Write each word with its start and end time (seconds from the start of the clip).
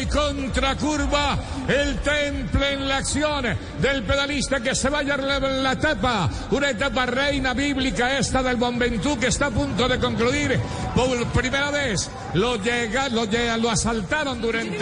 Y 0.00 0.06
contracurva. 0.06 1.38
El 1.68 1.98
temple 1.98 2.72
en 2.72 2.88
la 2.88 2.98
acción 2.98 3.44
del 3.80 4.02
pedalista 4.02 4.60
que 4.60 4.74
se 4.74 4.88
vaya 4.88 5.14
en 5.14 5.62
la 5.62 5.72
etapa. 5.72 6.30
Una 6.50 6.70
etapa 6.70 7.06
reina 7.06 7.54
bíblica 7.54 8.18
esta 8.18 8.42
del 8.42 8.56
Bombentú 8.56 9.18
que 9.18 9.28
está 9.28 9.46
a 9.46 9.50
punto 9.50 9.88
de 9.88 9.98
concluir 9.98 10.58
por 10.94 11.26
primera 11.28 11.70
vez. 11.70 12.10
Lo 12.34 12.56
llega, 12.56 13.08
lo 13.08 13.24
llega, 13.24 13.56
lo 13.56 13.70
asaltaron 13.70 14.40
durante. 14.40 14.78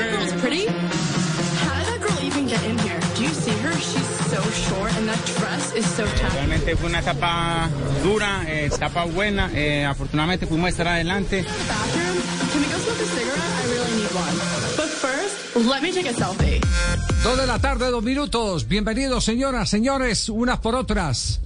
Realmente 6.32 6.76
fue 6.76 6.88
una 6.90 7.00
etapa 7.00 7.68
dura, 8.02 8.42
eh, 8.46 8.66
etapa 8.66 9.04
buena. 9.04 9.50
eh, 9.54 9.84
afortunadamente 9.84 10.46
pudimos 10.46 10.70
estar 10.70 10.88
adelante. 10.88 11.44
First, 14.96 15.56
let 15.56 15.82
me 15.82 15.92
take 15.92 16.08
a 16.08 16.14
selfie. 16.14 16.60
Dos 17.22 17.38
de 17.38 17.46
la 17.46 17.58
tarde, 17.58 17.90
dos 17.90 18.02
minutos. 18.02 18.66
Bienvenidos, 18.66 19.24
señoras, 19.24 19.68
señores, 19.68 20.28
unas 20.28 20.58
por 20.58 20.74
otras. 20.74 21.40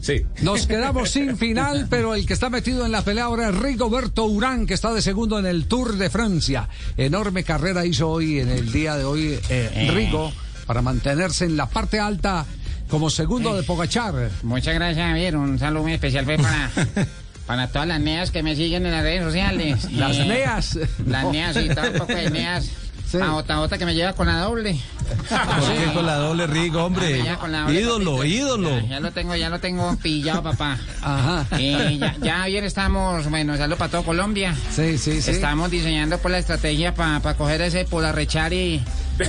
Sí. 0.00 0.24
Nos 0.42 0.66
quedamos 0.66 1.10
sin 1.10 1.36
final, 1.36 1.88
pero 1.90 2.14
el 2.14 2.26
que 2.26 2.32
está 2.32 2.48
metido 2.48 2.86
en 2.86 2.92
la 2.92 3.02
pelea 3.02 3.24
ahora 3.24 3.48
es 3.48 3.58
Rigoberto 3.58 4.24
Urán, 4.24 4.66
que 4.66 4.74
está 4.74 4.92
de 4.94 5.02
segundo 5.02 5.38
en 5.38 5.46
el 5.46 5.66
Tour 5.66 5.96
de 5.96 6.08
Francia. 6.08 6.68
Enorme 6.96 7.44
carrera 7.44 7.84
hizo 7.84 8.08
hoy, 8.08 8.40
en 8.40 8.48
el 8.48 8.72
día 8.72 8.96
de 8.96 9.04
hoy, 9.04 9.38
eh, 9.48 9.90
Rigo, 9.92 10.32
para 10.66 10.80
mantenerse 10.80 11.44
en 11.44 11.56
la 11.56 11.66
parte 11.66 11.98
alta 11.98 12.46
como 12.88 13.10
segundo 13.10 13.54
de 13.54 13.62
Pogachar. 13.62 14.30
Muchas 14.42 14.74
gracias, 14.74 15.06
Javier. 15.06 15.36
Un 15.36 15.58
saludo 15.58 15.82
muy 15.82 15.92
especial 15.94 16.24
fue 16.24 16.36
para, 16.36 16.70
para 17.50 17.66
todas 17.66 17.88
las 17.88 17.98
neas 17.98 18.30
que 18.30 18.44
me 18.44 18.54
siguen 18.54 18.86
en 18.86 18.92
las 18.92 19.02
redes 19.02 19.24
sociales. 19.24 19.90
Las 19.92 20.16
Eh, 20.16 20.24
neas. 20.24 20.78
Las 21.04 21.24
neas 21.32 21.56
y 21.56 21.68
todo 21.68 21.90
un 21.90 21.98
poco 21.98 22.14
de 22.14 22.30
neas. 22.30 22.70
Sí. 23.10 23.18
A 23.20 23.34
otra 23.34 23.58
otra 23.60 23.76
que 23.76 23.84
me 23.84 23.92
lleva 23.92 24.12
con 24.12 24.28
la 24.28 24.38
doble. 24.38 24.78
¿Por 25.08 25.74
qué 25.74 25.92
con 25.92 26.06
la 26.06 26.14
doble 26.14 26.46
Rigo, 26.46 26.84
hombre? 26.84 27.10
Me 27.16 27.22
lleva 27.24 27.38
con 27.40 27.50
la 27.50 27.62
doble, 27.62 27.80
Ídolo, 27.80 28.16
papito. 28.18 28.24
ídolo. 28.36 28.80
Ya, 28.82 28.86
ya 28.86 29.00
lo 29.00 29.10
tengo, 29.10 29.34
ya 29.34 29.48
lo 29.50 29.58
tengo 29.58 29.96
pillado, 29.96 30.44
papá. 30.44 30.78
Ajá. 31.02 31.44
Eh, 31.58 31.96
ya, 32.00 32.14
ya 32.22 32.42
ayer 32.42 32.62
estamos, 32.62 33.28
bueno, 33.28 33.56
saludo 33.56 33.78
para 33.78 33.90
todo 33.90 34.04
Colombia. 34.04 34.54
Sí, 34.70 34.96
sí, 34.96 35.20
sí. 35.20 35.32
Estamos 35.32 35.72
diseñando 35.72 36.18
por 36.18 36.30
la 36.30 36.38
estrategia 36.38 36.94
para 36.94 37.34
coger 37.34 37.62
ese 37.62 37.84
polarrechar 37.84 38.52
y, 38.52 38.80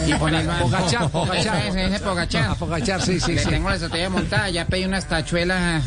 y 0.07 0.13
ponerlo 0.19 0.53
Pogachar, 0.59 1.09
Pogachar. 1.09 1.65
Ese, 1.65 1.85
ese 1.87 1.99
Pogachar. 2.01 2.51
A 2.51 2.53
Pogachar, 2.55 3.01
sí, 3.01 3.19
sí, 3.19 3.33
Le 3.33 3.41
sí. 3.43 3.49
tengo 3.49 3.67
la 3.69 3.75
estrategia 3.77 4.11
montada, 4.11 4.47
ya 4.51 4.65
pedí 4.67 4.85
unas 4.85 5.07
tachuelas 5.07 5.83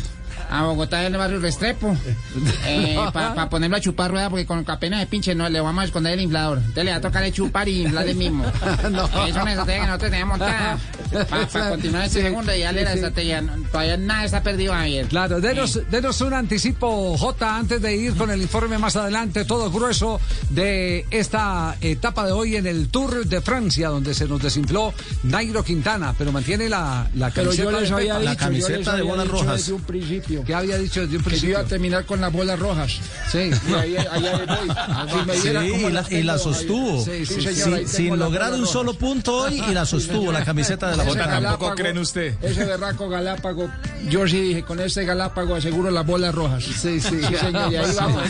a 0.49 0.63
Bogotá 0.63 0.99
del 1.01 1.17
barrio 1.17 1.39
Restrepo 1.39 1.95
para 3.13 3.49
ponerlo 3.49 3.77
a 3.77 3.81
chupar 3.81 4.11
rueda 4.11 4.29
porque 4.29 4.45
con 4.45 4.63
apenas 4.69 4.99
de 4.99 5.07
pinche 5.07 5.35
no 5.35 5.47
le 5.49 5.59
vamos 5.59 5.81
a 5.81 5.85
esconder 5.85 6.13
el 6.13 6.21
inflador. 6.21 6.57
Entonces 6.59 6.85
le 6.85 6.91
va 6.91 6.97
a 6.97 7.01
tocar 7.01 7.31
chupar 7.31 7.67
y 7.67 7.81
inflar 7.83 8.07
el 8.07 8.15
mismo. 8.15 8.45
No. 8.91 9.05
Es 9.25 9.35
una 9.35 9.51
estrategia 9.51 9.81
que 9.81 9.87
nosotros 9.87 10.11
teníamos 10.11 10.39
montada 10.39 10.77
para 11.51 11.69
continuar 11.69 12.05
este 12.05 12.19
Sí, 12.19 12.25
segundo 12.25 12.55
y 12.55 12.61
darle 12.61 12.83
la 12.83 12.91
sí. 12.91 12.95
estrategia. 12.95 13.43
Todavía 13.71 13.97
nada 13.97 14.23
está 14.25 14.41
perdido, 14.43 14.73
Javier. 14.73 15.07
Claro, 15.07 15.41
denos, 15.41 15.79
denos 15.89 16.21
un 16.21 16.33
anticipo, 16.33 17.17
J, 17.17 17.57
antes 17.57 17.81
de 17.81 17.95
ir 17.95 18.15
con 18.15 18.31
el 18.31 18.41
informe 18.41 18.77
más 18.77 18.95
adelante, 18.95 19.43
todo 19.45 19.69
grueso 19.71 20.19
de 20.49 21.05
esta 21.11 21.75
etapa 21.81 22.25
de 22.25 22.31
hoy 22.31 22.55
en 22.55 22.67
el 22.67 22.89
Tour 22.89 23.25
de 23.25 23.41
Francia, 23.41 23.89
donde 23.89 24.13
se 24.13 24.27
nos 24.27 24.41
desinfló 24.41 24.93
Nairo 25.23 25.63
Quintana, 25.63 26.13
pero 26.17 26.31
mantiene 26.31 26.69
la, 26.69 27.07
la 27.15 27.29
Pero 27.31 27.49
camiseta 27.49 27.71
yo 27.71 27.79
les 27.79 27.89
de 27.89 27.95
había 27.95 28.13
dicho, 28.19 28.25
La 28.31 28.35
camiseta 28.37 28.73
yo 28.73 28.77
les 28.77 28.95
de 28.95 29.01
bolas 29.01 29.27
rojas. 29.27 29.57
desde 29.57 29.73
un 29.73 29.81
principio 29.81 30.34
que 30.43 30.53
había 30.53 30.77
dicho 30.77 31.01
desde 31.01 31.17
un 31.17 31.23
que 31.23 31.39
yo 31.39 31.49
iba 31.49 31.59
a 31.59 31.63
terminar 31.65 32.05
con 32.05 32.19
las 32.21 32.31
bolas 32.31 32.59
rojas. 32.59 32.99
Sí. 33.31 33.49
Y 33.69 33.73
ahí, 33.73 33.95
allá 33.97 34.37
voy. 34.45 35.09
Si 35.19 35.25
me 35.27 35.33
Sí, 35.35 35.41
viera 35.43 35.61
cómo 35.61 35.75
y 35.89 35.93
la, 35.93 36.01
las 36.01 36.11
y 36.11 36.23
la 36.23 36.37
sostuvo. 36.37 37.03
Sí, 37.03 37.25
sí, 37.25 37.35
Sí, 37.35 37.41
sí. 37.41 37.53
señor, 37.55 37.87
Sin- 37.87 38.17
lograr 38.19 38.51
un 38.53 38.59
rojas. 38.61 38.73
solo 38.73 38.93
punto 38.97 39.35
hoy 39.43 39.61
y 39.69 39.73
la 39.73 39.85
sostuvo 39.85 40.31
la 40.31 40.43
camiseta 40.43 40.89
de 40.91 40.97
la 40.97 41.03
Ese 41.03 41.11
bota. 41.13 41.25
Galápago, 41.27 41.75
creen 41.75 41.97
usted. 41.97 42.35
Ese 42.41 42.65
berraco 42.65 43.07
Galápago, 43.09 43.69
yo 44.09 44.27
sí 44.27 44.41
dije, 44.41 44.63
con 44.63 44.79
este 44.79 45.05
Galápago 45.05 45.55
aseguro 45.55 45.91
las 45.91 46.05
bolas 46.05 46.33
rojas. 46.33 46.63
Sí, 46.63 46.99
sí. 46.99 47.19
señor, 47.39 47.71
y 47.71 47.75
ahí 47.75 47.95
vamos. 47.95 48.23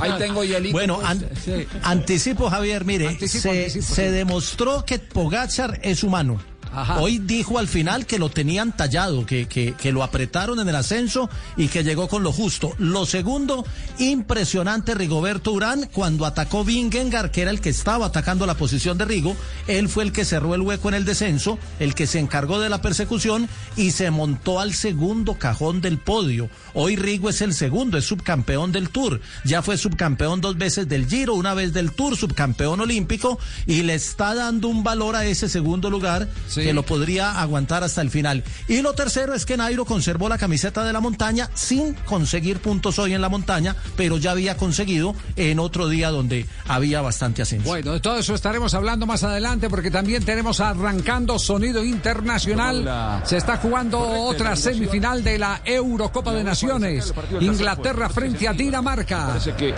Ahí 0.00 0.12
tengo 0.18 0.44
hielito. 0.44 0.72
Bueno, 0.72 1.00
an- 1.04 1.26
Sí. 1.44 1.66
anticipo, 1.82 2.50
Javier, 2.50 2.84
mire, 2.84 3.08
Anticipo, 3.08 3.42
se, 3.42 3.60
anticipo, 3.60 3.94
se 3.94 4.06
sí. 4.08 4.12
demostró 4.12 4.84
que 4.84 4.98
Pogachar 4.98 5.78
es 5.82 6.02
humano. 6.04 6.40
Ajá. 6.74 7.00
Hoy 7.00 7.18
dijo 7.18 7.58
al 7.58 7.68
final 7.68 8.06
que 8.06 8.18
lo 8.18 8.30
tenían 8.30 8.76
tallado, 8.76 9.26
que, 9.26 9.46
que, 9.46 9.74
que 9.74 9.92
lo 9.92 10.02
apretaron 10.02 10.58
en 10.60 10.68
el 10.68 10.76
ascenso 10.76 11.28
y 11.56 11.68
que 11.68 11.84
llegó 11.84 12.08
con 12.08 12.22
lo 12.22 12.32
justo. 12.32 12.74
Lo 12.78 13.06
segundo, 13.06 13.64
impresionante 13.98 14.94
Rigoberto 14.94 15.52
Urán 15.52 15.88
cuando 15.92 16.26
atacó 16.26 16.64
Vingegaard, 16.64 17.30
que 17.30 17.42
era 17.42 17.50
el 17.50 17.60
que 17.60 17.70
estaba 17.70 18.06
atacando 18.06 18.46
la 18.46 18.54
posición 18.54 18.98
de 18.98 19.04
Rigo. 19.04 19.36
Él 19.66 19.88
fue 19.88 20.04
el 20.04 20.12
que 20.12 20.24
cerró 20.24 20.54
el 20.54 20.62
hueco 20.62 20.88
en 20.88 20.94
el 20.94 21.04
descenso, 21.04 21.58
el 21.78 21.94
que 21.94 22.06
se 22.06 22.18
encargó 22.18 22.60
de 22.60 22.68
la 22.68 22.82
persecución 22.82 23.48
y 23.76 23.90
se 23.90 24.10
montó 24.10 24.60
al 24.60 24.74
segundo 24.74 25.34
cajón 25.34 25.80
del 25.80 25.98
podio. 25.98 26.48
Hoy 26.74 26.96
Rigo 26.96 27.28
es 27.28 27.42
el 27.42 27.54
segundo, 27.54 27.98
es 27.98 28.04
subcampeón 28.04 28.72
del 28.72 28.90
Tour. 28.90 29.20
Ya 29.44 29.62
fue 29.62 29.76
subcampeón 29.76 30.40
dos 30.40 30.56
veces 30.56 30.88
del 30.88 31.06
Giro, 31.06 31.34
una 31.34 31.54
vez 31.54 31.72
del 31.72 31.92
Tour, 31.92 32.16
subcampeón 32.16 32.80
olímpico 32.80 33.38
y 33.66 33.82
le 33.82 33.94
está 33.94 34.34
dando 34.34 34.68
un 34.68 34.82
valor 34.82 35.16
a 35.16 35.24
ese 35.24 35.48
segundo 35.48 35.90
lugar 35.90 36.28
Sí. 36.48 36.61
Que 36.62 36.72
lo 36.72 36.84
podría 36.84 37.40
aguantar 37.40 37.84
hasta 37.84 38.00
el 38.00 38.10
final. 38.10 38.44
Y 38.68 38.82
lo 38.82 38.94
tercero 38.94 39.34
es 39.34 39.46
que 39.46 39.56
Nairo 39.56 39.84
conservó 39.84 40.28
la 40.28 40.38
camiseta 40.38 40.84
de 40.84 40.92
la 40.92 41.00
montaña 41.00 41.50
sin 41.54 41.94
conseguir 41.94 42.60
puntos 42.60 42.98
hoy 42.98 43.14
en 43.14 43.20
la 43.20 43.28
montaña, 43.28 43.76
pero 43.96 44.18
ya 44.18 44.32
había 44.32 44.56
conseguido 44.56 45.14
en 45.36 45.58
otro 45.58 45.88
día 45.88 46.10
donde 46.10 46.46
había 46.66 47.00
bastante 47.00 47.42
ascenso. 47.42 47.68
Bueno, 47.68 47.92
de 47.92 48.00
todo 48.00 48.18
eso 48.18 48.34
estaremos 48.34 48.74
hablando 48.74 49.06
más 49.06 49.22
adelante 49.24 49.68
porque 49.68 49.90
también 49.90 50.24
tenemos 50.24 50.60
arrancando 50.60 51.38
sonido 51.38 51.84
internacional. 51.84 53.22
Se 53.24 53.36
está 53.36 53.56
jugando 53.56 53.98
otra 53.98 54.56
semifinal 54.56 55.22
de 55.22 55.38
la 55.38 55.60
Eurocopa 55.64 56.32
de 56.32 56.44
Naciones. 56.44 57.12
Inglaterra 57.40 58.08
frente 58.08 58.48
a 58.48 58.52
Dinamarca. 58.52 59.28
Parece 59.28 59.54
que 59.54 59.74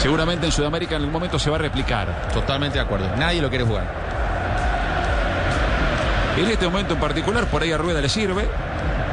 seguramente 0.00 0.46
en 0.46 0.52
Sudamérica 0.52 0.96
en 0.96 1.02
algún 1.02 1.12
momento 1.12 1.38
se 1.38 1.50
va 1.50 1.56
a 1.56 1.60
replicar. 1.60 2.30
Totalmente 2.32 2.78
de 2.78 2.84
acuerdo. 2.84 3.14
Nadie 3.16 3.40
lo 3.40 3.48
quiere 3.48 3.64
jugar. 3.64 4.27
En 6.38 6.48
este 6.48 6.66
momento 6.66 6.94
en 6.94 7.00
particular, 7.00 7.50
por 7.50 7.62
ahí 7.62 7.72
a 7.72 7.78
Rueda 7.78 8.00
le 8.00 8.08
sirve. 8.08 8.48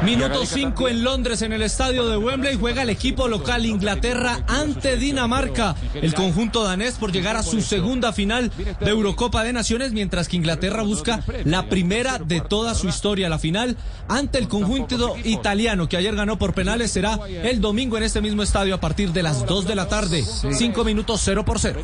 Minuto 0.04 0.28
Gareca 0.28 0.46
5 0.46 0.70
también. 0.74 0.96
en 0.96 1.04
Londres, 1.04 1.42
en 1.42 1.52
el 1.52 1.62
estadio 1.62 2.06
de 2.06 2.16
Wembley, 2.18 2.56
juega 2.56 2.82
el 2.82 2.90
equipo 2.90 3.26
local 3.26 3.66
Inglaterra 3.66 4.44
ante 4.46 4.96
Dinamarca. 4.96 5.74
El 5.94 6.14
conjunto 6.14 6.62
danés 6.62 6.94
por 6.94 7.10
llegar 7.10 7.36
a 7.36 7.42
su 7.42 7.62
segunda 7.62 8.12
final 8.12 8.52
de 8.78 8.90
Eurocopa 8.90 9.42
de 9.42 9.52
Naciones, 9.52 9.92
mientras 9.92 10.28
que 10.28 10.36
Inglaterra 10.36 10.82
busca 10.82 11.24
la 11.44 11.68
primera 11.68 12.18
de 12.18 12.40
toda 12.40 12.74
su 12.74 12.88
historia. 12.88 13.28
La 13.28 13.38
final 13.38 13.76
ante 14.06 14.38
el 14.38 14.46
conjunto 14.46 15.16
italiano, 15.24 15.88
que 15.88 15.96
ayer 15.96 16.14
ganó 16.14 16.38
por 16.38 16.54
penales, 16.54 16.92
será 16.92 17.18
el 17.26 17.60
domingo 17.60 17.96
en 17.96 18.04
este 18.04 18.20
mismo 18.20 18.44
estadio 18.44 18.74
a 18.74 18.80
partir 18.80 19.12
de 19.12 19.24
las 19.24 19.46
2 19.46 19.66
de 19.66 19.74
la 19.74 19.88
tarde. 19.88 20.22
5 20.22 20.84
minutos 20.84 21.20
0 21.24 21.44
por 21.44 21.58
0. 21.58 21.80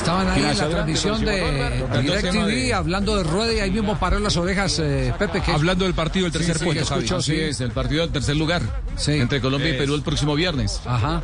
Estaban 0.00 0.28
ahí 0.30 0.42
en 0.42 0.58
la 0.58 0.68
transmisión 0.68 1.24
de 1.24 1.84
DirecTV 2.00 2.74
hablando 2.74 3.16
de 3.16 3.22
Rueda 3.22 3.52
y 3.52 3.60
ahí 3.60 3.70
mismo 3.70 3.98
paró 3.98 4.18
las 4.18 4.34
orejas 4.38 4.78
eh, 4.78 5.12
Pepe. 5.18 5.42
Que 5.42 5.52
Hablando 5.52 5.84
del 5.84 5.92
partido 5.92 6.24
del 6.24 6.32
tercer 6.32 6.56
sí, 6.58 6.64
puesto, 6.64 6.86
Javi. 6.86 7.04
escuchó, 7.04 7.16
Así 7.18 7.32
sí. 7.32 7.40
es, 7.40 7.60
el 7.60 7.70
partido 7.72 8.02
del 8.02 8.10
tercer 8.10 8.34
lugar. 8.36 8.62
Sí. 8.96 9.12
Entre 9.12 9.42
Colombia 9.42 9.68
y 9.70 9.78
Perú 9.78 9.94
el 9.94 10.02
próximo 10.02 10.34
viernes. 10.34 10.80
Ajá. 10.86 11.22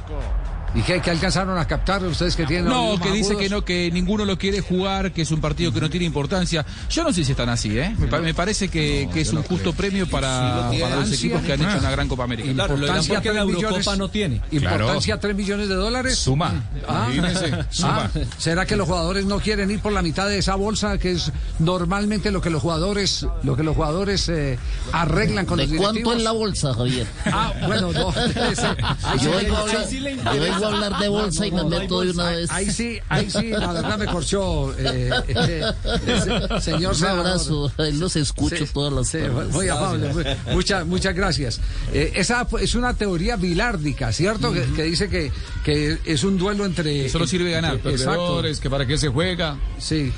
¿Y 0.76 0.82
qué, 0.82 1.00
qué 1.00 1.10
alcanzaron 1.10 1.56
a 1.58 1.66
captar 1.66 2.04
ustedes 2.04 2.36
que 2.36 2.44
tienen? 2.44 2.66
No, 2.68 3.00
que 3.00 3.10
dice 3.10 3.30
agudos? 3.30 3.42
que 3.42 3.48
no, 3.48 3.64
que 3.64 3.90
ninguno 3.90 4.24
lo 4.26 4.36
quiere 4.38 4.60
jugar, 4.60 5.10
que 5.12 5.22
es 5.22 5.30
un 5.30 5.40
partido 5.40 5.72
que 5.72 5.80
no 5.80 5.88
tiene 5.88 6.04
importancia. 6.06 6.66
Yo 6.90 7.02
no 7.02 7.12
sé 7.14 7.24
si 7.24 7.30
están 7.32 7.48
así, 7.48 7.78
¿eh? 7.78 7.94
Me, 7.98 8.06
pa- 8.08 8.18
me 8.20 8.34
parece 8.34 8.68
que, 8.68 9.08
que 9.12 9.22
es 9.22 9.32
un 9.32 9.42
justo 9.42 9.72
premio 9.72 10.06
para, 10.06 10.70
para 10.80 10.96
los 10.96 11.12
equipos 11.12 11.40
que 11.42 11.54
han 11.54 11.62
hecho 11.62 11.78
una 11.78 11.90
gran 11.90 12.08
Copa 12.08 12.24
América. 12.24 12.50
Importancia 12.50 13.14
porque 13.14 13.28
la 13.32 13.42
tres 13.44 13.54
Eurocopa 13.54 13.78
millones- 13.78 13.98
no 13.98 14.08
tiene. 14.10 14.40
Importancia 14.50 15.18
3 15.18 15.34
millones 15.34 15.68
de 15.68 15.74
dólares. 15.74 16.18
Suma. 16.18 16.52
Ah. 16.86 17.08
Imagínense, 17.12 17.52
Ah, 17.54 17.66
suma. 17.70 18.10
¿Será 18.36 18.66
que 18.66 18.76
los 18.76 18.86
jugadores 18.86 19.24
no 19.24 19.40
quieren 19.40 19.70
ir 19.70 19.80
por 19.80 19.92
la 19.92 20.02
mitad 20.02 20.28
de 20.28 20.38
esa 20.38 20.54
bolsa 20.56 20.98
que 20.98 21.12
es 21.12 21.32
normalmente 21.58 22.30
lo 22.30 22.40
que 22.42 22.50
los 22.50 22.60
jugadores 22.62 23.26
lo 23.42 23.56
que 23.56 23.62
los 23.62 23.74
jugadores 23.74 24.28
eh, 24.28 24.58
arreglan 24.92 25.46
con 25.46 25.58
los 25.58 25.70
¿De 25.70 25.76
cuánto 25.76 25.92
directivos? 25.94 26.16
es 26.18 26.22
la 26.22 26.32
bolsa, 26.32 26.74
Javier? 26.74 27.06
Ah, 27.26 27.52
bueno, 27.66 27.92
no. 27.92 28.10
ese- 28.50 28.76
Yo 29.22 29.40
le 29.40 30.16
yo 30.16 30.65
a 30.66 30.72
hablar 30.74 30.98
de 31.00 31.08
bolsa 31.08 31.46
y 31.46 31.50
me 31.52 31.64
meto 31.64 32.00
de 32.00 32.10
una 32.10 32.30
vez. 32.30 32.50
Ahí 32.50 32.70
sí, 32.70 32.98
ahí 33.08 33.30
sí, 33.30 33.48
la 33.48 33.72
verdad 33.72 33.98
me 33.98 34.06
corchó, 34.06 34.72
eh, 34.78 35.10
eh, 35.28 35.62
eh, 35.84 36.60
señor 36.60 36.94
Un 36.96 37.04
abrazo, 37.04 37.72
ahí 37.78 37.92
los 37.92 38.16
escucho 38.16 38.56
Sí, 38.56 38.66
todas 38.72 38.92
las 38.92 39.08
sí, 39.08 39.18
muy 39.52 39.68
amable, 39.68 40.12
muy- 40.12 40.24
muchas, 40.54 40.86
muchas 40.86 41.14
gracias. 41.14 41.60
Eh, 41.92 42.12
esa 42.16 42.46
es 42.60 42.74
una 42.74 42.94
teoría 42.94 43.36
bilárdica, 43.36 44.12
¿cierto? 44.12 44.52
Que, 44.52 44.62
que 44.74 44.82
dice 44.84 45.08
que, 45.08 45.32
que 45.64 45.98
es 46.04 46.24
un 46.24 46.38
duelo 46.38 46.64
entre... 46.64 47.08
Solo 47.08 47.26
sirve 47.26 47.50
ganar. 47.50 47.74
Exacto. 47.74 47.90
Perdedores, 48.04 48.60
que 48.60 48.70
para 48.70 48.86
qué 48.86 48.98
se 48.98 49.08
juega. 49.08 49.58
Sí. 49.78 50.12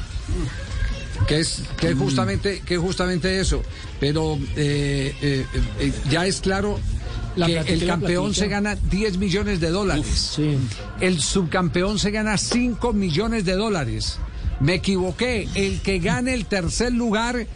Que 1.26 1.40
es, 1.40 1.62
que 1.80 1.88
es 1.90 1.98
justamente, 1.98 2.62
que 2.64 2.74
es 2.74 2.80
justamente 2.80 3.40
eso. 3.40 3.62
Pero 3.98 4.38
eh, 4.56 5.14
eh, 5.20 5.46
eh, 5.80 5.92
ya 6.08 6.26
es 6.26 6.40
claro 6.40 6.78
La 6.78 7.27
que 7.46 7.72
el 7.74 7.86
campeón 7.86 8.34
se 8.34 8.48
gana 8.48 8.74
10 8.74 9.18
millones 9.18 9.60
de 9.60 9.70
dólares. 9.70 10.32
Sí. 10.36 10.56
El 11.00 11.20
subcampeón 11.20 11.98
se 11.98 12.10
gana 12.10 12.36
5 12.36 12.92
millones 12.92 13.44
de 13.44 13.54
dólares. 13.54 14.18
Me 14.60 14.74
equivoqué. 14.74 15.48
El 15.54 15.80
que 15.80 15.98
gane 15.98 16.34
el 16.34 16.46
tercer 16.46 16.92
lugar 16.92 17.46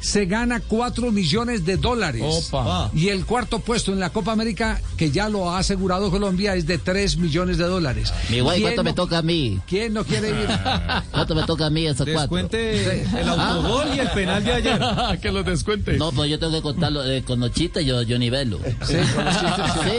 se 0.00 0.26
gana 0.26 0.60
4 0.60 1.10
millones 1.10 1.64
de 1.64 1.76
dólares. 1.76 2.22
Opa. 2.24 2.90
Y 2.94 3.08
el 3.08 3.24
cuarto 3.24 3.58
puesto 3.60 3.92
en 3.92 4.00
la 4.00 4.10
Copa 4.10 4.32
América, 4.32 4.80
que 4.96 5.10
ya 5.10 5.28
lo 5.28 5.50
ha 5.50 5.58
asegurado 5.58 6.10
Colombia, 6.10 6.54
es 6.54 6.66
de 6.66 6.78
3 6.78 7.16
millones 7.16 7.58
de 7.58 7.64
dólares. 7.64 8.12
Mi 8.30 8.40
guay, 8.40 8.58
¿Quién 8.60 8.68
¿cuánto 8.74 8.84
me 8.84 8.92
toca 8.92 9.18
a 9.18 9.22
mí? 9.22 9.58
¿Quién 9.66 9.94
no 9.94 10.04
quiere 10.04 10.28
ir? 10.30 10.48
¿Cuánto 11.10 11.34
me 11.34 11.42
toca 11.44 11.66
a 11.66 11.70
mí 11.70 11.86
esa 11.86 12.04
cuatro? 12.04 12.20
Descuente 12.20 13.02
el 13.20 13.28
autogol 13.28 13.86
y 13.94 13.98
el 13.98 14.10
penal 14.10 14.44
de 14.44 14.52
ayer. 14.52 14.80
que 15.20 15.32
lo 15.32 15.42
descuente. 15.42 15.96
No, 15.96 16.12
pues 16.12 16.30
yo 16.30 16.38
tengo 16.38 16.52
que 16.52 16.62
contarlo 16.62 17.04
eh, 17.04 17.22
con 17.26 17.40
Nochita 17.40 17.80
y 17.80 17.86
yo, 17.86 18.02
yo 18.02 18.18
nivelo. 18.18 18.58
Sí, 18.86 18.96
con 19.14 19.24
los 19.24 19.34
chistes, 19.40 19.64
sí. 19.82 19.90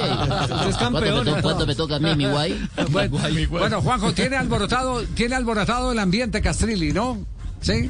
Es 0.69 0.75
¿Cuánto 0.77 1.01
me, 1.01 1.07
campeón. 1.07 1.25
to- 1.25 1.41
cuánto 1.41 1.65
me 1.67 1.75
toca 1.75 1.95
a 1.95 1.99
mí, 1.99 2.15
mi 2.15 2.25
guay? 2.27 2.67
Bueno, 2.91 3.17
bueno, 3.49 3.81
Juanjo, 3.81 4.13
tiene 4.13 4.35
alborotado, 4.37 5.03
tiene 5.15 5.35
alborotado 5.35 5.91
el 5.91 5.99
ambiente 5.99 6.41
Castrilli, 6.41 6.93
¿no? 6.93 7.25
Sí. 7.61 7.89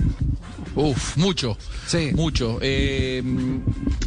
Uf, 0.77 1.17
mucho. 1.17 1.57
Sí. 1.87 2.11
Mucho. 2.13 2.59
Eh, 2.61 3.23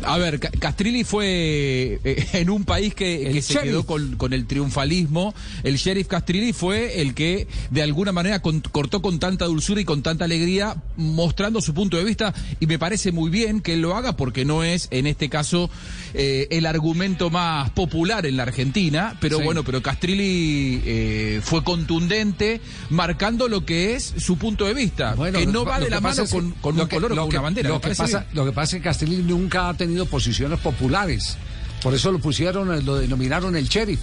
a 0.05 0.19
ver, 0.19 0.38
Ca- 0.38 0.50
Castrilli 0.58 1.02
fue 1.02 2.00
eh, 2.05 2.26
en 2.34 2.49
un 2.49 2.64
país 2.64 2.94
que, 2.94 3.43
se 3.43 3.58
quedó 3.58 3.84
con, 3.84 4.17
con 4.17 4.32
el 4.32 4.46
triunfalismo. 4.46 5.34
El 5.64 5.76
sheriff 5.76 6.06
Castrilli 6.06 6.52
fue 6.52 7.00
el 7.02 7.12
que 7.14 7.49
de 7.70 7.82
alguna 7.82 8.12
manera 8.12 8.40
con- 8.40 8.61
cortó 8.61 9.02
con 9.02 9.19
tanta 9.19 9.46
dulzura 9.46 9.81
y 9.81 9.84
con 9.84 10.02
tanta 10.02 10.25
alegría, 10.26 10.76
mostrando 10.96 11.61
su 11.61 11.75
punto 11.75 11.96
de 11.96 12.05
vista. 12.05 12.32
Y 12.61 12.67
me 12.67 12.78
parece 12.78 13.11
muy 13.11 13.31
bien 13.31 13.61
que 13.61 13.75
él 13.75 13.81
lo 13.81 13.96
haga 13.96 14.17
porque 14.17 14.44
no 14.44 14.62
es, 14.62 14.87
en 14.93 15.06
este 15.08 15.28
caso, 15.28 15.70
eh, 16.14 16.46
el 16.52 16.67
argumento 16.67 17.31
más 17.31 17.70
popular 17.70 18.26
en 18.26 18.37
la 18.37 18.44
Argentina. 18.44 19.19
Pero 19.20 19.38
Sí. 19.38 19.44
bueno, 19.44 19.64
pero 19.64 19.82
Castrilli 19.82 21.40
fue 21.43 21.64
contundente, 21.64 22.61
marcando 22.90 23.49
lo 23.49 23.64
que 23.64 23.94
es 23.96 24.14
su 24.19 24.37
punto 24.38 24.67
de 24.67 24.75
vista. 24.75 25.14
Bueno, 25.14 25.38
que 25.38 25.46
no 25.46 25.64
va 25.64 25.81
de 25.81 25.90
la 25.90 26.00
mano 26.00 26.25
con, 26.26 26.52
con 26.61 26.77
lo 26.77 26.83
un 26.83 26.89
que- 26.89 26.97
color 26.97 27.12
o 27.12 27.15
lo 27.15 27.23
con 27.23 27.31
que- 27.31 27.37
una 27.37 27.43
bandera. 27.43 27.69
Lo 27.69 27.75
me 27.77 27.81
que, 27.81 27.83
parece 27.83 28.03
pasa, 28.03 28.19
bien. 28.21 28.31
lo 28.35 28.45
que 28.45 28.53
pasa 28.53 28.77
es 28.77 28.83
que 28.83 28.89
Castrilli 28.89 29.23
nunca 29.23 29.69
ha 29.69 29.75
tenido 29.75 30.07
posiciones 30.07 30.59
populares. 30.61 31.37
Por 31.83 31.95
eso 31.95 32.12
lo 32.12 32.19
pusieron, 32.19 32.73
eh, 32.75 32.83
lo 32.83 32.97
denominaron 32.97 33.57
el 33.57 33.67
sheriff. 33.69 34.01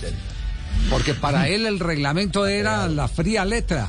Porque 0.89 1.13
para 1.13 1.47
él 1.47 1.65
el 1.65 1.79
reglamento 1.79 2.45
era 2.47 2.87
la 2.87 3.07
fría 3.07 3.45
letra. 3.45 3.87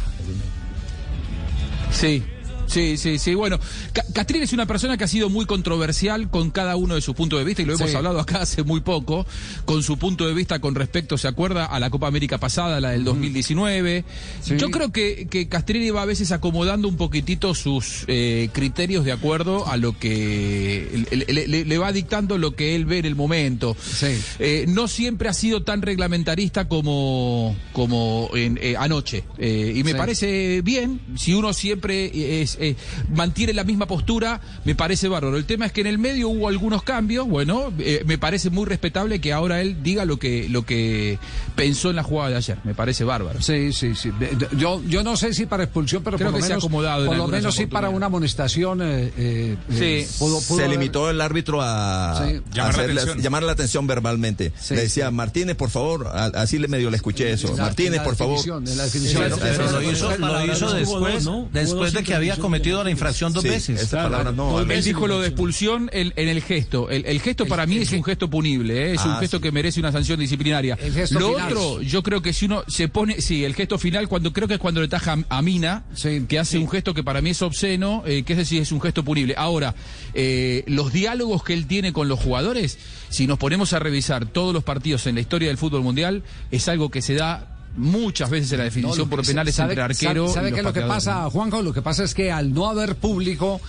Sí. 1.92 2.22
Sí, 2.68 2.96
sí, 2.96 3.18
sí. 3.18 3.34
Bueno, 3.34 3.58
Ca- 3.92 4.04
Castrilli 4.12 4.44
es 4.44 4.52
una 4.52 4.66
persona 4.66 4.96
que 4.96 5.04
ha 5.04 5.08
sido 5.08 5.28
muy 5.30 5.46
controversial 5.46 6.30
con 6.30 6.50
cada 6.50 6.76
uno 6.76 6.94
de 6.94 7.00
sus 7.00 7.14
puntos 7.14 7.38
de 7.38 7.44
vista 7.44 7.62
y 7.62 7.64
lo 7.64 7.74
hemos 7.74 7.90
Sí. 7.90 7.96
hablado 7.96 8.20
acá 8.20 8.42
hace 8.42 8.62
muy 8.62 8.80
poco, 8.80 9.26
con 9.64 9.82
su 9.82 9.96
punto 9.98 10.26
de 10.26 10.34
vista 10.34 10.60
con 10.60 10.74
respecto, 10.74 11.18
¿se 11.18 11.28
acuerda? 11.28 11.64
A 11.66 11.80
la 11.80 11.90
Copa 11.90 12.06
América 12.06 12.38
pasada, 12.38 12.80
la 12.80 12.90
del 12.90 13.04
2019. 13.04 14.04
Sí. 14.42 14.56
Yo 14.58 14.70
creo 14.70 14.92
que, 14.92 15.26
que 15.30 15.48
Castrilli 15.48 15.90
va 15.90 16.02
a 16.02 16.06
veces 16.06 16.32
acomodando 16.32 16.88
un 16.88 16.96
poquitito 16.96 17.54
sus 17.54 18.04
eh, 18.06 18.50
criterios 18.52 19.04
de 19.04 19.12
acuerdo 19.12 19.66
a 19.68 19.76
lo 19.76 19.98
que 19.98 21.04
le, 21.10 21.24
le- 21.32 21.46
le- 21.48 21.64
le 21.64 21.78
va 21.78 21.92
dictando 21.92 22.38
lo 22.38 22.54
que 22.54 22.74
él 22.74 22.84
ve 22.84 22.98
en 22.98 23.04
el 23.06 23.14
momento. 23.16 23.76
Sí. 23.80 24.08
Eh, 24.38 24.66
no 24.68 24.88
siempre 24.88 25.28
ha 25.28 25.32
sido 25.34 25.62
tan 25.62 25.82
reglamentarista 25.82 26.68
como, 26.68 27.56
como 27.72 28.30
en, 28.34 28.58
eh, 28.60 28.74
anoche. 28.78 29.24
Eh, 29.38 29.72
y 29.76 29.84
me 29.84 29.94
parece 29.94 30.60
bien, 30.62 31.00
si 31.16 31.34
uno 31.34 31.52
siempre 31.52 32.42
es, 32.42 32.57
eh, 32.60 32.76
mantiene 33.14 33.52
la 33.52 33.64
misma 33.64 33.86
postura, 33.86 34.40
me 34.64 34.74
parece 34.74 35.08
bárbaro. 35.08 35.36
El 35.36 35.44
tema 35.44 35.66
es 35.66 35.72
que 35.72 35.80
en 35.80 35.86
el 35.86 35.98
medio 35.98 36.28
hubo 36.28 36.48
algunos 36.48 36.82
cambios, 36.82 37.26
bueno, 37.28 37.72
eh, 37.78 38.02
me 38.06 38.18
parece 38.18 38.50
muy 38.50 38.66
respetable 38.66 39.20
que 39.20 39.32
ahora 39.32 39.60
él 39.60 39.82
diga 39.82 40.04
lo 40.04 40.18
que, 40.18 40.48
lo 40.48 40.64
que 40.64 41.18
pensó 41.56 41.90
en 41.90 41.96
la 41.96 42.02
jugada 42.02 42.30
de 42.30 42.36
ayer. 42.36 42.58
Me 42.64 42.74
parece 42.74 43.04
bárbaro. 43.04 43.40
Sí, 43.42 43.72
sí, 43.72 43.94
sí. 43.94 44.10
Yo, 44.56 44.82
yo 44.86 45.02
no 45.02 45.16
sé 45.16 45.34
si 45.34 45.46
para 45.46 45.64
expulsión, 45.64 46.02
pero 46.02 46.16
Creo 46.16 46.30
por 46.30 46.40
lo 46.40 46.42
que 46.42 46.46
se 46.46 46.52
ha 46.52 46.56
acomodado 46.56 47.06
por 47.06 47.16
lo 47.16 47.26
menos 47.28 47.54
sí 47.54 47.66
para 47.66 47.88
una 47.90 48.06
amonestación. 48.06 48.80
eh, 48.82 49.12
eh, 49.16 49.56
Sí. 49.70 49.76
eh, 49.84 50.08
pudo- 50.18 50.40
pudo 50.40 50.58
se 50.58 50.64
haber- 50.64 50.70
limitó 50.78 51.10
el 51.10 51.20
árbitro 51.20 51.60
a, 51.62 52.14
Sí. 52.26 52.36
a 52.36 52.54
Llamar 52.54 52.76
la 52.76 52.82
atención. 52.92 53.20
llamar 53.22 53.42
la 53.42 53.52
atención 53.52 53.86
verbalmente. 53.86 54.52
Sí, 54.58 54.74
le 54.74 54.82
decía, 54.82 55.08
sí. 55.08 55.14
Martínez, 55.14 55.56
por 55.56 55.70
favor, 55.70 56.06
a- 56.08 56.26
así 56.26 56.58
le 56.58 56.68
medio 56.68 56.90
le 56.90 56.96
escuché 56.96 57.30
eso. 57.32 57.54
La- 57.56 57.64
Martínez, 57.64 58.00
por 58.02 58.16
favor. 58.16 58.36
definición, 58.36 58.66
en 58.68 58.76
la 58.76 58.84
definición. 58.84 59.22
Sí, 59.24 59.30
Pero, 59.30 59.36
pero 59.38 59.58
lo 59.72 59.80
Eso- 59.80 59.90
hizo, 59.90 60.18
lo 60.18 60.52
hizo 60.52 60.74
después, 60.74 61.28
después 61.52 61.92
de 61.92 62.02
que 62.02 62.14
había 62.14 62.36
cometido 62.48 62.82
la 62.84 62.90
infracción 62.90 63.32
dos 63.32 63.42
Sí, 63.42 63.48
veces. 63.48 63.92
no. 64.34 64.60
Él 64.60 64.82
dijo 64.84 65.06
lo 65.06 65.20
de 65.20 65.28
expulsión 65.28 65.90
en, 65.92 66.12
en 66.16 66.28
el 66.28 66.42
gesto. 66.42 66.90
El, 66.90 67.04
el 67.06 67.20
gesto 67.20 67.46
para 67.46 67.66
mí 67.66 67.78
es 67.78 67.92
un 67.92 68.02
gesto 68.04 68.28
punible, 68.28 68.90
¿eh? 68.90 68.94
es 68.94 69.04
un 69.04 69.12
Ah, 69.12 69.18
gesto 69.20 69.36
sí. 69.38 69.42
que 69.42 69.52
merece 69.52 69.80
una 69.80 69.92
sanción 69.92 70.18
disciplinaria. 70.18 70.78
El 70.82 70.92
gesto 70.92 71.18
lo 71.20 71.34
final. 71.34 71.52
otro, 71.52 71.82
yo 71.82 72.02
creo 72.02 72.22
que 72.22 72.32
si 72.32 72.46
uno 72.46 72.64
se 72.68 72.88
pone, 72.88 73.20
sí, 73.20 73.44
el 73.44 73.54
gesto 73.54 73.78
final, 73.78 74.08
cuando 74.08 74.32
creo 74.32 74.48
que 74.48 74.54
es 74.54 74.60
cuando 74.60 74.80
le 74.80 74.88
taja 74.88 75.16
a, 75.28 75.42
Mina, 75.42 75.84
Sí. 75.94 76.24
que 76.28 76.38
hace 76.38 76.58
un 76.58 76.68
gesto 76.68 76.94
que 76.94 77.02
para 77.04 77.20
mí 77.20 77.30
es 77.30 77.42
obsceno, 77.42 78.02
eh, 78.06 78.22
que 78.24 78.32
ese 78.34 78.44
sí 78.44 78.58
es 78.58 78.72
un 78.72 78.80
gesto 78.80 79.04
punible. 79.04 79.34
Ahora, 79.36 79.74
eh, 80.14 80.64
los 80.66 80.92
diálogos 80.92 81.42
que 81.44 81.54
él 81.54 81.66
tiene 81.66 81.92
con 81.92 82.08
los 82.08 82.18
jugadores, 82.18 82.78
si 83.08 83.26
nos 83.26 83.38
ponemos 83.38 83.72
a 83.72 83.78
revisar 83.78 84.26
todos 84.26 84.52
los 84.54 84.64
partidos 84.64 85.06
en 85.06 85.14
la 85.14 85.20
historia 85.20 85.48
del 85.48 85.58
fútbol 85.58 85.82
mundial, 85.82 86.22
es 86.50 86.68
algo 86.68 86.90
que 86.90 87.02
se 87.02 87.14
da 87.14 87.54
muchas 87.78 88.28
veces 88.30 88.52
en 88.52 88.58
la 88.58 88.64
definición 88.64 88.98
No, 89.08 89.10
por 89.10 89.24
penales 89.24 89.54
¿sabe- 89.54 89.72
entre 89.72 89.82
arquero 89.84 90.26
¿Sabe, 90.28 90.34
sabe 90.34 90.52
qué 90.52 90.58
es 90.58 90.64
lo 90.64 90.72
que 90.72 90.82
pasa, 90.82 91.30
Juanjo? 91.30 91.62
Lo 91.62 91.72
que 91.72 91.82
pasa 91.82 92.04
es 92.04 92.14
que 92.14 92.30
al 92.30 92.52
no 92.52 92.68
haber 92.68 92.96
público, 92.96 93.60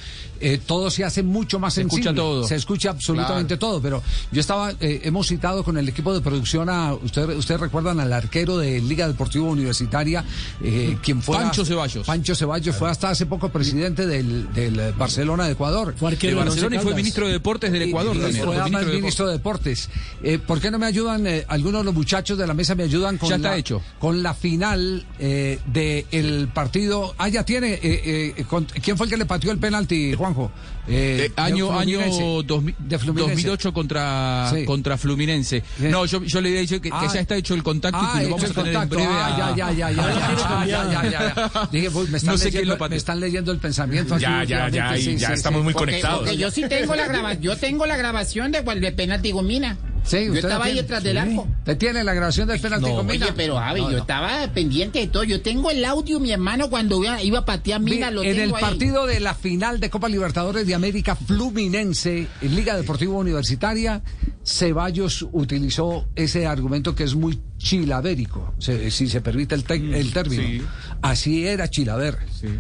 eh, 0.41 0.59
todo 0.65 0.89
se 0.89 1.03
hace 1.03 1.21
mucho 1.21 1.59
más 1.59 1.73
Se 1.73 1.81
escucha 1.81 2.13
todo. 2.13 2.47
Se 2.47 2.56
escucha 2.56 2.89
absolutamente 2.91 3.57
todo. 3.57 3.81
Pero 3.81 4.01
yo 4.31 4.39
estaba, 4.39 4.71
eh, 4.79 5.01
hemos 5.03 5.27
citado 5.27 5.63
con 5.63 5.77
el 5.77 5.88
equipo 5.89 6.13
de 6.13 6.21
producción 6.21 6.69
a, 6.69 6.94
usted- 6.94 7.29
ustedes 7.38 7.59
recuerdan 7.59 8.00
al 8.00 8.11
arquero 8.13 8.57
de 8.57 8.79
Liga 8.81 9.07
Deportiva 9.07 9.45
Universitaria, 9.45 10.23
eh, 10.63 10.97
quien 11.03 11.21
fue. 11.21 11.35
Pancho 11.38 11.65
Ceballos. 11.65 12.06
Pancho 12.07 12.35
Ceballos 12.35 12.75
fue 12.75 12.89
hasta 12.89 13.09
hace 13.09 13.25
poco 13.25 13.50
presidente 13.50 14.07
del, 14.07 14.51
del 14.53 14.94
Barcelona 14.94 15.45
de 15.45 15.51
Ecuador. 15.53 15.94
Fue 15.97 16.09
De 16.09 16.15
arquero 16.15 16.38
del 16.38 16.45
Barcelona 16.47 16.75
y 16.75 16.79
fue 16.79 16.95
ministro 16.95 17.27
de 17.27 17.33
Deportes 17.33 17.71
del 17.71 17.81
Ecuador 17.83 18.15
Y- 18.15 18.19
y 18.19 18.21
también. 18.21 18.45
Fue 18.45 18.56
además 18.56 18.69
ministro 18.71 18.91
de 18.95 19.01
ministro 19.01 19.27
de 19.27 19.33
Deportes. 19.33 19.89
Eh, 20.23 20.39
¿Por 20.39 20.61
qué 20.61 20.71
no 20.71 20.79
me 20.79 20.85
ayudan? 20.85 21.27
eh, 21.27 21.45
algunos 21.50 21.81
de 21.81 21.85
los 21.85 21.94
muchachos 21.94 22.38
de 22.38 22.47
la 22.47 22.53
mesa 22.53 22.75
me 22.75 22.83
ayudan 22.83 23.17
con, 23.17 23.29
Ya 23.29 23.35
está 23.35 23.50
la, 23.50 23.57
hecho. 23.57 23.81
Con 23.99 24.23
la 24.23 24.33
final 24.33 25.06
eh, 25.19 25.59
del 25.65 26.47
partido. 26.53 27.13
Ah, 27.18 27.27
ya 27.27 27.44
tiene. 27.44 27.73
eh, 27.73 28.33
eh, 28.37 28.44
con- 28.49 28.65
¿Quién 28.65 28.97
fue 28.97 29.06
el 29.06 29.09
que 29.11 29.18
le 29.18 29.25
pateó 29.25 29.51
el 29.51 29.57
penalti, 29.59 30.13
Juanjo? 30.13 30.51
Eh, 30.87 31.27
Eh, 31.27 31.33
año 31.35 31.68
de 31.68 31.77
año 31.77 31.99
Fluminense. 31.99 32.44
dos 32.47 32.63
de 32.79 32.97
Fluminense. 32.99 33.33
2008 33.35 33.73
contra, 33.73 34.49
Sí. 34.53 34.65
contra 34.65 34.97
Fluminense. 34.97 35.63
Sí. 35.77 35.83
No, 35.89 36.06
yo, 36.06 36.23
yo 36.23 36.41
le 36.41 36.49
he 36.57 36.61
dicho 36.61 36.81
que, 36.81 36.89
que 36.89 36.95
Ah. 36.95 37.11
ya 37.13 37.19
está 37.19 37.35
hecho 37.35 37.53
el 37.53 37.61
contacto 37.61 37.99
Ah, 38.01 38.13
y 38.15 38.23
que 38.23 38.29
lo 38.29 38.37
hecho 38.37 38.37
vamos 38.37 38.44
a 38.44 38.47
el 38.47 38.53
tener 38.53 38.73
contacto. 38.73 38.95
en 38.95 39.06
breve. 39.06 39.13
Ah, 39.21 39.27
a- 39.27 39.56
ya, 39.56 39.56
ya, 39.56 39.71
ya, 39.71 39.91
ya, 39.91 40.01
Ahora 40.01 40.13
ya, 40.19 40.25
quiere 40.27 40.41
ya, 40.41 40.47
cambiar. 40.47 40.91
ya, 40.91 41.03
ya, 41.03 41.35
ya. 41.53 41.69
Dije, 41.71 41.91
pues, 41.91 42.09
me 42.09 42.18
están, 42.18 42.33
No 42.33 42.37
sé 42.39 42.45
leyendo, 42.45 42.77
lo 42.77 42.89
me 42.89 42.95
están 42.95 43.19
leyendo 43.19 43.51
el 43.51 43.57
pensamiento. 43.59 44.18
Ya, 44.18 44.44
ya, 44.45 44.69
ya, 44.69 44.95
sí, 44.97 45.15
ya 45.18 45.27
sí, 45.27 45.33
estamos 45.33 45.59
sí. 45.59 45.63
muy 45.65 45.73
Porque, 45.73 45.91
conectados. 45.91 46.19
porque 46.21 46.37
yo 46.37 46.49
sí 46.49 46.63
tengo 46.68 46.95
la 46.95 47.07
graba, 47.07 47.33
yo 47.35 47.56
tengo 47.57 47.85
la 47.85 47.97
grabación 47.97 48.51
de 48.51 48.61
de 48.63 48.91
penalti 48.94 49.31
con 49.31 49.45
Mina. 49.45 49.77
Sí, 50.03 50.25
yo 50.25 50.33
estaba 50.33 50.65
ahí 50.65 50.75
detrás 50.75 51.03
del 51.03 51.18
arco. 51.18 51.47
¿Te 51.63 51.75
tiene 51.75 52.03
la 52.03 52.13
grabación 52.13 52.47
del 52.47 52.59
penalti 52.59 52.89
con 52.89 53.06
Mina? 53.06 53.25
Oye, 53.27 53.33
pero 53.35 53.57
Javi, 53.57 53.81
No, 53.81 53.87
yo 53.91 53.97
no. 53.97 54.01
estaba 54.01 54.47
pendiente 54.53 54.99
de 54.99 55.07
todo. 55.07 55.23
Yo 55.23 55.41
tengo 55.41 55.69
el 55.69 55.85
audio, 55.85 56.19
mi 56.19 56.31
hermano, 56.31 56.69
cuando 56.69 57.03
iba, 57.03 57.21
iba 57.21 57.39
a 57.39 57.45
patear 57.45 57.79
Mina, 57.79 58.09
lo 58.09 58.23
en 58.23 58.35
tengo 58.35 58.44
el 58.44 58.56
ahí. 58.56 58.61
partido 58.61 59.06
de 59.06 59.19
la 59.19 59.35
final 59.35 59.79
de 59.79 59.89
Copa 59.89 60.09
Libertadores 60.09 60.65
de 60.65 60.73
América 60.75 61.15
Fluminense 61.15 62.27
en 62.41 62.56
Liga 62.56 62.75
Deportiva 62.75 63.13
Universitaria, 63.13 64.01
Ceballos 64.44 65.27
utilizó 65.31 66.07
ese 66.15 66.47
argumento 66.47 66.95
que 66.95 67.03
es 67.03 67.13
muy 67.15 67.39
chilavérico, 67.59 68.54
se- 68.57 68.89
si 68.89 69.07
se 69.07 69.21
permite 69.21 69.54
el, 69.54 69.63
te- 69.63 69.75
el 69.99 70.11
término. 70.11 70.42
sí. 70.44 70.61
Así 71.01 71.45
era 71.47 71.69
Chilaver. 71.69 72.18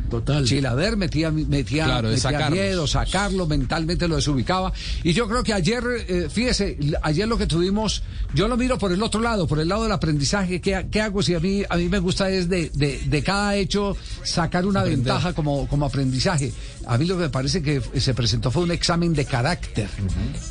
Total. 0.09 0.45
Chilaver 0.45 0.95
metía, 0.95 1.29
metía, 1.29 1.85
Claro, 1.85 2.09
metía 2.09 2.49
miedo, 2.49 2.87
sacarlo, 2.87 3.47
mentalmente 3.47 4.07
lo 4.07 4.15
desubicaba. 4.15 4.71
Y 5.03 5.11
yo 5.11 5.27
creo 5.27 5.43
que 5.43 5.51
ayer, 5.53 5.83
eh, 6.07 6.27
fíjese, 6.31 6.77
ayer 7.01 7.27
lo 7.27 7.37
que 7.37 7.47
tuvimos, 7.47 8.01
yo 8.33 8.47
lo 8.47 8.55
miro 8.55 8.77
por 8.77 8.93
el 8.93 9.03
otro 9.03 9.19
lado, 9.19 9.45
por 9.45 9.59
el 9.59 9.67
lado 9.67 9.83
del 9.83 9.91
aprendizaje. 9.91 10.61
¿Qué, 10.61 10.87
qué 10.89 11.01
hago 11.01 11.21
si 11.21 11.33
a 11.33 11.39
mí, 11.41 11.63
a 11.69 11.75
mí 11.75 11.89
me 11.89 11.99
gusta 11.99 12.29
es 12.29 12.47
de, 12.47 12.69
de, 12.73 13.01
de 13.07 13.23
cada 13.23 13.55
hecho 13.57 13.97
sacar 14.23 14.65
una 14.65 14.83
ventaja 14.83 15.33
como, 15.33 15.67
como 15.67 15.85
aprendizaje? 15.85 16.53
A 16.87 16.97
mí 16.97 17.05
lo 17.05 17.15
que 17.17 17.23
me 17.23 17.29
parece 17.29 17.61
que 17.61 17.81
se 17.99 18.13
presentó 18.13 18.51
fue 18.51 18.63
un 18.63 18.71
examen 18.71 19.13
de 19.13 19.25
carácter. 19.25 19.89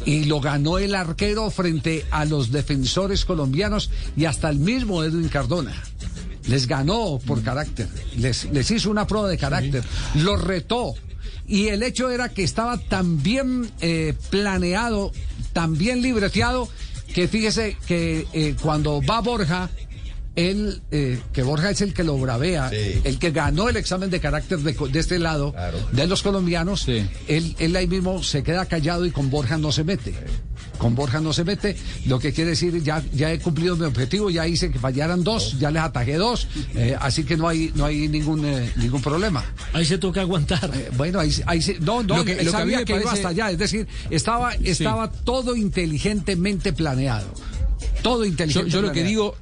Y 0.04 0.24
lo 0.26 0.40
ganó 0.40 0.76
el 0.78 0.94
arquero 0.94 1.50
frente 1.50 2.04
a 2.10 2.26
los 2.26 2.52
defensores 2.52 3.24
colombianos 3.24 3.90
y 4.16 4.26
hasta 4.26 4.37
hasta 4.38 4.50
el 4.50 4.60
mismo 4.60 5.02
Edwin 5.02 5.28
Cardona. 5.28 5.74
Les 6.46 6.68
ganó 6.68 7.18
por 7.26 7.42
carácter, 7.42 7.88
les, 8.16 8.44
les 8.52 8.70
hizo 8.70 8.88
una 8.88 9.04
prueba 9.04 9.28
de 9.28 9.36
carácter, 9.36 9.82
los 10.14 10.40
retó. 10.40 10.94
Y 11.48 11.66
el 11.68 11.82
hecho 11.82 12.08
era 12.08 12.28
que 12.28 12.44
estaba 12.44 12.78
tan 12.78 13.20
bien 13.20 13.68
eh, 13.80 14.14
planeado, 14.30 15.10
tan 15.52 15.76
bien 15.76 16.02
libreteado, 16.02 16.68
que 17.12 17.26
fíjese 17.26 17.76
que 17.88 18.28
eh, 18.32 18.54
cuando 18.62 19.02
va 19.02 19.20
Borja, 19.22 19.70
él, 20.38 20.82
eh, 20.92 21.18
que 21.32 21.42
Borja 21.42 21.70
es 21.70 21.80
el 21.80 21.92
que 21.92 22.04
lo 22.04 22.16
bravea, 22.16 22.70
el 22.70 23.18
que 23.18 23.32
ganó 23.32 23.68
el 23.68 23.76
examen 23.76 24.08
de 24.08 24.20
carácter 24.20 24.60
de, 24.60 25.00
este 25.00 25.18
lado, 25.18 25.52
de 25.92 26.06
los 26.06 26.22
colombianos, 26.22 26.86
él, 26.86 27.56
él 27.58 27.74
ahí 27.74 27.88
mismo 27.88 28.22
se 28.22 28.44
queda 28.44 28.66
callado 28.66 29.04
y 29.04 29.10
con 29.10 29.30
Borja 29.30 29.58
no 29.58 29.72
se 29.72 29.82
mete. 29.82 30.14
Con 30.78 30.94
Borja 30.94 31.20
no 31.20 31.32
se 31.32 31.42
mete, 31.42 31.76
lo 32.06 32.20
que 32.20 32.32
quiere 32.32 32.50
decir, 32.50 32.80
ya, 32.84 33.02
ya 33.12 33.32
he 33.32 33.40
cumplido 33.40 33.74
mi 33.74 33.84
objetivo, 33.84 34.30
ya 34.30 34.46
hice 34.46 34.70
que 34.70 34.78
fallaran 34.78 35.24
dos, 35.24 35.58
ya 35.58 35.72
les 35.72 35.82
atajé 35.82 36.14
dos, 36.18 36.46
eh, 36.76 36.96
así 37.00 37.24
que 37.24 37.36
no 37.36 37.48
hay, 37.48 37.72
no 37.74 37.84
hay 37.84 38.06
ningún, 38.06 38.44
eh, 38.44 38.70
ningún 38.76 39.02
problema. 39.02 39.44
Ahí 39.72 39.84
se 39.84 39.98
toca 39.98 40.20
aguantar. 40.20 40.70
bueno, 40.96 41.18
ahí, 41.18 41.34
ahí 41.46 41.60
se- 41.60 41.80
no, 41.80 42.04
no, 42.04 42.18
Lo 42.18 42.24
que- 42.24 42.32
él 42.34 42.38
lo 42.46 42.52
que 42.52 42.58
sabía 42.58 42.78
me 42.78 42.84
que 42.84 42.92
iba 42.94 43.10
hasta 43.12 43.28
allá, 43.30 43.50
es 43.50 43.58
decir, 43.58 43.88
estaba, 44.10 44.54
estaba 44.54 45.10
todo 45.10 45.56
inteligentemente 45.56 46.72
planeado. 46.72 47.26
Todo 48.02 48.22
Yo, 48.22 48.30
inteligentemente 48.30 48.72
yo 48.76 48.82
lo 48.82 48.92
que 48.92 49.02
digo 49.02 49.34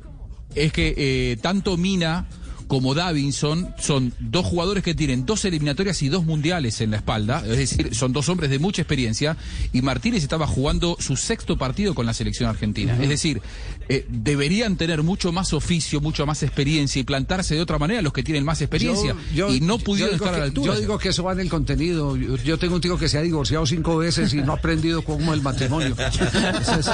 es 0.56 0.72
que 0.72 0.94
eh, 0.96 1.36
tanto 1.40 1.76
Mina 1.76 2.26
como 2.66 2.94
Davinson 2.94 3.74
son 3.78 4.12
dos 4.18 4.44
jugadores 4.44 4.82
que 4.82 4.94
tienen 4.94 5.24
dos 5.24 5.44
eliminatorias 5.44 6.02
y 6.02 6.08
dos 6.08 6.24
mundiales 6.24 6.80
en 6.80 6.90
la 6.90 6.96
espalda, 6.96 7.42
es 7.46 7.56
decir, 7.56 7.94
son 7.94 8.12
dos 8.12 8.28
hombres 8.28 8.50
de 8.50 8.58
mucha 8.58 8.82
experiencia. 8.82 9.36
Y 9.72 9.82
Martínez 9.82 10.22
estaba 10.22 10.46
jugando 10.46 10.96
su 10.98 11.16
sexto 11.16 11.56
partido 11.56 11.94
con 11.94 12.06
la 12.06 12.14
selección 12.14 12.48
argentina. 12.48 12.98
Es 13.00 13.08
decir, 13.08 13.40
eh, 13.88 14.04
deberían 14.08 14.76
tener 14.76 15.02
mucho 15.02 15.32
más 15.32 15.52
oficio, 15.52 16.00
mucho 16.00 16.26
más 16.26 16.42
experiencia 16.42 17.00
y 17.00 17.04
plantarse 17.04 17.54
de 17.54 17.60
otra 17.60 17.78
manera 17.78 18.02
los 18.02 18.12
que 18.12 18.22
tienen 18.22 18.44
más 18.44 18.60
experiencia 18.60 19.14
Yo- 19.32 19.48
yo- 19.48 19.54
y 19.54 19.60
no 19.60 19.78
pudieron 19.78 20.14
estar 20.14 20.28
a 20.28 20.32
la 20.32 20.36
que- 20.38 20.42
altura. 20.44 20.74
Yo 20.74 20.80
digo 20.80 20.98
que 20.98 21.10
eso 21.10 21.22
va 21.22 21.32
en 21.32 21.40
el 21.40 21.48
contenido. 21.48 22.16
Yo, 22.16 22.36
yo 22.36 22.58
tengo 22.58 22.74
un 22.76 22.80
tío 22.80 22.98
que 22.98 23.08
se 23.08 23.18
ha 23.18 23.22
divorciado 23.22 23.64
cinco 23.66 23.96
veces 23.96 24.32
y 24.34 24.38
no 24.38 24.52
ha 24.52 24.56
aprendido 24.56 25.02
cómo 25.02 25.32
es 25.32 25.38
el 25.38 25.42
matrimonio. 25.42 25.94
Esa 25.98 26.78
es, 26.78 26.88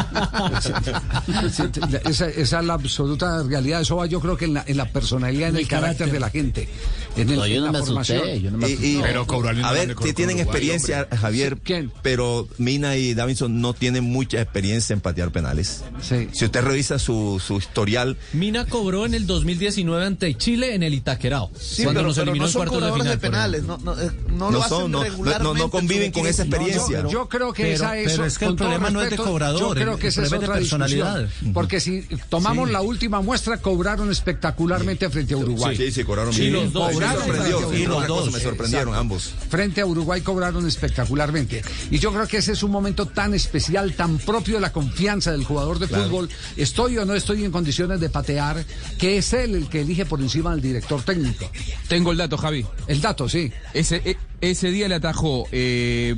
esa- 1.47 2.01
esa- 2.05 2.29
esa 2.29 2.61
es 2.61 2.65
la 2.67 2.75
absoluta 2.75 3.43
realidad. 3.43 3.81
Eso 3.81 3.97
va, 3.97 4.07
yo 4.07 4.21
creo 4.21 4.37
que 4.37 4.45
en 4.47 4.55
la, 4.55 4.65
en 4.67 4.77
la 4.77 4.87
personalidad, 4.87 5.49
en 5.51 5.57
el, 5.57 5.69
carácter, 5.69 6.11
de 6.11 6.21
la 6.21 6.31
gente. 6.31 6.69
En, 7.17 7.29
el, 7.29 7.37
No, 7.37 7.47
yo 7.47 7.55
en 7.57 7.61
no 7.61 7.67
la 7.67 7.73
me 7.73 7.79
asusté, 7.79 8.41
yo 8.41 8.51
no 8.51 8.59
me 8.59 8.71
Y- 8.71 8.73
y- 8.73 9.01
Pero 9.03 9.27
Cobrales 9.27 9.63
no 9.63 9.69
a 9.69 9.73
ver, 9.73 9.95
que 9.97 10.15
tienen 10.15 10.37
Uruguay, 10.37 10.43
experiencia, 10.43 11.09
Javier, 11.21 11.59
pero 12.03 12.49
Mina 12.59 12.97
y 12.97 13.13
Davinson 13.15 13.61
no 13.61 13.75
tienen 13.75 14.05
mucha 14.05 14.41
experiencia 14.41 14.95
en 14.95 15.01
patear 15.01 15.31
penales. 15.31 15.85
Si 16.01 16.45
usted 16.45 16.63
revisa 16.63 16.99
su, 16.99 17.41
su 17.45 17.59
historial, 17.59 18.17
Mina 18.33 18.65
cobró 18.67 19.05
en 19.07 19.15
el 19.15 19.27
2019 19.27 20.05
ante 20.07 20.35
Chile 20.37 20.75
en 20.75 20.83
el 20.83 20.95
Itaquerao, 20.95 21.51
Sí, 21.59 21.83
cuando 21.83 21.99
pero- 22.01 22.09
nos 22.09 22.17
pero 22.17 22.23
eliminó 22.31 22.45
no 22.45 22.49
en 22.49 22.53
son 22.53 22.61
cuartos 22.69 22.83
de 22.87 22.93
final. 22.93 23.09
de 23.09 23.19
penales, 23.19 23.63
no- 23.65 23.79
no, 23.79 24.01
eh, 24.01 24.11
no 24.29 24.51
lo 24.51 24.51
No 24.51 24.59
hacen 24.61 24.69
son, 24.71 24.91
no- 24.91 24.99
no- 24.99 25.05
regularmente, 25.05 25.59
no 25.59 25.71
conviven 25.71 26.13
con 26.13 26.27
esa 26.27 26.43
experiencia. 26.45 27.03
Yo, 27.03 27.11
yo 27.11 27.29
creo 27.29 27.53
que 27.53 27.63
Pero- 27.65 27.75
esa 27.75 27.99
es. 27.99 28.11
pero 28.13 28.25
es 28.25 28.39
que 28.39 28.45
el 28.47 28.57
problema 28.57 28.91
no 28.91 29.03
es 29.03 29.11
de 29.11 29.17
cobrador, 29.17 29.61
Yo 29.61 29.71
creo 29.75 29.99
que 29.99 30.09
esa 30.09 30.23
es 30.23 30.33
otra 30.33 30.55
personalidad. 30.55 31.29
Porque 31.53 31.79
si 31.81 32.03
tomamos 32.29 32.69
Sí. 32.69 32.73
la 32.73 32.81
última 32.81 33.21
muestra, 33.21 33.59
cobraron 33.59 34.11
espectacularmente 34.11 35.09
frente 35.11 35.35
a 35.35 35.37
Uruguay. 35.37 35.77
Sí, 35.77 35.93
sí, 35.93 36.05
cobraron 36.05 36.33
Sí, 36.33 36.43
bien. 36.51 36.73
Me 37.09 37.15
sorprendió, 37.17 37.59
frente 37.59 37.77
a 37.77 37.79
y 37.79 37.83
los 37.87 37.91
Uruguay. 37.97 38.09
dos 38.09 38.33
me 38.33 38.41
sorprendieron 38.41 38.89
Exacto. 38.89 39.01
ambos. 39.01 39.35
Frente 39.49 39.81
a 39.81 39.87
Uruguay 39.87 40.21
cobraron 40.21 40.67
espectacularmente. 40.67 41.63
Y 41.91 41.99
yo 41.99 42.13
creo 42.13 42.27
que 42.27 42.39
ese 42.39 42.53
es 42.53 42.63
un 42.63 42.71
momento 42.71 43.07
tan 43.07 43.35
especial, 43.35 43.95
tan 43.95 44.19
propio 44.19 44.55
de 44.55 44.61
la 44.61 44.73
confianza 44.73 45.33
del 45.33 45.45
jugador 45.45 45.79
de 45.79 45.89
Claro. 45.89 46.05
fútbol. 46.05 46.29
Estoy 46.57 46.99
o 46.99 47.05
no 47.05 47.15
estoy 47.15 47.45
en 47.45 47.51
condiciones 47.53 48.01
de 48.01 48.09
patear, 48.09 48.65
que 48.99 49.19
es 49.19 49.33
él 49.33 49.55
el 49.55 49.69
que 49.69 49.81
elige 49.83 50.07
por 50.07 50.21
encima 50.21 50.51
del 50.53 50.61
director 50.61 51.03
técnico. 51.03 51.51
Tengo 51.89 52.13
el 52.13 52.19
dato, 52.19 52.37
Javi. 52.37 52.65
El 52.87 53.01
dato, 53.01 53.29
sí. 53.29 53.53
Ese, 53.75 54.03
e- 54.05 54.17
ese 54.41 54.71
día 54.71 54.89
le 54.89 54.97
atajó 54.97 55.47
eh, 55.53 56.17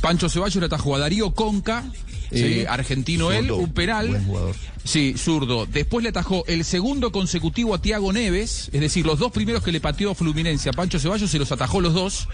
Pancho 0.00 0.28
Ceballos, 0.28 0.56
le 0.56 0.66
atajó 0.66 0.96
a 0.96 0.98
Darío 0.98 1.32
Conca, 1.32 1.84
eh, 2.30 2.60
Sí. 2.62 2.66
argentino 2.68 3.30
él, 3.32 3.46
Zurdo, 3.48 3.56
un 3.58 3.72
penal. 3.72 4.08
buen 4.08 4.24
jugador. 4.24 4.54
Sí, 4.84 5.14
zurdo. 5.18 5.66
Después 5.66 6.02
le 6.02 6.10
atajó 6.10 6.44
el 6.46 6.64
segundo 6.64 7.10
consecutivo 7.12 7.74
a 7.74 7.80
Tiago 7.82 8.12
Neves, 8.12 8.70
es 8.72 8.80
decir, 8.80 9.04
los 9.04 9.18
dos 9.18 9.32
primeros 9.32 9.62
que 9.62 9.72
le 9.72 9.80
pateó 9.80 10.14
Fluminense 10.14 10.68
a 10.68 10.72
Pancho 10.72 10.98
Ceballos 11.00 11.30
se 11.30 11.38
los 11.38 11.50
atajó 11.52 11.80
los 11.80 11.92
dos. 11.94 12.28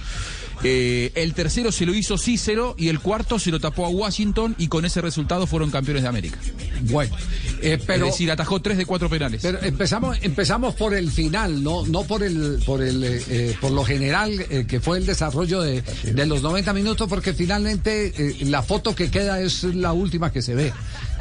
Eh, 0.64 1.10
el 1.16 1.34
tercero 1.34 1.72
se 1.72 1.84
lo 1.86 1.92
hizo 1.94 2.16
Cícero 2.18 2.74
y 2.78 2.88
el 2.88 3.00
cuarto 3.00 3.38
se 3.38 3.50
lo 3.50 3.58
tapó 3.58 3.84
a 3.84 3.88
Washington 3.88 4.54
y 4.58 4.68
con 4.68 4.84
ese 4.84 5.00
resultado 5.00 5.46
fueron 5.46 5.70
campeones 5.70 6.02
de 6.04 6.08
América. 6.08 6.38
Bueno, 6.82 7.16
eh, 7.60 7.78
pero- 7.84 8.06
es 8.06 8.12
decir, 8.12 8.30
atajó 8.30 8.60
tres 8.60 8.78
de 8.78 8.86
cuatro 8.86 9.08
penales. 9.10 9.40
Pero 9.42 9.60
empezamos, 9.62 10.18
empezamos 10.22 10.74
por 10.74 10.94
el 10.94 11.10
final, 11.10 11.62
no, 11.64 11.84
no 11.86 12.04
por 12.04 12.22
el, 12.22 12.60
por 12.64 12.80
el, 12.82 13.02
eh, 13.02 13.22
eh, 13.28 13.56
por 13.60 13.72
lo 13.72 13.84
general 13.84 14.30
que 14.68 14.80
fue 14.80 14.98
el 14.98 15.06
desarrollo 15.06 15.62
de, 15.62 15.82
de 16.04 16.26
los 16.26 16.42
90 16.42 16.72
minutos, 16.72 17.08
porque 17.08 17.34
finalmente 17.34 18.36
la 18.44 18.62
foto 18.62 18.94
que 18.94 19.10
queda 19.10 19.40
es 19.40 19.64
la 19.64 19.92
última 19.92 20.30
que 20.32 20.42
se 20.42 20.54
ve. 20.54 20.72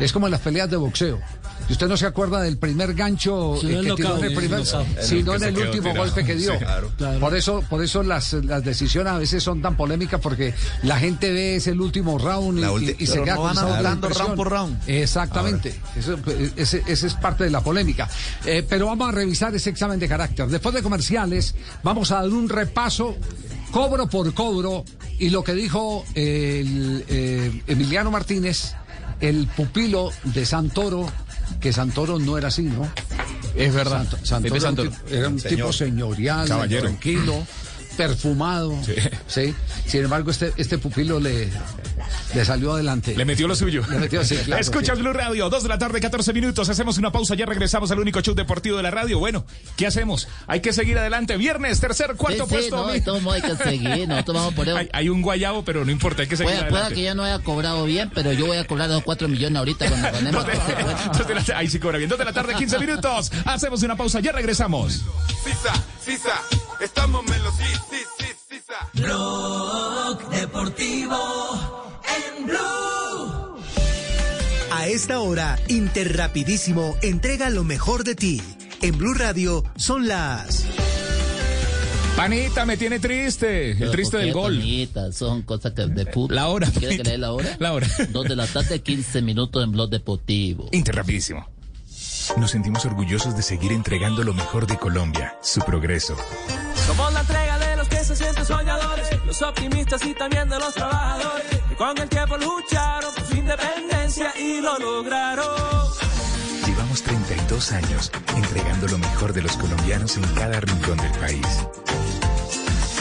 Es 0.02 0.12
como 0.12 0.28
en 0.28 0.32
las 0.32 0.42
peleas 0.42 0.70
de 0.70 0.78
boxeo. 0.78 1.20
Si 1.68 1.74
usted 1.74 1.88
no 1.88 1.96
se 1.96 2.06
acuerda 2.06 2.42
del 2.42 2.58
primer 2.58 2.94
gancho 2.94 3.56
Sí, 3.62 3.68
eh, 3.72 3.82
que 3.82 3.94
tiró 3.94 4.18
en 4.18 4.24
el 4.26 4.34
primer, 4.34 4.66
sino 4.66 5.36
En 5.36 5.44
el 5.44 5.58
último 5.58 5.84
tirado. 5.84 6.00
golpe 6.00 6.26
que 6.26 6.36
dio. 6.36 6.54
Sí, 6.54 6.58
claro. 6.58 6.92
Por 7.20 7.36
eso, 7.36 7.64
por 7.70 7.84
eso 7.84 8.04
las, 8.04 8.34
las 8.34 8.64
decisiones 8.64 9.14
a 9.14 9.18
veces 9.18 9.44
son 9.44 9.62
tan 9.62 9.78
polémicas 9.78 10.20
porque 10.20 10.54
la 10.84 10.98
gente 10.98 11.32
ve 11.32 11.56
ese 11.56 11.72
el 11.72 11.82
último 11.82 12.18
round 12.18 12.60
y, 13.00 13.06
se 13.06 13.24
queda 13.24 13.36
no 13.36 13.44
van 13.44 14.02
round 14.02 14.36
por 14.36 14.50
round. 14.50 14.78
Exactamente. 14.88 15.74
Eso, 15.96 16.18
ese, 16.56 16.84
ese 16.88 17.08
es 17.08 17.14
parte 17.14 17.44
de 17.44 17.52
la 17.52 17.62
polémica. 17.62 18.10
Eh, 18.46 18.66
pero 18.68 18.88
vamos 18.88 19.10
a 19.10 19.12
revisar 19.12 19.54
ese 19.56 19.70
examen 19.70 20.00
de 20.00 20.08
carácter. 20.08 20.48
Después 20.48 20.76
de 20.76 20.82
comerciales, 20.82 21.56
vamos 21.84 22.12
a 22.12 22.16
dar 22.16 22.30
un 22.30 22.50
repaso 22.50 23.16
cobro 23.72 24.08
por 24.08 24.34
cobro 24.34 24.84
y 25.18 25.30
lo 25.30 25.44
que 25.44 25.54
dijo 25.54 26.04
el, 26.14 27.06
eh, 27.08 27.62
Emiliano 27.68 28.12
Martínez, 28.12 28.76
el 29.22 29.48
pupilo 29.48 30.12
de 30.24 30.46
Santoro, 30.46 31.08
que 31.60 31.72
Santoro 31.74 32.20
no 32.20 32.38
era 32.38 32.48
así, 32.50 32.64
¿no? 32.64 32.90
Es 33.56 33.74
verdad. 33.74 34.08
Sant- 34.10 34.24
Santoro 34.26 34.56
era 34.56 34.56
un 34.56 34.62
Santoro. 34.78 34.90
tipo- 34.92 35.10
era 35.16 35.28
un 35.30 35.40
Señor. 35.40 35.56
tipo 35.58 35.74
señorial, 35.74 36.48
Caballero. 36.48 36.82
tranquilo, 36.84 37.48
perfumado. 38.08 38.78
Sí. 39.28 39.54
Sin 39.86 40.04
embargo, 40.04 40.32
este, 40.32 40.54
este 40.58 40.78
pupilo 40.78 41.20
le, 41.20 41.50
le 42.34 42.46
salió 42.46 42.74
adelante. 42.74 43.16
Le 43.16 43.26
metió 43.26 43.48
lo 43.48 43.56
suyo. 43.56 43.84
Le 43.90 43.98
metió, 44.00 44.24
sí, 44.24 44.36
claro, 44.38 44.62
Escuchas 44.62 44.98
sí. 44.98 45.02
Blue 45.04 45.14
Radio, 45.14 45.50
2 45.50 45.64
de 45.64 45.70
la 45.70 45.78
tarde, 45.78 46.00
14 46.02 46.34
minutos. 46.34 46.70
Hacemos 46.70 46.98
una 46.98 47.12
pausa, 47.12 47.36
ya 47.36 47.46
regresamos 47.46 47.92
al 47.92 48.00
único 48.00 48.22
show 48.22 48.34
deportivo 48.36 48.78
de 48.78 48.84
la 48.84 48.92
radio. 48.92 49.20
Bueno, 49.20 49.46
¿qué 49.78 49.88
hacemos? 49.88 50.28
Hay 50.48 50.62
que 50.62 50.74
seguir 50.74 50.98
adelante. 50.98 51.38
Viernes, 51.38 51.80
tercer, 51.80 52.16
cuarto 52.16 52.44
Sí, 52.46 52.50
sí, 52.50 52.56
puesto. 52.56 52.76
no, 52.78 52.88
mi- 52.88 52.94
de 52.94 53.02
todos 53.02 53.22
modos 53.22 53.42
hay 53.44 53.52
que 53.56 53.64
seguir, 53.64 54.08
nosotros 54.08 54.36
vamos 54.38 54.54
por 54.54 54.68
eso. 54.68 54.78
hay, 54.78 54.90
hay 54.94 55.10
un 55.10 55.22
guayabo, 55.22 55.64
pero 55.64 55.86
no 55.86 55.92
importa, 55.92 56.24
hay 56.24 56.28
que 56.28 56.38
seguir 56.38 56.54
Pueda, 56.54 56.68
pueda 56.70 56.82
adelante. 56.86 56.96
que 56.96 57.04
ya 57.06 57.14
no 57.14 57.24
haya 57.24 57.40
cobrado 57.40 57.86
bien, 57.86 58.12
pero 58.14 58.32
yo 58.34 58.46
voy 58.48 58.58
a 58.58 58.66
cobrar 58.66 58.90
los 58.90 59.04
4 59.04 59.28
millones 59.28 59.58
ahorita 59.58 59.88
cuando 59.88 60.08
ganemos. 60.12 60.46
Dos 61.18 61.28
de 61.28 61.36
la- 61.36 61.58
ahí 61.58 61.68
sí 61.70 61.80
cobra 61.80 61.98
bien. 61.98 62.10
2 62.10 62.18
de 62.20 62.26
la 62.26 62.34
tarde, 62.34 62.56
15 62.56 62.80
minutos. 62.80 63.32
Hacemos 63.46 63.84
una 63.84 63.96
pausa, 63.96 64.20
ya 64.20 64.32
regresamos. 64.32 65.02
Sisa, 65.44 65.74
Sisa, 66.04 66.42
estamos 66.80 67.24
melos, 67.26 67.54
Blog 69.02 70.30
Deportivo 70.30 71.18
en 72.06 72.46
Blue. 72.46 73.58
A 74.72 74.88
esta 74.88 75.20
hora, 75.20 75.60
Interrapidísimo 75.68 76.96
entrega 77.02 77.50
lo 77.50 77.64
mejor 77.64 78.04
de 78.04 78.16
ti. 78.16 78.42
En 78.82 78.98
Blue 78.98 79.14
Radio 79.14 79.64
son 79.76 80.08
las... 80.08 80.66
Panita, 82.16 82.66
me 82.66 82.78
tiene 82.78 83.00
triste. 83.00 83.72
El 83.72 83.90
triste 83.90 84.18
¿por 84.18 84.26
del 84.26 84.34
gol. 84.34 84.58
Panita? 84.58 85.12
son 85.12 85.42
cosas 85.44 85.72
que 85.74 85.88
de 85.88 86.06
fútbol. 86.06 86.36
La 86.36 86.50
hora, 86.50 86.70
¿Quiere 86.70 87.00
que 87.00 87.18
la 87.18 87.32
hora? 87.32 87.56
La 87.60 87.74
hora. 87.74 87.88
Dos 88.10 88.26
de 88.28 88.36
la 88.36 88.46
tarde, 88.46 88.82
15 88.82 89.22
minutos 89.22 89.64
en 89.64 89.72
Blog 89.72 89.90
Deportivo. 89.90 90.68
Interrapidísimo. 90.72 91.48
Nos 92.38 92.52
sentimos 92.52 92.86
orgullosos 92.86 93.36
de 93.36 93.42
seguir 93.42 93.72
entregando 93.72 94.24
lo 94.24 94.34
mejor 94.34 94.68
de 94.68 94.78
Colombia, 94.78 95.38
su 95.42 95.62
progreso. 95.62 96.16
Somos 96.86 97.14
la 97.14 97.24
los 99.32 99.42
optimistas 99.44 100.06
y 100.06 100.14
también 100.14 100.50
de 100.50 100.60
los 100.60 100.74
trabajadores, 100.74 101.46
que 101.70 101.76
con 101.76 101.98
el 101.98 102.10
tiempo 102.10 102.36
lucharon 102.36 103.14
por 103.16 103.26
su 103.26 103.38
independencia 103.38 104.34
y 104.38 104.60
lo 104.60 104.78
lograron. 104.78 105.48
Llevamos 106.66 107.02
32 107.02 107.72
años 107.72 108.12
entregando 108.36 108.90
lo 108.90 108.98
mejor 108.98 109.32
de 109.32 109.42
los 109.42 109.56
colombianos 109.56 110.18
en 110.18 110.24
cada 110.34 110.60
rincón 110.60 110.98
del 110.98 111.12
país. 111.14 111.48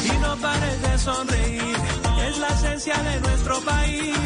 Y 0.05 0.19
no 0.19 0.37
pares 0.37 0.83
de 0.83 0.99
sonreír, 0.99 1.77
es 2.29 2.39
la 2.39 2.49
esencia 2.49 2.97
de 2.99 3.21
nuestro 3.23 3.61
país. 3.63 4.17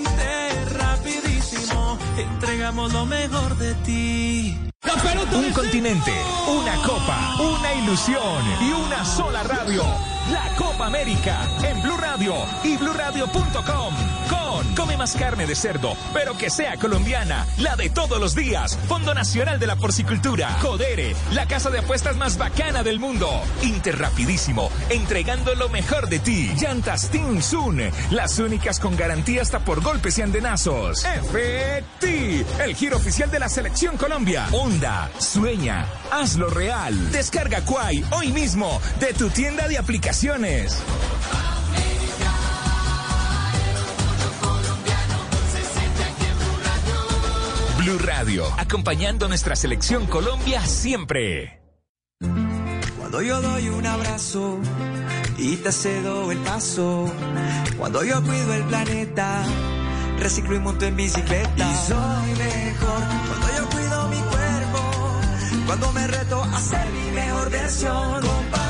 Inter 0.00 0.78
rapidísimo, 0.78 1.96
entregamos 2.18 2.92
lo 2.92 3.06
mejor 3.06 3.56
de 3.56 3.74
ti. 3.86 4.58
Un 5.32 5.52
continente, 5.52 6.12
una 6.48 6.74
copa, 6.82 7.36
una 7.38 7.72
ilusión 7.74 8.42
y 8.62 8.72
una 8.72 9.04
sola 9.04 9.44
radio. 9.44 10.15
La 10.30 10.50
Copa 10.56 10.86
América 10.86 11.48
en 11.62 11.80
Blue 11.80 11.96
Radio 11.96 12.34
y 12.64 12.76
BlueRadio.com 12.76 14.15
Come 14.74 14.96
más 14.96 15.14
carne 15.14 15.46
de 15.46 15.54
cerdo, 15.54 15.96
pero 16.12 16.36
que 16.36 16.50
sea 16.50 16.76
colombiana, 16.76 17.46
la 17.58 17.76
de 17.76 17.90
todos 17.90 18.20
los 18.20 18.34
días. 18.34 18.78
Fondo 18.88 19.14
Nacional 19.14 19.58
de 19.58 19.66
la 19.66 19.76
Porcicultura. 19.76 20.56
Codere, 20.60 21.14
la 21.32 21.46
casa 21.46 21.70
de 21.70 21.80
apuestas 21.80 22.16
más 22.16 22.38
bacana 22.38 22.82
del 22.82 22.98
mundo. 22.98 23.28
Interrapidísimo, 23.62 24.70
entregando 24.90 25.54
lo 25.54 25.68
mejor 25.68 26.08
de 26.08 26.18
ti. 26.18 26.52
Llantas 26.60 27.10
Tin 27.10 27.42
Sun, 27.42 27.80
las 28.10 28.38
únicas 28.38 28.80
con 28.80 28.96
garantía 28.96 29.42
hasta 29.42 29.60
por 29.60 29.82
golpes 29.82 30.18
y 30.18 30.22
andenazos. 30.22 31.04
FT, 31.04 32.44
el 32.64 32.74
giro 32.74 32.96
oficial 32.96 33.30
de 33.30 33.38
la 33.38 33.48
Selección 33.48 33.96
Colombia. 33.96 34.46
Onda, 34.52 35.10
sueña, 35.18 35.86
hazlo 36.10 36.48
real. 36.48 37.12
Descarga 37.12 37.60
Quai 37.62 38.04
hoy 38.12 38.32
mismo 38.32 38.80
de 39.00 39.14
tu 39.14 39.28
tienda 39.30 39.68
de 39.68 39.78
aplicaciones. 39.78 40.82
Blue 47.86 47.98
Radio, 47.98 48.44
acompañando 48.58 49.28
nuestra 49.28 49.54
selección 49.54 50.06
Colombia 50.06 50.60
siempre. 50.66 51.62
Cuando 52.98 53.22
yo 53.22 53.40
doy 53.40 53.68
un 53.68 53.86
abrazo 53.86 54.58
y 55.38 55.54
te 55.54 55.70
cedo 55.70 56.32
el 56.32 56.38
paso. 56.38 57.08
Cuando 57.78 58.02
yo 58.02 58.20
cuido 58.24 58.54
el 58.54 58.64
planeta, 58.64 59.44
reciclo 60.18 60.56
y 60.56 60.58
monto 60.58 60.84
en 60.84 60.96
bicicleta. 60.96 61.54
Y 61.56 61.86
soy 61.86 62.30
mejor 62.44 63.02
cuando 63.28 63.46
yo 63.56 63.68
cuido 63.70 64.08
mi 64.08 64.16
cuerpo. 64.16 65.66
Cuando 65.66 65.92
me 65.92 66.06
reto 66.08 66.42
a 66.42 66.58
ser 66.58 66.90
mi 66.90 67.10
mejor 67.12 67.50
versión. 67.50 68.20
Con 68.20 68.65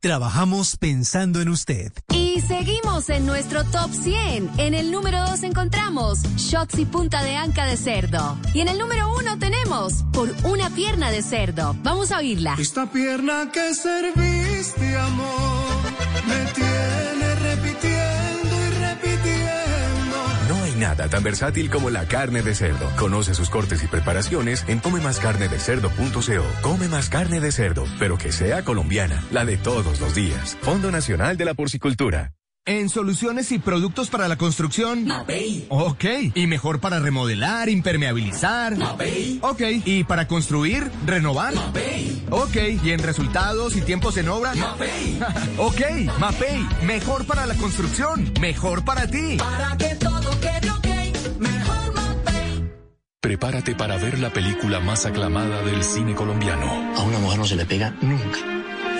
Trabajamos 0.00 0.78
pensando 0.78 1.42
en 1.42 1.50
usted. 1.50 1.92
Y 2.14 2.40
seguimos 2.40 3.10
en 3.10 3.26
nuestro 3.26 3.64
top 3.64 3.92
100. 3.92 4.50
En 4.56 4.72
el 4.72 4.90
número 4.90 5.20
2 5.26 5.42
encontramos 5.42 6.22
Shots 6.36 6.78
y 6.78 6.86
punta 6.86 7.22
de 7.22 7.36
anca 7.36 7.66
de 7.66 7.76
cerdo. 7.76 8.38
Y 8.54 8.60
en 8.60 8.68
el 8.68 8.78
número 8.78 9.14
1 9.14 9.38
tenemos 9.38 10.04
Por 10.10 10.34
una 10.44 10.70
pierna 10.70 11.10
de 11.10 11.22
cerdo. 11.22 11.76
Vamos 11.82 12.12
a 12.12 12.18
oírla. 12.18 12.56
Esta 12.58 12.90
pierna 12.90 13.50
que 13.52 13.74
serviste, 13.74 14.96
amor, 14.96 15.76
me 16.26 16.69
nada 20.80 21.08
tan 21.08 21.22
versátil 21.22 21.70
como 21.70 21.90
la 21.90 22.06
carne 22.06 22.42
de 22.42 22.54
cerdo. 22.54 22.90
Conoce 22.96 23.34
sus 23.34 23.50
cortes 23.50 23.84
y 23.84 23.86
preparaciones 23.86 24.64
en 24.66 24.80
comemascarnedecerdo.co. 24.80 26.44
Come 26.62 26.88
más 26.88 27.08
carne 27.08 27.40
de 27.40 27.52
cerdo, 27.52 27.84
pero 27.98 28.18
que 28.18 28.32
sea 28.32 28.64
colombiana, 28.64 29.22
la 29.30 29.44
de 29.44 29.56
todos 29.56 30.00
los 30.00 30.14
días. 30.14 30.58
Fondo 30.62 30.90
Nacional 30.90 31.36
de 31.36 31.44
la 31.44 31.54
Porcicultura. 31.54 32.32
En 32.66 32.90
soluciones 32.90 33.50
y 33.52 33.58
productos 33.58 34.10
para 34.10 34.28
la 34.28 34.36
construcción. 34.36 35.06
Mapei. 35.06 35.66
Ok. 35.70 36.04
¿Y 36.34 36.46
mejor 36.46 36.78
para 36.78 37.00
remodelar, 37.00 37.70
impermeabilizar? 37.70 38.76
Mapei. 38.76 39.38
Ok. 39.42 39.62
¿Y 39.84 40.04
para 40.04 40.28
construir, 40.28 40.90
renovar? 41.06 41.54
Mapei. 41.54 42.22
Ok. 42.30 42.56
¿Y 42.84 42.90
en 42.90 43.00
resultados 43.00 43.76
y 43.76 43.80
tiempos 43.80 44.18
en 44.18 44.28
obra? 44.28 44.54
Mapei. 44.54 45.18
ok. 45.56 45.80
Mapei. 46.18 46.66
Mejor 46.84 47.24
para 47.26 47.46
la 47.46 47.54
construcción. 47.54 48.30
Mejor 48.40 48.84
para 48.84 49.06
ti. 49.06 49.38
Para 49.38 49.76
que 49.78 49.94
todo 49.96 50.30
quede. 50.40 50.69
Prepárate 53.22 53.74
para 53.74 53.98
ver 53.98 54.18
la 54.18 54.30
película 54.30 54.80
más 54.80 55.04
aclamada 55.04 55.60
del 55.60 55.84
cine 55.84 56.14
colombiano. 56.14 56.94
A 56.96 57.02
una 57.02 57.18
mujer 57.18 57.38
no 57.38 57.44
se 57.44 57.54
le 57.54 57.66
pega 57.66 57.90
nunca, 58.00 58.38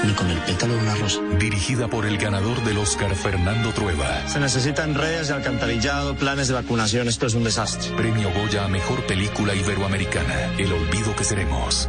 ni 0.04 0.12
con 0.12 0.28
el 0.28 0.36
pétalo 0.40 0.74
de 0.74 0.80
una 0.82 0.94
rosa. 0.96 1.22
Dirigida 1.38 1.88
por 1.88 2.04
el 2.04 2.18
ganador 2.18 2.62
del 2.62 2.76
Oscar 2.76 3.14
Fernando 3.14 3.72
Trueba. 3.72 4.28
Se 4.28 4.38
necesitan 4.38 4.94
redes 4.94 5.28
de 5.28 5.34
alcantarillado, 5.34 6.16
planes 6.16 6.48
de 6.48 6.54
vacunación, 6.54 7.08
esto 7.08 7.26
es 7.28 7.34
un 7.34 7.44
desastre. 7.44 7.96
Premio 7.96 8.30
Goya 8.30 8.66
a 8.66 8.68
Mejor 8.68 9.06
Película 9.06 9.54
Iberoamericana. 9.54 10.54
El 10.58 10.70
olvido 10.70 11.16
que 11.16 11.24
seremos. 11.24 11.88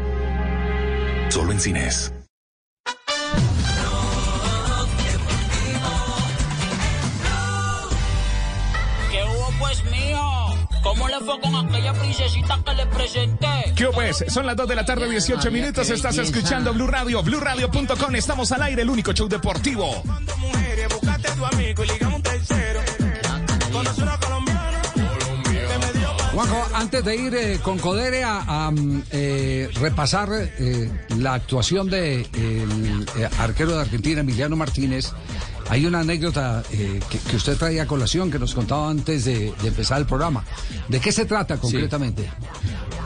Solo 1.27 1.51
en 1.51 1.59
cines. 1.59 2.13
¿Cómo 10.83 11.07
le 11.07 11.19
fue 11.19 11.39
con 11.39 11.55
aquella 11.55 11.93
princesita 11.93 12.59
que 12.65 12.73
le 12.73 12.85
presenté? 12.87 13.73
¿Qué 13.75 13.87
pues? 13.93 14.23
Son 14.27 14.45
las 14.45 14.55
2 14.55 14.67
de 14.67 14.75
la 14.75 14.85
tarde, 14.85 15.09
18 15.09 15.51
minutos. 15.51 15.89
Estás 15.89 16.17
escuchando 16.17 16.73
Blue 16.73 16.87
Radio, 16.87 17.21
BlueRadio.com. 17.23 18.15
Estamos 18.15 18.51
al 18.51 18.63
aire, 18.63 18.81
el 18.81 18.89
único 18.89 19.13
show 19.13 19.27
deportivo. 19.27 20.03
Juanjo, 26.33 26.65
antes 26.73 27.03
de 27.03 27.15
ir 27.15 27.35
eh, 27.35 27.59
con 27.61 27.77
Codere 27.77 28.23
a, 28.23 28.39
a, 28.47 28.71
mm, 28.71 29.03
eh, 29.11 29.69
repasar 29.75 30.29
eh, 30.31 30.89
la 31.17 31.33
actuación 31.33 31.89
del 31.89 32.25
arquero 33.37 33.75
de 33.75 33.81
Argentina, 33.81 34.21
Emiliano 34.21 34.55
Martínez, 34.55 35.11
hay 35.71 35.85
una 35.85 36.01
anécdota 36.01 36.63
eh, 36.73 36.99
que, 37.09 37.17
que 37.17 37.35
usted 37.37 37.55
traía 37.55 37.83
a 37.83 37.87
colación, 37.87 38.29
que 38.29 38.37
nos 38.37 38.53
contaba 38.53 38.89
antes 38.89 39.23
de, 39.23 39.53
de 39.61 39.67
empezar 39.69 39.99
el 39.99 40.05
programa. 40.05 40.43
¿De 40.89 40.99
qué 40.99 41.13
se 41.13 41.23
trata 41.23 41.55
concretamente? 41.55 42.29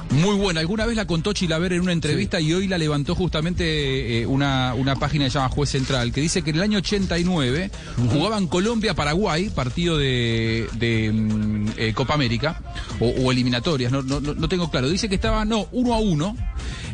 Muy 0.09 0.35
buena. 0.35 0.61
Alguna 0.61 0.87
vez 0.87 0.95
la 0.95 1.05
contó 1.05 1.31
Chilaver 1.31 1.73
en 1.73 1.81
una 1.81 1.91
entrevista 1.91 2.39
y 2.39 2.53
hoy 2.53 2.67
la 2.67 2.79
levantó 2.79 3.13
justamente 3.13 4.21
eh, 4.21 4.25
una, 4.25 4.73
una 4.73 4.95
página 4.95 5.25
que 5.25 5.29
se 5.29 5.37
llama 5.37 5.49
Juez 5.49 5.69
Central, 5.69 6.11
que 6.11 6.21
dice 6.21 6.41
que 6.41 6.49
en 6.49 6.55
el 6.55 6.63
año 6.63 6.79
89 6.79 7.69
jugaban 8.11 8.47
Colombia-Paraguay, 8.47 9.51
partido 9.51 9.99
de, 9.99 10.67
de, 10.73 11.11
mm, 11.11 11.67
eh, 11.77 11.93
Copa 11.93 12.15
América, 12.15 12.61
o, 12.99 13.09
o 13.09 13.31
eliminatorias, 13.31 13.91
no 13.91 14.01
no 14.01 14.49
tengo 14.49 14.71
claro. 14.71 14.89
Dice 14.89 15.07
que 15.07 15.15
estaba, 15.15 15.45
no, 15.45 15.67
uno 15.71 15.93
a 15.93 15.99
uno. 15.99 16.35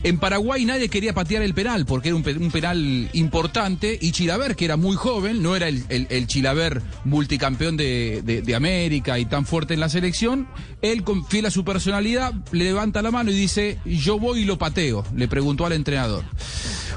En 0.04 0.18
Paraguay 0.18 0.66
nadie 0.66 0.90
quería 0.90 1.14
patear 1.14 1.44
el 1.44 1.54
penal 1.54 1.86
porque 1.86 2.10
era 2.10 2.16
un, 2.16 2.24
pe- 2.24 2.34
un 2.36 2.50
penal 2.50 3.10
importante 3.14 4.00
y 4.02 4.12
Chilaver, 4.12 4.56
que 4.56 4.66
era 4.66 4.76
muy 4.76 4.96
joven, 4.96 5.44
no 5.44 5.56
era 5.56 5.68
el, 5.68 5.86
el, 5.90 6.26
Chilaver 6.26 6.82
multicampeón 7.06 7.78
de, 7.78 8.22
de- 8.24 8.56
América 8.56 9.20
y 9.20 9.26
tan 9.26 9.46
fuerte 9.46 9.76
en 9.76 9.80
la 9.80 9.90
selección, 9.90 10.48
él 10.82 11.04
con 11.04 11.24
fiel 11.26 11.46
a 11.46 11.52
su 11.52 11.64
personalidad 11.64 12.34
le 12.52 12.64
levanta 12.64 13.02
la 13.04 13.12
mano 13.12 13.30
y 13.30 13.36
dice, 13.36 13.78
yo 13.86 14.18
voy 14.18 14.40
y 14.42 14.46
lo 14.46 14.58
pateo, 14.58 15.04
le 15.16 15.28
preguntó 15.28 15.66
al 15.68 15.74
entrenador. 15.74 16.24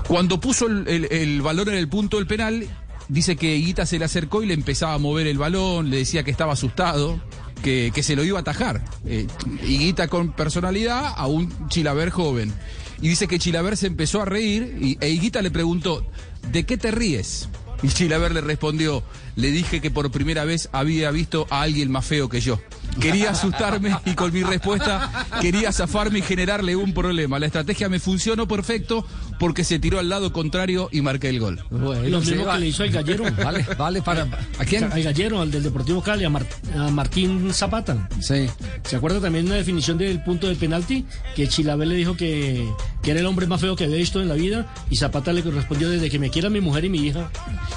Cuando 0.09 0.41
puso 0.41 0.67
el, 0.67 1.07
el- 1.11 1.43
balón 1.43 1.69
en 1.69 1.75
el 1.75 1.89
punto 1.89 2.17
del 2.17 2.27
penal, 2.27 2.67
dice 3.09 3.37
que 3.37 3.55
Higuita 3.57 3.85
se 3.85 3.99
le 3.99 4.07
acercó 4.07 4.43
y 4.43 4.47
le 4.47 4.55
empezaba 4.55 4.95
a 4.95 4.99
mover 4.99 5.27
el 5.27 5.37
balón, 5.39 5.91
le 5.91 5.99
decía 5.99 6.23
que 6.23 6.31
estaba 6.31 6.55
asustado. 6.55 7.21
Que, 7.63 7.93
que 7.95 8.03
se 8.03 8.15
lo 8.15 8.23
iba 8.25 8.37
a 8.37 8.43
atajar. 8.43 8.85
Eh, 9.07 9.27
Higuita 9.67 10.09
con 10.09 10.33
personalidad 10.33 11.15
a 11.17 11.27
un 11.27 11.51
Chilaver 11.71 12.11
joven. 12.11 12.53
Y 13.05 13.09
dice 13.09 13.29
que 13.29 13.39
Chilaver 13.39 13.77
se 13.77 13.87
empezó 13.87 14.23
a 14.23 14.25
reír 14.25 14.79
y, 14.81 14.97
e 14.99 15.11
Higuita 15.11 15.43
le 15.43 15.51
preguntó, 15.51 16.07
¿de 16.51 16.65
qué 16.65 16.79
te 16.79 16.91
ríes? 16.91 17.51
Y 17.83 17.89
Chilaver 17.89 18.33
le 18.33 18.41
respondió, 18.41 19.03
le 19.37 19.51
dije 19.51 19.81
que 19.81 19.91
por 19.91 20.11
primera 20.11 20.45
vez 20.45 20.69
había 20.73 21.11
visto 21.11 21.47
a 21.51 21.63
alguien 21.63 21.91
más 21.91 22.05
feo 22.05 22.29
que 22.29 22.41
yo. 22.41 22.61
Quería 23.01 23.31
asustarme 23.31 23.97
y 24.05 24.15
con 24.15 24.33
mi 24.33 24.43
respuesta 24.45 25.27
quería 25.41 25.73
zafarme 25.73 26.21
y 26.21 26.23
generarle 26.23 26.77
un 26.77 26.93
problema. 26.95 27.39
La 27.39 27.47
estrategia 27.47 27.89
me 27.89 27.99
funcionó 27.99 28.47
perfecto 28.47 29.05
porque 29.41 29.65
se 29.65 29.79
tiró 29.81 29.99
al 29.99 30.09
lado 30.09 30.33
contrario 30.33 30.89
y 30.93 31.01
marqué 31.01 31.29
el 31.31 31.41
gol. 31.41 31.65
Lo 31.71 32.21
mismo 32.21 32.51
que 32.53 32.59
le 32.59 32.67
hizo 32.69 32.83
al 32.85 32.91
gallero. 32.91 33.25
Vale, 33.43 33.67
vale, 33.77 34.03
para. 34.03 34.23
¿A 34.59 34.65
quién? 34.65 34.85
Al 34.85 35.03
gallero, 35.03 35.41
al 35.41 35.51
del 35.51 35.63
Deportivo 35.65 36.03
Cali, 36.03 36.25
a, 36.25 36.31
Mar- 36.31 36.47
a 36.77 36.89
Martín 36.91 37.53
Zapata. 37.53 38.09
Sí. 38.21 38.47
¿Se 38.85 38.97
acuerda 38.97 39.21
también 39.21 39.47
una 39.47 39.57
definición 39.57 39.99
del 39.99 40.23
punto 40.23 40.47
del 40.47 40.57
penalti? 40.57 41.05
Que 41.35 41.49
Chilabel 41.49 41.89
le 41.89 41.97
dijo 41.97 42.17
que, 42.17 42.69
que 43.03 43.11
era 43.11 43.19
el 43.21 43.27
hombre 43.27 43.47
más 43.49 43.61
feo 43.61 43.75
que 43.75 43.85
había 43.85 43.97
visto 43.97 44.21
en 44.23 44.29
la 44.29 44.35
vida 44.35 44.73
y 44.91 44.97
Zapata 44.97 45.33
le 45.33 45.43
respondió 45.43 45.89
desde 45.91 46.09
que 46.11 46.19
me 46.21 46.31
quiera 46.31 46.49
mi 46.51 46.61
mujer 46.61 46.85
y 46.85 46.91
mi 46.91 46.99
hija. 46.99 47.29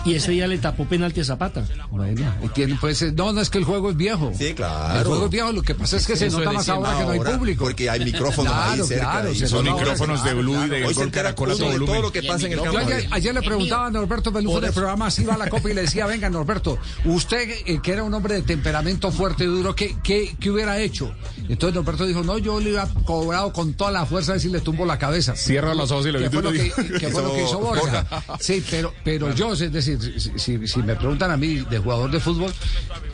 Y 0.06 0.14
ese 0.14 0.32
día 0.34 0.46
le 0.46 0.60
tapó 0.60 0.86
penalti 0.86 1.22
a 1.22 1.24
Zapata. 1.24 1.47
Bueno, 1.90 2.26
y 2.44 2.48
tiene, 2.50 2.78
pues, 2.80 3.14
no, 3.14 3.32
no 3.34 3.42
es 3.42 3.50
que 3.50 3.58
el 3.58 3.64
juego 3.64 3.90
es 3.90 3.98
viejo. 3.98 4.32
Sí, 4.38 4.54
claro. 4.54 5.00
El 5.00 5.06
juego 5.06 5.26
es 5.26 5.32
viejo, 5.32 5.52
lo 5.52 5.62
que 5.64 5.76
pasa 5.76 5.98
es 5.98 6.06
que 6.08 6.16
se 6.16 6.28
Eso 6.28 6.38
nota 6.40 6.52
es 6.52 6.56
más 6.58 6.70
ahora 6.70 6.98
que 6.98 7.04
no 7.06 7.12
hay 7.12 7.20
público. 7.38 7.64
porque 7.66 7.90
hay 7.90 8.04
micrófonos 8.04 8.54
ahí 8.54 8.68
Claro, 8.68 8.86
cerca, 8.86 9.12
claro, 9.12 9.32
y 9.32 9.36
se 9.36 9.48
son 9.48 9.68
ahora, 9.68 9.80
micrófonos 9.82 10.24
de 10.24 10.34
Blue 10.34 10.66
y 10.66 10.70
de 10.70 10.86
Hoy 10.86 10.94
se 10.94 11.10
Caracol 11.12 11.50
todo 11.52 11.66
volumen. 11.66 11.86
todo 11.88 12.02
lo 12.04 12.12
que 12.12 12.24
pasa 12.24 12.46
en 12.46 12.52
el 12.54 12.58
Yo 12.60 12.64
campo. 12.66 12.80
ayer, 12.80 13.08
ayer 13.12 13.34
le 13.34 13.42
preguntaba 13.42 13.88
a 13.88 13.92
Norberto 13.92 14.32
Pelufo 14.34 14.58
en 14.60 14.66
el 14.66 14.74
programa 14.74 15.10
si 15.12 15.22
iba 15.24 15.34
a 15.34 15.38
la 15.38 15.50
copa 15.50 15.70
y 15.70 15.74
le 15.74 15.82
decía, 15.82 16.06
venga 16.06 16.30
Norberto, 16.30 16.78
usted 17.06 17.50
eh, 17.66 17.80
que 17.82 17.92
era 17.94 18.04
un 18.04 18.14
hombre 18.14 18.36
de 18.36 18.42
temperamento 18.42 19.12
fuerte 19.12 19.44
y 19.44 19.48
duro, 19.48 19.76
¿qué, 19.76 19.96
qué, 20.04 20.36
qué 20.40 20.50
hubiera 20.52 20.80
hecho? 20.80 21.14
Entonces 21.50 21.76
Norberto 21.76 22.06
dijo, 22.06 22.24
no, 22.24 22.38
yo 22.38 22.60
le 22.60 22.70
hubiera 22.70 22.88
cobrado 23.06 23.54
con 23.54 23.74
toda 23.74 23.92
la 23.92 24.06
fuerza 24.06 24.38
si 24.40 24.50
le 24.50 24.60
tumbo 24.62 24.86
la 24.86 24.98
cabeza. 24.98 25.36
Cierra 25.36 25.74
los 25.74 25.92
ojos 25.92 26.08
y 26.08 26.12
¿Qué 26.12 26.20
que 26.20 26.30
fue 26.30 26.42
lo 26.44 26.52
que, 26.52 26.64
dices. 26.64 26.86
qué 27.00 27.08
fue 27.10 27.22
lo 27.24 27.34
que 27.34 27.44
hizo 27.44 27.60
Borja? 27.60 28.06
Sí, 28.40 28.64
pero, 28.70 28.94
pero 29.04 29.34
yo, 29.34 29.54
es 29.54 29.72
decir, 29.72 29.98
si, 30.18 30.32
si- 30.38 30.68
si 30.68 30.80
me 30.80 30.96
preguntan 30.96 31.32
a 31.32 31.37
mí 31.38 31.56
de 31.70 31.80
jugador 31.80 32.12
de 32.12 32.20
fútbol, 32.20 32.54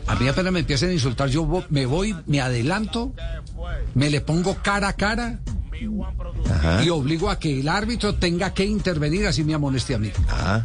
a 0.07 0.15
mí 0.15 0.27
apenas 0.27 0.51
me 0.53 0.59
empiezan 0.59 0.89
a 0.89 0.93
insultar, 0.93 1.29
yo 1.29 1.65
me 1.69 1.85
voy, 1.85 2.15
me 2.27 2.41
adelanto, 2.41 3.13
me 3.93 4.09
le 4.09 4.21
pongo 4.21 4.55
cara 4.63 4.89
a 4.89 4.93
cara 4.93 5.39
y 6.83 6.89
obligo 6.89 7.29
a 7.29 7.39
que 7.39 7.59
el 7.59 7.67
árbitro 7.67 8.15
tenga 8.15 8.53
que 8.53 8.63
intervenir 8.65 9.27
así 9.27 9.43
me 9.43 9.53
amoneste 9.53 9.95
a 9.95 9.99
mí. 9.99 10.11
Ah, 10.29 10.63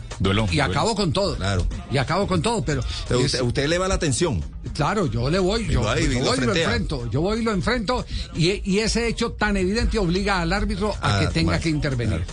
Y 0.53 0.61
acabo 0.61 0.95
con 0.95 1.13
todo. 1.13 1.37
Claro. 1.37 1.67
Y 1.91 1.97
acabo 1.99 2.27
con 2.27 2.41
todo, 2.43 2.65
pero... 2.65 2.83
Pero 3.09 3.21
es- 3.21 3.27
usted, 3.27 3.43
usted 3.43 3.65
eleva 3.65 3.89
la 3.89 3.95
atención. 3.95 4.43
Claro, 4.75 5.07
yo 5.07 5.29
le 5.31 5.39
voy, 5.39 5.67
yo, 5.67 5.83
va 5.83 5.95
voy 5.95 6.03
y 6.05 6.07
lo 6.47 6.55
enfrento, 6.55 7.11
yo 7.11 7.21
voy 7.21 7.41
y 7.41 7.43
lo 7.43 7.53
enfrento 7.53 8.05
y, 8.37 8.61
y 8.71 8.79
ese 8.81 9.09
hecho 9.09 9.33
tan 9.33 9.57
evidente 9.57 9.99
obliga 9.99 10.41
al 10.41 10.53
árbitro 10.53 10.93
a 11.01 11.17
Ah, 11.17 11.21
que 11.21 11.27
tenga 11.29 11.59
que 11.59 11.69
intervenir. 11.71 12.25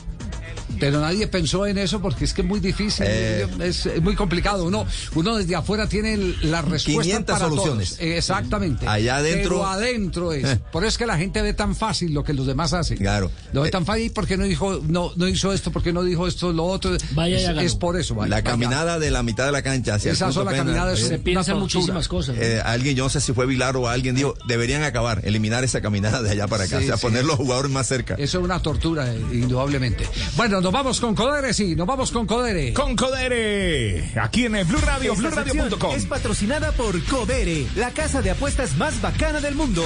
Pero 0.79 0.99
nadie 0.99 1.27
pensó 1.27 1.65
en 1.65 1.77
eso 1.77 2.01
porque 2.01 2.25
es 2.25 2.33
que 2.33 2.41
es 2.41 2.47
muy 2.47 2.59
difícil, 2.59 3.05
Eh. 3.07 3.47
es, 3.61 3.85
es 3.85 4.01
muy 4.01 4.15
complicado. 4.15 4.65
Uno, 4.65 4.85
uno 5.15 5.35
desde 5.37 5.55
afuera 5.55 5.87
tiene 5.87 6.17
la 6.41 6.61
respuesta 6.61 7.03
500 7.03 7.33
para 7.39 7.49
soluciones. 7.49 7.89
todos. 7.97 8.01
Exactamente. 8.01 8.87
Allá 8.87 9.17
adentro- 9.17 9.49
Pero 9.59 9.65
adentro 9.67 10.33
es. 10.33 10.43
Eh. 10.45 10.59
Por 10.71 10.83
eso 10.83 10.89
es 10.89 10.97
que 10.97 11.05
la 11.05 11.17
gente 11.17 11.41
ve 11.41 11.53
tan 11.53 11.75
fácil 11.75 12.13
lo 12.13 12.23
que 12.23 12.33
los 12.33 12.47
demás 12.47 12.73
hacen. 12.73 12.97
Claro. 12.97 13.31
Lo 13.53 13.61
ve 13.61 13.69
tan 13.71 13.85
fácil 13.85 14.11
porque 14.13 14.37
no 14.37 14.43
dijo, 14.45 14.81
no, 14.87 15.11
no 15.15 15.27
hizo 15.27 15.53
esto, 15.53 15.71
porque 15.71 15.93
no 15.93 16.03
dijo 16.03 16.27
esto, 16.27 16.51
lo 16.51 16.65
otro. 16.65 16.91
Vaya 17.11 17.39
y 17.39 17.57
es, 17.59 17.63
es 17.71 17.75
por 17.75 17.97
eso. 17.99 18.15
vaya, 18.15 18.29
La 18.29 18.35
vaya. 18.37 18.43
caminada 18.51 18.99
de 18.99 19.11
la 19.11 19.23
mitad 19.23 19.45
de 19.45 19.51
la 19.51 19.61
cancha 19.61 19.95
hacia 19.95 20.11
Esa 20.11 20.27
el 20.27 20.33
sola 20.33 20.51
penal, 20.51 20.65
caminada 20.67 20.93
es 20.93 20.99
eh, 21.03 21.07
Se 21.07 21.17
tortura. 21.33 21.55
muchísimas 21.55 22.07
cosas. 22.07 22.35
¿no? 22.35 22.41
eh, 22.41 22.61
alguien, 22.61 22.95
yo 22.95 23.03
no 23.05 23.09
sé 23.09 23.21
si 23.21 23.33
fue 23.33 23.45
Vilar 23.45 23.77
o 23.77 23.87
alguien 23.87 24.15
dijo, 24.15 24.33
deberían 24.47 24.83
acabar, 24.83 25.21
eliminar 25.23 25.63
esa 25.63 25.81
caminada 25.81 26.21
de 26.21 26.31
allá 26.31 26.47
para 26.47 26.63
acá, 26.65 26.79
Sí, 26.79 26.85
o 26.85 26.87
sea, 26.87 26.97
sí. 26.97 27.01
poner 27.03 27.23
los 27.25 27.35
jugadores 27.37 27.71
más 27.71 27.87
cerca. 27.87 28.15
Eso 28.15 28.39
es 28.39 28.43
una 28.43 28.61
tortura, 28.61 29.13
eh, 29.13 29.19
indudablemente. 29.33 30.07
Bueno, 30.35 30.54
nos 30.61 30.71
vamos 30.71 30.99
con 30.99 31.15
Codere, 31.15 31.53
sí, 31.53 31.75
nos 31.75 31.87
vamos 31.87 32.11
con 32.11 32.25
Codere. 32.25 32.73
Con 32.73 32.95
Codere, 32.95 34.11
aquí 34.19 34.45
en 34.45 34.55
el 34.55 34.65
Blue 34.65 34.79
Radio, 34.79 35.15
BlueRadio.com. 35.15 35.95
es 35.95 36.05
patrocinada 36.05 36.71
por 36.71 37.03
Codere, 37.05 37.67
la 37.75 37.91
casa 37.91 38.21
de 38.21 38.31
apuestas 38.31 38.77
más 38.77 39.01
bacana 39.01 39.39
del 39.39 39.55
mundo. 39.55 39.83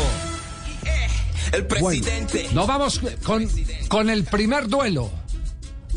El 1.51 1.63
Bueno, 1.63 2.05
nos 2.53 2.67
vamos 2.67 3.01
con, 3.23 3.47
con 3.87 4.09
el 4.09 4.23
primer 4.23 4.67
duelo. 4.67 5.11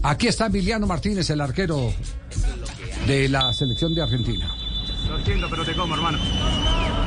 Aquí 0.02 0.26
está 0.26 0.46
Emiliano 0.46 0.86
Martínez, 0.86 1.28
el 1.30 1.40
arquero 1.40 1.92
de 3.06 3.28
la 3.28 3.52
selección 3.52 3.94
de 3.94 4.02
Argentina. 4.02 4.50
Lo 5.08 5.22
siento, 5.24 5.48
pero 5.50 5.64
te 5.64 5.74
como, 5.74 5.94
hermano. 5.94 6.18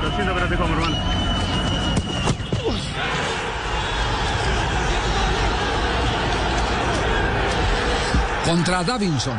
Lo 0.04 0.16
siento, 0.16 0.34
pero 0.34 0.48
te 0.48 0.56
como, 0.56 0.74
hermano. 0.76 0.98
Contra 8.46 8.84
Davinson. 8.84 9.38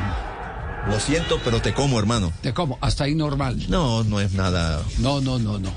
Lo 0.89 1.01
siento, 1.01 1.41
pero 1.45 1.61
te 1.61 1.75
como, 1.75 1.99
hermano. 1.99 2.33
Te 2.43 2.53
como, 2.55 2.79
hasta 2.81 3.05
ahí 3.05 3.15
normal. 3.15 3.59
No, 3.69 4.05
no 4.05 4.21
es 4.21 4.33
nada. 4.35 4.81
No, 4.99 5.21
no, 5.21 5.39
no, 5.39 5.59
no. 5.59 5.71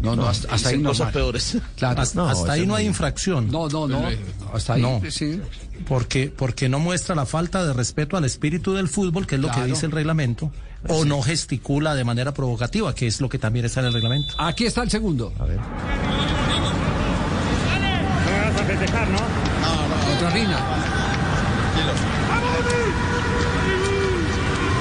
No, 0.00 0.16
no, 0.16 0.26
hasta, 0.26 0.54
hasta 0.54 0.68
ahí 0.68 0.74
Dicen 0.76 0.86
cosas 0.86 0.98
normal. 1.06 1.12
peores. 1.12 1.56
Claro. 1.76 2.00
Hasta, 2.00 2.18
No, 2.22 2.28
hasta 2.28 2.52
ahí 2.52 2.66
no 2.66 2.74
hay 2.74 2.84
no. 2.84 2.90
infracción. 2.90 3.50
No, 3.50 3.68
no, 3.68 3.86
no. 3.88 4.02
Hasta 4.54 4.74
ahí, 4.74 4.82
No. 4.82 5.00
sí. 5.10 5.40
Porque, 5.86 6.32
porque 6.34 6.68
no 6.68 6.78
muestra 6.78 7.14
la 7.14 7.26
falta 7.26 7.64
de 7.66 7.72
respeto 7.72 8.16
al 8.16 8.24
espíritu 8.24 8.72
del 8.74 8.88
fútbol, 8.88 9.26
que 9.26 9.34
es 9.36 9.40
lo 9.40 9.48
Claro. 9.48 9.62
que 9.64 9.68
dice 9.72 9.86
el 9.86 9.92
reglamento, 9.92 10.50
o 10.88 11.04
no 11.04 11.20
gesticula 11.22 11.94
de 11.94 12.04
manera 12.04 12.32
provocativa, 12.32 12.94
que 12.94 13.06
es 13.06 13.20
lo 13.20 13.28
que 13.28 13.38
también 13.38 13.66
está 13.66 13.80
en 13.80 13.86
el 13.86 13.92
reglamento. 13.94 14.34
Aquí 14.38 14.64
está 14.66 14.82
el 14.82 14.90
segundo. 14.90 15.32
A 15.38 15.44
ver. 15.44 15.58
No 15.58 15.64
me 18.30 18.40
vas 18.50 18.60
a 18.60 18.64
festejar, 18.64 19.08
¿no? 19.08 19.18
Contra 20.08 20.30
Rina. 20.30 20.58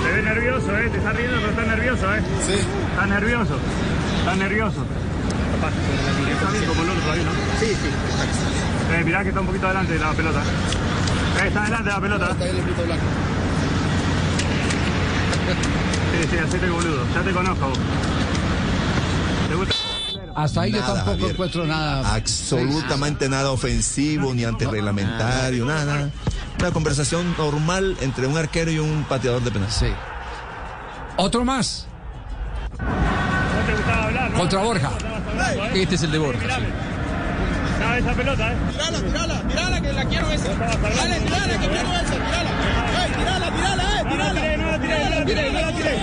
Te 0.04 0.12
ves 0.12 0.24
nervioso, 0.24 0.78
¿eh? 0.78 0.90
Te 0.90 0.98
estás 0.98 1.16
riendo, 1.16 1.38
pero 1.38 1.50
estás 1.50 1.68
nervioso, 1.68 2.16
¿eh? 2.16 2.22
Sí. 2.46 2.54
Estás 2.92 3.08
nervioso. 3.10 3.56
Estás 4.20 4.38
nervioso. 4.38 4.86
Está 6.34 6.52
bien 6.52 6.66
como 6.66 6.82
el 6.84 6.90
otro 6.90 7.12
ahí, 7.12 7.24
¿no? 7.24 7.32
Sí, 7.60 7.68
sí. 7.68 7.90
Eh, 8.94 9.04
mirá 9.06 9.24
que 9.24 9.30
está 9.30 9.42
un 9.42 9.48
poquito 9.48 9.66
adelante 9.68 9.94
de 9.94 10.00
la 10.00 10.12
pelota. 10.12 10.42
Eh, 11.42 11.48
está 11.48 11.62
adelante 11.62 11.84
de 11.90 11.96
la 11.96 12.02
pelota. 12.02 12.32
Está 12.32 12.44
ahí 12.44 12.50
el 12.50 12.86
blanco. 12.86 13.04
Sí, 16.14 16.28
sí, 16.30 16.38
hacete 16.38 16.70
boludo. 16.70 17.06
Ya 17.16 17.22
te 17.22 17.32
conozco 17.32 17.70
vos. 17.70 17.80
¿Te 19.50 19.56
gusta? 19.56 19.74
Hasta 20.36 20.62
ahí 20.62 20.72
yo 20.72 20.80
Nada, 20.80 20.94
tampoco 20.96 21.12
Javier. 21.12 21.32
encuentro 21.32 21.66
nada. 21.66 22.16
Absolutamente 22.16 23.30
nada 23.30 23.52
ofensivo, 23.52 24.34
ni 24.34 24.44
antirreglamentario, 24.44 25.66
nada, 25.66 25.86
nada. 25.86 26.10
Una 26.60 26.72
conversación 26.72 27.36
normal 27.38 27.98
entre 28.02 28.26
un 28.28 28.38
arquero 28.38 28.72
y 28.72 28.80
un 28.80 29.04
pateador 29.04 29.42
de 29.42 29.52
penal. 29.52 29.70
Sí. 29.72 29.88
Otro 31.18 31.44
más. 31.44 31.88
No 32.80 33.66
te 33.66 33.74
gustaba 33.74 34.04
hablar, 34.06 34.32
¿no? 34.32 34.38
Contra 34.38 34.60
Borja. 34.62 34.92
Este 35.74 35.96
es 35.96 36.04
el 36.04 36.12
de 36.12 36.18
Borja. 36.20 36.48
Dame 37.80 37.98
esa 38.00 38.14
pelota, 38.14 38.54
¿eh? 38.54 38.56
Tirala, 38.72 39.00
tirala, 39.00 39.42
tirala, 39.48 39.82
que 39.82 39.94
la 39.94 40.06
quiero 40.06 40.32
esa. 40.32 40.54
Dale, 40.54 41.20
tirala, 41.20 41.60
que 41.60 41.68
quiero 41.68 41.94
esa, 41.94 42.14
tirala. 42.14 42.50
Ey, 43.04 43.12
tirala, 43.12 43.52
tirala, 43.52 43.84
eh, 43.84 44.06
tirala. 44.10 44.42
tiré, 44.42 44.58
no 44.58 44.72
la 44.72 44.80
tiré, 44.80 44.98
no 44.98 45.10
la 45.10 45.26
tiré, 45.26 45.52
no 45.52 45.60
la 45.60 45.72
tiré. 45.74 45.94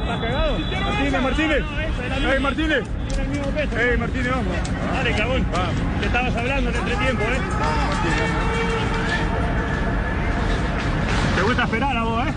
¿Estás 0.00 0.20
cagado? 0.20 0.58
Martínez, 0.58 1.22
Martínez. 1.22 1.64
Ey, 2.32 2.40
Martínez. 2.40 2.84
Ey, 3.78 3.96
Martínez, 3.98 4.30
vamos. 4.30 4.54
Dale, 4.92 5.16
cabón. 5.16 5.46
Te 6.00 6.06
estabas 6.06 6.36
hablando 6.36 6.70
en 6.70 6.76
el 6.76 6.80
entretiempo, 6.82 7.22
¿eh? 7.22 7.40
¿Te 11.38 11.44
gusta 11.44 11.62
esperar 11.62 11.96
a 11.96 12.02
vos, 12.02 12.26
eh? 12.26 12.32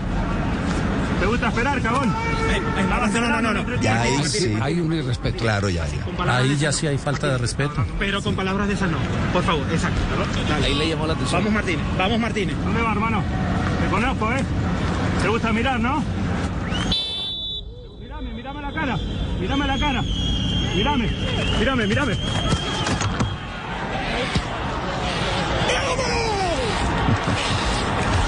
¿Te 1.18 1.26
gusta 1.26 1.48
esperar, 1.48 1.76
hablando 1.76 3.50
en 3.50 3.56
el 3.56 3.56
entretiempo. 3.56 3.82
Ya 3.82 4.00
ahí 4.00 4.24
sí. 4.26 4.56
Hay 4.62 4.78
un 4.78 4.92
irrespeto. 4.92 5.38
Claro, 5.38 5.68
ya, 5.68 5.84
ya. 5.88 6.36
Ahí 6.36 6.56
ya 6.56 6.70
sí 6.70 6.86
hay 6.86 6.98
falta 6.98 7.26
de 7.26 7.38
respeto. 7.38 7.84
Pero 7.98 8.22
con 8.22 8.36
palabras 8.36 8.68
de 8.68 8.74
esas 8.74 8.88
no. 8.92 8.98
Por 9.32 9.42
favor, 9.42 9.66
exacto. 9.72 10.00
Ahí 10.64 10.74
le 10.76 10.88
llamó 10.88 11.08
la 11.08 11.14
atención. 11.14 11.40
Vamos, 11.40 11.52
Martínez. 11.52 11.84
Vamos, 11.98 12.20
Martínez. 12.20 12.56
¿Dónde 12.64 12.80
va, 12.80 12.92
hermano? 12.92 13.24
Te 13.82 13.90
conozco, 13.90 14.32
¿eh? 14.32 14.44
¿Te 15.20 15.28
gusta 15.28 15.52
mirar, 15.52 15.80
no? 15.80 16.04
Mírame, 18.00 18.34
mírame 18.34 18.62
la 18.62 18.72
cara. 18.72 18.98
Mírame 19.40 19.66
la 19.66 19.78
cara. 19.80 20.02
Mírame, 20.76 21.10
mírame, 21.58 21.86
mírame. 21.88 22.16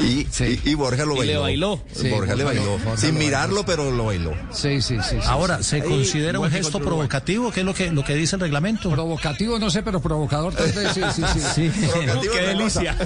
Y, 0.00 0.26
y, 0.26 0.60
y 0.64 0.74
Borja 0.74 1.04
lo 1.04 1.14
Y 1.14 1.18
bailó. 1.18 1.32
le 1.32 1.38
bailó. 1.38 1.80
Sí, 1.92 2.08
Borja 2.10 2.34
le 2.34 2.44
bailó. 2.44 2.78
Borja 2.78 2.96
Sin 2.96 3.14
lo 3.14 3.20
mirarlo, 3.20 3.64
pero 3.64 3.90
lo 3.90 4.06
bailó. 4.06 4.32
Sí, 4.52 4.80
sí, 4.82 4.96
sí. 5.08 5.16
Ahora. 5.24 5.62
¿se 5.62 5.82
considera 5.82 6.38
un 6.38 6.50
gesto 6.50 6.80
provocativo? 6.80 7.50
¿Qué 7.50 7.60
es 7.60 7.66
lo 7.66 7.74
que, 7.74 7.90
lo 7.90 8.04
que 8.04 8.14
dice 8.14 8.36
el 8.36 8.40
reglamento? 8.40 8.90
Provocativo 8.90 9.58
no 9.58 9.70
sé, 9.70 9.82
pero 9.82 10.00
provocador 10.00 10.54
tal 10.54 10.70
vez, 10.72 10.92
sí, 10.92 11.02
sí, 11.14 11.22
sí. 11.54 11.70
Qué 12.32 12.40
delicia. 12.42 12.96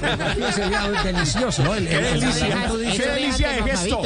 Sería 0.55 0.91
delicioso. 1.05 1.63
No, 1.65 1.75
el, 1.75 1.85
dice, 2.21 2.49
Qué 2.97 3.07
delicia 3.09 3.49
de 3.51 3.63
gesto. 3.63 4.03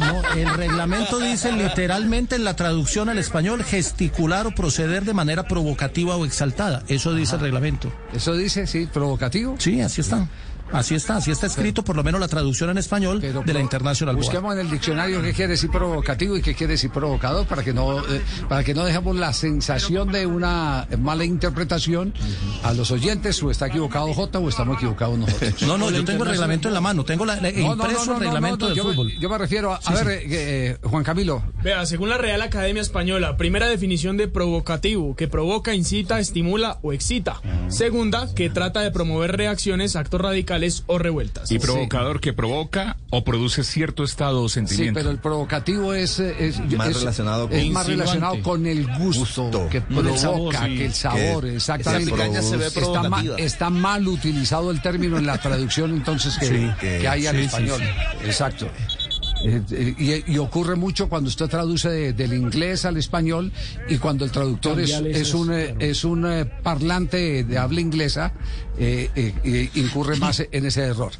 no, 0.00 0.22
el 0.34 0.48
reglamento 0.54 1.18
dice 1.18 1.52
literalmente 1.52 2.36
en 2.36 2.44
la 2.44 2.56
traducción 2.56 3.08
al 3.08 3.18
español 3.18 3.62
gesticular 3.64 4.46
o 4.46 4.50
proceder 4.54 5.04
de 5.04 5.14
manera 5.14 5.46
provocativa 5.46 6.16
o 6.16 6.24
exaltada. 6.24 6.82
Eso 6.88 7.14
dice 7.14 7.36
el 7.36 7.42
reglamento. 7.42 7.92
Eso 8.12 8.34
dice, 8.34 8.66
sí, 8.66 8.88
provocativo. 8.92 9.56
Sí, 9.58 9.80
así 9.80 10.00
está. 10.00 10.26
Así 10.72 10.94
está, 10.94 11.16
así 11.16 11.30
está 11.30 11.46
escrito, 11.46 11.82
por 11.82 11.96
lo 11.96 12.04
menos 12.04 12.20
la 12.20 12.28
traducción 12.28 12.70
en 12.70 12.78
español 12.78 13.18
Pero 13.20 13.42
de 13.42 13.54
la 13.54 13.60
Board. 13.60 14.16
Busquemos 14.16 14.52
en 14.54 14.60
el 14.60 14.70
diccionario 14.70 15.22
qué 15.22 15.32
quiere 15.32 15.52
decir 15.52 15.70
provocativo 15.70 16.36
y 16.36 16.42
qué 16.42 16.54
quiere 16.54 16.72
decir 16.74 16.90
provocador 16.90 17.46
para 17.46 17.62
que 17.62 17.72
no 17.72 18.00
eh, 18.06 18.22
para 18.48 18.62
que 18.64 18.74
no 18.74 18.84
dejemos 18.84 19.16
la 19.16 19.32
sensación 19.32 20.12
de 20.12 20.26
una 20.26 20.86
mala 20.98 21.24
interpretación 21.24 22.12
a 22.62 22.72
los 22.74 22.90
oyentes 22.90 23.42
o 23.42 23.50
está 23.50 23.66
equivocado 23.68 24.12
J 24.12 24.38
o 24.38 24.48
estamos 24.48 24.76
equivocados 24.76 25.18
nosotros. 25.18 25.62
No, 25.62 25.78
no, 25.78 25.90
yo 25.90 26.04
tengo 26.04 26.24
el 26.24 26.30
reglamento 26.30 26.68
en 26.68 26.74
la 26.74 26.80
mano, 26.80 27.04
tengo 27.04 27.24
la, 27.24 27.36
la- 27.36 27.50
No, 27.52 27.74
no, 27.74 27.76
no, 27.76 27.84
impreso 27.84 28.04
no, 28.06 28.12
el 28.12 28.18
no, 28.18 28.18
reglamento 28.18 28.58
no, 28.64 28.68
del 28.68 28.76
yo 28.76 28.84
me- 28.84 28.90
fútbol. 28.90 29.12
yo 29.18 29.28
me 29.30 29.38
refiero 29.38 29.72
a, 29.72 29.76
a 29.84 29.94
ver, 29.94 30.08
eh, 30.08 30.22
eh, 30.30 30.76
Juan 30.82 31.02
Camilo, 31.04 31.42
Vea, 31.62 31.86
según 31.86 32.08
la 32.10 32.18
Real 32.18 32.42
Academia 32.42 32.82
Española, 32.82 33.36
primera 33.36 33.66
definición 33.68 34.16
de 34.16 34.28
provocativo, 34.28 35.16
que 35.16 35.28
provoca, 35.28 35.74
incita, 35.74 36.18
estimula 36.20 36.78
o 36.82 36.92
excita. 36.92 37.40
Segunda, 37.68 38.32
que 38.34 38.50
trata 38.50 38.80
de 38.80 38.90
promover 38.90 39.36
reacciones, 39.36 39.96
actos 39.96 40.20
radicales 40.20 40.57
o 40.86 40.98
revueltas. 40.98 41.50
Y 41.52 41.58
provocador 41.58 42.20
que 42.20 42.32
provoca 42.32 42.96
o 43.10 43.24
produce 43.24 43.64
cierto 43.64 44.04
estado 44.04 44.42
o 44.42 44.48
sí, 44.48 44.54
sentimiento. 44.54 44.98
pero 44.98 45.10
el 45.10 45.18
provocativo 45.18 45.94
es, 45.94 46.18
eh, 46.20 46.34
es, 46.38 46.58
Más 46.76 46.88
es- 46.88 46.98
relacionado 47.00 47.48
con- 47.48 47.56
es 47.58 47.66
más 47.70 47.88
Insinuante. 47.88 47.90
relacionado 47.92 48.42
con 48.42 48.66
el 48.66 48.86
gusto, 48.98 49.20
Gusto. 49.44 49.68
que 49.70 49.80
Mm, 49.80 49.84
provoca, 49.84 50.10
el 50.10 50.18
sabor, 50.18 50.54
sí. 50.56 50.76
que 50.76 50.86
el 50.86 50.92
sabor, 50.94 51.44
Que 51.44 51.56
exactamente. 51.56 52.42
se 52.42 52.56
ve 52.56 52.66
está, 52.66 52.80
ma- 52.80 52.92
provocativa. 53.02 53.36
está 53.38 53.70
mal 53.70 54.08
utilizado 54.08 54.70
el 54.70 54.82
término 54.82 55.18
en 55.18 55.26
la 55.26 55.38
traducción 55.38 55.90
entonces 55.92 56.36
que, 56.38 56.46
Sí, 56.46 56.70
que, 56.80 56.98
que- 56.98 57.08
hay 57.08 57.26
al 57.26 57.34
sí, 57.36 57.40
sí, 57.42 57.46
español. 57.46 57.80
Exacto. 58.24 58.68
Eh, 59.44 59.62
eh, 59.70 60.22
y, 60.26 60.32
y 60.32 60.38
ocurre 60.38 60.74
mucho 60.74 61.08
cuando 61.08 61.28
usted 61.28 61.46
traduce 61.48 61.88
de- 61.88 62.12
del 62.12 62.32
inglés 62.32 62.84
al 62.84 62.96
español 62.96 63.52
y 63.88 63.98
cuando 63.98 64.24
el 64.24 64.32
traductor 64.32 64.80
es, 64.80 65.32
un, 65.34 65.52
eh, 65.52 65.76
es 65.78 66.04
un 66.04 66.26
eh, 66.26 66.44
parlante 66.44 67.44
de 67.44 67.58
habla 67.58 67.80
inglesa, 67.80 68.32
eh, 68.78 69.10
eh, 69.14 69.34
eh, 69.44 69.70
incurre 69.74 70.16
más 70.16 70.40
en 70.50 70.66
ese 70.66 70.82
error. 70.82 71.12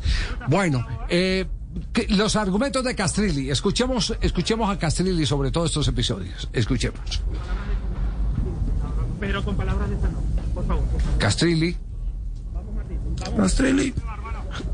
Bueno, 0.48 0.84
eh, 1.08 1.46
que- 1.92 2.08
los 2.08 2.34
argumentos 2.34 2.82
de 2.82 2.94
Castrilli, 2.96 3.50
escuchemos, 3.50 4.12
escuchemos 4.20 4.68
a 4.68 4.78
Castrilli 4.78 5.24
sobre 5.24 5.50
todos 5.52 5.70
estos 5.70 5.86
episodios. 5.86 6.48
Escuchemos. 6.52 7.22
Pero 9.20 9.44
con 9.44 9.56
palabras 9.56 9.90
de 9.90 9.96
no, 9.96 10.20
por 10.54 10.66
favor. 10.66 10.84
Castrilli. 11.18 11.76
Castrilli. 13.36 13.94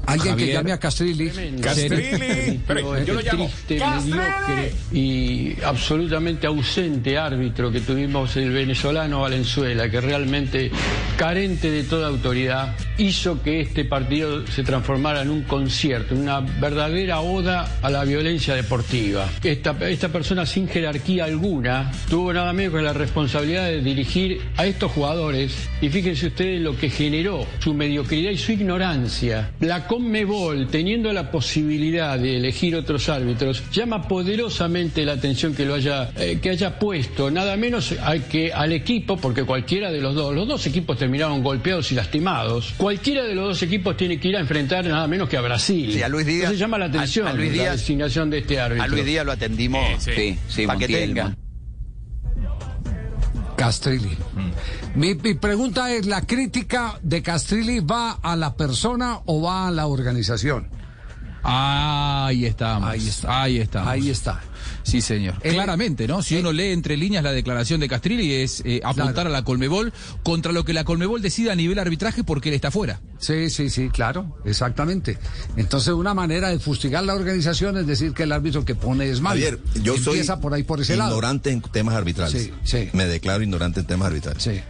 Alguien 0.06 0.36
que 0.36 0.42
Javier. 0.42 0.56
llame 0.56 0.72
a 0.72 0.78
Castrilli. 0.78 1.30
Castrilli. 1.60 2.60
Pero 2.66 3.04
yo 3.04 3.14
lo 3.14 3.20
llamo. 3.20 3.50
triste, 3.66 3.74
mediocre 3.74 4.72
y 4.92 5.56
absolutamente 5.62 6.46
ausente 6.46 7.18
árbitro 7.18 7.70
que 7.70 7.80
tuvimos 7.80 8.36
el 8.36 8.50
venezolano 8.50 9.20
Valenzuela, 9.20 9.88
que 9.88 10.00
realmente 10.00 10.70
carente 11.16 11.70
de 11.70 11.84
toda 11.84 12.08
autoridad, 12.08 12.74
hizo 12.98 13.42
que 13.42 13.60
este 13.60 13.84
partido 13.84 14.46
se 14.46 14.62
transformara 14.62 15.22
en 15.22 15.30
un 15.30 15.42
concierto, 15.42 16.14
una 16.14 16.40
verdadera 16.40 17.20
oda 17.20 17.78
a 17.82 17.90
la 17.90 18.04
violencia 18.04 18.54
deportiva. 18.54 19.28
Esta, 19.42 19.76
esta 19.88 20.08
persona 20.08 20.46
sin 20.46 20.68
jerarquía 20.68 21.24
alguna 21.24 21.90
tuvo 22.08 22.32
nada 22.32 22.52
menos 22.52 22.74
que 22.74 22.82
la 22.82 22.92
responsabilidad 22.92 23.66
de 23.66 23.80
dirigir 23.80 24.40
a 24.56 24.66
estos 24.66 24.92
jugadores 24.92 25.68
y 25.80 25.88
fíjense 25.88 26.28
ustedes 26.28 26.60
lo 26.60 26.76
que 26.76 26.90
generó 26.90 27.46
su 27.58 27.74
mediocridad 27.74 28.30
y 28.30 28.38
su 28.38 28.52
ignorancia. 28.52 29.50
La 29.60 29.86
Conmebol, 29.98 30.66
teniendo 30.72 31.12
la 31.12 31.30
posibilidad 31.30 32.18
de 32.18 32.38
elegir 32.38 32.74
otros 32.74 33.08
árbitros, 33.08 33.62
llama 33.70 34.08
poderosamente 34.08 35.04
la 35.04 35.12
atención 35.12 35.54
que 35.54 35.64
lo 35.64 35.74
haya, 35.74 36.10
eh, 36.16 36.40
que 36.42 36.50
haya 36.50 36.80
puesto, 36.80 37.30
nada 37.30 37.56
menos 37.56 37.92
a 38.02 38.18
que 38.18 38.52
al 38.52 38.72
equipo, 38.72 39.16
porque 39.16 39.44
cualquiera 39.44 39.92
de 39.92 40.00
los 40.00 40.16
dos, 40.16 40.34
los 40.34 40.48
dos 40.48 40.66
equipos 40.66 40.98
terminaron 40.98 41.44
golpeados 41.44 41.92
y 41.92 41.94
lastimados, 41.94 42.74
cualquiera 42.76 43.22
de 43.22 43.36
los 43.36 43.46
dos 43.50 43.62
equipos 43.62 43.96
tiene 43.96 44.18
que 44.18 44.28
ir 44.28 44.36
a 44.36 44.40
enfrentar 44.40 44.84
nada 44.84 45.06
menos 45.06 45.28
que 45.28 45.36
a 45.36 45.40
Brasil. 45.42 45.92
Sí, 45.92 46.02
a 46.02 46.08
Luis 46.08 46.26
Díaz- 46.26 46.36
Entonces 46.40 46.58
llama 46.58 46.78
la 46.78 46.86
atención 46.86 47.28
a- 47.28 47.30
a 47.30 47.34
Luis 47.34 47.50
la 47.56 47.62
Díaz- 47.62 47.72
designación 47.76 48.30
de 48.30 48.38
este 48.38 48.58
árbitro. 48.58 48.82
A 48.84 48.88
Luis 48.88 49.04
Díaz 49.06 49.24
lo 49.24 49.30
atendimos. 49.32 49.84
Sí, 50.02 50.36
sí, 50.48 50.66
para 50.66 50.78
Castrilli. 53.64 54.16
Mi, 54.94 55.14
mi 55.14 55.34
pregunta 55.34 55.90
es, 55.90 56.04
¿la 56.04 56.20
crítica 56.20 56.98
de 57.02 57.22
Castrilli 57.22 57.80
va 57.80 58.18
a 58.22 58.36
la 58.36 58.54
persona 58.54 59.20
o 59.24 59.40
va 59.40 59.68
a 59.68 59.70
la 59.70 59.86
organización? 59.86 60.68
Ahí 61.42 62.44
estamos. 62.44 62.90
Ahí 62.90 63.08
está. 63.08 63.42
Ahí 63.42 63.58
está. 63.58 63.90
Ahí 63.90 64.10
está. 64.10 64.42
Sí, 64.84 65.00
señor. 65.00 65.34
Eh, 65.42 65.50
Claramente, 65.54 66.06
¿no? 66.06 66.22
Si 66.22 66.36
uno 66.36 66.52
lee 66.52 66.68
entre 66.72 66.96
líneas 66.96 67.24
la 67.24 67.32
declaración 67.32 67.80
de 67.80 67.88
Castrilli 67.88 68.32
es 68.34 68.62
eh, 68.64 68.80
apuntar 68.84 69.26
a 69.26 69.30
la 69.30 69.42
Colmebol 69.42 69.92
contra 70.22 70.52
lo 70.52 70.64
que 70.64 70.72
la 70.74 70.84
Colmebol 70.84 71.20
decida 71.22 71.52
a 71.52 71.54
nivel 71.56 71.78
arbitraje 71.78 72.22
porque 72.22 72.50
él 72.50 72.54
está 72.54 72.70
fuera. 72.70 73.00
Sí, 73.18 73.50
sí, 73.50 73.70
sí, 73.70 73.88
claro, 73.88 74.36
exactamente. 74.44 75.18
Entonces, 75.56 75.94
una 75.94 76.12
manera 76.14 76.50
de 76.50 76.58
fustigar 76.58 77.02
la 77.02 77.14
organización 77.14 77.76
es 77.78 77.86
decir 77.86 78.12
que 78.12 78.24
el 78.24 78.32
árbitro 78.32 78.64
que 78.64 78.74
pone 78.74 79.08
es 79.08 79.20
malo. 79.20 79.40
Javier, 79.40 79.58
yo 79.82 79.96
soy 79.96 80.22
por 80.40 80.52
ahí, 80.54 80.62
por 80.62 80.80
ese 80.80 80.96
lado. 80.96 81.10
ignorante 81.10 81.50
en 81.50 81.62
temas 81.62 81.94
arbitrales. 81.94 82.42
Sí, 82.42 82.52
sí. 82.64 82.90
Me 82.92 83.06
declaro 83.06 83.42
ignorante 83.42 83.80
en 83.80 83.86
temas 83.86 84.08
arbitrales. 84.08 84.42
Sí. 84.42 84.60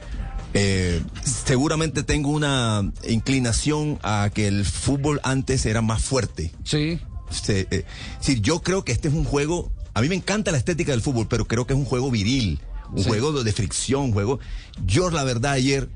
Eh, 0.56 1.02
seguramente 1.24 2.04
tengo 2.04 2.30
una 2.30 2.92
inclinación 3.08 3.98
a 4.02 4.30
que 4.32 4.46
el 4.46 4.64
fútbol 4.64 5.20
antes 5.24 5.66
era 5.66 5.82
más 5.82 6.02
fuerte. 6.02 6.52
Sí. 6.62 7.00
Se- 7.30 7.66
eh, 7.72 7.84
sí, 8.20 8.40
yo 8.40 8.60
creo 8.62 8.84
que 8.84 8.92
este 8.92 9.08
es 9.08 9.14
un 9.14 9.24
juego. 9.24 9.72
A 9.94 10.00
mí 10.00 10.08
me 10.08 10.14
encanta 10.16 10.50
la 10.52 10.58
estética 10.58 10.92
del 10.92 11.00
fútbol, 11.02 11.26
pero 11.28 11.46
creo 11.46 11.66
que 11.66 11.72
es 11.72 11.78
un 11.78 11.84
juego 11.84 12.10
viril, 12.10 12.60
un 12.92 13.02
Sí. 13.02 13.08
juego 13.08 13.42
de, 13.44 13.52
fricción, 13.52 14.12
juego. 14.12 14.40
Yo, 14.84 15.10
la 15.10 15.24
verdad, 15.24 15.52
ayer 15.52 15.88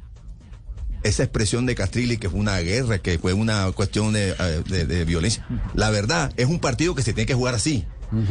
esa 1.04 1.22
expresión 1.22 1.64
de 1.66 1.74
Castrilli 1.74 2.16
que 2.18 2.28
fue 2.28 2.40
una 2.40 2.58
guerra, 2.58 2.98
que 2.98 3.18
fue 3.18 3.32
una 3.32 3.70
cuestión 3.72 4.12
de, 4.12 4.30
eh, 4.38 4.62
de- 4.68 4.84
de 4.86 5.04
violencia. 5.04 5.46
La 5.74 5.90
verdad, 5.90 6.32
es 6.36 6.46
un 6.46 6.58
partido 6.58 6.94
que 6.94 7.02
se 7.02 7.12
tiene 7.12 7.26
que 7.26 7.34
jugar 7.34 7.54
así. 7.54 7.84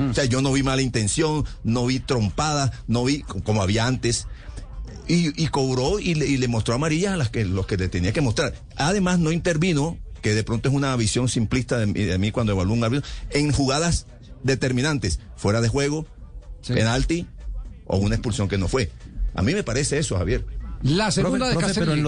O 0.10 0.14
sea, 0.14 0.26
yo 0.26 0.42
no 0.42 0.52
vi 0.52 0.64
mala 0.64 0.82
intención, 0.82 1.46
no 1.64 1.86
vi 1.86 2.00
trompadas, 2.00 2.72
no 2.88 3.04
vi 3.04 3.22
co- 3.22 3.44
como 3.44 3.62
había 3.62 3.86
antes. 3.86 4.28
Y, 5.08 5.42
y 5.42 5.48
cobró 5.48 6.00
y 6.00 6.16
le, 6.16 6.26
y 6.26 6.38
le 6.38 6.48
mostró 6.48 6.74
amarillas 6.74 7.14
a 7.14 7.18
las 7.18 7.30
que, 7.30 7.46
los 7.46 7.68
que 7.68 7.78
le 7.78 7.88
tenía 7.88 8.12
que 8.12 8.20
mostrar. 8.22 8.54
Además, 8.76 9.20
no 9.20 9.32
intervino, 9.32 9.98
que 10.22 10.34
de 10.34 10.44
pronto 10.44 10.68
es 10.68 10.76
una 10.76 10.96
visión 10.96 11.30
simplista 11.30 11.78
de, 11.78 11.86
mí- 11.86 12.04
de 12.04 12.18
mí 12.18 12.32
cuando 12.32 12.52
evalúo 12.54 12.74
un 12.74 12.84
árbitro, 12.84 13.08
en 13.30 13.52
jugadas 13.52 14.08
determinantes, 14.44 15.20
fuera 15.36 15.62
de 15.62 15.70
juego, 15.70 16.06
penalti 16.68 17.28
o 17.86 17.98
una 17.98 18.16
expulsión 18.16 18.48
que 18.48 18.58
no 18.58 18.68
fue. 18.68 18.92
A 19.34 19.42
mí 19.42 19.54
me 19.54 19.64
parece 19.64 19.98
eso, 19.98 20.18
Javier. 20.18 20.46
La 20.82 21.12
segunda 21.12 21.50
de 21.50 21.58
Castelli. 21.58 22.04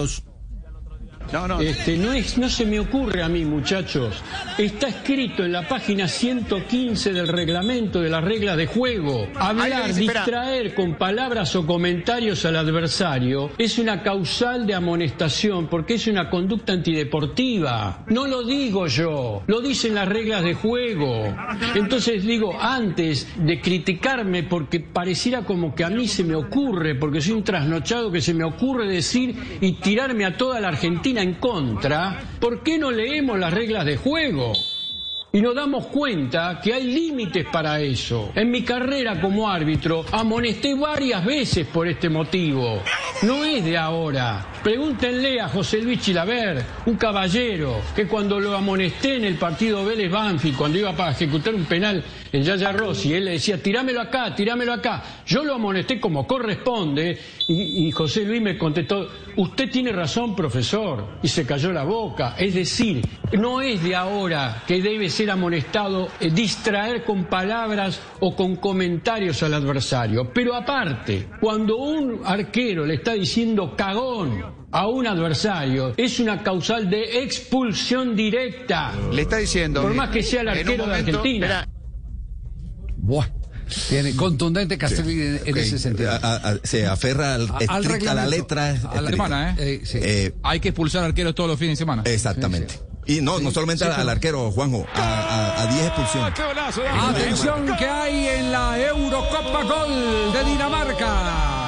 No, 1.32 1.46
no. 1.46 1.60
Este, 1.60 1.96
no, 1.96 2.12
es, 2.12 2.38
no 2.38 2.48
se 2.48 2.66
me 2.66 2.80
ocurre 2.80 3.22
a 3.22 3.28
mí, 3.28 3.44
muchachos. 3.44 4.20
Está 4.58 4.88
escrito 4.88 5.44
en 5.44 5.52
la 5.52 5.68
página 5.68 6.08
115 6.08 7.12
del 7.12 7.28
reglamento 7.28 8.00
de 8.00 8.10
las 8.10 8.24
reglas 8.24 8.56
de 8.56 8.66
juego. 8.66 9.28
Hablar, 9.36 9.86
dice, 9.88 10.00
distraer 10.00 10.74
con 10.74 10.96
palabras 10.96 11.54
o 11.54 11.64
comentarios 11.64 12.44
al 12.44 12.56
adversario 12.56 13.50
es 13.58 13.78
una 13.78 14.02
causal 14.02 14.66
de 14.66 14.74
amonestación 14.74 15.68
porque 15.68 15.94
es 15.94 16.08
una 16.08 16.28
conducta 16.28 16.72
antideportiva. 16.72 18.04
No 18.08 18.26
lo 18.26 18.42
digo 18.42 18.88
yo, 18.88 19.44
lo 19.46 19.60
dicen 19.60 19.94
las 19.94 20.08
reglas 20.08 20.42
de 20.42 20.54
juego. 20.54 21.32
Entonces 21.76 22.24
digo, 22.24 22.58
antes 22.60 23.28
de 23.36 23.60
criticarme 23.60 24.42
porque 24.42 24.80
pareciera 24.80 25.42
como 25.42 25.76
que 25.76 25.84
a 25.84 25.90
mí 25.90 26.08
se 26.08 26.24
me 26.24 26.34
ocurre, 26.34 26.96
porque 26.96 27.20
soy 27.20 27.34
un 27.34 27.44
trasnochado 27.44 28.10
que 28.10 28.20
se 28.20 28.34
me 28.34 28.42
ocurre 28.42 28.88
decir 28.88 29.36
y 29.60 29.74
tirarme 29.74 30.24
a 30.24 30.36
toda 30.36 30.60
la 30.60 30.68
Argentina 30.68 31.09
en 31.18 31.34
contra, 31.34 32.20
¿por 32.40 32.62
qué 32.62 32.78
no 32.78 32.90
leemos 32.90 33.38
las 33.38 33.52
reglas 33.52 33.84
de 33.84 33.96
juego? 33.96 34.52
Y 35.32 35.40
nos 35.40 35.54
damos 35.54 35.86
cuenta 35.86 36.60
que 36.60 36.74
hay 36.74 36.84
límites 36.84 37.46
para 37.52 37.80
eso. 37.80 38.32
En 38.34 38.50
mi 38.50 38.62
carrera 38.62 39.20
como 39.20 39.48
árbitro 39.48 40.04
amonesté 40.10 40.74
varias 40.74 41.24
veces 41.24 41.66
por 41.68 41.86
este 41.86 42.08
motivo. 42.08 42.82
No 43.22 43.44
es 43.44 43.64
de 43.64 43.78
ahora. 43.78 44.49
Pregúntenle 44.62 45.40
a 45.40 45.48
José 45.48 45.80
Luis 45.80 46.02
Chilaver, 46.02 46.62
un 46.84 46.96
caballero, 46.96 47.80
que 47.96 48.06
cuando 48.06 48.38
lo 48.38 48.54
amonesté 48.54 49.16
en 49.16 49.24
el 49.24 49.36
partido 49.36 49.86
Vélez 49.86 50.10
Banfield, 50.10 50.54
cuando 50.54 50.78
iba 50.78 50.94
para 50.94 51.12
ejecutar 51.12 51.54
un 51.54 51.64
penal 51.64 52.04
en 52.30 52.42
Yaya 52.42 52.70
Rossi, 52.70 53.14
él 53.14 53.24
le 53.24 53.30
decía, 53.32 53.62
tirámelo 53.62 54.02
acá, 54.02 54.34
tirámelo 54.34 54.74
acá. 54.74 55.02
Yo 55.24 55.44
lo 55.44 55.54
amonesté 55.54 55.98
como 55.98 56.26
corresponde 56.26 57.18
y, 57.48 57.90
José 57.90 58.26
Luis 58.26 58.42
me 58.42 58.58
contestó, 58.58 59.08
usted 59.36 59.70
tiene 59.70 59.92
razón, 59.92 60.36
profesor, 60.36 61.18
y 61.22 61.28
se 61.28 61.46
cayó 61.46 61.72
la 61.72 61.84
boca. 61.84 62.34
Es 62.38 62.54
decir, 62.54 63.00
no 63.32 63.62
es 63.62 63.82
de 63.82 63.96
ahora 63.96 64.62
que 64.66 64.82
debe 64.82 65.08
ser 65.08 65.30
amonestado 65.30 66.08
eh, 66.20 66.30
distraer 66.30 67.02
con 67.04 67.24
palabras 67.24 68.00
o 68.20 68.36
con 68.36 68.56
comentarios 68.56 69.42
al 69.42 69.54
adversario. 69.54 70.30
Pero 70.34 70.54
aparte, 70.54 71.30
cuando 71.40 71.78
un 71.78 72.20
arquero 72.26 72.84
le 72.84 72.96
está 72.96 73.14
diciendo 73.14 73.74
cagón 73.74 74.59
a 74.72 74.86
un 74.86 75.06
adversario, 75.06 75.94
es 75.96 76.20
una 76.20 76.42
causal 76.42 76.88
de 76.90 77.22
expulsión 77.22 78.14
directa. 78.16 78.92
Le 79.12 79.22
está 79.22 79.38
diciendo. 79.38 79.82
Por 79.82 79.94
más 79.94 80.10
que 80.10 80.22
sea 80.22 80.42
el 80.42 80.48
arquero 80.48 80.86
de 80.86 80.94
Argentina. 80.94 81.68
Buah. 82.96 83.26
Tiene 83.88 84.16
contundente 84.16 84.76
Castrilli 84.76 85.22
en, 85.22 85.40
en 85.46 85.56
ese 85.58 85.78
sentido. 85.78 86.10
a- 86.10 86.16
a- 86.16 86.36
a- 86.50 86.56
se 86.64 86.86
aferra 86.86 87.36
al, 87.36 87.48
A- 87.48 87.58
al 87.68 87.82
estricta 87.84 88.10
a 88.12 88.14
la 88.14 88.26
letra. 88.26 88.70
A 88.92 89.00
la 89.00 89.10
semana, 89.10 89.54
¿eh? 89.58 89.80
Eh, 89.94 90.32
Hay 90.42 90.58
que 90.58 90.70
expulsar 90.70 91.04
arqueros 91.04 91.34
todos 91.36 91.48
los 91.50 91.58
fines 91.58 91.78
de 91.78 91.82
semana. 91.82 92.02
Exactamente. 92.04 92.74
Y 93.06 93.20
no, 93.20 93.38
no 93.40 93.50
solamente 93.52 93.84
Sí, 93.84 93.90
al 93.94 94.08
arquero, 94.08 94.50
Juanjo, 94.50 94.86
a- 94.94 95.00
a 95.00 95.62
a 95.62 95.66
10 95.72 95.86
expulsiones. 95.86 96.34
Atención 97.00 97.76
que 97.78 97.86
hay 97.86 98.26
en 98.40 98.52
la 98.52 98.78
Eurocopa 98.80 99.62
Gol 99.62 100.32
de 100.32 100.44
Dinamarca. 100.50 101.59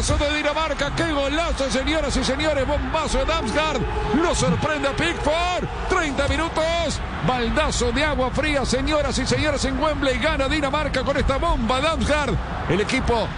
Golazo 0.00 0.24
de 0.24 0.36
Dinamarca, 0.38 0.96
qué 0.96 1.12
golazo, 1.12 1.70
señoras 1.70 2.16
y 2.16 2.24
señores. 2.24 2.66
Bombazo 2.66 3.18
de 3.18 3.26
Damsgaard. 3.26 3.82
Lo 4.22 4.34
sorprende 4.34 4.88
a 4.88 4.96
Pickford. 4.96 5.68
30 5.90 6.28
minutos. 6.28 7.00
Baldazo 7.28 7.92
de 7.92 8.04
agua 8.04 8.30
fría, 8.30 8.64
señoras 8.64 9.18
y 9.18 9.26
señores, 9.26 9.62
en 9.66 9.78
Wembley. 9.78 10.18
Gana 10.18 10.48
Dinamarca 10.48 11.04
con 11.04 11.18
esta 11.18 11.36
bomba 11.36 11.82
Damsgaard. 11.82 12.34
El 12.70 12.80
equipo 12.80 13.28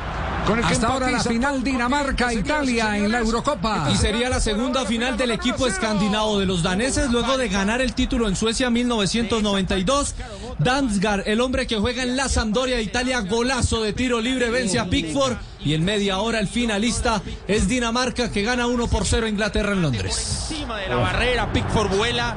con 0.46 0.58
el 0.60 0.64
que 0.64 0.74
Hasta 0.74 0.86
ahora 0.86 1.10
la 1.10 1.20
final 1.20 1.64
Dinamarca-Italia 1.64 2.96
en 2.96 3.10
la 3.10 3.18
Eurocopa. 3.18 3.88
Y 3.92 3.96
sería 3.96 4.28
la 4.28 4.38
segunda 4.38 4.84
final 4.84 5.16
del 5.16 5.32
equipo 5.32 5.66
escandinavo 5.66 6.38
de 6.38 6.46
los 6.46 6.62
daneses 6.62 7.10
luego 7.10 7.38
de 7.38 7.48
ganar 7.48 7.80
el 7.80 7.92
título 7.92 8.28
en 8.28 8.36
Suecia 8.36 8.70
1992. 8.70 10.14
Damsgaard, 10.60 11.26
el 11.26 11.40
hombre 11.40 11.66
que 11.66 11.78
juega 11.78 12.04
en 12.04 12.16
la 12.16 12.28
Sampdoria 12.28 12.76
de 12.76 12.82
Italia, 12.82 13.20
golazo 13.20 13.82
de 13.82 13.92
tiro 13.92 14.20
libre, 14.20 14.50
vence 14.50 14.78
a 14.78 14.86
Pickford. 14.86 15.36
Y 15.64 15.74
en 15.74 15.84
media 15.84 16.18
hora 16.18 16.40
el 16.40 16.48
finalista 16.48 17.22
es 17.46 17.68
Dinamarca 17.68 18.30
que 18.30 18.42
gana 18.42 18.66
1 18.66 18.86
por 18.88 19.04
0 19.06 19.26
a 19.26 19.28
Inglaterra 19.28 19.72
en 19.72 19.82
Londres. 19.82 20.48
Encima 20.50 20.78
de 20.78 20.88
la 20.88 20.96
barrera, 20.96 21.52
Pickford 21.52 21.96
vuela, 21.96 22.34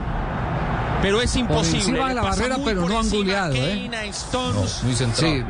pero 1.02 1.22
es 1.22 1.32
Por 1.32 1.40
imposible. 1.42 1.78
encima 1.80 2.10
de 2.10 2.16
la 2.16 2.22
barrera, 2.24 2.58
pero 2.64 2.82
por 2.82 2.90
no 2.92 3.00
encima 3.00 3.18
anguleado, 3.18 3.56
¿eh? 3.56 3.90
Stones. 4.12 4.84
muy 4.84 4.96
centrado. 4.96 5.34
Sí, 5.34 5.44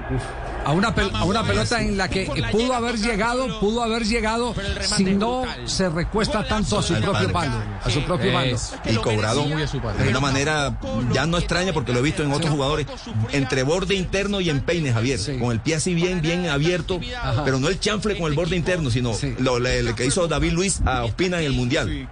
a 0.65 0.71
una, 0.71 0.93
pel- 0.95 1.11
a 1.13 1.23
una 1.23 1.43
pelota 1.45 1.81
en 1.81 1.97
la 1.97 2.09
que 2.09 2.25
pudo 2.51 2.73
haber 2.73 2.97
llegado, 2.97 3.59
pudo 3.59 3.83
haber 3.83 4.03
llegado 4.03 4.53
si 4.97 5.03
no 5.05 5.43
se 5.65 5.89
recuesta 5.89 6.47
tanto 6.47 6.79
a 6.79 6.83
su 6.83 6.93
propio 6.95 7.31
palo, 7.31 7.53
a 7.83 7.89
su 7.89 8.01
propio 8.03 8.33
palo. 8.33 8.57
y 8.85 8.95
cobrado 8.95 9.45
de 9.45 10.09
una 10.09 10.19
manera 10.19 10.79
ya 11.13 11.25
no 11.25 11.37
extraña 11.37 11.71
porque 11.73 11.93
lo 11.93 11.99
he 11.99 12.01
visto 12.01 12.23
en 12.23 12.31
otros 12.31 12.49
jugadores 12.51 12.87
entre 13.31 13.63
borde 13.63 13.95
interno 13.95 14.41
y 14.41 14.49
empeine 14.49 14.91
Javier 14.91 15.19
con 15.39 15.51
el 15.51 15.59
pie 15.59 15.75
así 15.75 15.93
bien 15.93 16.21
bien 16.21 16.47
abierto 16.49 16.99
pero 17.43 17.59
no 17.59 17.67
el 17.67 17.79
chanfle 17.79 18.17
con 18.17 18.27
el 18.27 18.33
borde 18.35 18.55
interno 18.55 18.89
sino 18.89 19.11
lo, 19.39 19.59
le- 19.59 19.83
le 19.83 19.95
que 19.95 20.05
hizo 20.05 20.27
David 20.27 20.51
Luis 20.53 20.81
a 20.85 21.03
Ospina 21.03 21.39
en 21.39 21.45
el 21.45 21.53
mundial. 21.53 22.07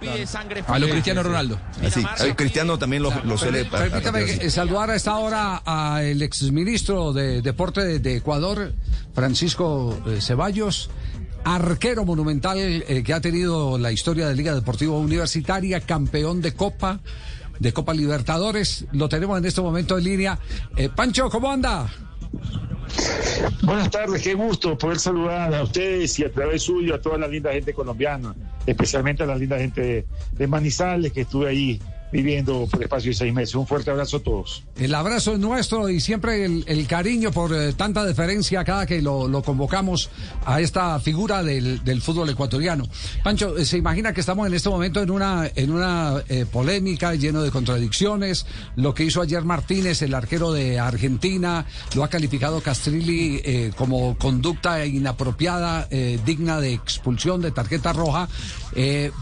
A 0.68 0.78
lo 0.78 0.88
Cristiano 0.88 1.22
Ronaldo. 1.22 1.58
así 1.84 2.04
el 2.20 2.36
Cristiano 2.36 2.78
también 2.78 3.02
lo, 3.02 3.12
lo 3.24 3.36
suele 3.36 3.64
Permítame 3.64 4.50
saludar 4.50 4.90
a 4.90 4.94
esta 4.96 5.16
hora 5.16 5.56
al 5.64 6.22
exministro 6.22 7.12
de 7.12 7.42
Deporte 7.42 7.82
de, 7.84 7.98
de 7.98 8.20
Francisco 9.14 9.96
eh, 10.06 10.20
Ceballos, 10.20 10.90
arquero 11.44 12.04
monumental 12.04 12.58
eh, 12.58 13.02
que 13.02 13.14
ha 13.14 13.20
tenido 13.20 13.78
la 13.78 13.90
historia 13.90 14.28
de 14.28 14.34
Liga 14.34 14.54
Deportiva 14.54 14.94
Universitaria, 14.96 15.80
campeón 15.80 16.42
de 16.42 16.52
Copa, 16.52 17.00
de 17.58 17.72
Copa 17.72 17.94
Libertadores. 17.94 18.84
Lo 18.92 19.08
tenemos 19.08 19.38
en 19.38 19.46
este 19.46 19.62
momento 19.62 19.96
en 19.96 20.04
línea. 20.04 20.38
Eh, 20.76 20.90
Pancho, 20.94 21.30
¿cómo 21.30 21.50
anda? 21.50 21.90
Buenas 23.62 23.90
tardes, 23.90 24.22
qué 24.22 24.34
gusto 24.34 24.76
poder 24.76 24.98
saludar 24.98 25.54
a 25.54 25.62
ustedes 25.62 26.18
y 26.18 26.24
a 26.24 26.30
través 26.30 26.64
suyo 26.64 26.94
a 26.94 27.00
toda 27.00 27.16
la 27.16 27.26
linda 27.26 27.50
gente 27.50 27.72
colombiana, 27.72 28.34
especialmente 28.66 29.22
a 29.22 29.26
la 29.26 29.36
linda 29.36 29.58
gente 29.58 29.80
de, 29.80 30.06
de 30.32 30.46
Manizales 30.46 31.12
que 31.12 31.22
estuve 31.22 31.48
ahí 31.48 31.80
viviendo 32.14 32.68
por 32.70 32.80
espacio 32.80 33.10
de 33.10 33.16
seis 33.16 33.34
meses. 33.34 33.56
Un 33.56 33.66
fuerte 33.66 33.90
abrazo 33.90 34.18
a 34.18 34.20
todos. 34.20 34.62
El 34.76 34.94
abrazo 34.94 35.32
es 35.32 35.40
nuestro 35.40 35.88
y 35.88 35.98
siempre 35.98 36.44
el, 36.44 36.86
cariño 36.86 37.32
por 37.32 37.52
eh, 37.52 37.72
tanta 37.72 38.04
deferencia 38.04 38.62
cada 38.62 38.86
que 38.86 39.02
lo, 39.02 39.42
convocamos 39.42 40.10
a 40.46 40.60
esta 40.60 41.00
figura 41.00 41.42
del, 41.42 42.00
fútbol 42.00 42.30
ecuatoriano. 42.30 42.86
Pancho, 43.24 43.56
eh, 43.58 43.64
se 43.64 43.78
imagina 43.78 44.12
que 44.12 44.20
estamos 44.20 44.46
en 44.46 44.54
este 44.54 44.68
momento 44.68 45.02
en 45.02 45.10
una, 45.10 45.50
en 45.56 45.72
una 45.72 46.22
eh, 46.28 46.46
polémica 46.50 47.16
lleno 47.16 47.42
de 47.42 47.50
contradicciones. 47.50 48.46
Lo 48.76 48.94
que 48.94 49.02
hizo 49.02 49.20
ayer 49.20 49.42
Martínez, 49.42 50.00
el 50.02 50.14
arquero 50.14 50.52
de 50.52 50.78
Argentina, 50.78 51.66
lo 51.96 52.04
ha 52.04 52.08
calificado 52.08 52.60
Castrilli 52.60 53.72
como 53.76 54.16
conducta 54.18 54.86
inapropiada, 54.86 55.88
digna 56.24 56.60
de 56.60 56.74
expulsión, 56.74 57.40
de 57.40 57.50
tarjeta 57.50 57.92
roja. 57.92 58.28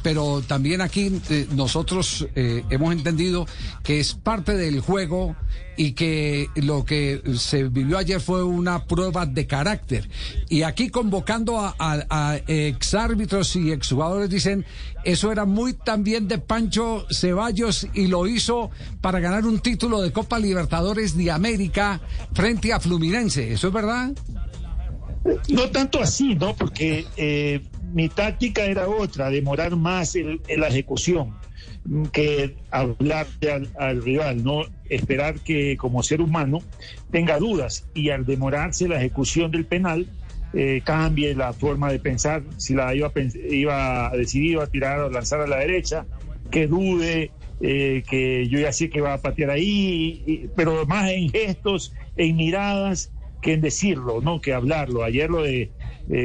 Pero 0.02 0.42
también 0.42 0.80
aquí 0.80 1.20
nosotros 1.54 2.26
eh, 2.34 2.64
hemos 2.82 2.94
entendido 2.96 3.46
que 3.82 4.00
es 4.00 4.14
parte 4.14 4.56
del 4.56 4.80
juego 4.80 5.36
y 5.76 5.92
que 5.92 6.48
lo 6.56 6.84
que 6.84 7.22
se 7.36 7.64
vivió 7.64 7.96
ayer 7.96 8.20
fue 8.20 8.44
una 8.44 8.84
prueba 8.84 9.24
de 9.24 9.46
carácter. 9.46 10.08
Y 10.48 10.62
aquí 10.62 10.90
convocando 10.90 11.60
a, 11.60 11.74
a, 11.78 12.02
a 12.10 12.36
exárbitros 12.46 13.56
y 13.56 13.72
exjugadores 13.72 14.28
dicen, 14.28 14.66
eso 15.04 15.32
era 15.32 15.44
muy 15.44 15.72
también 15.72 16.28
de 16.28 16.38
Pancho 16.38 17.06
Ceballos 17.10 17.86
y 17.94 18.06
lo 18.08 18.26
hizo 18.26 18.70
para 19.00 19.18
ganar 19.20 19.46
un 19.46 19.60
título 19.60 20.00
de 20.02 20.12
Copa 20.12 20.38
Libertadores 20.38 21.16
de 21.16 21.30
América 21.30 22.00
frente 22.34 22.72
a 22.72 22.80
Fluminense. 22.80 23.52
¿Eso 23.52 23.68
es 23.68 23.72
verdad? 23.72 24.12
No 25.48 25.70
tanto 25.70 26.00
así, 26.02 26.34
¿no? 26.34 26.54
Porque 26.54 27.06
eh, 27.16 27.60
mi 27.92 28.08
táctica 28.08 28.62
era 28.64 28.88
otra, 28.88 29.30
demorar 29.30 29.76
más 29.76 30.16
el- 30.16 30.40
en 30.48 30.60
la 30.60 30.68
ejecución 30.68 31.34
que 32.12 32.56
hablar 32.70 33.26
al, 33.52 33.68
al 33.78 34.02
rival, 34.02 34.44
no 34.44 34.64
esperar 34.88 35.40
que 35.40 35.76
como 35.76 36.02
ser 36.02 36.20
humano 36.20 36.60
tenga 37.10 37.38
dudas 37.38 37.86
y 37.94 38.10
al 38.10 38.24
demorarse 38.24 38.88
la 38.88 38.98
ejecución 38.98 39.50
del 39.50 39.66
penal 39.66 40.06
eh, 40.54 40.82
cambie 40.84 41.34
la 41.34 41.52
forma 41.52 41.90
de 41.90 41.98
pensar, 41.98 42.42
si 42.58 42.74
la 42.74 42.94
iba 42.94 43.08
a, 43.08 43.12
iba 43.50 44.08
a 44.10 44.16
decidir 44.16 44.52
iba 44.52 44.64
a 44.64 44.66
tirar 44.66 45.00
o 45.00 45.10
lanzar 45.10 45.40
a 45.40 45.46
la 45.46 45.56
derecha, 45.58 46.06
que 46.50 46.66
dude, 46.66 47.30
eh, 47.60 48.02
que 48.08 48.46
yo 48.48 48.58
ya 48.58 48.70
sé 48.72 48.90
que 48.90 49.00
va 49.00 49.14
a 49.14 49.18
patear 49.18 49.50
ahí, 49.50 50.22
y- 50.26 50.48
pero 50.54 50.84
más 50.86 51.10
en 51.10 51.30
gestos, 51.30 51.94
en 52.16 52.36
miradas 52.36 53.12
que 53.40 53.54
en 53.54 53.60
decirlo, 53.62 54.20
no 54.20 54.40
que 54.40 54.52
hablarlo. 54.52 55.02
Ayer 55.04 55.30
lo 55.30 55.42
de 55.42 55.62
eh, 55.62 55.70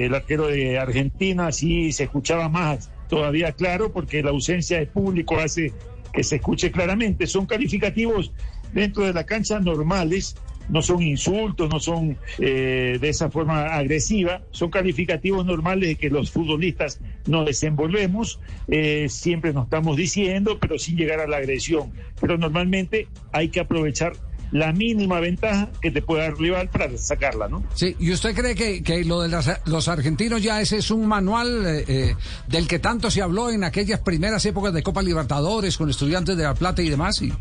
el 0.05 0.13
arquero 0.13 0.47
de 0.47 0.77
Argentina 0.77 1.51
sí 1.51 1.91
se 1.93 2.03
escuchaba 2.03 2.49
más 2.49 2.91
todavía 3.09 3.51
claro 3.51 3.91
porque 3.91 4.23
la 4.23 4.31
ausencia 4.31 4.79
de 4.79 4.87
público 4.87 5.39
hace 5.39 5.73
que 6.13 6.23
se 6.23 6.37
escuche 6.37 6.71
claramente. 6.71 7.27
Son 7.27 7.45
calificativos 7.45 8.31
dentro 8.73 9.05
de 9.05 9.13
la 9.13 9.25
cancha 9.25 9.59
normales, 9.59 10.35
no 10.69 10.81
son 10.81 11.01
insultos, 11.01 11.69
no 11.69 11.79
son 11.79 12.17
eh, 12.39 12.97
de 12.99 13.09
esa 13.09 13.29
forma 13.29 13.67
agresiva, 13.67 14.41
son 14.51 14.69
calificativos 14.69 15.45
normales 15.45 15.89
de 15.89 15.95
que 15.95 16.09
los 16.09 16.31
futbolistas 16.31 16.99
nos 17.25 17.45
desenvolvemos, 17.45 18.39
eh, 18.67 19.07
siempre 19.09 19.53
nos 19.53 19.65
estamos 19.65 19.95
diciendo, 19.95 20.57
pero 20.59 20.77
sin 20.77 20.97
llegar 20.97 21.19
a 21.19 21.27
la 21.27 21.37
agresión. 21.37 21.91
Pero 22.19 22.37
normalmente 22.37 23.07
hay 23.31 23.49
que 23.49 23.59
aprovechar 23.59 24.13
la 24.51 24.71
mínima 24.71 25.19
ventaja 25.19 25.69
que 25.81 25.91
te 25.91 26.01
pueda 26.01 26.23
dar 26.23 26.37
rival 26.37 26.69
para 26.69 26.97
sacarla, 26.97 27.47
¿no? 27.47 27.63
Sí, 27.73 27.95
¿y 27.99 28.11
usted 28.11 28.33
cree 28.35 28.55
que, 28.55 28.81
que 28.83 29.03
lo 29.03 29.21
de 29.21 29.29
las- 29.29 29.59
los 29.65 29.87
argentinos 29.87 30.41
ya 30.41 30.61
ese 30.61 30.77
es 30.77 30.89
un 30.91 31.05
manual 31.07 31.65
eh, 31.65 31.85
eh, 31.87 32.15
del 32.47 32.67
que 32.67 32.79
tanto 32.79 33.11
se 33.11 33.21
habló 33.21 33.49
en 33.49 33.63
aquellas 33.63 33.99
primeras 33.99 34.45
épocas 34.45 34.73
de 34.73 34.83
Copa 34.83 35.01
Libertadores 35.01 35.77
con 35.77 35.89
estudiantes 35.89 36.37
de 36.37 36.43
La 36.43 36.53
Plata 36.53 36.81
y 36.81 36.89
demás? 36.89 37.21
Y... 37.21 37.33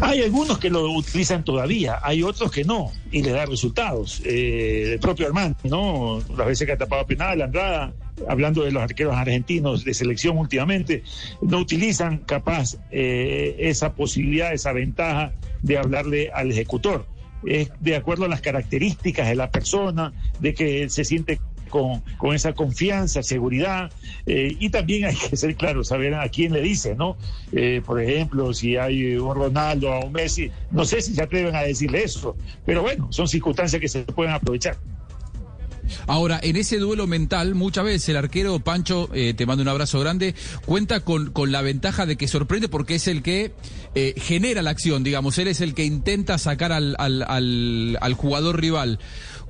Hay 0.00 0.22
algunos 0.22 0.58
que 0.58 0.68
lo 0.70 0.90
utilizan 0.92 1.44
todavía, 1.44 1.98
hay 2.02 2.22
otros 2.22 2.50
que 2.50 2.64
no, 2.64 2.92
y 3.10 3.22
le 3.22 3.30
da 3.32 3.46
resultados. 3.46 4.20
Eh, 4.24 4.92
el 4.94 4.98
propio 5.00 5.26
Armando, 5.26 5.56
¿no? 5.64 6.18
Las 6.36 6.46
veces 6.46 6.66
que 6.66 6.72
ha 6.72 6.76
tapado 6.78 7.06
penal, 7.06 7.40
Andrada, 7.40 7.92
hablando 8.28 8.62
de 8.64 8.72
los 8.72 8.82
arqueros 8.82 9.14
argentinos 9.16 9.84
de 9.84 9.94
selección 9.94 10.38
últimamente, 10.38 11.02
no 11.40 11.58
utilizan 11.58 12.18
capaz 12.18 12.76
eh, 12.90 13.56
esa 13.58 13.94
posibilidad, 13.94 14.52
esa 14.52 14.72
ventaja 14.72 15.32
de 15.62 15.78
hablarle 15.78 16.30
al 16.32 16.50
ejecutor. 16.50 17.06
Es 17.44 17.70
de 17.80 17.96
acuerdo 17.96 18.24
a 18.24 18.28
las 18.28 18.40
características 18.40 19.28
de 19.28 19.34
la 19.34 19.50
persona, 19.50 20.12
de 20.40 20.54
que 20.54 20.82
él 20.82 20.90
se 20.90 21.04
siente 21.04 21.38
con, 21.68 22.00
con 22.16 22.34
esa 22.34 22.52
confianza, 22.54 23.22
seguridad, 23.22 23.92
eh, 24.26 24.56
y 24.58 24.70
también 24.70 25.04
hay 25.04 25.16
que 25.16 25.36
ser 25.36 25.54
claro, 25.56 25.84
saber 25.84 26.14
a 26.14 26.28
quién 26.28 26.52
le 26.52 26.60
dice, 26.60 26.94
¿no? 26.94 27.16
Eh, 27.52 27.82
por 27.84 28.00
ejemplo, 28.00 28.52
si 28.54 28.76
hay 28.76 29.16
un 29.16 29.34
Ronaldo 29.34 29.90
o 29.90 30.06
un 30.06 30.12
Messi, 30.12 30.50
no 30.70 30.84
sé 30.84 31.02
si 31.02 31.14
se 31.14 31.22
atreven 31.22 31.54
a 31.54 31.62
decirle 31.62 32.04
eso, 32.04 32.36
pero 32.64 32.82
bueno, 32.82 33.08
son 33.10 33.28
circunstancias 33.28 33.80
que 33.80 33.88
se 33.88 34.02
pueden 34.02 34.32
aprovechar. 34.32 34.76
Ahora, 36.06 36.38
en 36.42 36.56
ese 36.56 36.78
duelo 36.78 37.06
mental, 37.06 37.54
muchas 37.54 37.84
veces 37.84 38.08
el 38.08 38.16
arquero 38.16 38.58
Pancho, 38.60 39.08
eh, 39.12 39.34
te 39.34 39.46
mando 39.46 39.62
un 39.62 39.68
abrazo 39.68 40.00
grande, 40.00 40.34
cuenta 40.64 41.00
con, 41.00 41.30
con 41.30 41.52
la 41.52 41.62
ventaja 41.62 42.06
de 42.06 42.16
que 42.16 42.28
sorprende 42.28 42.68
porque 42.68 42.96
es 42.96 43.08
el 43.08 43.22
que 43.22 43.52
eh, 43.94 44.14
genera 44.16 44.62
la 44.62 44.70
acción, 44.70 45.04
digamos, 45.04 45.38
él 45.38 45.48
es 45.48 45.60
el 45.60 45.74
que 45.74 45.84
intenta 45.84 46.38
sacar 46.38 46.72
al, 46.72 46.96
al, 46.98 47.22
al, 47.22 47.98
al 48.00 48.14
jugador 48.14 48.60
rival. 48.60 48.98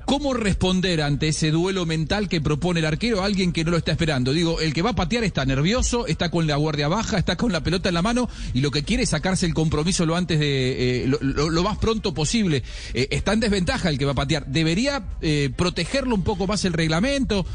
¿Cómo 0.07 0.33
responder 0.33 1.01
ante 1.01 1.27
ese 1.27 1.51
duelo 1.51 1.85
mental 1.85 2.29
que 2.29 2.39
propone 2.39 2.79
el 2.79 2.85
arquero 2.85 3.21
a 3.21 3.25
alguien 3.25 3.51
que 3.51 3.65
no 3.65 3.71
lo 3.71 3.77
está 3.77 3.91
esperando? 3.91 4.31
Digo, 4.31 4.61
el 4.61 4.73
que 4.73 4.81
va 4.81 4.91
a 4.91 4.95
patear 4.95 5.25
está 5.25 5.43
nervioso, 5.43 6.07
está 6.07 6.31
con 6.31 6.47
la 6.47 6.55
guardia 6.55 6.87
baja, 6.87 7.17
está 7.17 7.35
con 7.35 7.51
la 7.51 7.61
pelota 7.61 7.89
en 7.89 7.95
la 7.95 8.01
mano 8.01 8.29
y 8.53 8.61
lo 8.61 8.71
que 8.71 8.83
quiere 8.83 9.03
es 9.03 9.09
sacarse 9.09 9.45
el 9.45 9.53
compromiso 9.53 10.05
lo 10.05 10.15
antes 10.15 10.39
de 10.39 11.03
eh, 11.03 11.07
lo, 11.07 11.61
más 11.61 11.77
pronto 11.77 12.13
posible. 12.13 12.63
Eh, 12.93 13.09
está 13.11 13.33
en 13.33 13.41
desventaja 13.41 13.89
el 13.89 13.97
que 13.97 14.05
va 14.05 14.13
a 14.13 14.15
patear. 14.15 14.45
Debería 14.47 15.03
eh, 15.21 15.49
protegerlo 15.53 16.15
un 16.15 16.23
poco 16.23 16.47
más 16.47 16.63
el 16.63 16.71
reglamento. 16.71 17.45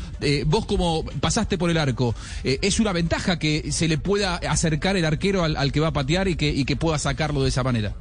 Vos 0.45 0.67
como 0.67 1.07
pasaste 1.07 1.57
por 1.57 1.71
el 1.71 1.79
arco, 1.79 2.15
es 2.45 2.79
una 2.81 2.93
ventaja 2.93 3.39
que 3.39 3.73
se 3.73 3.89
le 3.89 3.97
pueda 3.97 4.37
acercar 4.37 4.99
el 4.99 5.07
arquero 5.07 5.43
al, 5.43 5.57
al 5.57 5.73
que 5.73 5.81
va 5.81 5.89
a 5.89 5.93
patear 5.95 6.29
y 6.29 6.37
que, 6.37 6.51
y 6.51 6.67
que 6.67 6.77
pueda 6.77 6.99
sacarlo 6.99 7.43
de 7.43 7.49
esa 7.49 7.63
manera. 7.63 7.97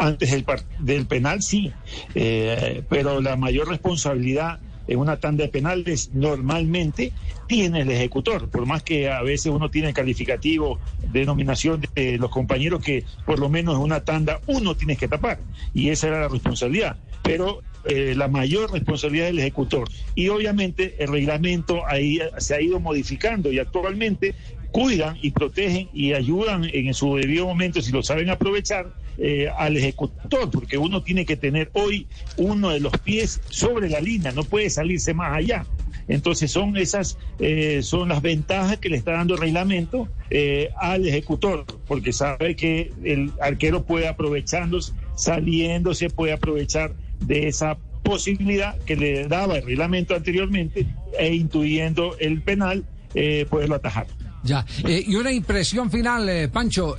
Antes 0.00 0.30
del, 0.30 0.46
del 0.78 1.06
penal, 1.06 1.42
sí, 1.42 1.70
eh, 2.14 2.82
pero 2.88 3.20
la 3.20 3.36
mayor 3.36 3.68
responsabilidad 3.68 4.58
en 4.88 4.98
una 4.98 5.18
tanda 5.18 5.44
de 5.44 5.50
penales 5.50 6.10
normalmente 6.14 7.12
tiene 7.46 7.82
el 7.82 7.90
ejecutor, 7.90 8.48
por 8.48 8.64
más 8.64 8.82
que 8.82 9.10
a 9.10 9.20
veces 9.20 9.52
uno 9.52 9.70
tiene 9.70 9.92
calificativo 9.92 10.80
de 11.12 11.26
nominación 11.26 11.82
de 11.94 12.16
los 12.16 12.30
compañeros 12.30 12.82
que 12.82 13.04
por 13.26 13.38
lo 13.38 13.50
menos 13.50 13.76
en 13.76 13.82
una 13.82 14.00
tanda 14.00 14.40
uno 14.46 14.74
tiene 14.74 14.96
que 14.96 15.06
tapar, 15.06 15.38
y 15.74 15.90
esa 15.90 16.08
era 16.08 16.20
la 16.20 16.28
responsabilidad, 16.28 16.96
pero 17.22 17.60
eh, 17.84 18.14
la 18.16 18.28
mayor 18.28 18.72
responsabilidad 18.72 19.26
del 19.26 19.38
ejecutor. 19.38 19.86
Y 20.14 20.28
obviamente 20.28 20.96
el 20.98 21.08
reglamento 21.08 21.86
ahí 21.86 22.20
se 22.38 22.54
ha 22.54 22.60
ido 22.62 22.80
modificando 22.80 23.52
y 23.52 23.58
actualmente 23.58 24.34
cuidan 24.70 25.18
y 25.20 25.30
protegen 25.32 25.88
y 25.92 26.14
ayudan 26.14 26.64
en 26.64 26.94
su 26.94 27.16
debido 27.16 27.46
momento, 27.46 27.82
si 27.82 27.92
lo 27.92 28.02
saben 28.02 28.30
aprovechar, 28.30 28.92
eh, 29.18 29.48
al 29.56 29.76
ejecutor, 29.76 30.50
porque 30.50 30.78
uno 30.78 31.02
tiene 31.02 31.24
que 31.24 31.36
tener 31.36 31.70
hoy 31.74 32.06
uno 32.36 32.70
de 32.70 32.80
los 32.80 32.92
pies 32.98 33.40
sobre 33.48 33.88
la 33.88 34.00
línea, 34.00 34.32
no 34.32 34.44
puede 34.44 34.70
salirse 34.70 35.14
más 35.14 35.36
allá. 35.36 35.66
Entonces 36.08 36.50
son 36.50 36.76
esas, 36.76 37.18
eh, 37.38 37.80
son 37.82 38.08
las 38.08 38.20
ventajas 38.20 38.78
que 38.78 38.88
le 38.88 38.96
está 38.96 39.12
dando 39.12 39.34
el 39.34 39.40
reglamento 39.40 40.08
eh, 40.30 40.70
al 40.76 41.06
ejecutor, 41.06 41.64
porque 41.86 42.12
sabe 42.12 42.56
que 42.56 42.92
el 43.04 43.32
arquero 43.40 43.84
puede 43.84 44.08
aprovechándose, 44.08 44.92
saliéndose, 45.14 46.10
puede 46.10 46.32
aprovechar 46.32 46.94
de 47.20 47.46
esa 47.46 47.78
posibilidad 48.02 48.76
que 48.78 48.96
le 48.96 49.28
daba 49.28 49.58
el 49.58 49.64
reglamento 49.64 50.14
anteriormente 50.16 50.86
e 51.18 51.34
intuyendo 51.34 52.16
el 52.18 52.42
penal, 52.42 52.84
eh, 53.14 53.46
poderlo 53.48 53.76
atajar. 53.76 54.06
Ya, 54.42 54.64
eh, 54.88 55.04
y 55.06 55.14
una 55.16 55.32
impresión 55.32 55.90
final, 55.90 56.28
eh, 56.28 56.48
Pancho. 56.48 56.96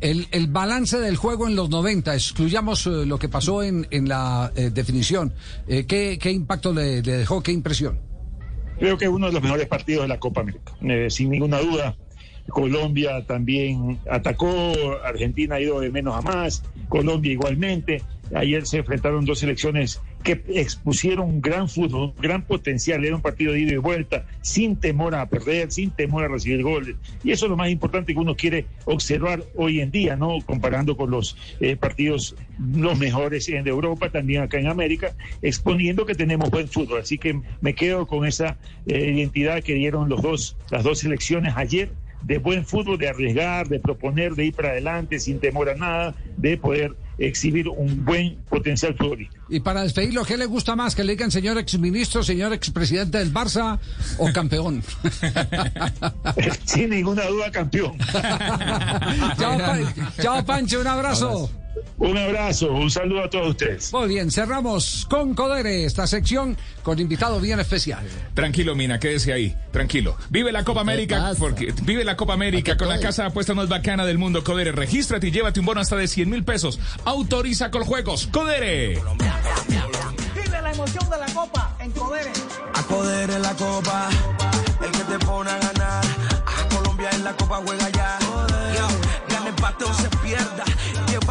El, 0.00 0.28
el 0.30 0.46
balance 0.46 0.98
del 0.98 1.16
juego 1.16 1.46
en 1.46 1.56
los 1.56 1.70
90, 1.70 2.14
excluyamos 2.14 2.86
eh, 2.86 3.06
lo 3.06 3.18
que 3.18 3.28
pasó 3.28 3.62
en, 3.62 3.86
en 3.90 4.08
la 4.08 4.52
eh, 4.56 4.70
definición. 4.70 5.32
Eh, 5.66 5.86
¿qué, 5.86 6.18
¿Qué 6.20 6.30
impacto 6.30 6.72
le, 6.72 7.02
le 7.02 7.18
dejó? 7.18 7.42
¿Qué 7.42 7.52
impresión? 7.52 7.98
Creo 8.78 8.96
que 8.96 9.08
uno 9.08 9.26
de 9.26 9.32
los 9.34 9.42
mejores 9.42 9.66
partidos 9.66 10.02
de 10.02 10.08
la 10.08 10.18
Copa 10.18 10.40
América, 10.40 10.72
eh, 10.82 11.08
sin 11.10 11.30
ninguna 11.30 11.60
duda. 11.60 11.96
Colombia 12.48 13.24
también 13.26 14.00
atacó, 14.10 14.72
Argentina 15.04 15.56
ha 15.56 15.60
ido 15.60 15.78
de 15.80 15.90
menos 15.90 16.16
a 16.16 16.22
más, 16.22 16.62
Colombia 16.88 17.30
igualmente. 17.32 18.02
Ayer 18.34 18.66
se 18.66 18.78
enfrentaron 18.78 19.24
dos 19.24 19.40
selecciones 19.40 20.00
que 20.22 20.42
expusieron 20.48 21.28
un 21.28 21.40
gran 21.40 21.68
fútbol, 21.68 22.12
un 22.16 22.22
gran 22.22 22.42
potencial. 22.42 23.04
Era 23.04 23.16
un 23.16 23.22
partido 23.22 23.52
de 23.52 23.60
ida 23.60 23.72
y 23.72 23.78
vuelta, 23.78 24.26
sin 24.42 24.76
temor 24.76 25.14
a 25.14 25.26
perder, 25.28 25.72
sin 25.72 25.90
temor 25.90 26.24
a 26.24 26.28
recibir 26.28 26.62
goles. 26.62 26.96
Y 27.24 27.32
eso 27.32 27.46
es 27.46 27.50
lo 27.50 27.56
más 27.56 27.70
importante 27.70 28.12
que 28.12 28.18
uno 28.18 28.36
quiere 28.36 28.66
observar 28.84 29.42
hoy 29.56 29.80
en 29.80 29.90
día, 29.90 30.16
¿no? 30.16 30.38
Comparando 30.46 30.96
con 30.96 31.10
los 31.10 31.36
eh, 31.60 31.76
partidos 31.76 32.36
los 32.58 32.98
mejores 32.98 33.48
en 33.48 33.66
Europa, 33.66 34.10
también 34.10 34.42
acá 34.42 34.58
en 34.58 34.68
América, 34.68 35.14
exponiendo 35.42 36.06
que 36.06 36.14
tenemos 36.14 36.50
buen 36.50 36.68
fútbol. 36.68 37.00
Así 37.00 37.18
que 37.18 37.40
me 37.60 37.74
quedo 37.74 38.06
con 38.06 38.26
esa 38.26 38.58
eh, 38.86 39.12
identidad 39.14 39.62
que 39.62 39.74
dieron 39.74 40.08
los 40.08 40.22
dos, 40.22 40.56
las 40.70 40.84
dos 40.84 41.00
selecciones 41.00 41.54
ayer 41.56 41.90
de 42.22 42.38
buen 42.38 42.66
fútbol, 42.66 42.98
de 42.98 43.08
arriesgar, 43.08 43.68
de 43.68 43.80
proponer, 43.80 44.34
de 44.34 44.46
ir 44.46 44.54
para 44.54 44.70
adelante 44.70 45.18
sin 45.18 45.40
temor 45.40 45.70
a 45.70 45.74
nada, 45.74 46.14
de 46.36 46.56
poder 46.56 46.94
exhibir 47.20 47.68
un 47.68 48.04
buen 48.04 48.36
potencial 48.48 48.96
futbolístico. 48.96 49.44
Y 49.48 49.60
para 49.60 49.82
despedirlo, 49.82 50.24
¿qué 50.24 50.36
le 50.36 50.46
gusta 50.46 50.74
más? 50.74 50.94
¿Que 50.94 51.04
le 51.04 51.12
digan 51.12 51.30
señor 51.30 51.58
exministro, 51.58 52.22
señor 52.22 52.52
expresidente 52.52 53.18
del 53.18 53.32
Barça 53.32 53.78
o 54.18 54.32
campeón? 54.32 54.82
Sin 56.64 56.90
ninguna 56.90 57.26
duda, 57.26 57.50
campeón. 57.50 57.96
chao, 59.38 59.58
Pa- 59.58 59.78
chao, 60.22 60.44
Pancho, 60.44 60.80
un 60.80 60.86
abrazo. 60.86 61.50
Un 61.98 62.16
abrazo, 62.16 62.72
un 62.72 62.90
saludo 62.90 63.24
a 63.24 63.30
todos 63.30 63.50
ustedes. 63.50 63.92
Muy 63.92 64.08
bien, 64.08 64.30
cerramos 64.30 65.06
con 65.08 65.34
Codere 65.34 65.84
esta 65.84 66.06
sección 66.06 66.56
con 66.82 66.98
invitado 66.98 67.40
bien 67.40 67.60
especial. 67.60 68.06
Tranquilo, 68.34 68.74
Mina, 68.74 68.98
quédese 68.98 69.32
ahí. 69.32 69.54
Tranquilo. 69.70 70.16
Vive 70.30 70.50
la 70.50 70.64
Copa 70.64 70.80
América, 70.80 71.32
porque 71.38 71.74
vive 71.82 72.04
la 72.04 72.16
Copa 72.16 72.32
América 72.32 72.76
con 72.76 72.88
la 72.88 72.98
casa 72.98 73.22
de 73.22 73.28
apuestas 73.28 73.54
más 73.54 73.68
bacana 73.68 74.06
del 74.06 74.18
mundo, 74.18 74.42
Codere. 74.42 74.72
Regístrate 74.72 75.28
y 75.28 75.30
llévate 75.30 75.60
un 75.60 75.66
bono 75.66 75.80
hasta 75.80 75.96
de 75.96 76.08
100 76.08 76.30
mil 76.30 76.42
pesos. 76.42 76.80
Autoriza 77.04 77.70
con 77.70 77.84
juegos. 77.84 78.28
Codere. 78.32 78.94
Vive 80.34 80.60
la 80.62 80.72
emoción 80.72 81.10
de 81.10 81.18
la 81.18 81.26
copa 81.34 81.76
en 81.80 81.90
Codere. 81.92 82.32
A 82.74 82.82
Codere 82.84 83.34
en 83.34 83.42
la 83.42 83.54
copa, 83.54 84.08
el 84.82 84.90
que 84.90 85.04
te 85.04 85.18
pone 85.26 85.50
a 85.50 85.58
ganar. 85.58 86.04
A 86.46 86.74
Colombia 86.74 87.10
en 87.12 87.24
la 87.24 87.36
copa 87.36 87.60
juega 87.64 87.90
ya. 87.90 88.18
Gana 89.28 89.48
empate 89.48 89.84
o 89.84 89.94
se 89.94 90.08
pierda. 90.24 90.64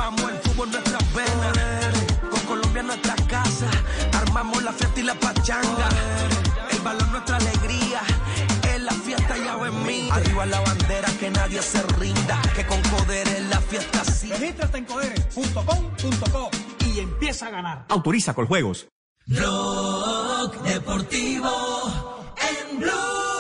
Llevamos 0.10 0.32
el 0.32 0.40
fútbol 0.40 0.68
en 0.68 0.72
nuestras 0.72 1.14
venas. 1.14 1.94
Con 2.32 2.40
Colombia 2.42 2.80
en 2.80 2.88
nuestra 2.88 3.16
casa, 3.28 3.70
armamos 4.14 4.64
la 4.64 4.74
fiesta 4.74 5.00
y 5.00 5.04
la 5.04 5.14
pachanga. 5.14 5.90
El 6.72 6.80
balón 6.80 7.12
nuestra 7.12 7.38
alegría. 7.38 8.02
En 8.74 8.86
la 8.86 8.92
fiesta 8.92 9.38
ya 9.38 9.56
ven 9.58 9.86
mí. 9.86 10.10
Arriba 10.12 10.48
la 10.48 10.62
bandera, 10.62 11.10
que 11.20 11.30
nadie 11.30 11.62
se 11.62 11.84
rinda. 12.00 12.42
Que 12.56 12.66
con 12.66 12.82
Codere 12.84 13.42
la 13.50 13.62
fiesta 13.62 14.04
sí. 14.04 14.30
Regístrate 14.30 14.80
en 14.80 14.86
codere.com.co 14.86 16.50
y 16.88 17.00
empieza 17.02 17.48
a 17.48 17.50
ganar. 17.52 17.86
Autoriza 17.90 18.34
con 18.34 18.48
juegos. 18.48 18.88
Blog 19.28 20.64
Deportivo 20.64 22.26
en 22.72 22.80
Blue. 22.80 23.39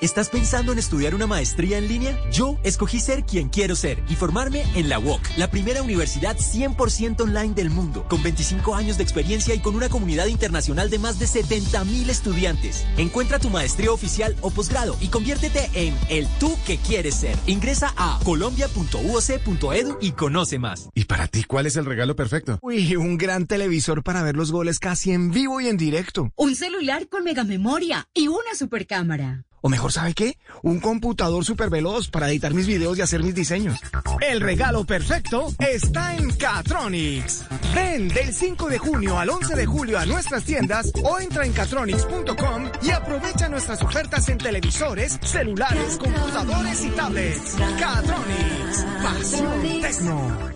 ¿Estás 0.00 0.30
pensando 0.30 0.72
en 0.72 0.78
estudiar 0.78 1.14
una 1.14 1.26
maestría 1.26 1.76
en 1.76 1.86
línea? 1.86 2.18
Yo 2.32 2.58
escogí 2.62 3.00
ser 3.00 3.26
quien 3.26 3.50
quiero 3.50 3.76
ser 3.76 4.02
y 4.08 4.14
formarme 4.14 4.62
en 4.74 4.88
la 4.88 4.98
UOC, 4.98 5.20
la 5.36 5.50
primera 5.50 5.82
universidad 5.82 6.38
100% 6.38 7.20
online 7.20 7.52
del 7.52 7.68
mundo, 7.68 8.06
con 8.08 8.22
25 8.22 8.74
años 8.74 8.96
de 8.96 9.02
experiencia 9.02 9.54
y 9.54 9.58
con 9.58 9.74
una 9.74 9.90
comunidad 9.90 10.28
internacional 10.28 10.88
de 10.88 10.98
más 10.98 11.18
de 11.18 11.26
70 11.26 11.84
mil 11.84 12.08
estudiantes. 12.08 12.86
Encuentra 12.96 13.38
tu 13.38 13.50
maestría 13.50 13.92
oficial 13.92 14.34
o 14.40 14.50
posgrado 14.50 14.96
y 15.02 15.08
conviértete 15.08 15.68
en 15.74 15.94
el 16.08 16.26
tú 16.38 16.56
que 16.66 16.78
quieres 16.78 17.16
ser. 17.16 17.36
Ingresa 17.46 17.92
a 17.98 18.20
colombia.uoc.edu 18.24 19.98
y 20.00 20.12
conoce 20.12 20.58
más. 20.58 20.88
¿Y 20.94 21.04
para 21.04 21.26
ti 21.26 21.44
cuál 21.44 21.66
es 21.66 21.76
el 21.76 21.84
regalo 21.84 22.16
perfecto? 22.16 22.58
Uy, 22.62 22.96
un 22.96 23.18
gran 23.18 23.46
televisor 23.46 24.02
para 24.02 24.22
ver 24.22 24.34
los 24.34 24.50
goles 24.50 24.78
casi 24.78 25.12
en 25.12 25.30
vivo 25.30 25.60
y 25.60 25.68
en 25.68 25.76
directo. 25.76 26.32
Un 26.36 26.56
celular 26.56 27.06
con 27.08 27.22
mega 27.22 27.44
memoria 27.44 28.08
y 28.14 28.28
una 28.28 28.54
supercámara. 28.58 29.44
O 29.62 29.68
mejor, 29.68 29.92
¿sabe 29.92 30.14
qué? 30.14 30.38
Un 30.62 30.80
computador 30.80 31.44
súper 31.44 31.70
veloz 31.70 32.08
para 32.08 32.28
editar 32.28 32.54
mis 32.54 32.66
videos 32.66 32.96
y 32.98 33.02
hacer 33.02 33.22
mis 33.22 33.34
diseños. 33.34 33.78
El 34.20 34.40
regalo 34.40 34.84
perfecto 34.84 35.52
está 35.58 36.16
en 36.16 36.30
Catronics. 36.32 37.44
Ven 37.74 38.08
del 38.08 38.32
5 38.32 38.68
de 38.68 38.78
junio 38.78 39.18
al 39.18 39.28
11 39.30 39.54
de 39.54 39.66
julio 39.66 39.98
a 39.98 40.06
nuestras 40.06 40.44
tiendas 40.44 40.90
o 41.04 41.18
entra 41.18 41.44
en 41.44 41.52
catronics.com 41.52 42.70
y 42.82 42.90
aprovecha 42.90 43.48
nuestras 43.48 43.82
ofertas 43.82 44.28
en 44.28 44.38
televisores, 44.38 45.18
celulares, 45.22 45.98
computadores 45.98 46.84
y 46.84 46.90
tablets. 46.90 47.56
Catronics. 47.78 48.86
Pasión 49.02 49.80
Tecno. 49.82 50.50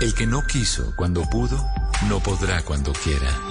El 0.00 0.14
que 0.14 0.26
no 0.26 0.46
quiso 0.46 0.94
cuando 0.96 1.28
pudo, 1.28 1.62
no 2.08 2.20
podrá 2.20 2.62
cuando 2.62 2.92
quiera. 2.92 3.49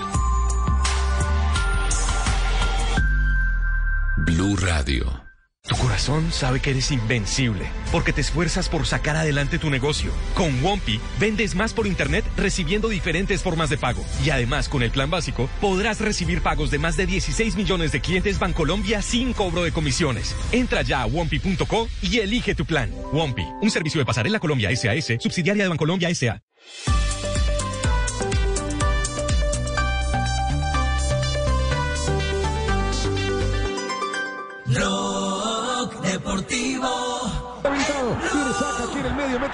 Blue 4.26 4.56
Radio. 4.58 5.24
Tu 5.68 5.76
corazón 5.76 6.32
sabe 6.32 6.60
que 6.60 6.72
eres 6.72 6.92
invencible, 6.92 7.66
porque 7.92 8.12
te 8.12 8.22
esfuerzas 8.22 8.70
por 8.70 8.88
sacar 8.88 9.16
adelante 9.16 9.60
tu 9.60 9.70
negocio. 9.70 10.12
Con 10.34 10.64
Wompi, 10.64 11.00
vendes 11.20 11.54
más 11.54 11.74
por 11.74 11.86
internet 11.86 12.26
recibiendo 12.36 12.90
diferentes 12.90 13.44
formas 13.44 13.70
de 13.70 13.78
pago. 13.78 14.04
Y 14.26 14.30
además, 14.30 14.68
con 14.68 14.82
el 14.84 14.92
plan 14.92 15.10
básico, 15.10 15.50
podrás 15.62 16.02
recibir 16.02 16.42
pagos 16.42 16.72
de 16.72 16.80
más 16.80 16.98
de 16.98 17.06
16 17.06 17.56
millones 17.56 17.92
de 17.92 18.02
clientes 18.02 18.40
Bancolombia 18.40 19.02
sin 19.02 19.34
cobro 19.34 19.64
de 19.64 19.72
comisiones. 19.72 20.36
Entra 20.52 20.82
ya 20.82 21.02
a 21.02 21.06
wompi.co 21.06 21.88
y 22.02 22.20
elige 22.20 22.56
tu 22.56 22.66
plan. 22.66 22.92
Wompi, 23.12 23.46
un 23.62 23.70
servicio 23.70 24.00
de 24.00 24.06
pasarela 24.06 24.40
Colombia 24.40 24.76
SAS, 24.76 25.18
subsidiaria 25.20 25.64
de 25.64 25.70
Bancolombia 25.70 26.14
SA. 26.16 26.42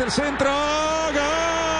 El 0.05 0.11
centro. 0.11 0.51
Gol 1.13 1.74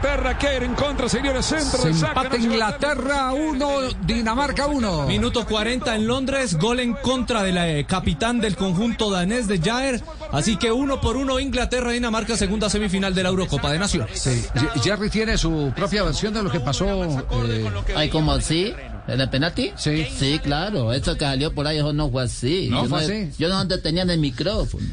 Inglaterra. 0.00 0.38
Que 0.38 0.56
en 0.56 0.74
contra, 0.74 1.08
señores. 1.08 1.46
Centro 1.46 1.82
Se 1.82 1.88
empata 1.90 2.36
no 2.36 2.36
Inglaterra 2.44 3.32
1, 3.32 3.80
Dinamarca 4.06 4.66
1. 4.66 5.06
Minuto 5.06 5.46
40 5.46 5.94
en 5.94 6.06
Londres, 6.06 6.56
gol 6.56 6.80
en 6.80 6.94
contra 6.94 7.42
del 7.42 7.58
eh, 7.58 7.84
capitán 7.86 8.40
del 8.40 8.56
conjunto 8.56 9.10
danés 9.10 9.46
de 9.46 9.58
Jair. 9.58 10.02
Así 10.32 10.56
que 10.56 10.72
uno 10.72 11.00
por 11.00 11.16
uno 11.16 11.38
Inglaterra-Dinamarca, 11.38 12.36
segunda 12.36 12.70
semifinal 12.70 13.14
de 13.14 13.22
la 13.22 13.28
Eurocopa 13.28 13.70
de 13.72 13.78
Naciones. 13.78 14.20
Sí, 14.20 14.44
Jerry 14.82 15.10
tiene 15.10 15.36
su 15.36 15.72
propia 15.76 16.02
versión 16.02 16.32
de 16.32 16.42
lo 16.42 16.50
que 16.50 16.60
pasó. 16.60 16.86
eh, 17.44 17.70
Ay, 17.94 18.08
¿cómo 18.08 18.32
así? 18.32 18.72
¿En 19.06 19.20
el 19.20 19.28
penalti? 19.28 19.72
Sí. 19.76 20.06
Sí, 20.16 20.38
claro. 20.38 20.92
Eso 20.92 21.14
que 21.14 21.24
salió 21.24 21.52
por 21.52 21.66
ahí, 21.66 21.78
eso 21.78 21.92
no 21.92 22.10
fue 22.10 22.22
así. 22.22 22.68
No 22.70 22.84
yo 22.84 22.88
fue 22.88 22.98
no, 23.00 23.04
así. 23.04 23.30
Yo 23.38 23.48
no 23.48 23.56
donde 23.56 23.78
tenían 23.78 24.08
el 24.10 24.20
micrófono. 24.20 24.86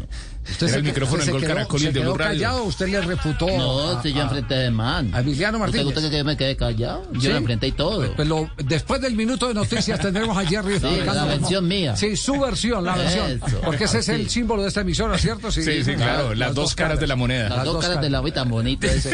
Usted 0.49 0.67
Era 0.67 0.73
se 0.73 0.77
el 0.79 0.83
micrófono 0.83 1.17
usted 1.19 1.33
en 1.33 1.39
se 1.79 1.87
el 1.87 1.93
de 1.93 1.99
Blue 1.99 2.13
Radio. 2.17 2.31
callado, 2.33 2.63
usted 2.63 2.87
le 2.87 3.01
refutó. 3.01 3.47
No, 3.47 3.97
a- 3.97 4.01
si 4.03 4.13
yo 4.13 4.21
enfrenté 4.21 4.55
de 4.55 4.71
man. 4.71 5.11
a 5.13 5.19
Emiliano 5.19 5.57
¿Usted, 5.57 5.79
Martínez. 5.79 5.97
usted 5.97 6.09
que 6.09 6.17
yo 6.17 6.23
me 6.25 6.37
quedé 6.37 6.55
callado? 6.55 7.03
Yo 7.13 7.21
¿Sí? 7.21 7.27
enfrenté 7.31 7.67
y 7.67 7.71
todo. 7.73 8.11
Pues 8.13 8.27
lo- 8.27 8.49
después 8.57 9.01
del 9.01 9.15
minuto 9.15 9.47
de 9.47 9.53
noticias 9.53 9.99
tendremos 9.99 10.37
a 10.37 10.45
Jerry 10.45 10.79
Sí, 10.79 11.01
la 11.05 11.25
versión 11.25 11.67
mía. 11.67 11.95
Sí, 11.95 12.15
su 12.15 12.39
versión, 12.39 12.83
la 12.85 12.95
versión. 12.95 13.41
Eso. 13.45 13.61
Porque 13.61 13.83
ese 13.85 13.99
es 13.99 14.09
el 14.09 14.23
Sí. 14.23 14.29
símbolo 14.39 14.61
de 14.63 14.69
esta 14.69 14.81
emisora, 14.81 15.17
¿cierto? 15.17 15.51
Sí, 15.51 15.63
sí, 15.83 15.93
claro. 15.95 16.33
Las 16.33 16.55
dos 16.55 16.75
caras 16.75 16.99
de 16.99 17.07
la 17.07 17.15
moneda. 17.15 17.49
Las, 17.49 17.65
dos 17.65 17.83
caras 17.83 18.01
de 18.01 18.09
la 18.09 18.21
vida 18.21 18.35
tan 18.35 18.49
bonito 18.49 18.87
eso. 18.87 19.09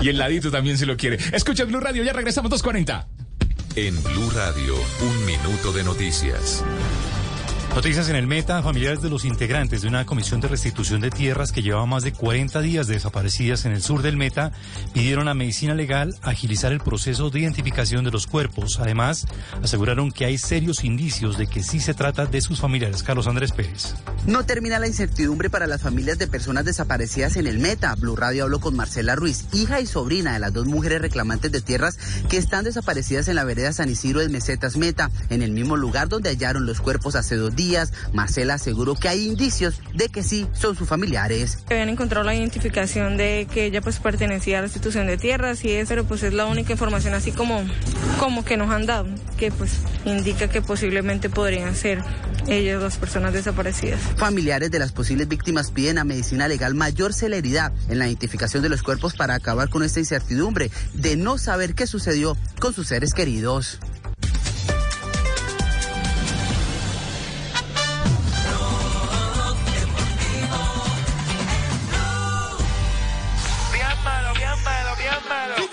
Y 0.00 0.08
el 0.08 0.18
ladito 0.18 0.50
también 0.50 0.78
se 0.78 0.86
lo 0.86 0.96
quiere. 0.96 1.18
Escucha 1.32 1.64
Blue 1.64 1.80
Radio, 1.80 2.02
ya 2.04 2.12
regresamos 2.12 2.50
2.40. 2.50 3.06
En 3.76 4.02
Blue 4.02 4.30
Radio, 4.30 4.74
un 5.02 5.26
minuto 5.26 5.72
de 5.72 5.84
noticias. 5.84 6.64
Noticias 7.74 8.08
en 8.08 8.16
el 8.16 8.26
Meta, 8.26 8.60
familiares 8.60 9.02
de 9.02 9.08
los 9.08 9.24
integrantes 9.24 9.82
de 9.82 9.88
una 9.88 10.04
comisión 10.04 10.40
de 10.40 10.48
restitución 10.48 11.00
de 11.00 11.10
tierras 11.10 11.52
que 11.52 11.62
llevaba 11.62 11.86
más 11.86 12.02
de 12.02 12.12
40 12.12 12.60
días 12.60 12.88
desaparecidas 12.88 13.66
en 13.66 13.72
el 13.72 13.82
sur 13.82 14.02
del 14.02 14.16
Meta 14.16 14.50
pidieron 14.92 15.28
a 15.28 15.34
Medicina 15.34 15.74
Legal 15.74 16.16
agilizar 16.22 16.72
el 16.72 16.80
proceso 16.80 17.30
de 17.30 17.38
identificación 17.38 18.04
de 18.04 18.10
los 18.10 18.26
cuerpos. 18.26 18.80
Además, 18.80 19.26
aseguraron 19.62 20.10
que 20.10 20.24
hay 20.24 20.38
serios 20.38 20.82
indicios 20.82 21.38
de 21.38 21.46
que 21.46 21.62
sí 21.62 21.78
se 21.78 21.94
trata 21.94 22.26
de 22.26 22.40
sus 22.40 22.58
familiares. 22.58 23.04
Carlos 23.04 23.28
Andrés 23.28 23.52
Pérez. 23.52 23.94
No 24.26 24.44
termina 24.44 24.80
la 24.80 24.88
incertidumbre 24.88 25.48
para 25.48 25.68
las 25.68 25.82
familias 25.82 26.18
de 26.18 26.26
personas 26.26 26.64
desaparecidas 26.64 27.36
en 27.36 27.46
el 27.46 27.60
Meta. 27.60 27.94
Blue 27.94 28.16
Radio 28.16 28.42
habló 28.42 28.58
con 28.58 28.74
Marcela 28.74 29.14
Ruiz, 29.14 29.44
hija 29.52 29.80
y 29.80 29.86
sobrina 29.86 30.32
de 30.32 30.40
las 30.40 30.52
dos 30.52 30.66
mujeres 30.66 31.00
reclamantes 31.00 31.52
de 31.52 31.60
tierras 31.60 31.96
que 32.28 32.38
están 32.38 32.64
desaparecidas 32.64 33.28
en 33.28 33.36
la 33.36 33.44
vereda 33.44 33.72
San 33.72 33.88
Isidro 33.88 34.18
de 34.18 34.30
Mesetas 34.30 34.76
Meta, 34.76 35.12
en 35.30 35.42
el 35.42 35.52
mismo 35.52 35.76
lugar 35.76 36.08
donde 36.08 36.30
hallaron 36.30 36.66
los 36.66 36.80
cuerpos 36.80 37.14
hace 37.14 37.36
dos 37.36 37.54
días. 37.54 37.67
Marcela 38.12 38.54
aseguró 38.54 38.94
que 38.94 39.08
hay 39.08 39.26
indicios 39.26 39.80
de 39.94 40.08
que 40.08 40.22
sí 40.22 40.46
son 40.52 40.76
sus 40.76 40.88
familiares. 40.88 41.58
Habían 41.70 41.88
encontrado 41.88 42.24
la 42.24 42.34
identificación 42.34 43.16
de 43.16 43.46
que 43.52 43.66
ella 43.66 43.80
pues 43.80 43.98
pertenecía 43.98 44.58
a 44.58 44.60
la 44.62 44.66
institución 44.66 45.06
de 45.06 45.16
tierras 45.16 45.64
y 45.64 45.72
eso, 45.72 45.88
pero 45.88 46.04
pues 46.04 46.22
es 46.22 46.32
la 46.32 46.46
única 46.46 46.72
información 46.72 47.14
así 47.14 47.32
como, 47.32 47.64
como 48.18 48.44
que 48.44 48.56
nos 48.56 48.70
han 48.70 48.86
dado, 48.86 49.06
que 49.36 49.50
pues 49.50 49.72
indica 50.04 50.48
que 50.48 50.62
posiblemente 50.62 51.28
podrían 51.30 51.74
ser 51.74 52.02
ellas 52.46 52.82
las 52.82 52.96
personas 52.96 53.32
desaparecidas. 53.32 54.00
Familiares 54.16 54.70
de 54.70 54.78
las 54.78 54.92
posibles 54.92 55.28
víctimas 55.28 55.70
piden 55.70 55.98
a 55.98 56.04
medicina 56.04 56.48
legal 56.48 56.74
mayor 56.74 57.12
celeridad 57.12 57.72
en 57.88 57.98
la 57.98 58.06
identificación 58.06 58.62
de 58.62 58.68
los 58.68 58.82
cuerpos 58.82 59.14
para 59.14 59.34
acabar 59.34 59.68
con 59.68 59.82
esta 59.82 60.00
incertidumbre 60.00 60.70
de 60.94 61.16
no 61.16 61.38
saber 61.38 61.74
qué 61.74 61.86
sucedió 61.86 62.36
con 62.60 62.72
sus 62.72 62.88
seres 62.88 63.12
queridos. 63.12 63.78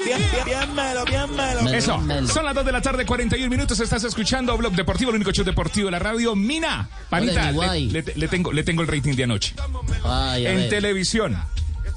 Bien, 0.06 0.20
bien, 0.32 0.46
bien 0.46 0.76
melo, 0.76 1.04
bien 1.06 1.36
melo. 1.36 1.70
Eso, 1.74 2.00
son 2.32 2.46
las 2.46 2.54
2 2.56 2.66
de 2.66 2.72
la 2.72 2.82
tarde, 2.82 3.06
41 3.06 3.50
minutos. 3.50 3.80
Estás 3.80 4.04
escuchando 4.04 4.56
Blog 4.58 4.74
Deportivo, 4.74 5.10
el 5.10 5.16
único 5.16 5.32
show 5.32 5.44
deportivo 5.44 5.86
de 5.88 5.92
la 5.92 6.00
radio. 6.00 6.36
Mina, 6.36 6.88
panita, 7.10 7.34
Hola, 7.42 7.46
le, 7.48 7.54
guay. 7.54 7.90
le- 7.90 8.04
le 8.16 8.28
tengo, 8.28 8.54
le 8.54 8.64
tengo 8.64 8.82
el 8.84 8.88
rating 8.88 9.16
de 9.16 9.24
anoche. 9.24 9.56
Ay, 10.04 10.46
en 10.46 10.56
ver. 10.58 10.70
televisión. 10.70 11.38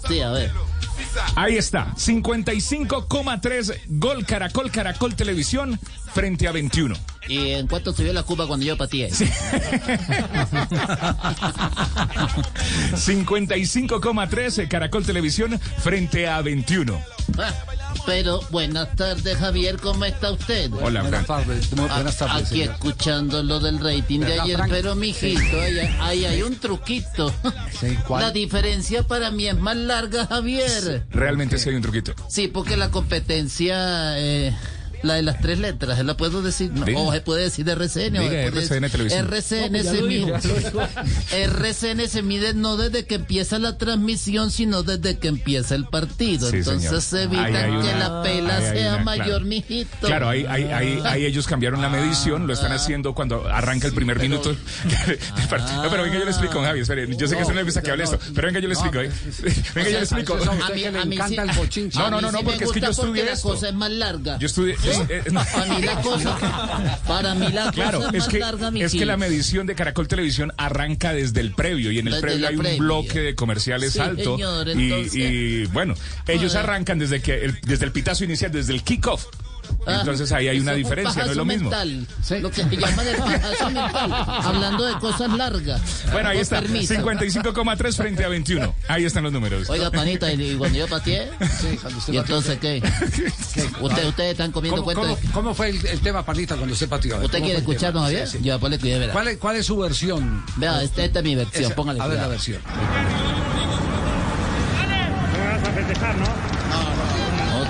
Sí, 0.08 0.20
a 0.20 0.30
ver. 0.30 0.50
Ahí 1.36 1.56
está, 1.56 1.94
55,3 1.96 3.80
Gol 3.88 4.24
Caracol 4.26 4.70
Caracol 4.70 5.14
Televisión 5.14 5.78
frente 6.12 6.48
a 6.48 6.52
21. 6.52 6.94
¿Y 7.28 7.50
en 7.50 7.66
cuánto 7.66 7.92
subió 7.92 8.12
la 8.12 8.22
Cuba 8.22 8.46
cuando 8.46 8.64
yo 8.64 8.76
pateé? 8.76 9.10
55,3 13.38 14.68
Caracol 14.68 15.04
Televisión 15.04 15.58
frente 15.78 16.26
a 16.28 16.40
21. 16.42 16.98
Ah, 17.38 17.52
Pero 18.06 18.40
buenas 18.50 18.94
tardes, 18.96 19.36
Javier, 19.36 19.76
¿cómo 19.78 20.04
está 20.06 20.32
usted? 20.32 20.70
Hola, 20.80 21.02
Buenas 21.02 21.26
tardes, 21.26 21.70
muy 21.76 21.86
buenas 21.88 22.16
tardes, 22.16 22.36
Aquí 22.46 22.60
señor. 22.60 22.74
escuchando 22.74 23.42
lo 23.42 23.60
del 23.60 23.78
rating 23.80 24.20
de 24.20 24.26
¿Verdad, 24.26 24.44
ayer, 24.44 24.56
Frank? 24.56 24.70
pero 24.70 24.94
mijito, 24.94 25.60
ahí, 25.60 25.78
ahí 26.00 26.24
hay 26.24 26.42
un 26.42 26.56
truquito. 26.56 27.32
¿cuál? 28.06 28.22
La 28.22 28.30
diferencia 28.30 29.02
para 29.02 29.30
mí 29.30 29.46
es 29.46 29.58
más 29.58 29.76
larga, 29.76 30.26
Javier. 30.26 31.04
Realmente 31.10 31.58
sí 31.58 31.68
hay 31.68 31.76
un 31.76 31.82
truquito. 31.82 32.14
Sí, 32.28 32.48
porque 32.48 32.76
la 32.78 32.90
competencia, 32.90 34.18
eh, 34.18 34.54
la 35.02 35.14
de 35.14 35.22
las 35.22 35.40
tres 35.40 35.58
letras, 35.58 36.04
¿la 36.04 36.16
puedo 36.16 36.42
decir? 36.42 36.70
No, 36.72 36.84
Diga. 36.84 36.98
o 37.00 37.12
se 37.12 37.20
puede 37.20 37.42
decir 37.44 37.64
de 37.64 37.72
RCN. 37.72 38.18
o 38.18 38.22
Diga, 38.22 38.44
se 38.44 38.50
puede 38.52 38.66
RCN 38.66 38.80
decir- 38.82 38.90
Televisión. 38.92 39.26
RCN 39.26 39.62
No, 39.62 39.70
pues 39.70 39.86
se 39.86 40.02
mide. 40.02 40.32
RCN 41.44 42.08
se 42.08 42.22
mide 42.22 42.54
no 42.54 42.76
desde 42.76 43.04
que 43.06 43.16
empieza 43.16 43.58
la 43.58 43.76
transmisión, 43.78 44.50
sino 44.50 44.82
desde 44.82 45.18
que 45.18 45.28
empieza 45.28 45.74
el 45.74 45.86
partido. 45.86 46.50
Sí, 46.50 46.56
Entonces 46.58 46.82
señor. 46.88 47.02
se 47.02 47.22
evita 47.24 47.64
que 47.64 47.70
una- 47.70 47.98
la 47.98 48.22
pela 48.22 48.60
sea 48.60 48.94
una, 48.96 49.04
mayor, 49.04 49.26
claro. 49.26 49.44
mijito. 49.44 50.06
Claro, 50.06 50.28
ahí, 50.28 50.44
ahí, 50.48 50.64
ahí, 50.64 51.00
ahí 51.04 51.24
ellos 51.26 51.46
cambiaron 51.46 51.80
la 51.82 51.88
medición, 51.88 52.46
lo 52.46 52.52
están 52.52 52.72
haciendo 52.72 53.14
cuando 53.14 53.46
arranca 53.48 53.86
el 53.86 53.94
primer 53.94 54.18
minuto 54.18 54.50
del 54.50 55.48
partido. 55.48 55.82
No, 55.82 55.90
pero 55.90 56.02
venga, 56.02 56.18
yo 56.18 56.24
le 56.24 56.30
explico, 56.30 56.60
Javi, 56.62 56.80
espere, 56.80 57.06
yo 57.16 57.26
sé 57.28 57.36
que 57.36 57.42
usted 57.42 57.54
no 57.54 57.60
le 57.60 57.64
gusta 57.64 57.82
que 57.82 57.90
hable 57.90 58.04
esto, 58.04 58.18
pero 58.34 58.46
venga, 58.48 58.60
yo 58.60 58.68
le 58.68 58.74
explico. 58.74 59.00
¿eh? 59.00 59.10
Venga, 59.74 59.90
yo 59.90 59.98
le 59.98 60.04
explico. 60.04 60.34
A 60.34 60.70
mí, 60.74 60.84
a 60.84 61.04
mí 61.04 61.18
sí- 61.70 61.88
No, 61.94 62.10
no, 62.10 62.20
no, 62.32 62.42
porque 62.42 62.64
es 62.64 62.72
que 62.72 62.80
yo 62.80 62.90
estudié 62.90 63.24
la 63.24 63.40
cosa 63.40 63.68
es 63.68 63.74
más 63.74 63.90
larga. 63.90 64.38
Yo 64.38 64.46
estudié. 64.46 64.76
Para 65.52 65.66
mí 65.74 65.82
la 65.82 65.94
cosa, 66.02 66.98
para 67.06 67.34
mí 67.34 67.48
la 67.52 67.70
Claro, 67.72 67.98
cosa 67.98 68.10
es 68.10 68.14
es 68.14 68.20
más 68.20 68.28
que, 68.28 68.38
larga, 68.38 68.70
es 68.74 68.92
que 68.92 69.06
la 69.06 69.16
medición 69.16 69.66
de 69.66 69.74
Caracol 69.74 70.08
Televisión 70.08 70.52
arranca 70.56 71.12
desde 71.12 71.40
el 71.40 71.52
previo 71.52 71.90
y 71.92 71.98
en 71.98 72.06
el 72.08 72.14
Desde 72.14 72.26
previo 72.26 72.48
hay 72.48 72.54
un 72.56 72.60
previa. 72.62 72.78
bloque 72.78 73.20
de 73.20 73.34
comerciales 73.34 73.92
Sí, 73.92 74.00
alto. 74.00 74.36
señor, 74.36 74.68
y- 74.68 75.08
y, 75.14 75.66
bueno, 75.66 75.94
ellos 76.26 76.54
arrancan 76.54 76.98
desde 76.98 77.20
que 77.20 77.44
el, 77.44 77.60
desde 77.62 77.84
el 77.84 77.92
pitazo 77.92 78.24
inicial, 78.24 78.50
desde 78.52 78.72
el 78.74 78.82
kickoff. 78.82 79.26
Entonces 79.88 80.30
ahí 80.32 80.48
hay 80.48 80.60
una 80.60 80.72
un 80.72 80.78
diferencia, 80.78 81.24
no 81.24 81.30
es 81.30 81.36
lo 81.36 81.44
mismo. 81.44 81.70
mental, 81.70 82.06
Lo 82.40 82.50
que 82.50 82.62
se 82.64 82.76
llama 82.76 83.02
el 83.02 83.16
pajazo 83.16 83.64
mental. 83.70 84.12
Hablando 84.44 84.84
de 84.84 84.94
cosas 84.98 85.32
largas. 85.32 85.80
Bueno, 86.12 86.28
ahí 86.28 86.38
está, 86.38 86.60
permiso. 86.60 86.94
55,3 86.94 87.96
frente 87.96 88.24
a 88.24 88.28
21. 88.28 88.74
Ahí 88.88 89.04
están 89.04 89.22
los 89.24 89.32
números. 89.32 89.68
Oiga, 89.70 89.90
panita, 89.90 90.32
y 90.32 90.54
cuando 90.56 90.78
yo 90.78 90.86
pateé, 90.88 91.30
¿y 92.08 92.16
entonces 92.16 92.58
qué? 92.60 92.82
Usted, 93.80 94.06
ustedes 94.08 94.32
están 94.32 94.52
comiendo 94.52 94.82
¿Cómo, 94.82 94.94
cuenta 94.94 95.14
de 95.14 95.20
cómo- 95.20 95.32
cómo 95.34 95.54
fue 95.54 95.70
el, 95.70 95.86
el 95.86 96.00
tema, 96.00 96.24
Panita, 96.24 96.56
cuando 96.56 96.72
usted 96.74 96.88
pateó? 96.88 97.16
¿Usted 97.16 97.30
¿cómo 97.38 97.44
quiere 97.44 97.60
fue 97.62 97.72
el 97.72 97.76
escuchar, 97.78 97.90
tema? 97.92 98.00
don 98.00 98.02
Javier? 98.04 98.28
Sí, 98.28 98.38
sí. 98.38 98.44
Yo 98.44 98.52
después 98.54 98.70
le 98.70 98.78
cuidé, 98.78 98.98
verá. 98.98 99.12
¿Cuál, 99.12 99.28
es, 99.28 99.38
¿Cuál 99.38 99.56
es 99.56 99.66
su 99.66 99.76
versión? 99.78 100.44
Vea, 100.56 100.82
esta, 100.82 101.04
esta 101.04 101.18
es 101.20 101.24
mi 101.24 101.34
versión, 101.34 101.64
Esa- 101.64 101.74
póngale 101.74 102.00
A 102.00 102.06
ver 102.06 102.18
la 102.18 102.24
cuidado. 102.24 102.30
versión. 102.30 102.60
vas 105.50 105.68
a 105.68 105.72
festejar, 105.72 106.16
¿no? 106.18 106.57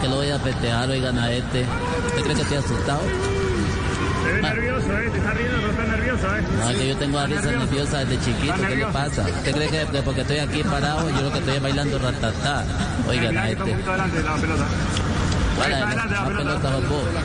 Lo 0.09 0.17
voy 0.17 0.31
a 0.31 0.39
festejar, 0.39 0.89
oigan 0.89 1.19
a 1.19 1.31
este. 1.31 1.67
¿Usted 2.07 2.23
cree 2.23 2.35
que 2.35 2.43
estoy 2.43 2.57
asustado? 2.59 3.01
Te 4.25 4.33
ves 4.33 4.43
nervioso, 4.43 4.99
¿eh? 4.99 5.11
Te 5.11 5.19
estás 5.19 5.35
riendo, 5.35 5.59
no 5.61 5.71
estás 5.71 5.89
nervioso, 5.89 6.37
¿eh? 6.37 6.43
No, 6.59 6.79
que 6.79 6.89
yo 6.89 6.97
tengo 6.97 7.19
la 7.19 7.27
risa 7.27 7.51
nerviosa 7.53 7.99
desde 7.99 8.25
chiquito, 8.25 8.55
¿qué 8.69 8.77
le 8.77 8.87
pasa? 8.87 9.23
¿Usted 9.23 9.53
cree 9.53 9.69
que, 9.69 9.87
que 9.93 10.03
porque 10.03 10.21
estoy 10.23 10.39
aquí 10.39 10.63
parado, 10.63 11.11
yo 11.11 11.21
lo 11.21 11.33
que 11.33 11.39
estoy 11.39 11.57
es 11.57 11.63
bailando 11.63 11.99
ratatá? 11.99 12.65
Oigan 13.09 13.39
a 13.39 13.43
que 13.45 13.53
está 13.53 13.65
un 13.65 13.71
este. 13.71 13.91
adelante 13.91 14.17
de 14.17 14.23
la 14.25 14.35
pelota. 14.37 14.67
Está 15.63 15.87
adelante 15.87 16.15
la 16.15 16.25
pelota. 16.25 16.61
pelota. 16.61 17.21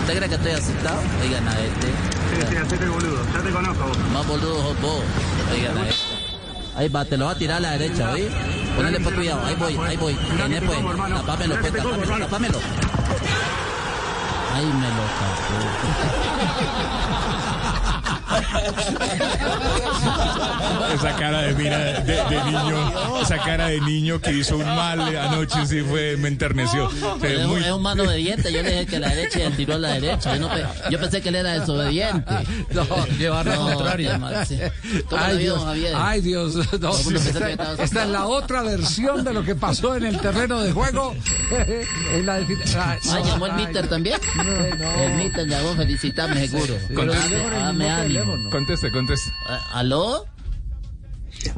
¿Usted 0.00 0.16
cree 0.16 0.28
que 0.28 0.34
estoy 0.34 0.52
asustado? 0.52 1.00
Oigan 1.22 1.48
a 1.48 1.60
este. 1.60 1.86
Sí, 1.86 2.46
sí, 2.48 2.56
hacete 2.56 2.88
boludo. 2.88 3.22
Ya 3.34 3.40
te 3.42 3.50
conozco 3.50 3.84
vos. 3.88 3.98
Más 4.12 4.26
boludo 4.26 4.74
vos. 4.80 5.04
Oigan 5.52 5.78
a 5.78 5.88
este. 5.88 6.09
Ahí 6.80 6.88
va, 6.88 7.04
te 7.04 7.18
lo 7.18 7.26
va 7.26 7.32
a 7.32 7.34
tirar 7.34 7.58
a 7.58 7.60
la 7.60 7.72
derecha, 7.72 8.10
¿oí? 8.10 8.26
Ponele 8.74 9.00
pues 9.00 9.14
cuidado, 9.14 9.44
ahí 9.44 9.54
voy, 9.54 9.76
ahí 9.86 9.98
voy. 9.98 10.14
Tené 10.14 10.62
pues, 10.62 10.78
tapámelo 10.78 11.60
pues, 11.60 11.74
tapámelo, 11.74 12.18
tapámelo. 12.20 12.58
Ahí 14.54 14.64
me 14.64 14.88
lo 14.88 15.04
Esa 20.94 21.14
cara 21.16 21.42
de 21.42 21.54
mira 21.54 21.78
de, 21.78 22.14
de 22.14 22.44
niño, 22.44 23.20
esa 23.22 23.38
cara 23.38 23.68
de 23.68 23.80
niño 23.80 24.20
que 24.20 24.32
hizo 24.32 24.56
un 24.56 24.64
mal 24.66 25.00
anoche 25.16 25.64
sí 25.66 25.80
fue, 25.82 26.16
me 26.16 26.28
enterneció. 26.28 26.90
Es 27.22 27.38
un, 27.38 27.46
muy- 27.46 27.64
es 27.64 27.70
un 27.70 27.82
mano 27.82 28.02
obediente, 28.04 28.52
yo 28.52 28.62
le 28.62 28.70
dije 28.70 28.86
que 28.86 28.98
la 28.98 29.08
derecha 29.10 29.38
y 29.38 29.42
él 29.42 29.56
tiró 29.56 29.74
a 29.74 29.78
la 29.78 29.88
derecha. 29.94 30.34
Yo, 30.36 30.40
no 30.40 30.48
pe- 30.48 30.64
yo 30.90 30.98
pensé 31.00 31.20
que 31.20 31.28
él 31.28 31.36
era 31.36 31.58
desobediente. 31.58 32.34
No, 32.70 32.84
llevar 33.18 33.46
la 33.46 33.56
contraria. 33.56 34.18
¿Cómo 35.08 35.22
Ay 35.22 35.38
Dios, 35.38 35.64
ay 35.96 36.20
Dios, 36.20 36.54
no, 36.80 36.90
esta, 36.92 38.02
es 38.02 38.08
la 38.08 38.26
otra 38.26 38.62
versión 38.62 39.24
de 39.24 39.32
lo 39.34 39.42
que 39.44 39.54
pasó 39.56 39.96
en 39.96 40.04
el 40.06 40.18
terreno 40.20 40.60
de 40.60 40.72
juego. 40.72 41.14
En 42.14 42.26
la 42.26 42.40
de- 42.40 42.58
ah, 42.78 42.96
llamó 43.24 43.46
el 43.46 43.52
Mister 43.54 43.86
también. 43.88 44.18
El 45.00 45.12
Mister 45.16 45.46
llamó, 45.46 45.74
felicitame 45.74 46.46
seguro. 46.48 46.74
Conteste. 46.94 47.36
Dame 47.50 47.90
Conteste, 48.50 48.90
conteste. 48.90 49.32
¿Aló? 49.72 50.26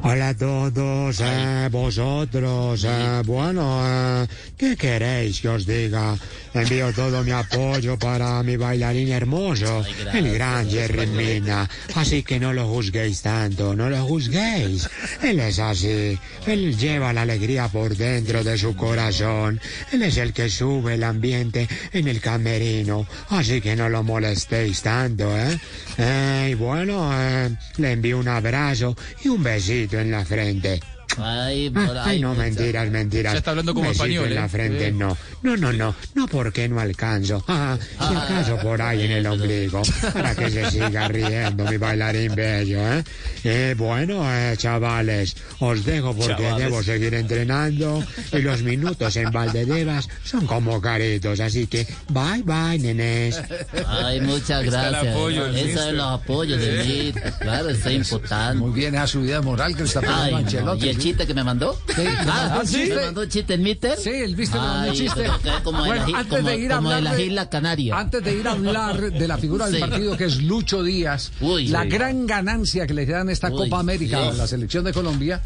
Hola 0.01 0.29
a 0.29 0.33
todos, 0.33 1.19
eh, 1.21 1.67
vosotros. 1.71 2.85
eh, 2.87 3.21
bueno, 3.25 3.81
eh, 3.85 4.27
¿qué 4.57 4.77
queréis 4.77 5.41
que 5.41 5.49
os 5.49 5.65
diga? 5.65 6.15
Envío 6.53 6.93
todo 6.93 7.23
mi 7.23 7.31
apoyo 7.31 7.97
para 7.97 8.43
mi 8.43 8.55
bailarín 8.55 9.09
hermoso, 9.11 9.83
el 10.13 10.33
gran 10.33 10.69
Jerry 10.69 11.07
Mina. 11.07 11.69
Así 11.95 12.23
que 12.23 12.39
no 12.39 12.53
lo 12.53 12.67
juzguéis 12.67 13.21
tanto, 13.21 13.75
no 13.75 13.89
lo 13.89 14.05
juzguéis. 14.05 14.89
Él 15.21 15.39
es 15.39 15.59
así. 15.59 16.17
Él 16.47 16.77
lleva 16.77 17.11
la 17.11 17.23
alegría 17.23 17.67
por 17.67 17.95
dentro 17.97 18.43
de 18.43 18.57
su 18.57 18.75
corazón. 18.75 19.59
Él 19.91 20.03
es 20.03 20.17
el 20.17 20.31
que 20.31 20.49
sube 20.49 20.93
el 20.93 21.03
ambiente 21.03 21.67
en 21.91 22.07
el 22.07 22.21
camerino. 22.21 23.05
Así 23.29 23.59
que 23.59 23.75
no 23.75 23.89
lo 23.89 24.03
molestéis 24.03 24.81
tanto, 24.81 25.35
¿eh? 25.37 25.59
Eh, 25.97 26.49
y 26.51 26.53
bueno, 26.53 27.09
eh, 27.13 27.49
le 27.77 27.91
envío 27.91 28.19
un 28.19 28.27
abrazo 28.27 28.95
y 29.23 29.29
un 29.29 29.43
besito 29.43 29.72
en 29.81 30.11
la 30.11 30.23
frente. 30.23 30.79
Ay, 31.17 31.69
por 31.69 31.97
Ay, 31.97 32.15
ahí. 32.15 32.19
no, 32.19 32.33
mentiras, 32.35 32.89
mentiras. 32.89 33.33
Ya 33.33 33.37
está 33.39 33.51
hablando 33.51 33.73
como 33.73 33.89
besito 33.89 34.05
español, 34.05 34.27
en 34.29 34.35
la 34.35 34.45
¿eh? 34.45 34.49
frente, 34.49 34.91
no. 34.91 35.17
No, 35.41 35.57
no, 35.57 35.73
no. 35.73 35.95
No, 36.15 36.27
porque 36.27 36.67
no 36.69 36.79
alcanzo. 36.79 37.43
Ah, 37.47 37.77
si 37.99 38.15
acaso 38.15 38.57
por 38.57 38.81
ahí 38.81 39.03
en 39.03 39.11
el 39.11 39.25
ombligo. 39.27 39.81
Para 40.13 40.35
que 40.35 40.49
se 40.49 40.71
siga 40.71 41.07
riendo 41.07 41.65
mi 41.65 41.77
bailarín 41.77 42.33
bello, 42.35 42.79
¿eh? 42.93 43.03
Eh, 43.43 43.75
bueno, 43.77 44.23
eh, 44.25 44.55
chavales, 44.57 45.35
os 45.59 45.83
dejo 45.85 46.15
porque 46.15 46.43
Chavales. 46.43 46.65
debo 46.65 46.83
seguir 46.83 47.13
entrenando 47.13 48.03
y 48.31 48.39
los 48.39 48.61
minutos 48.63 49.15
en 49.17 49.31
Valdedevas 49.31 50.07
son 50.23 50.45
como 50.47 50.79
caritos, 50.81 51.39
así 51.39 51.67
que 51.67 51.85
bye, 52.09 52.41
bye, 52.43 52.79
nenes. 52.79 53.41
Ay, 53.87 54.21
muchas 54.21 54.63
gracias. 54.63 55.13
apoyo 55.15 55.45
del 55.51 55.69
Eso 55.69 55.87
es 55.89 55.93
los 55.93 56.05
apoyos 56.21 56.59
de 56.61 56.83
mí. 56.83 57.13
Claro, 57.41 57.69
es 57.69 57.85
importante. 57.85 58.59
Muy 58.59 58.71
bien, 58.71 58.95
esa 58.95 59.07
subida 59.07 59.41
moral 59.41 59.75
que 59.75 59.83
está 59.83 59.99
Ay, 59.99 60.29
a 60.29 60.31
no. 60.31 60.37
Ancelotti. 60.37 60.89
¿Y 61.03 61.09
el 61.09 61.11
chiste 61.15 61.27
que 61.27 61.33
me 61.33 61.43
mandó? 61.43 61.77
Sí, 61.95 62.03
Ah, 62.07 62.59
¿un 62.61 62.67
¿sí? 62.67 62.75
chiste? 62.75 62.95
¿Me 62.95 63.01
mandó 63.05 63.25
chiste 63.25 63.53
el 63.55 63.61
mister? 63.61 63.97
Sí, 63.97 64.09
el 64.09 64.37
mister 64.37 64.59
me 64.61 64.67
mandó 64.67 64.93
chiste. 64.93 65.25
como 65.63 65.79
Bueno, 65.85 66.07
la, 66.07 66.17
antes 66.19 66.37
como, 66.37 66.49
de 66.49 66.57
ir 66.57 66.71
a 66.71 66.75
como 66.77 66.89
de 66.89 66.95
hablar 66.95 67.11
las 67.11 67.17
de- 67.17 67.25
Islas 67.25 67.47
Canarias. 67.47 67.97
Antes 67.99 68.23
de 68.23 68.33
ir 68.35 68.47
a 68.47 68.51
hablar 68.51 69.11
de 69.11 69.27
la 69.27 69.37
figura 69.37 69.65
del 69.65 69.75
Sí. 69.81 69.81
partido 69.81 70.17
que 70.17 70.25
es 70.25 70.41
Lucho 70.43 70.81
Díaz, 70.83 71.31
Uy, 71.41 71.67
la 71.67 71.83
gran 71.85 72.25
ganancia 72.25 72.87
que 72.87 72.93
le 72.93 73.05
dan 73.05 73.29
esta 73.29 73.49
Uy, 73.49 73.57
Copa 73.57 73.79
América 73.79 74.17
sí. 74.21 74.27
a 74.29 74.33
la 74.33 74.47
selección 74.47 74.83
de 74.85 74.93
Colombia, 74.93 75.41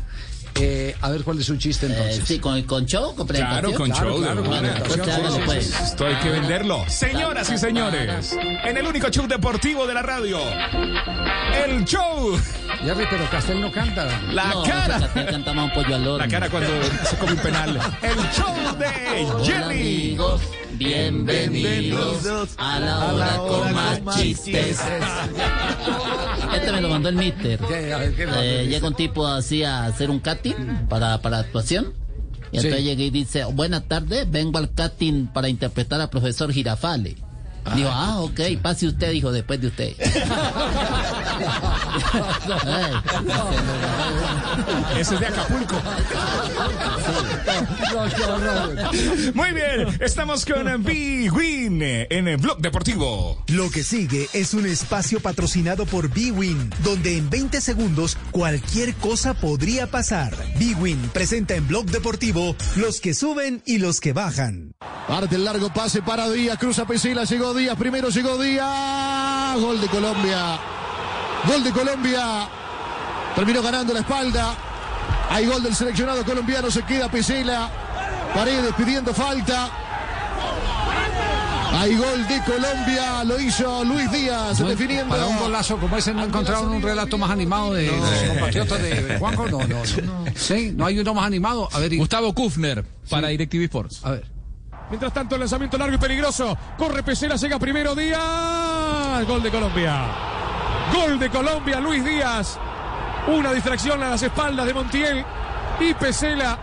eh, 0.59 0.95
a 1.01 1.09
ver 1.09 1.23
cuál 1.23 1.39
es 1.39 1.45
su 1.45 1.55
chiste 1.57 1.85
entonces. 1.87 2.19
Eh, 2.19 2.23
sí, 2.25 2.39
con, 2.39 2.61
con 2.63 2.85
show, 2.85 3.15
con 3.15 3.27
Claro, 3.27 3.73
con 3.73 3.91
show. 3.91 4.17
claro, 4.21 4.43
presentación, 4.43 5.41
Pues 5.45 5.67
pues. 5.69 5.81
Esto 5.81 6.05
hay 6.05 6.15
que 6.15 6.29
venderlo. 6.29 6.83
Señoras 6.87 7.49
y 7.51 7.57
señores, 7.57 8.35
en 8.65 8.77
el 8.77 8.85
único 8.87 9.09
show 9.09 9.27
deportivo 9.27 9.85
de 9.87 9.93
la 9.93 10.01
radio, 10.01 10.39
el 11.65 11.83
show. 11.85 12.37
Jerry, 12.83 13.05
pero 13.09 13.29
Castel 13.29 13.59
no 13.61 13.71
canta. 13.71 14.07
La 14.31 14.49
No, 14.49 14.63
cara. 14.63 14.99
Castel 14.99 15.25
canta 15.27 15.53
más 15.53 15.65
un 15.65 15.71
pollo 15.73 15.95
al 15.95 16.07
horno. 16.07 16.17
La 16.19 16.27
cara 16.27 16.49
cuando 16.49 16.69
se 17.09 17.17
come 17.17 17.31
un 17.33 17.37
penal. 17.39 17.79
El 18.01 18.17
show 18.31 18.55
de 18.77 19.23
Hola, 19.25 19.43
Jelly. 19.45 20.09
amigos, 20.11 20.41
bienvenidos 20.77 22.53
a 22.57 22.79
la 22.79 23.13
hora 23.13 23.37
con 23.37 23.73
más 23.73 24.01
chistes. 24.17 24.79
Este 26.55 26.71
me 26.71 26.81
lo 26.81 26.89
mandó 26.89 27.09
el 27.09 27.15
mister. 27.15 27.59
Eh, 27.69 28.67
llega 28.69 28.87
un 28.87 28.95
tipo 28.95 29.25
así 29.25 29.63
a 29.63 29.85
hacer 29.85 30.09
un 30.09 30.19
casting 30.19 30.87
para, 30.89 31.21
para 31.21 31.39
actuación. 31.39 31.93
Y 32.51 32.57
entonces 32.57 32.83
llega 32.83 33.01
y 33.01 33.09
dice, 33.09 33.43
buenas 33.45 33.87
tardes, 33.87 34.29
vengo 34.29 34.57
al 34.57 34.73
casting 34.73 35.27
para 35.27 35.49
interpretar 35.49 35.99
al 35.99 36.09
profesor 36.09 36.51
Girafale. 36.53 37.17
Digo, 37.75 37.89
ah, 37.91 38.21
ok, 38.21 38.39
pase 38.61 38.87
usted, 38.87 39.11
dijo, 39.11 39.31
después 39.31 39.59
de 39.59 39.67
usted. 39.67 39.93
Ese 44.97 45.15
es 45.15 45.19
de 45.19 45.27
Acapulco. 45.27 45.75
Muy 49.33 49.51
bien, 49.51 49.97
estamos 49.99 50.45
con 50.45 50.83
Big 50.83 51.33
Win 51.33 51.81
en 51.81 52.27
el 52.27 52.37
Blog 52.37 52.59
Deportivo. 52.59 53.43
Lo 53.47 53.69
que 53.69 53.83
sigue 53.83 54.27
es 54.33 54.53
un 54.53 54.65
espacio 54.65 55.19
patrocinado 55.19 55.85
por 55.85 56.09
B-Win, 56.09 56.71
donde 56.83 57.17
en 57.17 57.29
20 57.29 57.61
segundos 57.61 58.17
cualquier 58.31 58.93
cosa 58.95 59.33
podría 59.33 59.87
pasar. 59.87 60.33
B-Win 60.59 61.09
presenta 61.13 61.55
en 61.55 61.67
Blog 61.67 61.85
Deportivo 61.85 62.55
los 62.75 63.01
que 63.01 63.13
suben 63.13 63.61
y 63.65 63.77
los 63.77 63.99
que 63.99 64.13
bajan. 64.13 64.71
Parte 65.07 65.35
el 65.35 65.45
largo 65.45 65.71
pase 65.73 66.01
para 66.01 66.29
Díaz, 66.29 66.57
cruza 66.57 66.85
Pesela, 66.85 67.23
llegó 67.23 67.53
Díaz, 67.53 67.77
primero 67.77 68.09
llegó 68.09 68.37
Díaz, 68.37 69.59
gol 69.59 69.79
de 69.79 69.87
Colombia, 69.87 70.59
gol 71.45 71.63
de 71.63 71.71
Colombia, 71.71 72.47
terminó 73.35 73.61
ganando 73.61 73.93
la 73.93 73.99
espalda, 74.01 74.53
hay 75.29 75.45
gol 75.45 75.61
del 75.63 75.75
seleccionado 75.75 76.23
colombiano, 76.23 76.69
se 76.71 76.83
queda 76.83 77.09
Pesela, 77.09 77.69
Paredes 78.33 78.73
pidiendo 78.75 79.13
falta, 79.13 79.69
hay 81.73 81.95
gol 81.95 82.27
de 82.27 82.41
Colombia, 82.43 83.23
lo 83.23 83.39
hizo 83.39 83.83
Luis 83.83 84.11
Díaz 84.11 84.59
No, 84.59 84.67
definiendo. 84.69 85.09
Para 85.13 85.27
un 85.27 85.37
golazo 85.37 85.77
como 85.77 85.95
ese 85.97 86.13
no 86.13 86.23
encontraron 86.23 86.69
un 86.71 86.81
relato 86.81 87.17
más 87.17 87.29
animado 87.29 87.73
de 87.73 87.87
sus 87.89 88.29
compatriotas 88.29 88.81
de 88.81 89.17
Juanjo. 89.19 89.47
No, 89.47 89.59
no, 89.59 89.67
no. 90.03 90.25
Sí, 90.35 90.73
no 90.75 90.85
hay 90.85 90.97
uno 90.99 91.13
más 91.13 91.25
animado. 91.27 91.69
A 91.71 91.79
ver, 91.79 91.93
y- 91.93 91.97
Gustavo 91.97 92.33
Kufner 92.33 92.83
para 93.09 93.27
DirecTV 93.27 93.63
Sports. 93.65 93.99
A 94.03 94.11
ver. 94.11 94.25
Mientras 94.89 95.13
tanto, 95.13 95.35
el 95.35 95.41
lanzamiento 95.41 95.77
largo 95.77 95.95
y 95.95 95.99
peligroso. 95.99 96.57
Corre 96.77 97.03
Pesela, 97.03 97.35
llega 97.35 97.59
primero 97.59 97.93
Díaz. 97.93 99.25
Gol 99.27 99.43
de 99.43 99.51
Colombia. 99.51 100.05
Gol 100.93 101.19
de 101.19 101.29
Colombia, 101.29 101.79
Luis 101.79 102.03
Díaz. 102.03 102.57
Una 103.27 103.51
distracción 103.51 104.01
a 104.03 104.09
las 104.09 104.21
espaldas 104.21 104.65
de 104.65 104.73
Montiel. 104.73 105.25
Y 105.79 105.93
Pesela 105.93 106.57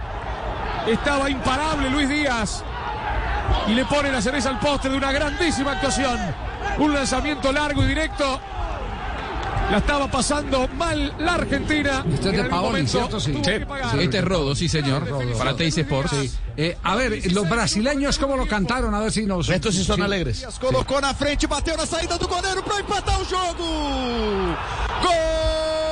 estaba 0.86 1.30
imparable 1.30 1.90
Luis 1.90 2.08
Díaz. 2.08 2.64
Y 3.68 3.74
le 3.74 3.84
pone 3.84 4.10
la 4.10 4.20
cereza 4.20 4.50
al 4.50 4.58
postre 4.58 4.90
de 4.90 4.96
una 4.96 5.12
grandísima 5.12 5.72
actuación. 5.72 6.18
Un 6.78 6.94
lanzamiento 6.94 7.52
largo 7.52 7.82
y 7.82 7.86
directo. 7.86 8.40
La 9.70 9.78
estaba 9.78 10.10
pasando 10.10 10.68
mal 10.68 11.14
la 11.18 11.34
Argentina. 11.34 12.04
Este 12.12 12.30
es 12.30 12.36
de 12.36 12.44
Paoli, 12.44 12.86
¿cierto? 12.86 13.18
Sí. 13.18 13.32
pagar. 13.66 13.98
Este 13.98 14.18
es 14.18 14.24
Rodo, 14.24 14.54
sí 14.54 14.68
señor, 14.68 15.08
para 15.38 15.56
Teis 15.56 15.76
Sports. 15.78 16.38
Eh, 16.56 16.76
a 16.82 16.94
ver, 16.94 17.32
los 17.32 17.48
brasileños, 17.48 18.18
¿cómo 18.18 18.36
lo 18.36 18.46
cantaron? 18.46 18.94
A 18.94 19.00
ver 19.00 19.10
si 19.10 19.26
nos. 19.26 19.48
Estos 19.48 19.74
sí 19.74 19.84
son 19.84 20.02
alegres. 20.02 20.46
Colocou 20.60 21.00
na 21.00 21.14
frente, 21.14 21.46
bateu 21.46 21.76
na 21.76 21.86
saída 21.86 22.16
do 22.18 22.28
goleiro 22.28 22.62
para 22.62 22.80
empatar 22.80 23.20
o 23.20 23.24
jogo. 23.24 23.64
Gol! 25.02 25.83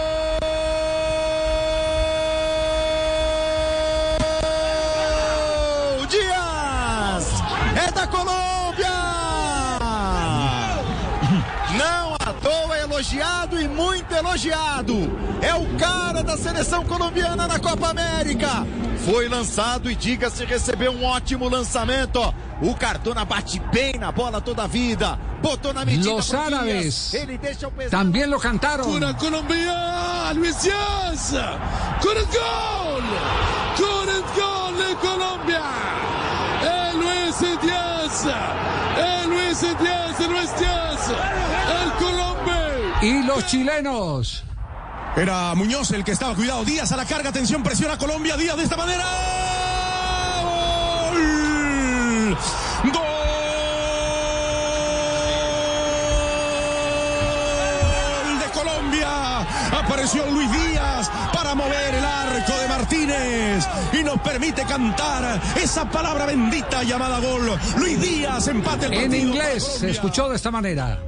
Elogiado 13.03 13.61
e 13.61 13.67
muito 13.67 14.15
elogiado. 14.15 14.95
É 15.43 15.53
o 15.55 15.77
cara 15.77 16.23
da 16.23 16.37
seleção 16.39 16.85
colombiana 16.85 17.49
na 17.49 17.59
Copa 17.59 17.89
América. 17.89 18.65
Foi 19.05 19.29
lançado 19.29 19.91
e 19.91 19.97
diga-se 19.97 20.45
recebeu 20.45 20.93
um 20.93 21.05
ótimo 21.05 21.49
lançamento. 21.49 22.21
O 22.63 22.75
Cardona 22.77 23.25
bate 23.25 23.59
bem 23.73 23.95
na 23.99 24.13
bola 24.13 24.41
toda 24.41 24.63
a 24.63 24.67
vida. 24.69 25.19
Botou 25.43 25.73
na 25.73 25.85
medida. 25.85 26.11
Los 26.11 26.33
é 26.33 26.37
é 26.37 26.39
árabes 26.39 27.15
Ele 27.15 27.37
deixa 27.37 27.67
o 27.67 27.73
pesado. 27.73 27.91
también 27.91 28.31
lo 28.31 28.39
cantaron. 28.39 28.85
Cura 28.85 29.15
Colombia, 29.15 30.33
Luis 30.35 30.63
con 32.01 32.17
el 32.17 32.27
gol, 32.27 33.03
el 34.09 34.23
gol 34.41 34.77
de 34.79 34.95
Colombia, 35.01 35.65
el 36.63 37.01
Luis 37.01 37.41
Díaz, 37.61 38.27
el 38.97 39.29
Luis 39.29 39.61
Díaz, 39.61 40.21
el 40.21 40.31
Luis 40.31 40.51
Colombia. 40.55 41.72
Y 43.03 43.23
los 43.25 43.47
chilenos. 43.47 44.45
Era 45.17 45.55
Muñoz 45.55 45.91
el 45.91 46.05
que 46.05 46.13
estaba 46.13 46.35
cuidado. 46.35 46.65
Díaz 46.65 46.91
a 46.93 46.97
la 46.97 47.05
carga, 47.05 47.31
atención, 47.31 47.63
presiona 47.63 47.99
Colombia. 47.99 48.37
Díaz 48.37 48.57
de 48.57 48.63
esta 48.63 48.77
manera. 48.77 49.05
¡Gol! 50.43 52.37
¡Gol 58.23 58.39
de 58.39 58.47
Colombia! 58.59 59.41
Apareció 59.79 60.25
Luis 60.31 60.51
Díaz 60.53 61.11
para 61.35 61.55
mover 61.55 61.95
el 61.95 62.05
arco 62.05 62.53
de 62.59 62.69
Martínez 62.69 63.67
y 63.93 64.03
nos 64.05 64.19
permite 64.21 64.63
cantar 64.65 65.41
esa 65.57 65.85
palabra 65.91 66.25
bendita 66.27 66.83
llamada 66.85 67.19
gol. 67.21 67.59
Luis 67.77 68.01
Díaz 68.01 68.47
empate 68.49 68.87
el 68.87 68.93
En 68.95 69.01
partido. 69.11 69.27
inglés 69.29 69.65
se 69.81 69.91
escuchó 69.91 70.29
de 70.31 70.37
esta 70.37 70.51
manera. 70.51 70.99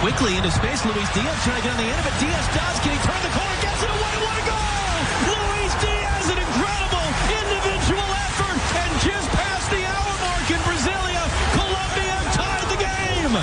Quickly 0.00 0.36
into 0.36 0.50
space, 0.50 0.84
Luis 0.84 1.08
Diaz 1.14 1.36
trying 1.44 1.56
to 1.56 1.64
get 1.64 1.72
on 1.72 1.80
the 1.80 1.88
end 1.88 2.00
of 2.00 2.06
it. 2.06 2.16
Diaz 2.20 2.46
does. 2.52 2.76
Can 2.84 2.92
he 2.92 3.00
turn 3.04 3.20
the 3.24 3.32
corner? 3.32 3.56
Gets 3.64 3.82
it 3.84 3.90
away. 3.90 4.14
What 4.24 4.36
a 4.36 4.44
goal! 4.44 4.96
Luis 5.32 5.72
Diaz, 5.80 6.24
an 6.28 6.38
incredible 6.44 7.06
individual 7.40 8.08
effort. 8.26 8.58
And 8.80 8.90
just 9.00 9.28
past 9.32 9.66
the 9.70 9.82
hour 9.84 10.14
mark 10.24 10.48
in 10.50 10.60
Brasilia, 10.68 11.24
Colombia 11.56 12.16
tied 12.36 12.66
the 12.72 12.78
game. 12.84 13.36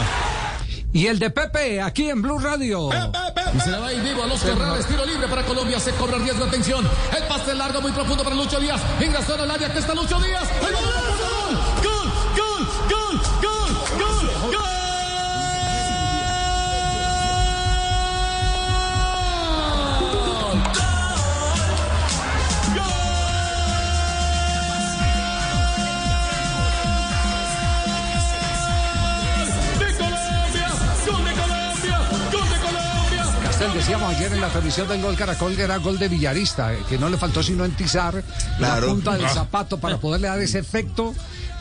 Y 0.93 1.07
el 1.07 1.19
de 1.19 1.29
Pepe, 1.29 1.81
aquí 1.81 2.09
en 2.09 2.21
Blue 2.21 2.37
Radio. 2.37 2.89
Y 3.53 3.59
se 3.59 3.69
la 3.71 3.79
va 3.79 3.87
ahí 3.87 3.99
vivo 3.99 4.23
a 4.23 4.27
los 4.27 4.39
Ferrares, 4.39 4.85
tiro 4.85 5.05
libre 5.05 5.27
para 5.27 5.43
Colombia, 5.43 5.79
se 5.79 5.91
cobra 5.91 6.15
el 6.17 6.23
riesgo, 6.23 6.45
atención, 6.45 6.87
el 7.17 7.23
pase 7.23 7.53
largo 7.53 7.81
muy 7.81 7.91
profundo 7.91 8.23
para 8.23 8.33
Lucho 8.35 8.59
Díaz, 8.61 8.79
ingresó 9.01 9.35
en 9.35 9.41
el 9.41 9.51
área, 9.51 9.73
que 9.73 9.79
está 9.79 9.93
Lucho 9.93 10.19
Díaz, 10.21 10.49
¡Ahí 10.65 10.73
va, 10.73 10.79
gol, 10.79 11.00
decía 33.79 33.97
decíamos 33.97 34.15
ayer 34.15 34.33
en 34.33 34.41
la 34.41 34.49
transmisión 34.49 34.87
del 34.87 35.01
gol 35.01 35.15
Caracol 35.15 35.55
que 35.55 35.61
era 35.63 35.77
gol 35.77 35.97
de 35.97 36.07
Villarista, 36.07 36.73
eh, 36.73 36.79
que 36.89 36.97
no 36.97 37.09
le 37.09 37.17
faltó 37.17 37.41
sino 37.43 37.65
entizar 37.65 38.23
Claro. 38.57 38.87
la 38.87 38.93
punta 38.93 39.13
del 39.13 39.25
Ah. 39.25 39.29
zapato 39.29 39.79
para 39.79 39.97
poderle 39.97 40.27
dar 40.27 40.39
ese 40.39 40.59
efecto 40.59 41.13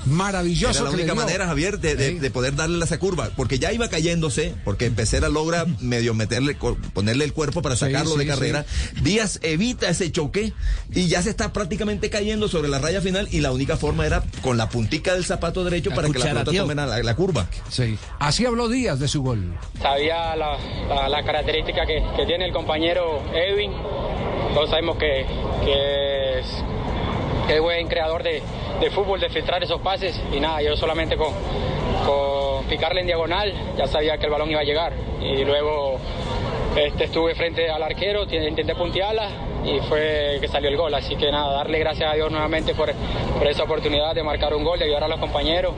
maravilloso. 0.06 0.80
Era 0.82 0.90
la 0.90 0.96
única 0.96 1.14
manera, 1.14 1.46
Javier, 1.46 1.78
de, 1.78 1.96
de- 1.96 2.20
de 2.20 2.30
poder 2.30 2.54
darle 2.56 2.84
esa 2.84 2.98
curva, 2.98 3.30
porque 3.36 3.58
ya 3.58 3.72
iba 3.72 3.88
cayéndose, 3.88 4.54
porque 4.64 4.90
Pecera 4.90 5.28
logra 5.28 5.66
medio 5.80 6.14
meterle, 6.14 6.56
ponerle 6.94 7.24
el 7.24 7.32
cuerpo 7.32 7.62
para 7.62 7.74
Sí, 7.76 7.80
sacarlo 7.86 8.16
de 8.16 8.24
sí, 8.24 8.28
carrera. 8.30 8.64
Díaz 9.02 9.38
evita 9.42 9.88
ese 9.88 10.10
choque 10.12 10.52
y 10.92 11.08
ya 11.08 11.22
se 11.22 11.30
está 11.30 11.52
prácticamente 11.52 12.10
cayendo 12.10 12.48
sobre 12.48 12.68
la 12.68 12.78
raya 12.78 13.00
final 13.00 13.28
y 13.30 13.40
la 13.40 13.52
única 13.52 13.76
forma 13.76 14.06
era 14.06 14.22
con 14.42 14.56
la 14.56 14.68
puntica 14.68 15.14
del 15.14 15.24
zapato 15.24 15.64
derecho 15.64 15.90
para 15.90 16.08
que 16.08 16.18
la 16.18 16.24
pelota 16.26 16.52
tomara 16.52 16.86
la, 16.86 17.02
la 17.02 17.16
curva. 17.16 17.46
Sí. 17.68 17.96
Así 18.18 18.44
habló 18.46 18.68
Díaz 18.68 18.98
de 18.98 19.08
su 19.08 19.22
gol. 19.22 19.54
Sabía 19.80 20.34
la, 20.36 20.56
la, 20.88 21.08
la 21.08 21.22
característica 21.24 21.86
que, 21.86 22.02
que 22.16 22.26
tiene 22.26 22.46
el 22.46 22.52
compañero 22.52 23.22
Edwin. 23.34 23.72
Todos 24.54 24.70
sabemos 24.70 24.96
que, 24.98 25.24
que 25.64 26.38
es, 26.40 26.46
es 27.54 27.60
buen 27.60 27.88
creador 27.88 28.22
de, 28.22 28.42
de 28.80 28.90
fútbol, 28.90 29.20
de 29.20 29.28
filtrar 29.30 29.62
esos 29.62 29.80
pases. 29.80 30.20
Y 30.32 30.40
nada, 30.40 30.62
yo 30.62 30.76
solamente 30.76 31.16
con, 31.16 31.32
con 32.06 32.64
picarle 32.66 33.00
en 33.00 33.06
diagonal 33.06 33.52
ya 33.76 33.86
sabía 33.86 34.18
que 34.18 34.26
el 34.26 34.32
balón 34.32 34.50
iba 34.50 34.60
a 34.60 34.64
llegar. 34.64 34.92
Y 35.20 35.44
luego 35.44 35.98
este, 36.76 37.04
estuve 37.04 37.34
frente 37.34 37.70
al 37.70 37.82
arquero, 37.82 38.24
intenté 38.24 38.74
puntearla 38.74 39.28
y 39.64 39.80
fue 39.80 40.38
que 40.40 40.48
salió 40.48 40.70
el 40.70 40.76
gol. 40.76 40.94
Así 40.94 41.16
que 41.16 41.30
nada, 41.30 41.52
darle 41.52 41.78
gracias 41.78 42.10
a 42.10 42.14
Dios 42.14 42.30
nuevamente 42.30 42.74
por, 42.74 42.92
por 43.38 43.46
esa 43.46 43.64
oportunidad 43.64 44.14
de 44.14 44.22
marcar 44.22 44.54
un 44.54 44.64
gol, 44.64 44.78
de 44.78 44.86
ayudar 44.86 45.04
a 45.04 45.08
los 45.08 45.18
compañeros. 45.18 45.74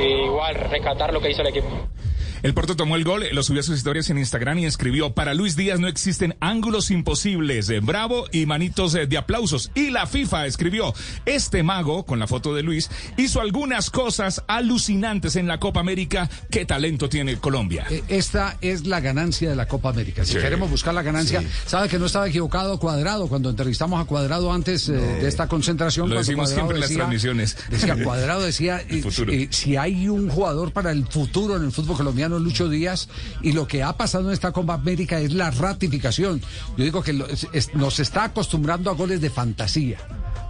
Y 0.00 0.24
igual 0.24 0.54
rescatar 0.54 1.12
lo 1.12 1.20
que 1.20 1.30
hizo 1.30 1.42
el 1.42 1.48
equipo. 1.48 1.68
El 2.46 2.54
Porto 2.54 2.76
tomó 2.76 2.94
el 2.94 3.02
gol, 3.02 3.24
lo 3.32 3.42
subió 3.42 3.58
a 3.58 3.64
sus 3.64 3.76
historias 3.76 4.08
en 4.08 4.18
Instagram 4.18 4.60
y 4.60 4.66
escribió, 4.66 5.12
para 5.12 5.34
Luis 5.34 5.56
Díaz 5.56 5.80
no 5.80 5.88
existen 5.88 6.36
ángulos 6.38 6.92
imposibles, 6.92 7.68
eh, 7.70 7.80
bravo 7.80 8.26
y 8.30 8.46
manitos 8.46 8.94
eh, 8.94 9.08
de 9.08 9.18
aplausos. 9.18 9.72
Y 9.74 9.90
la 9.90 10.06
FIFA 10.06 10.46
escribió, 10.46 10.94
este 11.24 11.64
mago, 11.64 12.06
con 12.06 12.20
la 12.20 12.28
foto 12.28 12.54
de 12.54 12.62
Luis, 12.62 12.88
hizo 13.16 13.40
algunas 13.40 13.90
cosas 13.90 14.44
alucinantes 14.46 15.34
en 15.34 15.48
la 15.48 15.58
Copa 15.58 15.80
América. 15.80 16.30
¿Qué 16.48 16.64
talento 16.64 17.08
tiene 17.08 17.36
Colombia? 17.38 17.84
Eh, 17.90 18.04
Esta 18.06 18.56
es 18.60 18.86
la 18.86 19.00
ganancia 19.00 19.50
de 19.50 19.56
la 19.56 19.66
Copa 19.66 19.88
América. 19.90 20.24
Si 20.24 20.34
Sí. 20.34 20.38
queremos 20.38 20.70
buscar 20.70 20.94
la 20.94 21.02
ganancia, 21.02 21.42
sabe 21.66 21.88
que 21.88 21.98
no 21.98 22.06
estaba 22.06 22.28
equivocado 22.28 22.78
Cuadrado 22.78 23.26
cuando 23.26 23.50
entrevistamos 23.50 24.00
a 24.00 24.04
Cuadrado 24.04 24.52
antes 24.52 24.86
de 24.86 25.26
esta 25.26 25.48
concentración. 25.48 26.08
Lo 26.08 26.16
decimos 26.18 26.50
siempre 26.50 26.76
en 26.76 26.80
las 26.80 26.90
decía- 26.90 27.02
transmisiones. 27.02 27.56
Decía 27.70 27.96
Cuadrado 28.04 28.42
decía 28.42 28.82
eh, 28.88 29.02
eh, 29.32 29.48
si 29.50 29.74
hay 29.76 30.06
un 30.08 30.28
jugador 30.28 30.70
para 30.72 30.92
el 30.92 31.08
futuro 31.08 31.56
en 31.56 31.64
el 31.64 31.72
fútbol 31.72 31.96
colombiano 31.96 32.35
Lucho 32.38 32.68
Díaz 32.68 33.08
y 33.42 33.52
lo 33.52 33.66
que 33.66 33.82
ha 33.82 33.96
pasado 33.96 34.28
en 34.28 34.32
esta 34.34 34.52
Copa 34.52 34.74
América 34.74 35.20
es 35.20 35.32
la 35.32 35.50
ratificación. 35.50 36.40
Yo 36.76 36.84
digo 36.84 37.02
que 37.02 37.12
lo- 37.12 37.26
es- 37.28 37.46
es- 37.52 37.74
nos 37.74 38.00
está 38.00 38.24
acostumbrando 38.24 38.90
a 38.90 38.94
goles 38.94 39.20
de 39.20 39.30
fantasía. 39.30 39.98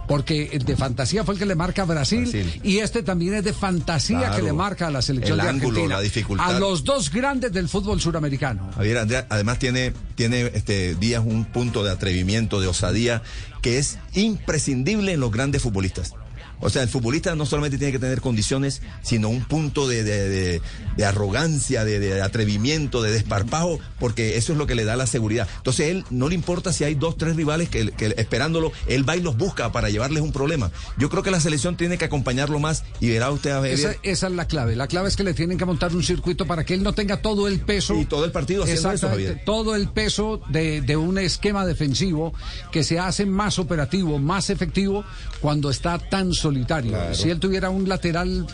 Porque 0.07 0.51
el 0.53 0.63
de 0.63 0.77
fantasía 0.77 1.25
fue 1.25 1.33
el 1.33 1.39
que 1.39 1.45
le 1.45 1.53
marca 1.55 1.81
a 1.81 1.85
Brasil, 1.85 2.59
y 2.63 2.77
este 2.77 3.03
también 3.03 3.33
es 3.33 3.43
de 3.43 3.51
fantasía 3.51 4.19
Claro. 4.19 4.35
que 4.37 4.41
le 4.41 4.53
marca 4.53 4.87
a 4.87 4.89
la 4.89 5.01
selección 5.01 5.37
El 5.37 5.43
de 5.43 5.49
ángulo, 5.49 5.67
Argentina. 5.71 5.95
la 5.97 6.01
dificultad. 6.01 6.55
A 6.55 6.59
los 6.61 6.85
dos 6.85 7.11
grandes 7.11 7.51
del 7.51 7.67
fútbol 7.67 7.99
suramericano. 7.99 8.69
Javier, 8.73 8.99
Andrea, 8.99 9.27
además 9.29 9.59
tiene, 9.59 9.91
tiene 10.15 10.49
este 10.53 10.95
Díaz 10.95 11.23
un 11.25 11.43
punto 11.43 11.83
de 11.83 11.91
atrevimiento, 11.91 12.61
de 12.61 12.67
osadía, 12.67 13.21
que 13.61 13.79
es 13.79 13.97
imprescindible 14.13 15.11
en 15.11 15.19
los 15.19 15.29
grandes 15.29 15.61
futbolistas. 15.61 16.13
O 16.59 16.69
sea, 16.69 16.83
el 16.83 16.89
futbolista 16.89 17.35
no 17.35 17.45
solamente 17.45 17.77
tiene 17.77 17.91
que 17.93 17.99
tener 17.99 18.21
condiciones, 18.21 18.81
sino 19.03 19.29
un 19.29 19.43
punto 19.45 19.87
de, 19.87 20.03
de- 20.03 20.29
de- 20.29 20.61
de 20.97 21.05
arrogancia, 21.05 21.85
de, 21.85 22.21
atrevimiento, 22.21 23.01
de 23.01 23.11
desparpajo, 23.11 23.79
porque 23.99 24.37
eso 24.37 24.51
es 24.53 24.57
lo 24.57 24.65
que 24.67 24.75
le 24.75 24.83
da 24.85 24.95
la 24.95 25.05
seguridad. 25.07 25.47
Entonces, 25.57 25.89
él 25.91 26.05
no 26.09 26.29
le 26.29 26.35
importa 26.35 26.73
si 26.73 26.83
hay 26.83 26.95
dos, 26.95 27.17
tres 27.17 27.35
rivales 27.35 27.69
que, 27.69 27.91
que 27.91 28.13
esperándolo, 28.17 28.71
él 28.87 29.07
va 29.07 29.15
y 29.15 29.21
los 29.21 29.37
busca 29.37 29.71
para 29.71 29.89
llevarles 29.89 30.23
un 30.23 30.31
problema. 30.31 30.71
Yo 30.97 31.09
creo 31.09 31.21
que 31.23 31.31
la 31.31 31.39
selección 31.39 31.77
tiene 31.77 31.97
que 31.97 32.05
acompañarlo 32.05 32.59
más 32.59 32.83
y 32.99 33.09
verá 33.09 33.29
usted 33.31 33.51
a 33.51 33.67
Esa, 33.67 33.95
esa 34.03 34.27
es 34.27 34.33
la 34.33 34.45
clave. 34.47 34.75
La 34.75 34.87
clave 34.87 35.09
es 35.09 35.15
que 35.15 35.23
le 35.23 35.33
tienen 35.33 35.57
que 35.57 35.65
montar 35.65 35.95
un 35.95 36.03
circuito 36.03 36.47
para 36.47 36.65
que 36.65 36.73
él 36.73 36.83
no 36.83 36.93
tenga 36.93 37.21
todo 37.21 37.47
el 37.47 37.59
peso. 37.59 37.93
Y 37.95 38.05
todo 38.05 38.25
el 38.25 38.31
partido 38.31 38.63
haciendo 38.63 38.91
eso, 38.91 39.09
Javier. 39.09 39.41
Todo 39.45 39.75
el 39.75 39.89
peso 39.89 40.41
de, 40.49 40.81
de 40.81 40.95
un 40.97 41.17
esquema 41.17 41.65
defensivo 41.65 42.33
que 42.71 42.83
se 42.83 42.97
hace 42.99 43.25
más 43.25 43.59
operativo, 43.59 44.17
más 44.19 44.49
efectivo 44.49 45.03
cuando 45.41 45.69
está 45.69 45.99
tan 45.99 46.33
solitario. 46.47 46.91
Claro. 46.91 47.13
Si 47.13 47.29
él 47.29 47.39
tuviera 47.39 47.69
un 47.69 47.87
lateral. 47.87 48.47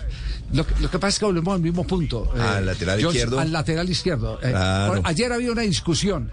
Lo 0.51 0.67
que, 0.67 0.73
lo 0.81 0.89
que 0.91 0.99
pasa 0.99 1.09
es 1.09 1.19
que 1.19 1.25
volvemos 1.25 1.55
al 1.55 1.61
mismo 1.61 1.85
punto. 1.87 2.29
Ah, 2.37 2.57
al 2.57 2.65
lateral 2.67 2.99
yo- 2.99 3.09
izquierdo. 3.09 3.39
Al 3.39 3.51
lateral 3.51 3.89
izquierdo. 3.89 4.37
Eh, 4.43 4.49
Claro. 4.51 5.01
Ayer 5.03 5.31
había 5.31 5.51
una 5.51 5.61
discusión. 5.63 6.31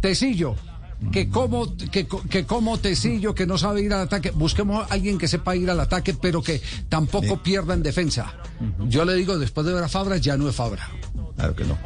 Tecillo. 0.00 0.56
Que 1.12 1.28
como, 1.28 1.74
que, 1.76 2.06
que 2.28 2.44
como 2.44 2.78
Tecillo, 2.78 3.34
que 3.34 3.46
no 3.46 3.56
sabe 3.58 3.82
ir 3.82 3.92
al 3.92 4.02
ataque, 4.02 4.30
busquemos 4.32 4.84
a 4.88 4.92
alguien 4.94 5.16
que 5.18 5.28
sepa 5.28 5.56
ir 5.56 5.70
al 5.70 5.80
ataque, 5.80 6.14
pero 6.14 6.42
que 6.42 6.60
tampoco 6.88 7.42
pierda 7.42 7.74
en 7.74 7.82
defensa. 7.82 8.34
Yo 8.86 9.04
le 9.04 9.14
digo, 9.14 9.38
después 9.38 9.66
de 9.66 9.72
ver 9.72 9.82
a 9.84 9.88
Fabra, 9.88 10.18
ya 10.18 10.36
no 10.36 10.48
es 10.48 10.54
Fabra. 10.54 10.88
Claro 11.36 11.56
que 11.56 11.64
no. 11.64 11.78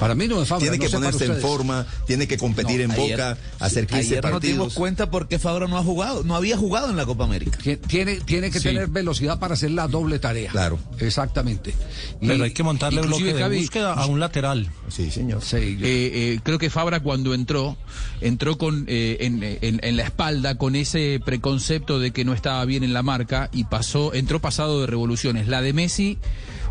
Para 0.00 0.14
mí 0.16 0.26
no 0.26 0.42
es 0.42 0.48
Fabra. 0.48 0.62
Tiene 0.62 0.78
no 0.78 0.84
que 0.84 0.90
ponerse 0.90 1.24
en 1.26 1.36
forma, 1.36 1.86
tiene 2.06 2.26
que 2.26 2.36
competir 2.36 2.80
en 2.80 2.90
ayer- 2.90 3.10
boca, 3.12 3.38
hacer 3.60 3.86
15 3.86 4.18
Ayer 4.18 4.24
nos 4.24 4.40
dimos 4.40 4.58
partidos. 4.58 4.74
cuenta 4.74 5.10
por 5.10 5.28
qué 5.28 5.38
Fabra 5.38 5.68
no 5.68 5.78
ha 5.78 5.82
jugado, 5.84 6.24
no 6.24 6.34
había 6.34 6.56
jugado 6.56 6.90
en 6.90 6.96
la 6.96 7.06
Copa 7.06 7.24
América. 7.24 7.58
Tiene, 7.86 8.16
tiene 8.20 8.50
que 8.50 8.58
Sí. 8.58 8.68
tener 8.68 8.88
velocidad 8.88 9.38
para 9.38 9.54
hacer 9.54 9.70
la 9.70 9.86
doble 9.86 10.18
tarea. 10.18 10.50
Claro. 10.50 10.78
Exactamente. 10.98 11.74
Pero 12.20 12.42
hay 12.44 12.52
que 12.52 12.62
montarle 12.64 13.02
bloque 13.02 13.32
de 13.34 13.40
Javi, 13.40 13.58
búsqueda 13.60 13.92
a 13.92 14.06
un 14.06 14.18
lateral. 14.18 14.68
Sí, 14.88 15.10
señor. 15.12 15.42
Eh, 15.52 15.76
eh, 15.82 16.40
creo 16.42 16.58
que 16.58 16.70
Fabra 16.70 17.00
cuando 17.00 17.34
entró, 17.34 17.76
entró 18.20 18.47
con 18.56 18.84
eh, 18.88 19.18
en, 19.20 19.42
en- 19.42 19.80
en 19.82 19.96
la 19.96 20.04
espalda 20.04 20.56
con 20.56 20.76
ese 20.76 21.20
preconcepto 21.24 21.98
de 22.00 22.12
que 22.12 22.24
no 22.24 22.32
estaba 22.32 22.64
bien 22.64 22.84
en 22.84 22.92
la 22.94 23.02
marca 23.02 23.50
y 23.52 23.64
pasó, 23.64 24.14
entró 24.14 24.40
pasado 24.40 24.80
de 24.80 24.86
revoluciones. 24.86 25.48
La 25.48 25.60
de 25.60 25.72
Messi, 25.74 26.16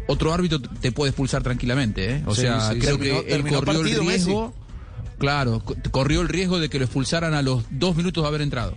otro 0.07 0.33
árbitro 0.33 0.59
te 0.61 0.91
puede 0.91 1.09
expulsar 1.09 1.43
tranquilamente, 1.43 2.11
¿eh? 2.15 2.23
O 2.25 2.33
Sí, 2.33 2.41
sea, 2.41 2.71
sí, 2.71 2.79
creo 2.79 2.97
terminó- 2.97 3.23
que 3.23 3.33
él 3.35 3.41
corrió 3.43 3.61
partido, 3.63 4.01
el 4.01 4.07
Messi. 4.07 4.25
riesgo. 4.25 4.53
Claro, 5.19 5.61
co- 5.63 5.75
corrió 5.91 6.21
el 6.21 6.29
riesgo 6.29 6.59
de 6.59 6.69
que 6.69 6.79
lo 6.79 6.85
expulsaran 6.85 7.33
a 7.33 7.41
los 7.41 7.63
dos 7.71 7.95
minutos 7.95 8.23
de 8.23 8.27
haber 8.27 8.41
entrado. 8.41 8.73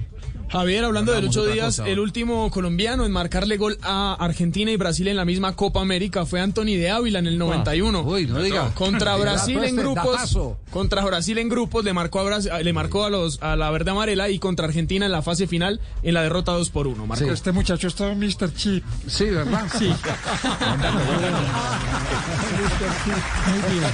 Javier, 0.51 0.85
hablando 0.85 1.13
de 1.13 1.23
Lucho 1.23 1.47
Díaz, 1.47 1.77
cosa 1.77 1.89
el 1.89 2.01
último 2.01 2.51
colombiano 2.51 3.05
en 3.05 3.13
marcarle 3.13 3.57
gol 3.57 3.79
a 3.83 4.15
Argentina 4.15 4.73
y 4.73 4.77
Brasil 4.77 5.07
en 5.07 5.17
la 5.17 5.25
misma 5.25 5.55
Copa 5.55 5.81
América 5.81 6.27
fue 6.27 6.41
Anthony 6.41 6.77
de 6.77 6.91
Ávila 6.91 7.21
en 7.21 7.29
el 7.29 7.39
91. 7.39 8.03
Uy, 8.03 8.27
no 8.27 8.43
diga. 8.43 8.75
Contra 8.75 9.17
Brasil 9.17 9.63
en 9.63 9.77
grupos. 9.77 10.37
Contra 10.73 11.05
Brasil 11.05 11.39
en 11.39 11.49
grupos 11.49 11.85
le 11.85 11.93
marcó 11.93 12.19
a 12.19 12.25
Brasil, 12.25 12.51
le 12.63 12.73
marcó 12.73 13.05
a 13.05 13.11
los 13.11 13.41
a 13.43 13.55
la 13.55 13.71
verde 13.71 13.93
amarela 13.93 14.29
y 14.29 14.41
contra 14.41 14.67
Argentina 14.67 15.07
en 15.07 15.13
la 15.13 15.23
fase 15.23 15.47
final 15.47 15.81
en 16.03 16.15
la 16.15 16.23
derrota 16.23 16.53
2 16.53 16.71
por 16.71 16.89
1. 16.89 17.07
Marcó. 17.07 17.25
Este 17.31 17.53
muchacho 17.53 17.87
está 17.87 18.13
Mr. 18.13 18.53
Chip. 18.55 18.85
Sí, 19.07 19.27
¿verdad? 19.27 19.67
Sí. 19.79 19.87
Muy 23.47 23.73
bien. 23.73 23.85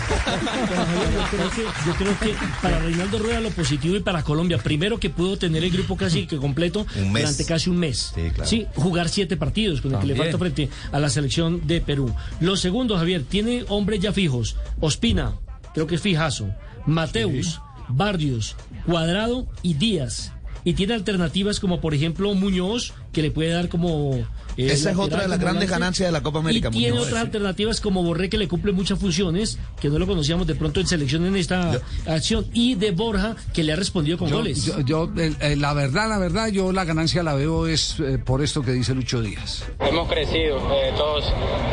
Pero, 0.70 0.86
Javier, 0.86 1.10
yo, 1.12 1.22
creo 1.30 1.50
que, 1.50 1.62
yo 1.86 1.94
creo 1.94 2.18
que 2.18 2.34
para 2.62 2.78
Reinaldo 2.78 3.18
Rueda 3.18 3.40
lo 3.40 3.50
positivo 3.50 3.96
y 3.96 4.00
para 4.00 4.22
Colombia, 4.22 4.58
primero 4.58 4.98
que 4.98 5.10
pudo 5.10 5.36
tener 5.36 5.62
el 5.62 5.70
grupo 5.70 5.96
casi 5.96 6.26
que 6.26 6.38
completo 6.46 6.86
durante 7.12 7.44
casi 7.44 7.70
un 7.70 7.78
mes. 7.78 8.12
Sí, 8.14 8.30
claro. 8.30 8.50
jugar 8.76 9.08
siete 9.08 9.36
partidos 9.36 9.80
con 9.80 9.94
el 9.94 10.00
que 10.00 10.06
le 10.06 10.14
falta 10.14 10.38
frente 10.38 10.68
a 10.92 11.00
la 11.00 11.10
selección 11.10 11.66
de 11.66 11.80
Perú. 11.80 12.14
Lo 12.40 12.56
segundo, 12.56 12.96
Javier, 12.96 13.24
tiene 13.24 13.64
hombres 13.68 14.00
ya 14.00 14.12
fijos. 14.12 14.56
Ospina, 14.80 15.34
creo 15.74 15.86
que 15.86 15.96
es 15.96 16.00
fijazo. 16.00 16.48
Mateus, 16.86 17.60
Barrios, 17.88 18.56
Cuadrado 18.86 19.48
y 19.62 19.74
Díaz. 19.74 20.32
Y 20.62 20.74
tiene 20.74 20.94
alternativas 20.94 21.60
como 21.60 21.80
por 21.80 21.94
ejemplo 21.94 22.34
Muñoz, 22.34 22.92
que 23.12 23.22
le 23.22 23.30
puede 23.30 23.50
dar 23.50 23.68
como... 23.68 24.24
Esa 24.56 24.72
es 24.72 24.84
lateral 24.96 25.00
otra 25.06 25.22
de 25.22 25.28
las 25.28 25.38
grandes 25.38 25.64
volante. 25.64 25.66
ganancias 25.66 26.08
de 26.08 26.12
la 26.12 26.22
Copa 26.22 26.38
América. 26.38 26.68
Y 26.68 26.72
tiene 26.78 26.92
Muñoz. 26.92 27.06
otras 27.08 27.22
alternativas 27.22 27.80
como 27.80 28.02
Borré 28.02 28.28
que 28.28 28.38
le 28.38 28.48
cumple 28.48 28.72
muchas 28.72 28.98
funciones, 28.98 29.58
que 29.80 29.88
no 29.88 29.98
lo 29.98 30.06
conocíamos 30.06 30.46
de 30.46 30.54
pronto 30.54 30.80
en 30.80 30.86
selección 30.86 31.26
en 31.26 31.36
esta 31.36 31.80
acción, 32.06 32.46
y 32.52 32.74
de 32.74 32.90
Borja 32.92 33.36
que 33.52 33.62
le 33.62 33.72
ha 33.72 33.76
respondido 33.76 34.16
con 34.18 34.28
Yo, 34.28 34.36
goles. 34.36 34.64
yo- 34.64 34.80
yo, 34.80 35.10
eh, 35.18 35.34
eh, 35.40 35.56
la 35.56 35.74
verdad, 35.74 36.08
la 36.08 36.18
verdad, 36.18 36.48
yo 36.48 36.72
la 36.72 36.84
ganancia 36.84 37.22
la 37.22 37.34
veo 37.34 37.66
es 37.66 37.96
eh, 38.00 38.18
por 38.18 38.42
esto 38.42 38.62
que 38.62 38.72
dice 38.72 38.94
Lucho 38.94 39.20
Díaz. 39.20 39.64
Hemos 39.80 40.08
crecido, 40.08 40.56
eh, 40.74 40.92
todos 40.96 41.24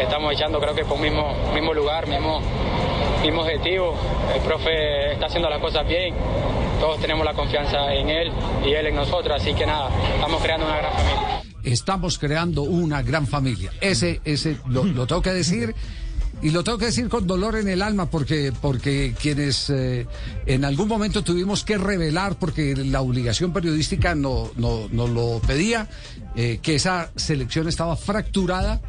estamos 0.01 0.33
echando 0.33 0.59
creo 0.59 0.75
que 0.75 0.83
por 0.83 0.97
un 0.97 1.03
mismo, 1.03 1.33
mismo 1.53 1.73
lugar, 1.73 2.07
mismo, 2.07 2.41
mismo 3.21 3.41
objetivo. 3.41 3.95
El 4.35 4.41
profe 4.41 5.13
está 5.13 5.27
haciendo 5.27 5.49
las 5.49 5.59
cosas 5.61 5.87
bien, 5.87 6.13
todos 6.79 6.99
tenemos 6.99 7.23
la 7.25 7.33
confianza 7.33 7.93
en 7.93 8.09
él 8.09 8.31
y 8.65 8.73
él 8.73 8.87
en 8.87 8.95
nosotros, 8.95 9.39
así 9.41 9.53
que 9.53 9.65
nada, 9.65 9.89
estamos 10.15 10.41
creando 10.41 10.65
una 10.65 10.77
gran 10.77 10.91
familia. 10.93 11.43
Estamos 11.63 12.17
creando 12.17 12.63
una 12.63 13.01
gran 13.01 13.27
familia. 13.27 13.71
Ese, 13.81 14.21
ese, 14.25 14.57
lo, 14.67 14.83
lo 14.83 15.07
tengo 15.07 15.21
que 15.21 15.33
decir. 15.33 15.75
Y 16.41 16.51
lo 16.51 16.61
tengo 16.61 16.77
que 16.77 16.87
decir 16.87 17.07
con 17.07 17.25
dolor 17.25 17.55
en 17.55 17.69
el 17.69 17.81
alma 17.81 18.09
porque, 18.09 18.51
porque 18.61 19.15
quienes 19.17 19.69
eh, 19.69 20.05
en 20.45 20.65
algún 20.65 20.89
momento 20.89 21.23
tuvimos 21.23 21.63
que 21.63 21.77
revelar 21.77 22.37
porque 22.37 22.75
la 22.75 22.99
obligación 22.99 23.53
periodística 23.53 24.13
no, 24.13 24.51
no, 24.57 24.89
nos 24.91 25.09
lo 25.09 25.39
pedía, 25.47 25.87
eh, 26.35 26.59
que 26.61 26.75
esa 26.75 27.11
selección 27.15 27.69
estaba 27.69 27.95
fracturada 27.95 28.81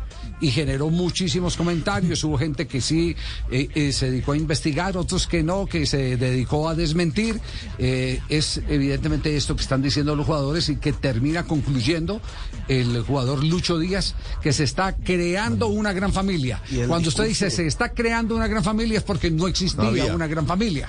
y 0.44 0.50
generó 0.50 0.90
muchísimos 0.90 1.56
comentarios. 1.56 2.22
Hubo 2.22 2.36
gente 2.36 2.66
que 2.66 2.82
sí 2.82 3.16
eh, 3.50 3.68
eh, 3.74 3.92
se 3.92 4.10
dedicó 4.10 4.32
a 4.32 4.36
investigar, 4.36 4.94
otros 4.94 5.26
que 5.26 5.42
no, 5.42 5.64
que 5.64 5.86
se 5.86 6.18
dedicó 6.18 6.68
a 6.68 6.74
desmentir. 6.74 7.40
Eh, 7.78 8.20
es 8.28 8.60
evidentemente 8.68 9.34
esto 9.34 9.56
que 9.56 9.62
están 9.62 9.80
diciendo 9.80 10.14
los 10.14 10.26
jugadores 10.26 10.68
y 10.68 10.76
que 10.76 10.92
termina 10.92 11.44
concluyendo 11.44 12.20
el 12.68 13.00
jugador 13.02 13.42
Lucho 13.42 13.78
Díaz, 13.78 14.14
que 14.42 14.52
se 14.52 14.64
está 14.64 14.94
creando 14.94 15.68
una 15.68 15.94
gran 15.94 16.12
familia. 16.12 16.60
Y 16.70 16.82
Cuando 16.82 17.08
usted 17.08 17.24
dice 17.24 17.50
se 17.50 17.66
está 17.66 17.88
creando 17.88 18.36
una 18.36 18.46
gran 18.46 18.62
familia 18.62 18.98
es 18.98 19.04
porque 19.04 19.30
no 19.30 19.48
existía 19.48 20.08
No 20.08 20.14
una 20.14 20.26
gran 20.26 20.46
familia. 20.46 20.88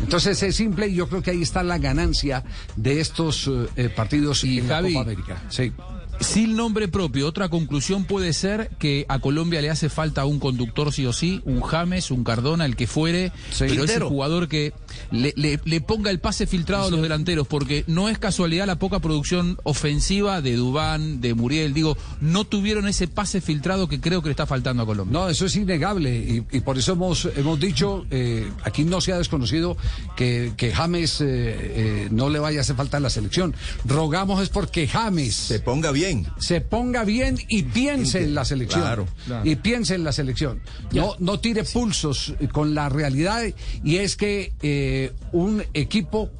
Entonces 0.00 0.42
es 0.42 0.56
simple 0.56 0.88
y 0.88 0.94
yo 0.94 1.10
creo 1.10 1.22
que 1.22 1.32
ahí 1.32 1.42
está 1.42 1.62
la 1.62 1.76
ganancia 1.76 2.42
de 2.76 3.00
estos 3.00 3.50
eh, 3.76 3.90
partidos 3.94 4.44
en 4.44 4.66
Javi, 4.66 4.94
la 4.94 5.00
Copa 5.00 5.10
América. 5.12 5.42
Sí. 5.50 5.72
Sin 6.20 6.56
nombre 6.56 6.88
propio, 6.88 7.26
otra 7.26 7.48
conclusión 7.48 8.04
puede 8.04 8.32
ser 8.32 8.70
que 8.78 9.04
a 9.08 9.18
Colombia 9.18 9.60
le 9.60 9.68
hace 9.70 9.88
falta 9.90 10.24
un 10.24 10.38
conductor 10.38 10.90
sí 10.92 11.04
o 11.04 11.12
sí, 11.12 11.42
un 11.44 11.60
James, 11.60 12.10
un 12.10 12.24
Cardona, 12.24 12.64
el 12.64 12.76
que 12.76 12.86
fuere, 12.86 13.30
pero 13.68 13.84
ese 13.84 13.92
jugador 14.08 14.48
que 14.48 14.72
le, 15.10 15.34
le- 15.36 15.60
le 15.64 15.80
ponga 15.82 16.10
el 16.10 16.20
pase 16.20 16.46
filtrado 16.46 16.84
a 16.86 16.90
los 16.90 17.02
delanteros, 17.02 17.46
porque 17.46 17.84
no 17.88 18.08
es 18.08 18.18
casualidad 18.18 18.66
la 18.66 18.78
poca 18.78 19.00
producción 19.00 19.58
ofensiva 19.64 20.40
de 20.40 20.54
Dubán, 20.56 21.20
de 21.20 21.34
Muriel, 21.34 21.74
digo, 21.74 21.96
no 22.20 22.44
tuvieron 22.44 22.88
ese 22.88 23.06
pase 23.06 23.40
filtrado 23.42 23.86
que 23.88 24.00
creo 24.00 24.22
que 24.22 24.28
le 24.28 24.32
está 24.32 24.46
faltando 24.46 24.84
a 24.84 24.86
Colombia. 24.86 25.12
No, 25.18 25.28
eso 25.28 25.44
es 25.46 25.56
innegable 25.56 26.16
y, 26.16 26.56
y 26.56 26.60
por 26.60 26.78
eso 26.78 26.92
hemos, 26.92 27.28
hemos 27.36 27.60
dicho, 27.60 28.06
eh, 28.10 28.50
aquí 28.62 28.84
no 28.84 29.00
se 29.02 29.12
ha 29.12 29.18
desconocido 29.18 29.76
que, 30.16 30.52
que 30.56 30.72
James 30.72 31.20
eh, 31.20 31.26
eh, 31.26 32.08
no 32.10 32.30
le 32.30 32.38
vaya 32.38 32.60
a 32.60 32.62
hacer 32.62 32.76
falta 32.76 32.96
a 32.96 33.00
la 33.00 33.10
selección. 33.10 33.54
Rogamos 33.84 34.42
es 34.42 34.48
porque 34.48 34.86
James 34.88 35.34
Se 35.34 35.60
ponga 35.60 35.90
bien. 35.90 36.03
Se 36.38 36.60
ponga 36.60 37.04
bien 37.04 37.38
y 37.48 37.62
piense 37.62 38.22
en 38.22 38.34
la 38.34 38.44
selección. 38.44 38.82
Claro, 38.82 39.06
claro. 39.26 39.48
Y 39.48 39.56
piense 39.56 39.94
en 39.94 40.04
la 40.04 40.12
selección. 40.12 40.60
No, 40.92 41.14
no 41.18 41.40
tire 41.40 41.64
pulsos 41.64 42.34
con 42.52 42.74
la 42.74 42.88
realidad 42.88 43.42
y 43.82 43.96
es 43.96 44.16
que 44.16 44.52
eh, 44.62 45.12
un 45.32 45.62
equipo 45.74 46.30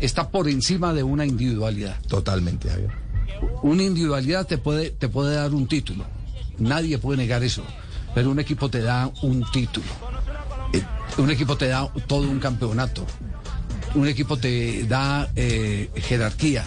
está 0.00 0.30
por 0.30 0.48
encima 0.48 0.92
de 0.92 1.02
una 1.02 1.26
individualidad. 1.26 2.00
Totalmente, 2.08 2.68
Javier. 2.68 2.90
Una 3.62 3.82
individualidad 3.82 4.46
te 4.46 4.58
puede, 4.58 4.90
te 4.90 5.08
puede 5.08 5.36
dar 5.36 5.52
un 5.52 5.66
título. 5.66 6.04
Nadie 6.58 6.98
puede 6.98 7.18
negar 7.18 7.42
eso. 7.44 7.62
Pero 8.14 8.30
un 8.30 8.40
equipo 8.40 8.68
te 8.68 8.80
da 8.80 9.10
un 9.22 9.44
título. 9.52 9.86
Eh, 10.72 10.82
Un 11.18 11.30
equipo 11.30 11.56
te 11.56 11.68
da 11.68 11.88
todo 12.06 12.28
un 12.28 12.40
campeonato. 12.40 13.06
Un 13.94 14.06
equipo 14.08 14.36
te 14.36 14.84
da 14.84 15.30
eh, 15.34 15.90
jerarquía, 15.96 16.64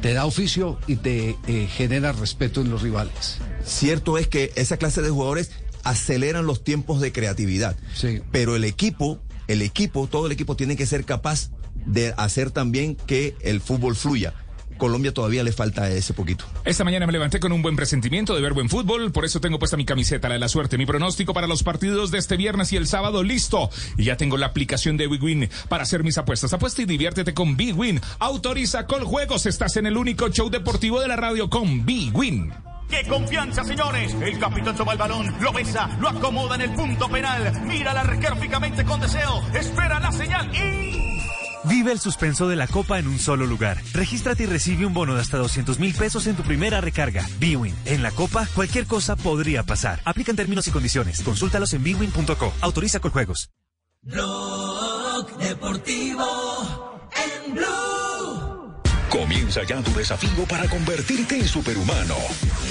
te 0.00 0.14
da 0.14 0.24
oficio 0.24 0.78
y 0.86 0.96
te 0.96 1.36
eh, 1.46 1.66
genera 1.66 2.12
respeto 2.12 2.60
en 2.60 2.70
los 2.70 2.82
rivales. 2.82 3.38
Cierto 3.64 4.18
es 4.18 4.28
que 4.28 4.52
esa 4.56 4.76
clase 4.76 5.02
de 5.02 5.10
jugadores 5.10 5.50
aceleran 5.84 6.46
los 6.46 6.64
tiempos 6.64 7.00
de 7.00 7.12
creatividad. 7.12 7.76
Sí. 7.94 8.20
Pero 8.30 8.56
el 8.56 8.64
equipo, 8.64 9.20
el 9.48 9.62
equipo, 9.62 10.06
todo 10.06 10.26
el 10.26 10.32
equipo 10.32 10.56
tiene 10.56 10.76
que 10.76 10.86
ser 10.86 11.04
capaz 11.04 11.50
de 11.86 12.14
hacer 12.16 12.50
también 12.50 12.96
que 12.96 13.36
el 13.40 13.60
fútbol 13.60 13.96
fluya. 13.96 14.34
Colombia 14.80 15.14
todavía 15.14 15.44
le 15.44 15.52
falta 15.52 15.88
ese 15.88 16.12
poquito. 16.12 16.44
Esta 16.64 16.82
mañana 16.82 17.06
me 17.06 17.12
levanté 17.12 17.38
con 17.38 17.52
un 17.52 17.62
buen 17.62 17.76
presentimiento 17.76 18.34
de 18.34 18.40
ver 18.40 18.54
buen 18.54 18.68
fútbol, 18.68 19.12
por 19.12 19.24
eso 19.24 19.40
tengo 19.40 19.60
puesta 19.60 19.76
mi 19.76 19.84
camiseta, 19.84 20.28
la 20.28 20.34
de 20.34 20.40
la 20.40 20.48
suerte. 20.48 20.76
Mi 20.76 20.86
pronóstico 20.86 21.32
para 21.32 21.46
los 21.46 21.62
partidos 21.62 22.10
de 22.10 22.18
este 22.18 22.36
viernes 22.36 22.72
y 22.72 22.76
el 22.76 22.88
sábado 22.88 23.22
listo. 23.22 23.70
Y 23.96 24.04
ya 24.04 24.16
tengo 24.16 24.36
la 24.36 24.46
aplicación 24.46 24.96
de 24.96 25.06
Big 25.06 25.22
Win 25.22 25.48
para 25.68 25.84
hacer 25.84 26.02
mis 26.02 26.18
apuestas. 26.18 26.52
Apuesta 26.52 26.82
y 26.82 26.86
diviértete 26.86 27.32
con 27.32 27.56
Big 27.56 27.78
Win. 27.78 28.00
Autoriza 28.18 28.86
con 28.86 29.04
juegos. 29.04 29.46
Estás 29.46 29.76
en 29.76 29.86
el 29.86 29.96
único 29.96 30.28
show 30.30 30.50
deportivo 30.50 31.00
de 31.00 31.08
la 31.08 31.16
radio 31.16 31.48
con 31.48 31.84
Big 31.86 32.16
Win. 32.16 32.52
¡Qué 32.88 33.06
confianza, 33.06 33.62
señores! 33.62 34.14
El 34.20 34.38
capitán 34.40 34.74
toma 34.74 34.92
el 34.92 34.98
balón, 34.98 35.32
lo 35.40 35.52
besa, 35.52 35.96
lo 36.00 36.08
acomoda 36.08 36.56
en 36.56 36.62
el 36.62 36.70
punto 36.70 37.08
penal, 37.08 37.62
mira 37.64 37.94
la 37.94 38.00
arquero 38.00 38.34
fijamente 38.34 38.84
con 38.84 39.00
deseo, 39.00 39.44
espera 39.54 40.00
la 40.00 40.10
señal 40.10 40.50
y... 40.52 41.20
Vive 41.64 41.92
el 41.92 42.00
suspenso 42.00 42.48
de 42.48 42.56
la 42.56 42.66
Copa 42.66 42.98
en 42.98 43.06
un 43.06 43.18
solo 43.18 43.46
lugar. 43.46 43.82
Regístrate 43.92 44.44
y 44.44 44.46
recibe 44.46 44.86
un 44.86 44.94
bono 44.94 45.14
de 45.14 45.20
hasta 45.20 45.36
200 45.36 45.78
mil 45.78 45.94
pesos 45.94 46.26
en 46.26 46.36
tu 46.36 46.42
primera 46.42 46.80
recarga. 46.80 47.28
Bwin. 47.38 47.74
En 47.84 48.02
la 48.02 48.10
Copa, 48.10 48.46
cualquier 48.54 48.86
cosa 48.86 49.16
podría 49.16 49.62
pasar. 49.62 50.00
Aplican 50.04 50.36
términos 50.36 50.66
y 50.68 50.70
condiciones. 50.70 51.20
Consúltalos 51.22 51.72
en 51.74 51.82
bwin.co. 51.82 52.52
Autoriza 52.60 53.00
con 53.00 53.10
juegos. 53.10 53.50
Blog 54.02 55.36
Deportivo 55.38 57.00
en 57.12 57.54
Blue. 57.54 58.80
Comienza 59.10 59.62
ya 59.64 59.82
tu 59.82 59.92
desafío 59.92 60.44
para 60.48 60.66
convertirte 60.68 61.36
en 61.36 61.46
superhumano. 61.46 62.16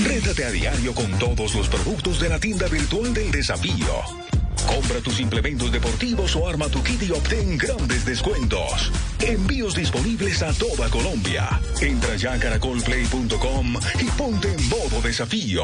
Rétate 0.04 0.46
a 0.46 0.52
diario 0.52 0.96
con 0.96 1.12
todos 1.20 1.54
los 1.54 1.68
productos 1.68 2.20
de 2.20 2.30
la 2.30 2.40
tienda 2.40 2.68
virtual 2.68 3.14
del 3.14 3.30
desafío. 3.30 4.29
Compra 4.68 5.00
tus 5.02 5.20
implementos 5.20 5.72
deportivos 5.72 6.36
o 6.36 6.48
arma 6.48 6.68
tu 6.70 6.82
kit 6.84 7.02
y 7.04 7.12
obtén 7.12 7.58
grandes 7.58 8.06
descuentos. 8.06 8.92
Envíos 9.20 9.76
disponibles 9.76 10.42
a 10.42 10.54
toda 10.54 10.90
Colombia. 10.90 11.60
Entra 11.82 12.16
ya 12.16 12.34
a 12.34 12.40
caracolplay.com 12.40 13.76
y 14.00 14.06
ponte 14.12 14.54
en 14.54 14.70
modo 14.70 15.02
desafío. 15.02 15.64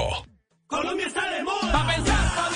Colombia 0.67 1.07
está 1.07 1.29
de 1.29 1.43
moda. 1.43 1.87
Pensar, 1.87 2.54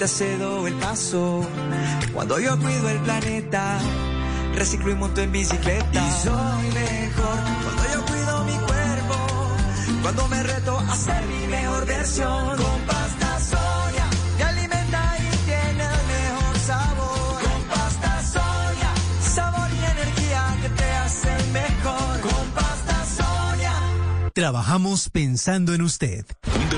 te 0.00 0.08
cedo 0.08 0.66
el 0.66 0.74
paso. 0.76 1.46
Cuando 2.14 2.40
yo 2.40 2.58
cuido 2.58 2.88
el 2.88 2.98
planeta, 3.00 3.78
reciclo 4.54 4.92
y 4.92 4.94
monto 4.94 5.20
en 5.20 5.30
bicicleta. 5.30 5.92
Y 5.92 6.22
soy 6.22 6.66
mejor 6.72 7.38
cuando 7.62 7.82
yo 7.92 8.06
cuido 8.06 8.44
mi 8.44 8.56
cuerpo. 8.66 9.16
Cuando 10.00 10.28
me 10.28 10.42
reto 10.42 10.78
a 10.78 10.96
ser 10.96 11.22
mi 11.26 11.46
mejor 11.48 11.84
versión. 11.84 12.56
Con 12.56 12.80
pasta 12.86 13.40
Sonia, 13.40 14.06
me 14.38 14.44
alimenta 14.44 15.16
y 15.18 15.36
tiene 15.44 15.84
el 15.84 16.06
mejor 16.14 16.58
sabor. 16.60 17.42
Con 17.42 17.62
pasta 17.64 18.22
Sonia, 18.22 18.92
sabor 19.20 19.68
y 19.70 19.84
energía 19.84 20.56
que 20.62 20.68
te 20.70 20.92
hacen 20.92 21.52
mejor. 21.52 22.20
Con 22.22 22.50
pasta 22.54 23.04
Sonia. 23.04 23.74
Trabajamos 24.32 25.10
pensando 25.10 25.74
en 25.74 25.82
usted. 25.82 26.24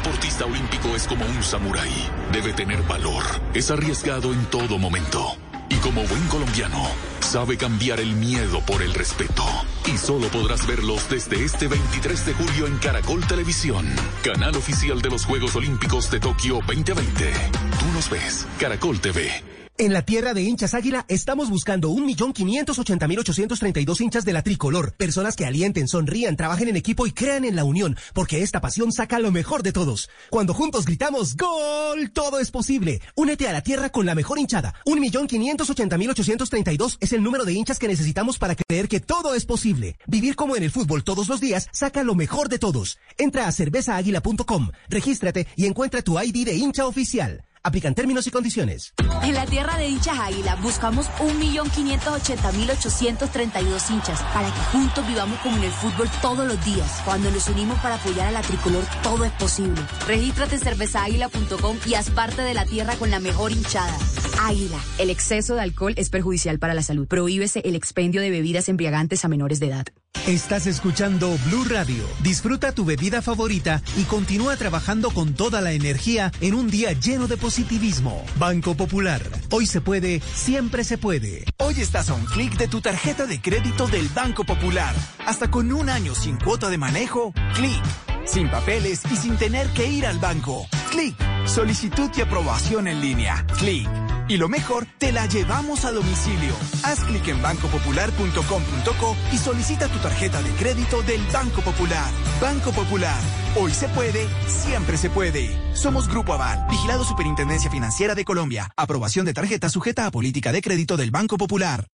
Deportista 0.03 0.47
olímpico 0.47 0.97
es 0.97 1.07
como 1.07 1.25
un 1.25 1.43
samurái. 1.45 1.93
Debe 2.33 2.53
tener 2.53 2.83
valor. 2.83 3.23
Es 3.55 3.71
arriesgado 3.71 4.33
en 4.33 4.45
todo 4.47 4.77
momento. 4.77 5.37
Y 5.69 5.77
como 5.77 6.03
buen 6.03 6.27
colombiano, 6.27 6.89
sabe 7.21 7.57
cambiar 7.57 8.01
el 8.01 8.17
miedo 8.17 8.61
por 8.67 8.83
el 8.83 8.95
respeto. 8.95 9.45
Y 9.87 9.97
solo 9.97 10.27
podrás 10.27 10.67
verlos 10.67 11.09
desde 11.09 11.45
este 11.45 11.69
23 11.69 12.27
de 12.27 12.35
julio 12.35 12.67
en 12.67 12.79
Caracol 12.79 13.25
Televisión, 13.25 13.87
canal 14.25 14.57
oficial 14.57 15.01
de 15.01 15.11
los 15.11 15.25
Juegos 15.25 15.55
Olímpicos 15.55 16.11
de 16.11 16.19
Tokio 16.19 16.59
2020. 16.67 17.33
Tú 17.79 17.87
nos 17.95 18.11
ves, 18.11 18.45
Caracol 18.59 19.01
TV. 19.01 19.62
En 19.79 19.95
la 19.95 20.03
tierra 20.03 20.35
de 20.35 20.43
hinchas 20.43 20.75
águila 20.75 21.07
estamos 21.09 21.49
buscando 21.49 21.91
1.580.832 21.93 24.03
hinchas 24.03 24.27
de 24.27 24.35
la 24.35 24.43
tricolor. 24.43 24.93
Personas 24.93 25.35
que 25.35 25.47
alienten, 25.47 25.89
sonrían, 25.89 26.37
trabajen 26.37 26.69
en 26.69 26.77
equipo 26.77 27.07
y 27.07 27.13
crean 27.13 27.47
en 27.47 27.57
la 27.57 27.65
unión, 27.65 27.97
porque 28.13 28.43
esta 28.43 28.61
pasión 28.61 28.93
saca 28.93 29.19
lo 29.19 29.33
mejor 29.33 29.63
de 29.63 29.73
todos. 29.73 30.11
Cuando 30.29 30.53
juntos 30.53 30.85
gritamos 30.85 31.37
¡Gol! 31.37 32.11
Todo 32.13 32.39
es 32.39 32.51
posible. 32.51 33.01
Únete 33.17 33.49
a 33.49 33.53
la 33.53 33.63
tierra 33.63 33.89
con 33.89 34.05
la 34.05 34.15
mejor 34.15 34.39
hinchada. 34.39 34.75
1.580.832 34.85 36.99
es 37.01 37.15
el 37.15 37.23
número 37.23 37.47
de 37.47 37.55
hinchas 37.55 37.79
que 37.79 37.89
necesitamos 37.89 38.39
para 38.39 38.55
creer 38.55 38.89
que 38.89 39.01
todo 39.01 39.35
es 39.35 39.47
posible. 39.47 39.97
Vivir 40.07 40.37
como 40.37 40.55
en 40.55 40.65
el 40.65 40.71
fútbol 40.71 41.03
todos 41.03 41.29
los 41.29 41.41
días 41.41 41.69
saca 41.73 42.03
lo 42.03 42.15
mejor 42.15 42.51
de 42.51 42.59
todos. 42.59 42.99
Entra 43.17 43.49
a 43.49 43.53
cervezaaguila.com, 43.53 44.71
regístrate 44.91 45.47
y 45.57 45.65
encuentra 45.65 46.03
tu 46.03 46.21
ID 46.21 46.45
de 46.45 46.57
hincha 46.57 46.87
oficial. 46.87 47.47
Aplican 47.65 47.95
términos 47.95 48.27
y 48.27 48.31
condiciones. 48.31 48.93
En 49.23 49.35
la 49.35 49.47
tierra 49.47 49.79
de 49.79 49.89
hinchas 49.89 50.19
águila 50.19 50.57
buscamos 50.57 51.07
1.580.832 51.21 53.91
hinchas 53.91 54.21
para 54.35 54.49
que 54.49 54.61
juntos 54.73 55.07
vivamos 55.07 55.39
como 55.41 55.57
en 55.59 55.65
el 55.65 55.71
fútbol 55.71 56.09
todos 56.21 56.47
los 56.47 56.63
días. 56.65 57.01
Cuando 57.05 57.31
nos 57.31 57.47
unimos 57.49 57.79
para 57.81 57.95
apoyar 57.95 58.27
a 58.27 58.33
la 58.33 58.43
tricolor, 58.43 58.85
todo 59.03 59.25
es 59.25 59.33
posible. 59.33 59.81
Regístrate 60.07 60.57
en 60.57 60.61
cervezaaguila.com 60.61 61.79
y 61.87 61.95
haz 61.95 62.11
parte 62.11 62.43
de 62.43 62.53
la 62.55 62.67
tierra 62.67 62.97
con 62.97 63.13
la 63.13 63.21
mejor 63.21 63.53
hinchada. 63.53 63.97
Águila. 64.41 64.81
El 64.99 65.11
exceso 65.11 65.55
de 65.55 65.61
alcohol 65.61 65.95
es 65.97 66.11
perjudicial 66.11 66.59
para 66.59 66.75
la 66.75 66.83
salud. 66.83 67.07
Prohíbese 67.07 67.61
el 67.65 67.77
expendio 67.77 68.21
de 68.21 68.31
bebidas 68.31 68.69
embriagantes 68.69 69.25
a 69.25 69.29
menores 69.29 69.61
de 69.61 69.69
edad. 69.69 69.87
Estás 70.23 70.69
escuchando 70.69 71.37
Blue 71.47 71.65
Radio. 71.65 72.05
Disfruta 72.23 72.71
tu 72.71 72.85
bebida 72.85 73.23
favorita 73.23 73.83
y 73.97 74.05
continúa 74.05 74.57
trabajando 74.57 75.11
con 75.11 75.35
toda 75.35 75.61
la 75.61 75.73
energía 75.73 76.31
en 76.41 76.55
un 76.55 76.71
día 76.71 76.93
lleno 76.93 77.27
de 77.27 77.37
positivismo. 77.37 78.25
Banco 78.39 78.77
Popular. 78.77 79.21
Hoy 79.51 79.67
se 79.67 79.81
puede, 79.81 80.21
siempre 80.21 80.85
se 80.85 80.97
puede. 80.97 81.45
Hoy 81.59 81.81
estás 81.81 82.09
a 82.09 82.15
un 82.15 82.25
clic 82.25 82.57
de 82.57 82.69
tu 82.69 82.81
tarjeta 82.81 83.27
de 83.27 83.41
crédito 83.41 83.89
del 83.89 84.09
Banco 84.11 84.45
Popular. 84.45 84.95
Hasta 85.27 85.51
con 85.51 85.73
un 85.73 85.89
año 85.89 86.15
sin 86.15 86.37
cuota 86.37 86.71
de 86.71 86.79
manejo, 86.79 87.33
clic. 87.55 87.83
Sin 88.25 88.49
papeles 88.49 89.01
y 89.11 89.17
sin 89.17 89.37
tener 89.37 89.67
que 89.71 89.89
ir 89.89 90.07
al 90.07 90.21
banco. 90.21 90.69
Clic. 90.93 91.17
Solicitud 91.47 92.09
y 92.17 92.21
aprobación 92.21 92.87
en 92.87 93.01
línea. 93.01 93.45
Clic. 93.59 93.89
Y 94.29 94.37
lo 94.37 94.49
mejor, 94.49 94.87
te 94.99 95.11
la 95.11 95.27
llevamos 95.27 95.85
a 95.85 95.91
domicilio. 95.91 96.55
Haz 96.85 97.01
clic 97.01 97.27
en 97.29 97.43
bancopopular.com.co 97.43 99.17
y 99.33 99.37
solicita 99.37 99.89
tu 99.89 99.99
tarjeta 100.03 100.43
de 100.43 100.51
crédito 100.51 101.01
del 101.03 101.21
Banco 101.33 101.63
Popular. 101.63 102.11
Banco 102.41 102.73
Popular. 102.73 103.21
Hoy 103.57 103.71
se 103.73 103.89
puede, 103.89 104.27
siempre 104.47 104.99
se 104.99 105.09
puede. 105.09 105.57
Somos 105.75 106.09
Grupo 106.09 106.35
Aval, 106.35 106.67
vigilado 106.69 107.05
Superintendencia 107.05 107.71
Financiera 107.71 108.15
de 108.15 108.25
Colombia. 108.25 108.71
Aprobación 108.77 109.25
de 109.25 109.33
tarjeta 109.33 109.69
sujeta 109.69 110.07
a 110.07 110.11
política 110.11 110.53
de 110.53 110.61
crédito 110.61 110.97
del 110.97 111.11
Banco 111.11 111.39
Popular. 111.39 111.87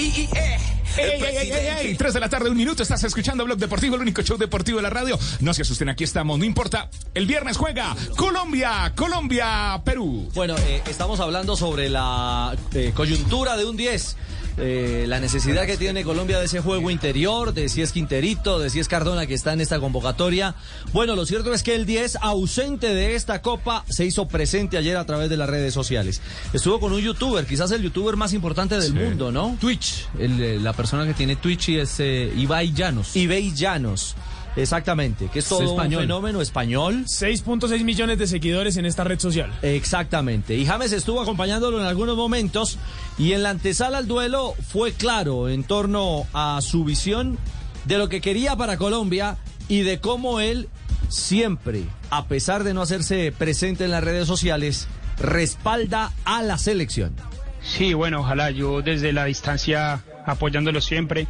Eh, 0.00 0.57
Ey, 0.98 1.22
ey, 1.22 1.50
ey, 1.80 1.94
3 1.94 2.14
de 2.14 2.20
la 2.20 2.28
tarde, 2.28 2.50
un 2.50 2.56
minuto. 2.56 2.82
Estás 2.82 3.04
escuchando 3.04 3.44
Blog 3.44 3.58
Deportivo, 3.58 3.94
el 3.94 4.02
único 4.02 4.22
show 4.22 4.36
deportivo 4.36 4.78
de 4.78 4.82
la 4.82 4.90
radio. 4.90 5.16
No 5.40 5.54
se 5.54 5.62
asusten, 5.62 5.88
aquí 5.88 6.02
estamos, 6.02 6.38
no 6.38 6.44
importa. 6.44 6.90
El 7.14 7.26
viernes 7.26 7.56
juega 7.56 7.94
Colombia, 8.16 8.92
Colombia, 8.96 9.80
Perú. 9.84 10.28
Bueno, 10.34 10.56
eh, 10.58 10.82
estamos 10.88 11.20
hablando 11.20 11.56
sobre 11.56 11.88
la 11.88 12.56
eh, 12.74 12.92
coyuntura 12.94 13.56
de 13.56 13.64
un 13.64 13.76
10. 13.76 14.16
Eh, 14.60 15.04
la 15.06 15.20
necesidad 15.20 15.66
que 15.66 15.76
tiene 15.76 16.04
Colombia 16.04 16.38
de 16.38 16.46
ese 16.46 16.60
juego 16.60 16.90
interior, 16.90 17.54
de 17.54 17.68
si 17.68 17.82
es 17.82 17.92
Quinterito, 17.92 18.58
de 18.58 18.70
si 18.70 18.80
es 18.80 18.88
Cardona 18.88 19.26
que 19.26 19.34
está 19.34 19.52
en 19.52 19.60
esta 19.60 19.78
convocatoria. 19.78 20.54
Bueno, 20.92 21.14
lo 21.16 21.26
cierto 21.26 21.52
es 21.52 21.62
que 21.62 21.74
el 21.74 21.86
10, 21.86 22.16
ausente 22.22 22.94
de 22.94 23.14
esta 23.14 23.42
copa, 23.42 23.84
se 23.88 24.04
hizo 24.04 24.26
presente 24.28 24.76
ayer 24.76 24.96
a 24.96 25.06
través 25.06 25.30
de 25.30 25.36
las 25.36 25.48
redes 25.48 25.74
sociales. 25.74 26.20
Estuvo 26.52 26.80
con 26.80 26.92
un 26.92 27.00
youtuber, 27.00 27.46
quizás 27.46 27.70
el 27.70 27.82
youtuber 27.82 28.16
más 28.16 28.32
importante 28.32 28.78
del 28.78 28.94
mundo, 28.94 29.30
¿no? 29.30 29.56
Twitch, 29.60 30.06
el, 30.18 30.40
eh, 30.40 30.58
la 30.60 30.72
persona 30.72 31.06
que 31.06 31.14
tiene 31.14 31.36
Twitch 31.36 31.68
y 31.70 31.78
es 31.78 32.00
eh, 32.00 32.32
Ibai 32.36 32.72
Llanos. 32.72 33.16
Ibai 33.16 33.54
Llanos. 33.54 34.16
Exactamente, 34.58 35.28
que 35.32 35.38
es 35.38 35.48
todo 35.48 35.62
español. 35.62 36.00
un 36.02 36.08
fenómeno 36.08 36.40
español. 36.40 37.04
6.6 37.04 37.84
millones 37.84 38.18
de 38.18 38.26
seguidores 38.26 38.76
en 38.76 38.86
esta 38.86 39.04
red 39.04 39.18
social. 39.18 39.52
Exactamente. 39.62 40.56
Y 40.56 40.66
James 40.66 40.92
estuvo 40.92 41.20
acompañándolo 41.20 41.80
en 41.80 41.86
algunos 41.86 42.16
momentos 42.16 42.78
y 43.18 43.32
en 43.32 43.42
la 43.42 43.50
antesala 43.50 43.98
al 43.98 44.08
duelo 44.08 44.54
fue 44.72 44.92
claro 44.92 45.48
en 45.48 45.64
torno 45.64 46.26
a 46.32 46.60
su 46.60 46.84
visión 46.84 47.38
de 47.84 47.98
lo 47.98 48.08
que 48.08 48.20
quería 48.20 48.56
para 48.56 48.76
Colombia 48.76 49.36
y 49.68 49.80
de 49.80 50.00
cómo 50.00 50.40
él 50.40 50.68
siempre, 51.08 51.84
a 52.10 52.26
pesar 52.26 52.64
de 52.64 52.74
no 52.74 52.82
hacerse 52.82 53.32
presente 53.32 53.84
en 53.84 53.92
las 53.92 54.04
redes 54.04 54.26
sociales, 54.26 54.88
respalda 55.18 56.12
a 56.24 56.42
la 56.42 56.58
selección. 56.58 57.14
Sí, 57.62 57.94
bueno, 57.94 58.20
ojalá 58.20 58.50
yo 58.50 58.82
desde 58.82 59.12
la 59.12 59.24
distancia 59.24 60.02
apoyándolo 60.26 60.80
siempre. 60.80 61.26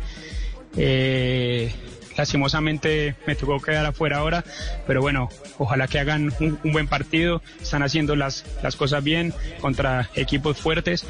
Eh, 0.76 1.72
lastimosamente 2.18 3.14
me 3.26 3.36
tocó 3.36 3.60
quedar 3.60 3.86
afuera 3.86 4.18
ahora, 4.18 4.44
pero 4.86 5.00
bueno, 5.00 5.30
ojalá 5.56 5.86
que 5.86 6.00
hagan 6.00 6.34
un, 6.40 6.58
un 6.62 6.72
buen 6.72 6.88
partido. 6.88 7.40
Están 7.62 7.84
haciendo 7.84 8.16
las, 8.16 8.44
las 8.62 8.76
cosas 8.76 9.02
bien 9.02 9.32
contra 9.60 10.10
equipos 10.14 10.58
fuertes. 10.58 11.06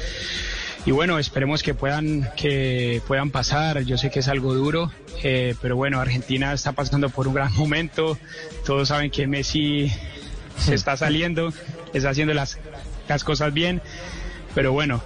Y 0.85 0.91
bueno, 0.91 1.19
esperemos 1.19 1.61
que 1.61 1.73
puedan, 1.73 2.29
que 2.37 3.01
puedan 3.07 3.31
pasar. 3.31 3.81
Yo 3.81 3.97
sé 3.97 4.09
que 4.11 4.19
es 4.19 4.27
algo 4.27 4.53
duro, 4.53 4.91
eh, 5.23 5.55
pero 5.61 5.75
bueno, 5.75 5.99
Argentina 5.99 6.53
está 6.53 6.71
pasando 6.71 7.09
por 7.09 7.27
un 7.27 7.33
gran 7.33 7.53
momento. 7.55 8.17
Todos 8.65 8.87
saben 8.87 9.11
que 9.11 9.27
Messi 9.27 9.91
se 10.57 10.75
está 10.75 10.95
saliendo, 10.95 11.51
está 11.93 12.11
haciendo 12.11 12.33
las, 12.33 12.59
las 13.07 13.23
cosas 13.23 13.53
bien, 13.53 13.81
pero 14.55 14.71
bueno, 14.71 15.01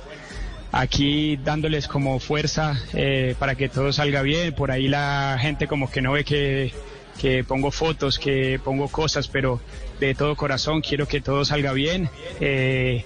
aquí 0.73 1.37
dándoles 1.37 1.87
como 1.87 2.19
fuerza 2.19 2.77
eh, 2.93 3.35
para 3.39 3.55
que 3.55 3.69
todo 3.69 3.93
salga 3.93 4.21
bien. 4.23 4.53
Por 4.53 4.71
ahí 4.71 4.87
la 4.89 5.37
gente 5.39 5.67
como 5.67 5.89
que 5.89 6.01
no 6.01 6.11
ve 6.13 6.25
que, 6.25 6.73
que 7.21 7.43
pongo 7.45 7.71
fotos, 7.71 8.19
que 8.19 8.59
pongo 8.63 8.89
cosas, 8.89 9.27
pero 9.29 9.61
de 9.99 10.15
todo 10.15 10.35
corazón 10.35 10.81
quiero 10.81 11.07
que 11.07 11.21
todo 11.21 11.45
salga 11.45 11.71
bien. 11.73 12.09
Eh, 12.41 13.05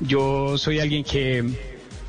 yo 0.00 0.58
soy 0.58 0.80
alguien 0.80 1.02
que, 1.02 1.42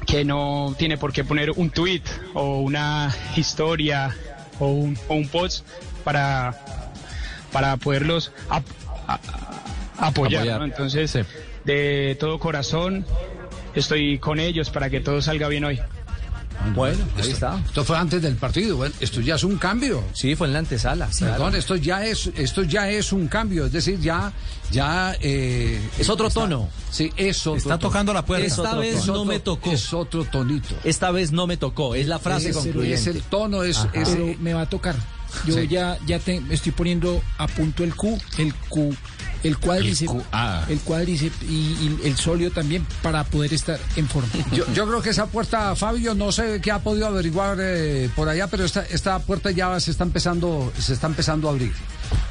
que 0.06 0.26
no 0.26 0.76
tiene 0.78 0.98
por 0.98 1.14
qué 1.14 1.24
poner 1.24 1.52
un 1.52 1.70
tweet 1.70 2.02
o 2.34 2.60
una 2.60 3.16
historia 3.38 4.16
o 4.60 4.68
un, 4.68 4.98
o 5.08 5.16
un 5.16 5.28
post 5.30 5.66
para, 6.04 6.56
para 7.52 7.78
poderlos 7.78 8.32
ap- 8.50 8.66
a- 9.08 9.14
a- 9.98 10.08
apoyar. 10.08 10.42
Apoyar. 10.42 10.60
¿no? 10.60 10.66
Entonces, 10.66 11.18
de 11.64 12.18
todo 12.20 12.38
corazón, 12.40 13.06
estoy 13.76 14.20
con 14.20 14.40
ellos 14.40 14.70
para 14.70 14.90
que 14.90 15.00
todo 15.00 15.22
salga 15.22 15.48
bien 15.48 15.64
hoy. 15.66 15.80
Bueno, 16.76 17.04
ahí 17.22 17.30
está. 17.32 17.60
Esto 17.66 17.84
fue 17.84 17.98
antes 17.98 18.22
del 18.22 18.36
partido. 18.36 18.78
Bueno, 18.78 18.94
esto 19.02 19.20
ya 19.20 19.36
es 19.36 19.44
un 19.44 19.58
cambio. 19.58 20.02
Sí, 20.14 20.36
fue 20.36 20.48
en 20.48 20.54
la 20.54 20.60
antesala. 20.60 21.10
Perdón, 21.20 21.56
esto 21.56 21.76
ya 21.76 22.06
es, 22.06 22.28
esto 22.38 22.64
ya 22.64 22.90
es 22.90 23.12
un 23.12 23.28
cambio. 23.28 23.66
Es 23.66 23.72
decir, 23.74 24.00
ya, 24.00 24.32
ya 24.72 25.16
eh, 25.20 25.82
Es 26.00 26.08
otro 26.10 26.28
está- 26.28 26.42
tono. 26.42 26.70
Sí, 26.90 27.12
es 27.18 27.40
otro 27.48 27.58
Está 27.58 27.70
tono. 27.78 27.90
tocando 27.90 28.14
la 28.14 28.24
puerta. 28.24 28.46
Es 28.46 28.54
Esta 28.54 28.76
vez 28.76 29.02
tono. 29.02 29.14
no 29.14 29.26
me 29.26 29.40
tocó. 29.40 29.72
Es 29.72 29.94
otro 29.94 30.24
tonito. 30.26 30.76
Esta 30.86 31.12
vez 31.12 31.32
no 31.34 31.48
me 31.48 31.58
tocó, 31.58 31.96
es 31.96 32.08
la 32.08 32.20
frase 32.20 32.52
Es 32.52 32.56
el- 32.56 32.62
concluyente. 32.64 32.96
es 33.02 33.08
el 33.08 33.22
tono, 33.24 33.64
es- 33.64 33.86
es- 33.94 34.40
me 34.40 34.54
va 34.54 34.62
a 34.62 34.70
tocar. 34.70 34.96
Yo 35.46 35.56
Sí. 35.56 35.68
ya, 35.68 35.98
ya 36.06 36.20
te- 36.20 36.42
estoy 36.50 36.72
poniendo 36.72 37.22
a 37.38 37.48
punto 37.48 37.84
el 37.84 37.96
Q, 37.96 38.20
el 38.38 38.54
Q, 38.54 38.96
el 39.44 39.58
cuádriceps, 39.58 40.14
El 40.14 40.22
ah. 40.32 40.66
el 40.70 40.80
cuádriceps 40.80 41.44
y, 41.44 41.54
y 41.54 42.00
el 42.06 42.16
sóleo 42.16 42.50
también 42.52 42.86
para 43.02 43.24
poder 43.26 43.54
estar 43.54 43.78
en 43.98 44.08
forma. 44.08 44.30
Yo, 44.54 44.66
yo 44.74 44.88
creo 44.88 45.02
que 45.02 45.10
esa 45.10 45.26
puerta, 45.28 45.76
Fabio, 45.76 46.14
no 46.16 46.32
sé 46.32 46.62
qué 46.62 46.72
ha 46.72 46.80
podido 46.80 47.08
averiguar 47.08 47.58
eh, 47.60 48.10
por 48.16 48.30
allá, 48.30 48.48
pero 48.48 48.64
esta, 48.64 48.84
esta 48.84 49.20
puerta 49.20 49.52
ya 49.52 49.78
se 49.82 49.92
está 49.92 50.04
empezando, 50.06 50.72
se 50.80 50.94
está 50.94 51.08
empezando 51.08 51.48
a 51.50 51.52
abrir. 51.52 51.74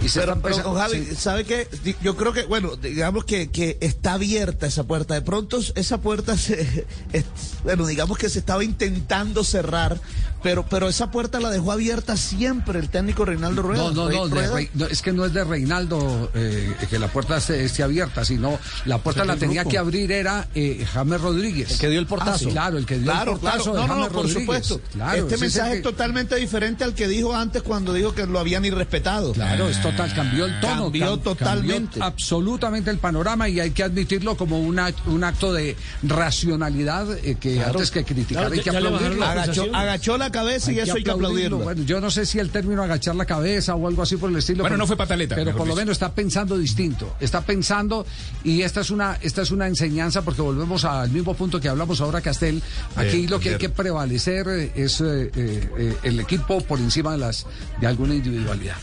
Y 0.01 0.09
se 0.09 0.21
Pero, 0.21 0.33
está 0.35 0.43
pero, 0.43 0.57
empeza- 0.57 0.75
Javi, 0.81 1.05
sí. 1.07 1.15
¿sabe 1.17 1.45
qué? 1.45 1.69
Yo 2.03 2.17
creo 2.17 2.33
que, 2.33 2.45
bueno, 2.45 2.77
digamos 2.77 3.25
que, 3.25 3.51
que 3.51 3.79
está 3.81 4.15
abierta 4.15 4.67
esa 4.67 4.85
puerta. 4.85 5.15
De 5.15 5.23
pronto 5.23 5.61
esa 5.75 6.01
puerta 6.01 6.37
se, 6.39 6.87
es- 7.13 7.25
bueno, 7.63 7.87
digamos 7.87 8.17
que 8.17 8.29
se 8.29 8.39
estaba 8.39 8.65
intentando 8.65 9.45
cerrar, 9.45 10.01
pero, 10.43 10.65
pero 10.69 10.89
esa 10.89 11.11
puerta 11.11 11.41
la 11.41 11.51
dejó 11.51 11.73
abierta 11.73 12.17
siempre 12.17 12.79
el 12.79 12.89
técnico 12.89 13.25
Reinaldo 13.25 13.63
Rueda. 13.63 13.85
No, 13.85 14.09
no, 14.09 14.11
no, 14.11 14.29
de. 14.29 14.49
Rey- 14.49 14.71
no, 14.75 14.87
es 14.87 15.03
que 15.03 15.13
no 15.13 15.25
es 15.25 15.33
de 15.33 15.45
Reinaldo 15.45 16.31
eh, 16.35 16.75
que 16.91 16.99
la 16.99 17.09
puerta 17.09 17.37
esté, 17.39 17.65
esté 17.65 17.83
abierta, 17.83 18.25
sino 18.25 18.59
la 18.85 18.99
puerta 18.99 19.25
la 19.25 19.37
tenía 19.37 19.61
grupo. 19.63 19.71
que 19.71 19.79
abrir 19.79 20.13
era 20.13 20.49
eh, 20.55 20.87
James 20.93 21.21
Rodríguez. 21.21 21.71
El 21.73 21.79
que 21.79 21.89
dio 21.89 22.01
el 22.01 22.07
portazo. 22.07 22.33
Ah, 22.33 22.39
sí, 22.39 22.47
claro, 22.47 22.79
el 22.79 22.87
que 22.87 22.99
dio 22.99 23.05
Claro, 23.13 23.33
el 23.35 23.39
portazo 23.39 23.73
claro. 23.73 23.73
de 23.73 23.81
No, 23.81 23.87
no, 23.87 23.95
James 23.95 24.07
no, 24.09 24.13
por 24.15 24.23
Rodríguez. 24.27 24.43
supuesto. 24.43 24.81
Claro, 24.93 25.19
este 25.19 25.35
es 25.35 25.41
mensaje 25.41 25.71
que- 25.71 25.77
es 25.79 25.83
totalmente 25.83 26.37
diferente 26.37 26.85
al 26.85 26.95
que 26.95 27.09
dijo 27.09 27.35
antes 27.35 27.63
cuando 27.63 27.93
dijo 27.93 28.15
que 28.15 28.27
lo 28.27 28.39
habían 28.39 28.65
irrespetado. 28.65 29.33
Claro, 29.33 29.69
es 29.69 29.81
total, 29.81 30.13
cambió 30.15 30.47
el 30.47 30.61
tono. 30.61 30.83
Cambió 30.85 31.17
cam- 31.19 31.23
totalmente. 31.23 31.91
cambió 32.01 32.05
absolutamente 32.05 32.91
el 32.91 32.99
panorama 32.99 33.49
y 33.49 33.61
hay 33.61 33.71
que 33.71 33.83
admitirlo 33.85 34.37
como 34.37 34.61
una, 34.61 34.93
un 35.07 35.23
acto 35.25 35.53
de 35.53 35.77
racionalidad 36.03 37.17
eh, 37.19 37.37
que 37.39 37.55
Claro. 37.55 37.71
antes 37.73 37.91
que 37.91 38.05
criticar 38.05 38.45
Claro, 38.45 38.55
hay 38.55 38.61
que 38.61 38.71
aplaudirlo. 38.71 39.17
la 39.21 39.33
Agachó- 39.33 39.75
agachó 39.75 40.17
la 40.19 40.31
cabeza 40.33 40.73
y 40.73 40.79
eso 40.81 40.95
hay 40.97 41.05
que 41.05 41.11
aplaudirlo. 41.11 41.59
Bueno, 41.59 41.83
yo 41.85 42.01
no 42.01 42.11
sé 42.11 42.27
si 42.27 42.39
el 42.41 42.51
término 42.51 42.83
agachar 42.83 43.15
la 43.15 43.25
cabeza 43.27 43.75
o 43.75 43.87
algo 43.87 44.03
así 44.03 44.17
por 44.17 44.31
el 44.31 44.37
estilo. 44.37 44.65
Bueno, 44.65 44.75
pero- 44.75 44.79
no 44.79 44.87
fue 44.87 44.97
pataleta, 44.97 45.35
Pero 45.37 45.57
por 45.57 45.67
lo 45.69 45.77
menos 45.77 45.93
está 45.93 46.13
pensando 46.15 46.59
distinto. 46.59 47.15
Está 47.21 47.43
pensando 47.43 48.05
y 48.43 48.63
esta 48.63 48.81
es 48.81 48.91
una, 48.91 49.19
esta 49.21 49.43
es 49.43 49.51
una 49.51 49.67
enseñanza 49.67 50.23
porque 50.23 50.43
volvemos 50.43 50.85
al 50.85 51.11
mismo 51.11 51.35
punto 51.35 51.61
que 51.61 51.69
hablamos 51.69 52.01
ahora, 52.01 52.21
Castel. 52.21 52.61
Aquí 52.97 53.23
De- 53.23 53.29
lo 53.29 53.39
que 53.39 53.51
hay 53.51 53.59
que 53.59 53.69
prevalecer 53.69 54.49
eh, 54.49 54.73
es 54.75 55.01
eh, 55.01 55.31
eh, 55.37 55.71
eh, 55.79 55.97
el 56.03 56.19
equipo 56.21 56.61
por 56.63 56.79
encima 56.81 57.13
de 57.13 57.19
las 57.19 57.47
de 57.81 57.87
alguna 57.87 58.15
individualidad. 58.15 58.77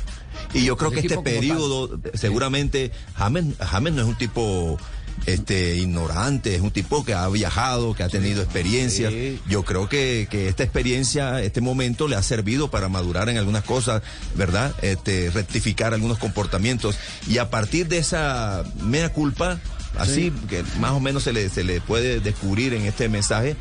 Y 0.54 0.64
yo 0.66 0.78
creo 0.78 0.92
El 0.92 1.02
que 1.02 1.08
este 1.08 1.18
periodo, 1.22 2.00
seguramente, 2.14 2.92
James, 3.16 3.56
James 3.60 3.94
no 3.94 4.02
es 4.04 4.08
un 4.08 4.16
tipo 4.16 4.78
este 5.26 5.76
ignorante, 5.76 6.56
es 6.56 6.62
un 6.62 6.72
tipo 6.72 7.04
que 7.04 7.14
ha 7.14 7.28
viajado, 7.28 7.94
que 7.94 8.04
ha 8.04 8.10
tenido 8.10 8.42
experiencias. 8.42 9.14
Yo 9.48 9.64
creo 9.64 9.90
que, 9.90 10.28
que 10.30 10.48
esta 10.48 10.64
experiencia, 10.64 11.42
este 11.42 11.62
momento 11.62 12.08
le 12.08 12.16
ha 12.16 12.24
servido 12.24 12.70
para 12.70 12.90
madurar 12.90 13.30
en 13.30 13.38
algunas 13.38 13.64
cosas, 13.64 14.02
¿verdad? 14.36 14.74
Este, 14.82 15.30
rectificar 15.32 15.94
algunos 15.94 16.18
comportamientos. 16.18 16.98
Y 17.28 17.38
a 17.38 17.50
partir 17.50 17.88
de 17.88 18.00
esa 18.00 18.64
mea 18.82 19.10
culpa, 19.12 19.60
así 19.98 20.14
Sí. 20.30 20.34
que 20.50 20.64
más 20.80 20.92
o 20.92 21.00
menos 21.00 21.24
se 21.24 21.34
le, 21.34 21.50
se 21.50 21.64
le 21.64 21.82
puede 21.82 22.20
descubrir 22.20 22.74
en 22.74 22.84
este 22.86 23.10
mensaje, 23.10 23.56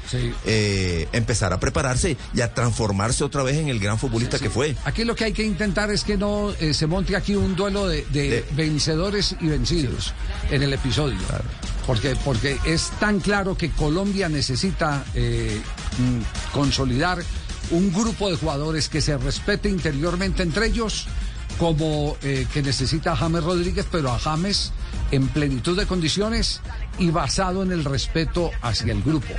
eh, 0.45 1.09
empezar 1.13 1.53
a 1.53 1.61
prepararse 1.61 2.17
y 2.35 2.41
a 2.41 2.53
transformarse 2.55 3.25
otra 3.25 3.43
vez 3.43 3.57
en 3.57 3.69
el 3.69 3.79
gran 3.81 3.99
futbolista 3.99 4.39
que 4.39 4.51
fue. 4.51 4.77
Aquí 4.85 5.05
lo 5.05 5.15
que 5.15 5.25
hay 5.25 5.33
que 5.33 5.45
intentar 5.45 5.91
es 5.91 6.05
que 6.05 6.17
no 6.17 6.53
eh, 6.61 6.75
se 6.75 6.87
monte 6.87 7.17
aquí 7.17 7.35
un 7.35 7.57
duelo 7.57 7.87
de, 7.87 8.05
de 8.13 8.45
vencedores 8.53 9.37
y 9.41 9.47
vencidos 9.47 10.13
en 10.51 10.63
el 10.63 10.73
episodio. 10.73 11.19
Porque, 11.87 12.15
porque 12.25 12.59
es 12.67 12.91
tan 13.01 13.19
claro 13.21 13.57
que 13.57 13.71
Colombia 13.71 14.29
necesita 14.29 15.05
eh, 15.15 15.59
mm, 15.99 16.53
consolidar 16.53 17.19
un 17.71 17.93
grupo 17.93 18.31
de 18.31 18.37
jugadores 18.37 18.89
que 18.89 19.01
se 19.01 19.17
respete 19.17 19.69
interiormente 19.69 20.43
entre 20.43 20.67
ellos, 20.67 21.07
como 21.59 22.17
eh, 22.23 22.47
que 22.53 22.63
necesita 22.63 23.13
a 23.13 23.17
James 23.17 23.43
Rodríguez, 23.45 23.87
pero 23.91 24.11
a 24.13 24.19
James 24.19 24.73
en 25.11 25.29
plenitud 25.29 25.77
de 25.79 25.87
condiciones 25.87 26.61
y 26.99 27.11
basado 27.11 27.63
en 27.63 27.73
el 27.73 27.85
respeto 27.85 28.51
hacia 28.63 28.93
el 28.93 29.03
grupo. 29.03 29.35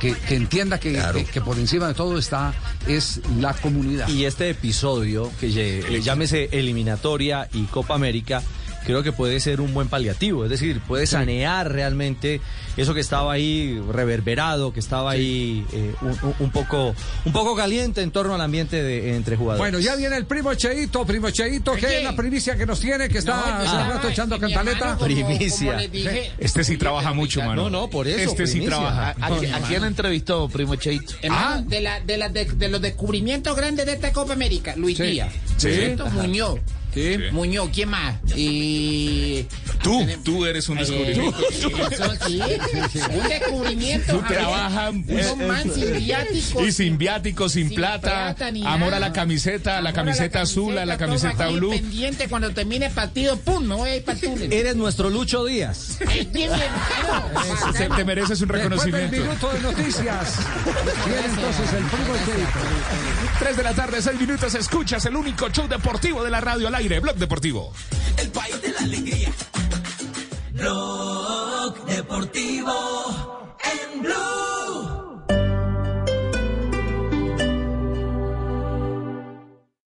Que, 0.00 0.14
que 0.14 0.34
entienda 0.34 0.80
que, 0.80 0.92
que- 1.12 1.24
que 1.26 1.40
por 1.42 1.58
encima 1.58 1.86
de 1.88 1.94
todo 1.94 2.18
está 2.18 2.54
es 2.86 3.20
la 3.38 3.52
comunidad. 3.52 4.08
Y 4.08 4.24
este 4.24 4.48
episodio, 4.48 5.30
que 5.38 5.50
lle- 5.50 6.00
llámese 6.00 6.48
eliminatoria 6.52 7.48
y 7.52 7.64
Copa 7.64 7.94
América, 7.96 8.42
creo 8.84 9.02
que 9.02 9.12
puede 9.12 9.38
ser 9.40 9.60
un 9.60 9.72
buen 9.74 9.88
paliativo. 9.88 10.44
Es 10.44 10.50
decir, 10.50 10.80
puede 10.80 11.06
sanear 11.06 11.70
realmente 11.72 12.40
eso 12.76 12.94
que 12.94 13.00
estaba 13.00 13.32
ahí 13.32 13.80
reverberado, 13.92 14.72
que 14.72 14.80
estaba 14.80 15.10
ahí 15.12 15.64
eh, 15.72 15.94
un, 16.40 16.50
poco, 16.50 16.94
un 17.24 17.32
poco 17.32 17.54
caliente 17.56 18.02
en 18.02 18.10
torno 18.10 18.34
al 18.34 18.40
ambiente 18.40 18.82
de, 18.82 19.16
entre 19.16 19.36
jugadores. 19.36 19.60
Bueno, 19.60 19.78
ya 19.78 19.96
viene 19.96 20.16
el 20.16 20.24
primo 20.26 20.54
Cheito, 20.54 21.04
primo 21.04 21.30
Cheito, 21.30 21.72
que 21.74 21.98
es 21.98 22.04
la 22.04 22.16
primicia 22.16 22.56
que 22.56 22.66
nos 22.66 22.80
tiene, 22.80 23.08
que 23.08 23.18
está 23.18 23.36
No, 23.36 23.44
hace 23.56 23.66
ya, 23.66 23.88
rato 23.88 24.08
echando 24.08 24.38
que 24.38 24.46
mi 24.46 24.54
cantaleta. 24.54 24.94
como- 24.94 25.04
Primicia. 25.04 25.66
como 25.72 25.80
les 25.80 25.92
dije, 25.92 26.32
Este 26.38 26.64
sí 26.64 26.76
trabaja 26.76 27.12
mucho, 27.12 27.40
mano. 27.42 27.64
No, 27.64 27.70
no, 27.70 27.90
por 27.90 28.08
eso, 28.08 28.30
Este 28.30 28.46
sí 28.46 28.60
trabaja. 28.60 29.14
¿A- 29.20 29.26
a 29.26 29.38
quién- 29.38 29.54
¿A 29.54 29.60
quién 29.60 29.84
entrevistó, 29.84 30.48
primo 30.48 30.76
Cheito? 30.76 31.14
Hermano, 31.22 31.62
de, 31.62 31.80
la, 31.80 32.00
de, 32.00 32.16
la, 32.16 32.28
de, 32.28 32.44
de 32.46 32.68
los 32.68 32.80
descubrimientos 32.80 33.56
grandes 33.56 33.86
de 33.86 33.92
esta 33.92 34.12
Copa 34.12 34.32
América, 34.32 34.74
Luis 34.76 34.96
Sí. 34.96 35.04
Díaz, 35.04 35.32
Sí. 35.56 35.72
¿cierto? 35.72 36.06
Ajá. 36.92 37.32
Muñoz, 37.32 37.70
¿quién 37.72 37.88
más? 37.90 38.16
Y... 38.36 39.46
Tú, 39.82 40.06
tú 40.24 40.44
eres 40.44 40.68
un 40.68 40.76
descubrimiento. 40.78 41.38
Eso 41.50 41.70
sí, 42.26 42.40
un 43.10 43.28
descubrimiento. 43.28 44.12
Tú 44.18 44.22
trabajas 44.28 44.90
Un 44.90 45.46
man 45.48 45.70
sin 45.74 45.92
viáticos. 45.96 46.62
y 46.66 46.72
sin 46.72 46.98
viáticos, 46.98 47.52
sin, 47.52 47.70
plata, 47.74 48.36
amor 48.66 48.92
a 48.94 49.00
la 49.00 49.12
camiseta, 49.12 49.78
a 49.78 49.80
la 49.80 49.92
camiseta 49.94 50.42
azul, 50.42 50.76
a 50.76 50.84
la 50.84 50.98
camiseta 50.98 51.48
blue. 51.48 51.70
pendiente 51.70 52.28
cuando 52.28 52.50
termine 52.50 52.86
el 52.86 52.92
partido, 52.92 53.38
pum, 53.38 53.64
me 53.64 53.74
voy 53.74 53.90
a 53.90 53.96
ir 53.96 54.04
para. 54.04 54.18
Eres 54.50 54.76
nuestro 54.76 55.08
Lucho 55.08 55.44
Díaz. 55.46 55.98
Eh. 56.10 56.28
Se- 57.76 57.88
te 57.88 58.04
mereces 58.04 58.40
un 58.42 58.48
Después 58.48 58.62
del 58.84 58.92
reconocimiento. 58.92 59.16
minuto 59.16 59.52
de 59.52 59.60
noticias. 59.60 60.36
Viene 61.06 61.26
entonces 61.26 61.72
el. 61.72 61.84
3 63.38 63.56
de 63.56 63.62
la 63.62 63.72
tarde, 63.74 64.02
6 64.02 64.20
minutos, 64.20 64.54
escuchas 64.54 65.04
el 65.06 65.16
único 65.16 65.48
show 65.50 65.66
deportivo 65.66 66.22
de 66.22 66.30
la 66.30 66.40
radio 66.40 66.68
al 66.68 66.74
aire, 66.80 66.98
Blog 66.98 67.16
Deportivo. 67.16 67.72
El 68.16 68.30
país 68.30 68.62
de 68.62 68.72
la 68.72 68.80
alegría. 68.80 69.32
Rock 70.54 71.84
deportivo 71.86 72.79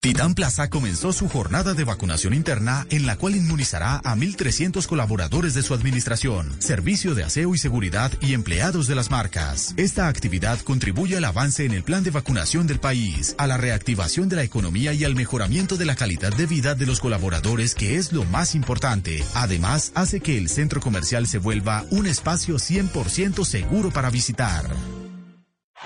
Titán 0.03 0.35
Plaza 0.35 0.69
comenzó 0.69 1.13
su 1.13 1.29
jornada 1.29 1.73
de 1.73 1.85
vacunación 1.85 2.33
interna 2.33 2.85
en 2.89 3.05
la 3.05 3.15
cual 3.15 3.37
inmunizará 3.37 4.01
a 4.03 4.17
1.300 4.17 4.85
colaboradores 4.85 5.53
de 5.53 5.63
su 5.63 5.73
administración, 5.73 6.53
servicio 6.59 7.15
de 7.15 7.23
aseo 7.23 7.55
y 7.55 7.57
seguridad 7.57 8.11
y 8.19 8.33
empleados 8.33 8.87
de 8.87 8.95
las 8.95 9.09
marcas. 9.09 9.73
Esta 9.77 10.09
actividad 10.09 10.59
contribuye 10.59 11.15
al 11.15 11.23
avance 11.23 11.63
en 11.63 11.71
el 11.71 11.83
plan 11.83 12.03
de 12.03 12.11
vacunación 12.11 12.67
del 12.67 12.81
país, 12.81 13.33
a 13.37 13.47
la 13.47 13.55
reactivación 13.55 14.27
de 14.27 14.35
la 14.35 14.43
economía 14.43 14.91
y 14.91 15.05
al 15.05 15.15
mejoramiento 15.15 15.77
de 15.77 15.85
la 15.85 15.95
calidad 15.95 16.35
de 16.35 16.47
vida 16.47 16.75
de 16.75 16.85
los 16.85 16.99
colaboradores 16.99 17.73
que 17.73 17.95
es 17.95 18.11
lo 18.11 18.25
más 18.25 18.55
importante. 18.55 19.23
Además, 19.35 19.93
hace 19.95 20.19
que 20.19 20.37
el 20.37 20.49
centro 20.49 20.81
comercial 20.81 21.27
se 21.27 21.37
vuelva 21.37 21.85
un 21.91 22.07
espacio 22.07 22.55
100% 22.55 23.45
seguro 23.45 23.89
para 23.89 24.09
visitar. 24.09 24.65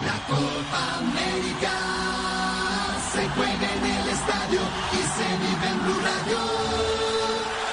La 0.01 0.25
Copa 0.27 0.97
América 1.01 1.86
se 3.17 3.29
juega 3.29 3.67
en 3.77 3.85
el 3.97 4.07
estadio 4.09 4.61
y 4.93 5.01
se 5.17 5.27
vive 5.43 5.67
en 5.73 5.79
Blue 5.83 6.01
Radio. 6.09 6.39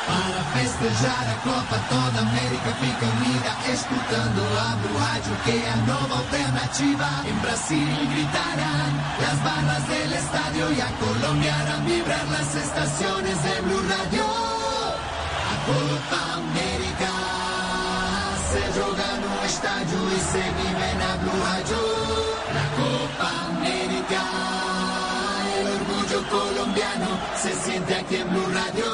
Para 0.08 0.40
festejar 0.56 1.24
a 1.34 1.36
Copa, 1.48 1.76
toda 1.92 2.18
América 2.28 2.70
fica 2.80 3.04
unida, 3.18 3.52
escutando 3.76 4.40
a 4.66 4.70
Blue 4.80 4.98
Radio, 5.04 5.32
que 5.44 5.56
a 5.68 5.76
nova 5.92 6.16
alternativa. 6.24 7.08
En 7.28 7.36
Brasil 7.42 7.92
gritarán 8.14 8.92
las 9.24 9.36
barras 9.44 9.84
del 9.88 10.12
estadio 10.14 10.64
y 10.76 10.80
a 10.80 10.90
Colombia 11.04 11.52
harán 11.60 11.84
vibrar 11.84 12.26
las 12.28 12.48
estaciones 12.54 13.36
de 13.46 13.54
Blue 13.64 13.84
Radio. 13.94 14.24
A 15.52 15.56
Copa 15.68 16.20
América 16.40 17.12
se 18.50 18.62
joga 18.80 19.08
no 19.24 19.32
estádio 19.44 19.98
y 20.16 20.20
se 20.32 20.44
vive 20.58 20.88
na 21.00 21.10
Blue 21.20 21.40
Radio. 21.44 21.83
Aquí 27.92 28.16
en 28.16 28.30
Blue 28.30 28.46
Radio. 28.52 28.84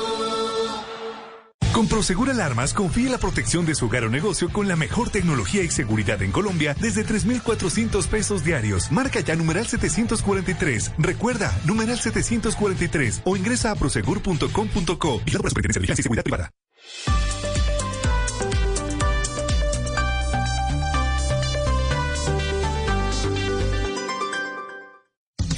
Con 1.72 1.86
Prosegur 1.86 2.28
Alarmas 2.28 2.74
confíe 2.74 3.08
la 3.08 3.18
protección 3.18 3.64
de 3.64 3.74
su 3.74 3.86
hogar 3.86 4.04
o 4.04 4.10
negocio 4.10 4.52
con 4.52 4.66
la 4.66 4.76
mejor 4.76 5.10
tecnología 5.10 5.62
y 5.62 5.68
seguridad 5.68 6.20
en 6.22 6.32
Colombia 6.32 6.74
desde 6.80 7.04
3,400 7.04 8.06
pesos 8.08 8.44
diarios. 8.44 8.90
Marca 8.90 9.20
ya 9.20 9.36
numeral 9.36 9.66
743. 9.66 10.92
Recuerda, 10.98 11.56
numeral 11.64 11.98
743 11.98 13.22
o 13.24 13.36
ingresa 13.36 13.70
a 13.70 13.76
prosegur.com.co. 13.76 15.22
Y 15.24 15.30
la 15.30 15.38
de 15.38 15.70
Vigilancia 15.70 16.00
y 16.00 16.02
Seguridad 16.02 16.24
Privada. 16.24 16.50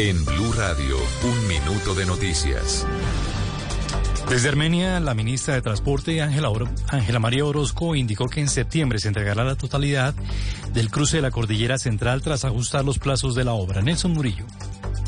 En 0.04 0.24
Blue 0.24 0.52
Radio, 0.54 0.96
un 1.22 1.46
minuto 1.46 1.94
de 1.94 2.04
noticias. 2.04 2.84
Desde 4.28 4.48
Armenia, 4.48 4.98
la 4.98 5.14
ministra 5.14 5.54
de 5.54 5.62
Transporte, 5.62 6.20
Ángela, 6.20 6.50
María 7.20 7.44
Orozco, 7.44 7.94
indicó 7.94 8.28
que 8.28 8.40
en 8.40 8.48
septiembre 8.48 8.98
se 8.98 9.06
entregará 9.06 9.44
la 9.44 9.54
totalidad 9.54 10.12
del 10.72 10.90
cruce 10.90 11.18
de 11.18 11.22
la 11.22 11.30
Cordillera 11.30 11.78
Central 11.78 12.20
tras 12.20 12.44
ajustar 12.44 12.84
los 12.84 12.98
plazos 12.98 13.36
de 13.36 13.44
la 13.44 13.52
obra. 13.52 13.80
Nelson 13.80 14.10
Murillo. 14.10 14.44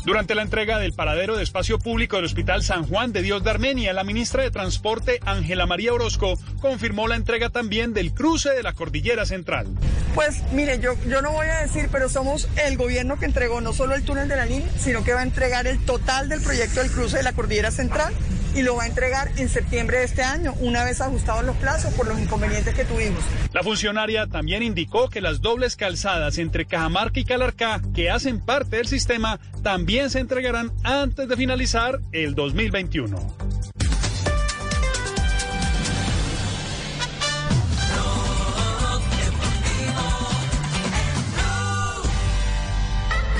Durante 0.05 0.35
la 0.35 0.41
entrega 0.41 0.77
del 0.79 0.93
paradero 0.93 1.35
de 1.35 1.43
espacio 1.43 1.79
público 1.79 2.15
del 2.15 2.25
Hospital 2.25 2.63
San 2.63 2.87
Juan 2.87 3.11
de 3.11 3.21
Dios 3.21 3.43
de 3.43 3.49
Armenia, 3.49 3.93
la 3.93 4.03
ministra 4.03 4.43
de 4.43 4.51
Transporte, 4.51 5.19
Ángela 5.25 5.65
María 5.65 5.93
Orozco, 5.93 6.37
confirmó 6.61 7.07
la 7.07 7.15
entrega 7.15 7.49
también 7.49 7.93
del 7.93 8.13
cruce 8.13 8.51
de 8.51 8.63
la 8.63 8.73
Cordillera 8.73 9.25
Central. 9.25 9.67
Pues 10.13 10.43
mire, 10.53 10.79
yo, 10.79 10.93
yo 11.07 11.21
no 11.21 11.31
voy 11.31 11.47
a 11.47 11.61
decir, 11.61 11.89
pero 11.91 12.09
somos 12.09 12.47
el 12.65 12.77
gobierno 12.77 13.19
que 13.19 13.25
entregó 13.25 13.61
no 13.61 13.73
solo 13.73 13.95
el 13.95 14.03
túnel 14.03 14.27
de 14.27 14.35
la 14.35 14.45
línea, 14.45 14.67
sino 14.79 15.03
que 15.03 15.13
va 15.13 15.21
a 15.21 15.23
entregar 15.23 15.67
el 15.67 15.79
total 15.79 16.29
del 16.29 16.41
proyecto 16.41 16.81
del 16.81 16.91
cruce 16.91 17.17
de 17.17 17.23
la 17.23 17.33
Cordillera 17.33 17.71
Central 17.71 18.13
y 18.55 18.61
lo 18.61 18.77
va 18.77 18.83
a 18.83 18.87
entregar 18.87 19.31
en 19.37 19.49
septiembre 19.49 19.99
de 19.99 20.05
este 20.05 20.23
año, 20.23 20.53
una 20.61 20.83
vez 20.83 21.01
ajustados 21.01 21.43
los 21.43 21.55
plazos 21.57 21.93
por 21.93 22.07
los 22.07 22.19
inconvenientes 22.19 22.73
que 22.73 22.85
tuvimos. 22.85 23.21
La 23.53 23.61
funcionaria 23.63 24.27
también 24.27 24.63
indicó 24.63 25.09
que 25.09 25.19
las 25.21 25.41
dobles 25.41 25.75
calzadas 25.75 26.37
entre 26.37 26.65
Cajamarca 26.65 27.19
y 27.19 27.25
Calarcá, 27.25 27.81
que 27.93 28.09
hacen 28.09 28.39
parte 28.39 28.77
del 28.77 28.87
sistema, 28.87 29.39
también 29.61 30.09
se 30.09 30.19
entregarán 30.19 30.71
antes 30.83 31.27
de 31.27 31.35
finalizar 31.35 31.99
el 32.13 32.33
2021. 32.33 33.35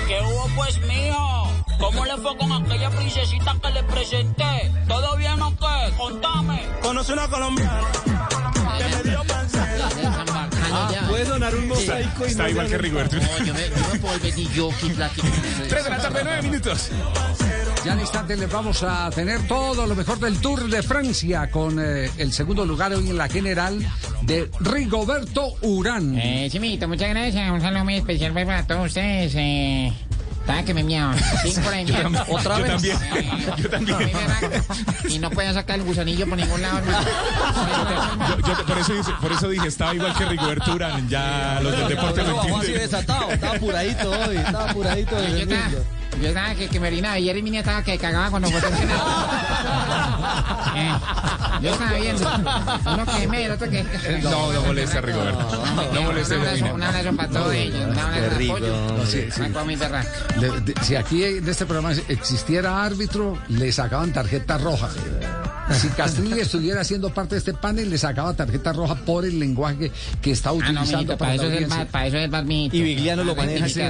¿Qué 0.08 0.22
hubo 0.22 0.48
pues, 0.56 0.80
mijo? 0.86 1.55
¿Cómo 1.80 2.06
le 2.06 2.18
fue 2.18 2.38
con 2.38 2.52
aquella 2.52 2.90
princesita 2.90 3.56
que 3.62 3.70
le 3.72 3.84
presenté? 3.84 4.72
¿Todo 4.88 5.18
bien 5.18 5.42
o 5.42 5.52
qué? 5.52 5.94
Contame. 5.98 6.62
Conocí 6.82 7.12
una 7.12 7.28
colombiana 7.28 7.82
que 8.78 8.96
me 8.96 9.10
dio 9.10 9.24
pancera. 9.24 9.90
Puede 11.08 11.26
sonar 11.26 11.56
un 11.56 11.68
mosaico 11.68 12.26
y 12.26 12.30
Está 12.30 12.50
igual 12.50 12.68
que 12.68 12.78
Rigoberto. 12.78 13.16
No, 13.18 13.46
yo 13.46 13.54
me, 13.54 13.70
yo 13.70 13.94
me 13.94 14.00
puedo 14.00 14.18
ni 14.36 14.48
yo, 14.50 14.70
que 14.82 14.88
platico. 14.94 15.28
3 15.70 15.84
de 15.84 15.90
la 15.90 15.98
tarde, 15.98 16.22
9 16.24 16.42
minutos. 16.42 16.92
Ya 17.86 17.94
en 17.94 18.00
instante 18.00 18.36
les 18.36 18.52
vamos 18.52 18.82
a 18.82 19.12
tener 19.12 19.48
todo 19.48 19.86
lo 19.86 19.96
mejor 19.96 20.18
del 20.20 20.40
Tour 20.40 20.68
de 20.68 20.82
Francia 20.82 21.52
con 21.52 21.80
eh, 21.80 22.10
el 22.18 22.34
segundo 22.34 22.66
lugar 22.66 22.92
hoy 22.94 23.12
en 23.12 23.18
la 23.18 23.30
general 23.30 23.78
de 24.24 24.50
Rigoberto 24.60 25.54
Urán. 25.62 26.18
Eh, 26.18 26.48
Chimito, 26.50 26.88
muchas 26.88 27.10
gracias. 27.10 27.52
Un 27.52 27.62
saludo 27.62 27.84
muy 27.84 27.98
especial 27.98 28.34
para 28.34 28.66
todos 28.66 28.88
ustedes. 28.88 29.34
Eh, 29.36 29.94
estaba 30.46 30.64
que 30.64 30.74
me 30.74 30.84
miaban. 30.84 31.18
Por 31.64 31.74
ahí, 31.74 31.86
Yo 31.86 31.94
también, 32.02 32.24
Otra 32.30 32.58
yo 32.58 32.64
vez. 32.64 32.72
también, 32.72 32.98
yo 33.58 33.70
también. 33.70 33.98
me 33.98 35.14
Y 35.14 35.20
no 35.20 35.30
podía 35.32 35.54
sacar 35.54 35.78
el 35.80 35.84
gusanillo 35.86 36.28
por 36.28 36.38
ningún 36.38 36.62
lado, 36.62 36.78
hermano. 36.80 37.00
Yo- 38.30 38.48
yo 38.48 38.54
te- 38.56 38.64
por, 38.64 38.78
eso, 38.78 38.94
dice- 38.94 39.12
por 39.22 39.32
eso 39.32 39.50
dije, 39.50 39.68
estaba 39.68 39.94
igual 39.96 40.14
que 40.14 40.26
Rigoberto 40.26 40.74
Urán. 40.74 41.10
Ya 41.10 41.60
los 41.64 41.72
del 41.72 41.88
deporte 41.88 42.24
lo 42.24 42.36
Bajó 42.36 42.48
así 42.48 42.54
entienden. 42.56 42.82
desatado, 42.82 43.32
estaba 43.32 43.56
apuradito 43.56 44.12
hoy, 44.12 44.38
estaba 44.38 44.70
apuradito 44.70 45.18
Yo 45.20 45.36
estaba, 45.38 45.70
yo 46.22 46.28
estaba 46.28 46.56
que, 46.56 46.68
que 46.70 46.80
me 46.80 46.88
orinaba. 46.88 47.16
Ayer 47.16 47.36
mi 47.36 47.42
niña 47.42 47.60
estaba 47.62 47.84
que 47.84 47.98
cagaba 47.98 48.30
cuando 48.30 48.50
fue 48.50 48.60
a 48.60 48.68
entrenar. 48.68 48.98
Eh, 50.76 50.92
Yo 51.62 51.70
estaba 51.72 51.94
viendo. 51.94 52.30
Uno 52.94 53.06
que 53.18 53.28
me, 53.28 53.46
el 53.46 53.52
otro 53.52 53.70
que. 53.70 53.84
No, 54.24 54.52
no 54.52 54.62
moleste 54.62 54.98
a 54.98 55.02
Rigoberto. 55.02 55.64
No 55.94 56.02
moleste 56.02 56.34
a 56.36 56.38
Un 56.38 56.44
abrazo, 56.44 56.66
un 56.66 56.70
Georgina. 56.70 56.88
abrazo 56.90 57.16
para 57.16 57.30
todos 57.30 57.54
ellos. 57.54 57.80
De. 57.80 57.92
Una 57.92 58.10
berraca. 58.10 60.06
De- 60.40 60.62
de- 60.62 60.74
si 60.84 60.96
aquí 60.96 61.24
en 61.24 61.48
este 61.48 61.66
programa 61.66 61.94
existiera 62.10 62.84
árbitro, 62.84 63.38
le 63.50 63.72
sacaban 63.72 64.12
tarjeta 64.12 64.58
roja. 64.58 64.90
Si 65.74 65.88
Castrilli 65.90 66.40
estuviera 66.40 66.82
haciendo 66.82 67.10
parte 67.14 67.36
de 67.36 67.40
este 67.40 67.54
panel, 67.54 67.90
le 67.90 67.98
sacaba 67.98 68.36
tarjeta 68.36 68.72
roja 68.72 68.96
por 68.96 69.26
el 69.26 69.40
lenguaje 69.40 69.92
que, 70.22 70.32
está 70.32 70.50
Ah, 70.50 70.54
no, 70.54 70.58
utilizando 70.60 70.98
mijito, 70.98 71.18
para 71.18 71.34
eso 71.36 71.44
es 71.46 71.62
el 71.62 71.88
para 71.88 72.08
eso 72.08 72.18
es. 72.18 72.74
Y 72.74 72.82
Vigliano 72.84 73.24
lo 73.24 73.32
Ah, 73.32 73.36
maneja 73.36 73.66
así, 73.66 73.82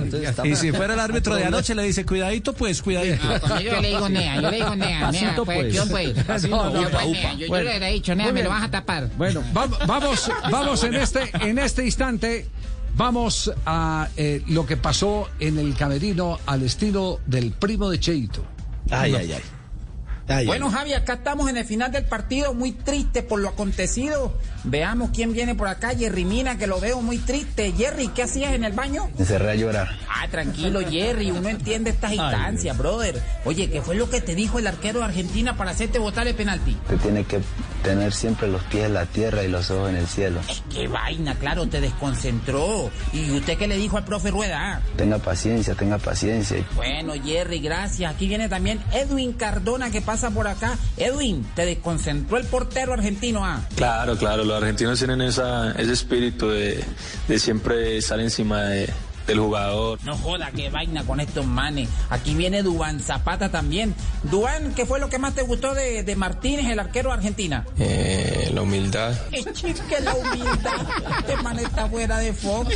Y 0.50 0.56
si 0.56 0.72
fuera 0.72 0.94
el 0.94 1.00
árbitro 1.00 1.36
de 1.36 1.44
anoche, 1.46 1.76
le 1.76 1.84
dice, 1.84 2.06
cuidadito, 2.06 2.54
pues, 2.54 2.82
cuidadito. 2.82 3.24
No, 3.26 3.40
conmigo 3.42 3.72
yo 3.72 3.82
le 3.82 3.88
digo 3.90 4.10
nea, 4.10 4.36
yo 4.42 4.50
le 4.52 4.58
digo 4.58 4.76
nea, 4.76 5.12
nea, 5.12 5.28
Pasito, 5.30 5.46
pues, 5.46 5.58
pues. 5.60 5.74
¿quién 5.74 5.90
pues? 5.90 6.24
Pasito, 6.24 6.56
No, 6.56 6.70
no, 6.70 6.80
upa, 6.82 6.90
pues, 6.92 7.06
upa. 7.06 7.12
nea, 7.12 7.34
Yo, 7.34 7.40
yo 7.40 7.48
Bueno. 7.50 7.70
le 7.72 7.90
he 7.90 7.94
dicho, 7.94 8.16
nea, 8.16 8.32
me 8.32 8.44
lo 8.44 8.50
vas 8.50 8.64
a 8.64 8.72
tapar. 8.72 9.10
Bueno, 9.18 9.44
vamos, 9.54 9.78
vamos, 9.88 10.32
vamos 10.50 10.84
en 10.86 10.96
este, 10.96 11.30
en 11.42 11.60
este 11.60 11.84
instante. 11.86 12.48
Vamos 12.98 13.52
a 13.66 14.08
eh, 14.16 14.42
lo 14.48 14.66
que 14.66 14.78
pasó 14.78 15.28
en 15.42 15.60
el 15.60 15.76
camerino 15.76 16.40
al 16.46 16.64
estilo 16.64 17.20
del 17.26 17.52
primo 17.52 17.90
de 17.90 18.00
Cheito. 18.00 18.46
Ay, 18.90 19.12
No. 19.12 19.18
ay, 19.18 19.34
ay. 19.34 19.42
Ay, 20.28 20.46
bueno. 20.48 20.72
Javi, 20.72 20.94
acá 20.94 21.14
estamos 21.14 21.50
en 21.50 21.58
el 21.58 21.66
final 21.66 21.92
del 21.92 22.06
partido, 22.06 22.54
muy 22.54 22.72
triste 22.72 23.22
por 23.24 23.40
lo 23.40 23.50
acontecido. 23.50 24.34
Veamos 24.64 25.12
quién 25.14 25.32
viene 25.34 25.54
por 25.54 25.68
acá, 25.68 25.90
Jerry 25.96 26.26
Mina, 26.26 26.58
que 26.58 26.66
lo 26.66 26.80
veo 26.80 27.00
muy 27.02 27.20
triste. 27.20 27.72
Jerry, 27.78 28.08
¿qué 28.08 28.24
hacías 28.24 28.54
en 28.54 28.64
el 28.64 28.74
baño? 28.74 29.08
Me 29.18 29.24
cerré 29.26 29.52
a 29.52 29.56
llorar. 29.56 29.90
Ah, 30.10 30.28
tranquilo, 30.30 30.80
Jerry, 30.90 31.30
uno 31.30 31.50
entiende 31.50 31.92
estas 31.92 32.14
instancias, 32.14 32.76
brother. 32.76 33.22
Oye, 33.46 33.70
¿qué 33.70 33.82
fue 33.82 33.94
lo 33.96 34.10
que 34.10 34.22
te 34.22 34.34
dijo 34.34 34.58
el 34.58 34.66
arquero 34.66 35.00
de 35.00 35.06
Argentina 35.06 35.56
para 35.56 35.72
hacerte 35.72 36.00
botar 36.00 36.28
el 36.28 36.34
penalti? 36.34 36.76
Te 36.88 36.98
tiene 36.98 37.24
que 37.26 37.42
tener 37.84 38.12
siempre 38.12 38.48
los 38.48 38.64
pies 38.64 38.86
en 38.86 38.96
la 38.96 39.06
tierra 39.06 39.44
y 39.44 39.48
los 39.48 39.70
ojos 39.70 39.90
en 39.92 39.98
el 39.98 40.08
cielo. 40.08 40.40
Qué 40.74 40.88
vaina, 40.88 41.36
claro, 41.36 41.68
te 41.68 41.80
desconcentró. 41.80 42.90
¿Y 43.14 43.30
usted 43.32 43.60
qué 43.60 43.68
le 43.68 43.78
dijo 43.78 43.98
al 43.98 44.06
profe 44.06 44.32
Rueda? 44.32 44.78
Ah, 44.78 44.82
Tenga 44.98 45.20
paciencia, 45.20 45.76
tenga 45.76 46.00
paciencia. 46.00 46.66
Bueno, 46.76 47.14
Jerry, 47.24 47.60
gracias. 47.60 48.12
Aquí 48.12 48.28
viene 48.28 48.50
también 48.50 48.80
Edwin 48.92 49.34
Cardona 49.34 49.92
que 49.92 50.02
pasa 50.02 50.15
por 50.32 50.48
acá. 50.48 50.78
Edwin, 50.98 51.46
te 51.56 51.66
desconcentró 51.66 52.38
el 52.38 52.46
portero 52.46 52.94
argentino, 52.94 53.44
ah. 53.46 53.62
Claro, 53.76 54.18
claro, 54.18 54.44
los 54.44 54.58
argentinos 54.58 54.98
tienen 54.98 55.22
esa, 55.22 55.72
ese 55.74 55.94
espíritu 55.94 56.50
de, 56.50 56.84
de 57.28 57.40
siempre 57.40 57.98
estar 57.98 58.20
encima 58.20 58.62
de- 58.64 58.90
del 59.28 59.40
jugador. 59.40 60.00
No 60.04 60.16
joda, 60.18 60.52
qué 60.56 60.70
vaina 60.70 61.04
con 61.06 61.20
estos 61.20 61.46
manes. 61.46 61.90
Aquí 62.10 62.34
viene 62.36 62.62
Duan 62.64 63.00
Zapata 63.00 63.50
también. 63.50 63.96
Duan, 64.24 64.74
¿qué 64.76 64.86
fue 64.86 65.00
lo 65.00 65.10
que 65.10 65.20
más 65.20 65.34
te 65.34 65.42
gustó 65.42 65.74
de, 65.74 66.04
de 66.04 66.16
Martínez, 66.16 66.68
el 66.68 66.80
arquero 66.80 67.10
de 67.10 67.16
Argentina? 67.16 67.66
Eh, 67.80 68.52
la 68.54 68.62
humildad. 68.62 69.14
¡Qué 69.32 69.44
chique 69.54 70.00
la 70.02 70.14
humildad! 70.14 70.74
Este 71.20 71.38
man 71.44 71.60
está 71.60 71.88
fuera 71.90 72.18
de 72.20 72.34
foco. 72.34 72.70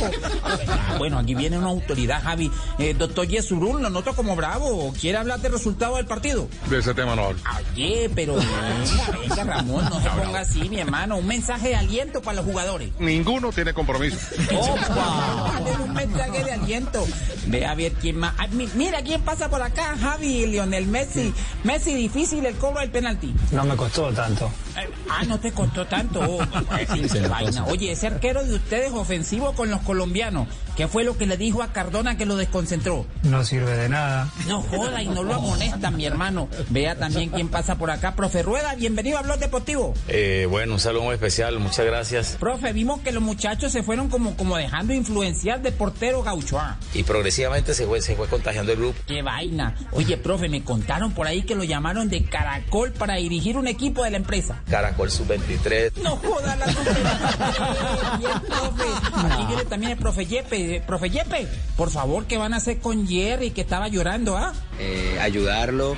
Ah, 0.72 0.94
Bueno, 0.98 1.18
aquí 1.18 1.34
viene 1.34 1.58
una 1.58 1.68
autoridad, 1.68 2.22
Javi. 2.22 2.50
Eh, 2.78 2.94
doctor 2.94 3.26
Yesurún, 3.26 3.82
lo 3.82 3.90
noto 3.90 4.14
como 4.14 4.34
bravo. 4.36 4.92
¿Quiere 5.00 5.18
hablar 5.18 5.40
del 5.40 5.52
resultado 5.52 5.96
del 5.96 6.06
partido? 6.06 6.48
De 6.68 6.78
ese 6.78 6.94
tema 6.94 7.14
no 7.16 7.26
hablo. 7.26 7.38
Oye, 7.74 8.10
pero 8.14 8.34
venga, 8.34 9.18
venga, 9.28 9.44
Ramón, 9.44 9.84
no 9.84 10.00
se 10.00 10.08
ponga 10.10 10.40
así, 10.40 10.68
mi 10.68 10.78
hermano. 10.80 11.16
Un 11.18 11.26
mensaje 11.26 11.68
de 11.68 11.76
aliento 11.76 12.20
para 12.22 12.36
los 12.36 12.44
jugadores. 12.44 12.90
Ninguno 12.98 13.52
tiene 13.52 13.72
compromiso. 13.72 14.16
¡Opa! 14.58 15.60
Un 15.84 15.92
mensaje 15.94 16.39
de 16.44 16.52
aliento. 16.52 17.06
Ve 17.46 17.66
a 17.66 17.74
ver 17.74 17.92
quién 17.92 18.18
más. 18.18 18.34
Mi- 18.52 18.68
mira 18.74 19.02
quién 19.02 19.20
pasa 19.22 19.48
por 19.48 19.62
acá, 19.62 19.96
Javi, 20.00 20.46
Lionel 20.46 20.86
Messi. 20.86 21.32
Messi, 21.64 21.94
difícil 21.94 22.44
el 22.46 22.54
cobro 22.56 22.80
del 22.80 22.90
penalti. 22.90 23.34
No 23.52 23.64
me 23.64 23.76
costó 23.76 24.12
tanto. 24.12 24.50
Eh, 24.76 24.88
Ah, 25.12 25.24
no 25.24 25.40
te 25.40 25.50
costó 25.52 25.86
tanto. 25.86 26.20
Oh, 26.20 26.38
sí, 26.94 27.02
qué 27.12 27.20
vaina. 27.26 27.64
Oye, 27.66 27.92
ese 27.92 28.06
arquero 28.06 28.44
de 28.44 28.54
ustedes 28.54 28.92
ofensivo 28.92 29.52
con 29.54 29.68
los 29.70 29.80
colombianos. 29.80 30.46
¿Qué 30.80 30.88
fue 30.88 31.04
lo 31.04 31.18
que 31.18 31.26
le 31.26 31.36
dijo 31.36 31.62
a 31.62 31.74
Cardona 31.74 32.16
que 32.16 32.24
lo 32.24 32.36
desconcentró? 32.36 33.04
No 33.24 33.44
sirve 33.44 33.76
de 33.76 33.90
nada. 33.90 34.32
No 34.48 34.62
joda 34.62 35.02
y 35.02 35.08
no 35.08 35.22
lo 35.22 35.34
amonestan, 35.34 35.94
mi 35.94 36.06
hermano. 36.06 36.48
Vea 36.70 36.96
también 36.96 37.28
quién 37.28 37.48
pasa 37.48 37.74
por 37.76 37.90
acá. 37.90 38.16
Profe 38.16 38.42
Rueda, 38.42 38.74
bienvenido 38.76 39.18
a 39.18 39.20
Blog 39.20 39.38
Deportivo. 39.38 39.92
Eh, 40.08 40.46
bueno, 40.48 40.72
un 40.72 40.80
saludo 40.80 41.02
muy 41.02 41.12
especial, 41.16 41.58
muchas 41.58 41.84
gracias. 41.84 42.38
Profe, 42.40 42.72
vimos 42.72 43.00
que 43.00 43.12
los 43.12 43.22
muchachos 43.22 43.72
se 43.72 43.82
fueron 43.82 44.08
como, 44.08 44.34
como 44.38 44.56
dejando 44.56 44.94
influenciar 44.94 45.60
de 45.60 45.70
portero 45.70 46.22
gaucho. 46.22 46.58
ah. 46.58 46.78
Y 46.94 47.02
progresivamente 47.02 47.74
se 47.74 47.84
fue, 47.84 48.00
se 48.00 48.16
fue 48.16 48.26
contagiando 48.28 48.72
el 48.72 48.78
grupo. 48.78 48.98
¡Qué 49.06 49.20
vaina! 49.20 49.76
Oye, 49.92 50.16
profe, 50.16 50.48
me 50.48 50.64
contaron 50.64 51.12
por 51.12 51.26
ahí 51.26 51.42
que 51.42 51.56
lo 51.56 51.64
llamaron 51.64 52.08
de 52.08 52.24
Caracol 52.24 52.92
para 52.92 53.16
dirigir 53.16 53.58
un 53.58 53.66
equipo 53.66 54.02
de 54.02 54.12
la 54.12 54.16
empresa. 54.16 54.62
Caracol 54.70 55.10
Sub-23. 55.10 55.92
No 56.02 56.16
joda 56.16 56.56
la 56.56 56.64
Bien, 58.18 58.40
profe. 58.48 58.84
Aquí 59.30 59.44
viene 59.46 59.64
también 59.66 59.92
el 59.92 59.98
profe 59.98 60.24
Yepe. 60.24 60.69
Eh, 60.70 60.80
Profe 60.86 61.10
Yepe, 61.10 61.48
por 61.76 61.90
favor, 61.90 62.26
¿qué 62.26 62.38
van 62.38 62.54
a 62.54 62.58
hacer 62.58 62.78
con 62.78 63.08
Jerry 63.08 63.50
que 63.50 63.60
estaba 63.62 63.88
llorando, 63.88 64.36
ah? 64.36 64.52
Eh, 64.78 65.18
ayudarlo 65.20 65.96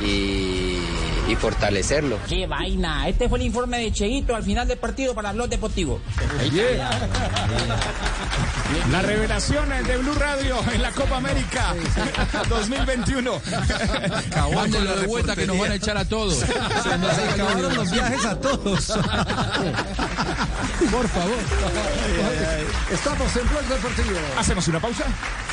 y, 0.00 0.78
y 1.28 1.36
fortalecerlo. 1.36 2.16
¡Qué 2.28 2.46
vaina! 2.46 3.08
Este 3.08 3.28
fue 3.28 3.40
el 3.40 3.46
informe 3.46 3.78
de 3.78 3.90
Cheito 3.92 4.36
al 4.36 4.44
final 4.44 4.68
del 4.68 4.78
partido 4.78 5.14
para 5.16 5.32
Blog 5.32 5.48
Deportivo. 5.48 6.00
La 8.90 9.02
revelación 9.02 9.68
de 9.84 9.96
Blue 9.98 10.14
Radio 10.14 10.56
en 10.72 10.80
la 10.82 10.90
Copa 10.92 11.16
América 11.16 11.74
2021. 12.48 13.32
Acabándolo 14.28 14.96
de 14.96 15.06
vuelta 15.08 15.34
que 15.34 15.46
nos 15.46 15.58
van 15.58 15.72
a 15.72 15.74
echar 15.74 15.96
a 15.96 16.04
todos. 16.04 16.36
Se 16.36 16.98
nos 16.98 17.18
acabaron 17.18 17.74
los 17.74 17.90
viajes 17.90 18.24
a 18.24 18.36
todos. 18.40 18.86
Por 20.90 21.08
favor. 21.08 21.38
Estamos 22.92 23.36
en 23.36 23.48
Blog 23.48 23.62
Deportivo. 23.64 24.03
Hacemos 24.36 24.66
una 24.68 24.80
pausa. 24.80 25.04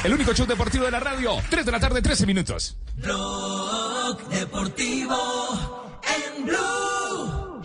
El 0.03 0.13
único 0.13 0.33
show 0.33 0.45
deportivo 0.45 0.85
de 0.85 0.91
la 0.91 0.99
radio. 0.99 1.35
3 1.49 1.65
de 1.65 1.71
la 1.71 1.79
tarde, 1.79 2.01
13 2.01 2.25
minutos. 2.25 2.77
Blog 2.97 4.27
Deportivo 4.29 5.99
en 6.37 6.45
Blue. 6.45 7.61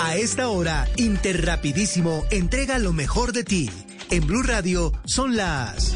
A 0.00 0.16
esta 0.16 0.48
hora, 0.48 0.88
Interrapidísimo 0.96 2.24
entrega 2.30 2.78
lo 2.78 2.92
mejor 2.92 3.32
de 3.32 3.44
ti. 3.44 3.70
En 4.10 4.26
Blue 4.26 4.42
Radio 4.42 4.92
son 5.06 5.36
las... 5.36 5.94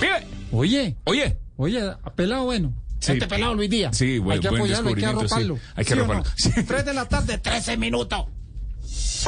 ¡Pibe! 0.00 0.26
Oye, 0.52 0.96
Oye. 1.04 1.38
oye, 1.56 1.80
pelado 2.16 2.44
bueno. 2.44 2.72
Sí. 2.98 3.12
Este 3.12 3.26
pelado 3.26 3.54
Luis 3.54 3.70
Díaz. 3.70 3.96
Sí, 3.96 4.18
buen- 4.18 4.34
hay 4.36 4.40
que 4.40 4.48
apoyarlo, 4.48 4.88
hay 4.90 4.94
que 4.94 5.00
descubrimiento, 5.00 5.20
sí. 5.28 5.34
arroparlo. 5.34 5.58
Hay 5.74 5.84
que 5.84 5.94
¿Sí 5.94 5.98
arroparlo. 6.00 6.24
no? 6.24 6.30
Sí. 6.36 6.50
Tres 6.64 6.84
de 6.84 6.92
la 6.94 7.08
tarde, 7.08 7.38
13 7.38 7.76
minutos. 7.78 8.24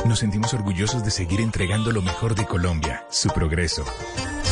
Nos 0.06 0.18
sentimos 0.18 0.52
orgullosos 0.54 1.04
de 1.04 1.10
seguir 1.10 1.40
entregando 1.40 1.92
lo 1.92 2.00
mejor 2.00 2.34
de 2.34 2.46
Colombia, 2.46 3.06
su 3.10 3.28
progreso. 3.28 3.84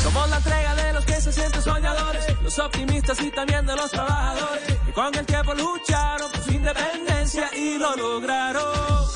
Somos 0.02 0.28
la 0.28 0.36
entrega 0.36 0.74
de 0.74 0.92
los 0.92 1.04
que 1.04 1.14
se 1.14 1.32
sienten 1.32 1.62
soñadores, 1.62 2.24
los 2.42 2.58
optimistas 2.58 3.20
y 3.22 3.30
también 3.30 3.64
de 3.64 3.74
los 3.74 3.90
trabajadores, 3.90 4.62
que 4.84 4.92
con 4.92 5.14
el 5.14 5.26
tiempo 5.26 5.54
lucharon 5.54 6.30
por 6.30 6.40
su 6.42 6.52
independencia 6.52 7.50
y 7.56 7.78
lo 7.78 7.96
lograron. 7.96 9.06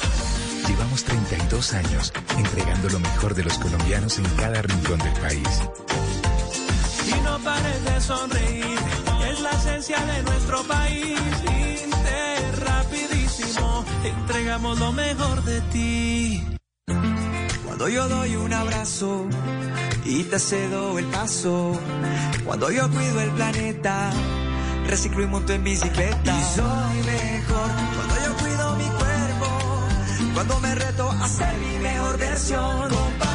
Llevamos 0.67 1.05
32 1.05 1.73
años 1.75 2.13
entregando 2.39 2.89
lo 2.89 3.01
mejor 3.01 3.35
de 3.35 3.45
los 3.45 3.59
colombianos 3.59 4.19
en 4.19 4.25
cada 4.37 4.63
rincón 4.63 4.99
del 4.99 5.13
país. 5.21 5.63
Y 7.07 7.21
no 7.21 7.39
pares 7.41 7.85
de 7.85 8.01
sonreír, 8.01 8.79
es 9.31 9.41
la 9.41 9.51
esencia 9.51 10.01
de 10.01 10.23
nuestro 10.23 10.63
país. 10.65 11.21
Rapidísimo, 12.85 13.85
entregamos 14.05 14.79
lo 14.79 14.93
mejor 14.93 15.43
de 15.45 15.61
ti. 15.73 16.45
Cuando 17.65 17.89
yo 17.89 18.09
doy 18.09 18.37
un 18.37 18.53
abrazo 18.53 19.27
y 20.05 20.25
te 20.25 20.39
cedo 20.39 20.99
el 20.99 21.07
paso. 21.07 21.79
Cuando 22.45 22.71
yo 22.71 22.91
cuido 22.91 23.21
el 23.21 23.31
planeta, 23.31 24.11
reciclo 24.87 25.23
y 25.23 25.27
monto 25.27 25.53
en 25.55 25.65
bicicleta. 25.65 26.39
Y 26.39 26.43
soy 26.57 27.03
mejor 27.07 27.71
cuando 27.97 28.15
yo 28.27 28.37
cuido 28.37 28.77
mi 28.77 28.85
cuerpo. 28.85 30.35
Cuando 30.35 30.61
me 30.61 30.75
reto 30.75 31.11
a 31.11 31.29
ser 31.29 31.57
mi 31.57 31.79
mejor 31.79 32.19
versión. 32.19 32.89
Con 32.91 33.34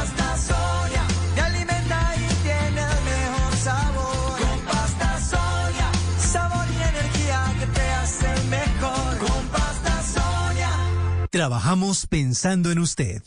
Trabajamos 11.30 12.08
pensando 12.08 12.72
en 12.72 12.80
usted. 12.80 13.22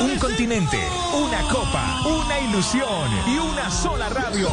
Un 0.00 0.18
continente, 0.18 0.78
una 1.14 1.42
copa, 1.42 2.00
una 2.04 2.40
ilusión 2.40 3.08
y 3.28 3.38
una 3.38 3.70
sola 3.70 4.08
radio. 4.08 4.48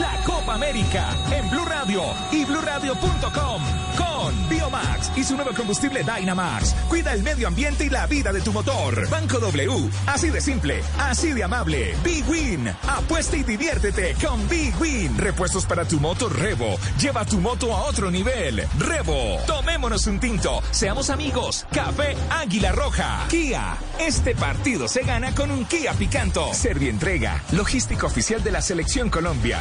La 0.00 0.16
Copa 0.24 0.54
América 0.54 1.10
en 1.30 1.50
Blue 1.50 1.66
Radio 1.66 2.02
y 2.30 2.44
BlueRadio.com 2.46 4.11
Biomax 4.52 5.12
y 5.16 5.24
su 5.24 5.34
nuevo 5.34 5.52
combustible 5.54 6.04
Dynamax. 6.04 6.74
Cuida 6.88 7.14
el 7.14 7.22
medio 7.22 7.48
ambiente 7.48 7.84
y 7.86 7.88
la 7.88 8.06
vida 8.06 8.32
de 8.32 8.42
tu 8.42 8.52
motor. 8.52 9.08
Banco 9.08 9.38
W, 9.38 9.88
así 10.06 10.28
de 10.28 10.42
simple, 10.42 10.82
así 10.98 11.32
de 11.32 11.42
amable. 11.42 11.94
Big 12.04 12.28
Win, 12.28 12.68
apuesta 12.68 13.36
y 13.36 13.44
diviértete 13.44 14.14
con 14.22 14.46
Big 14.48 14.78
Win. 14.78 15.16
Repuestos 15.16 15.64
para 15.64 15.86
tu 15.86 15.98
moto 15.98 16.28
Revo. 16.28 16.76
Lleva 17.00 17.24
tu 17.24 17.38
moto 17.38 17.74
a 17.74 17.84
otro 17.84 18.10
nivel. 18.10 18.66
Revo, 18.78 19.38
tomémonos 19.46 20.06
un 20.06 20.20
tinto. 20.20 20.62
Seamos 20.70 21.08
amigos. 21.08 21.66
Café 21.72 22.14
Águila 22.28 22.72
Roja. 22.72 23.24
Kia, 23.30 23.76
este 23.98 24.34
partido 24.34 24.86
se 24.86 25.02
gana 25.02 25.34
con 25.34 25.50
un 25.50 25.64
Kia 25.64 25.94
Picanto. 25.94 26.52
Servientrega, 26.52 27.42
logística 27.52 28.06
oficial 28.06 28.42
de 28.44 28.50
la 28.50 28.60
Selección 28.60 29.08
Colombia. 29.08 29.60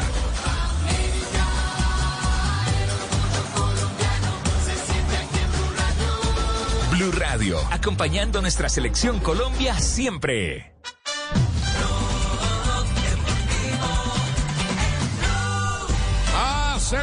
Radio, 7.10 7.58
acompañando 7.72 8.42
nuestra 8.42 8.70
selección 8.70 9.20
Colombia 9.20 9.74
siempre. 9.80 10.74
Hace 16.36 16.98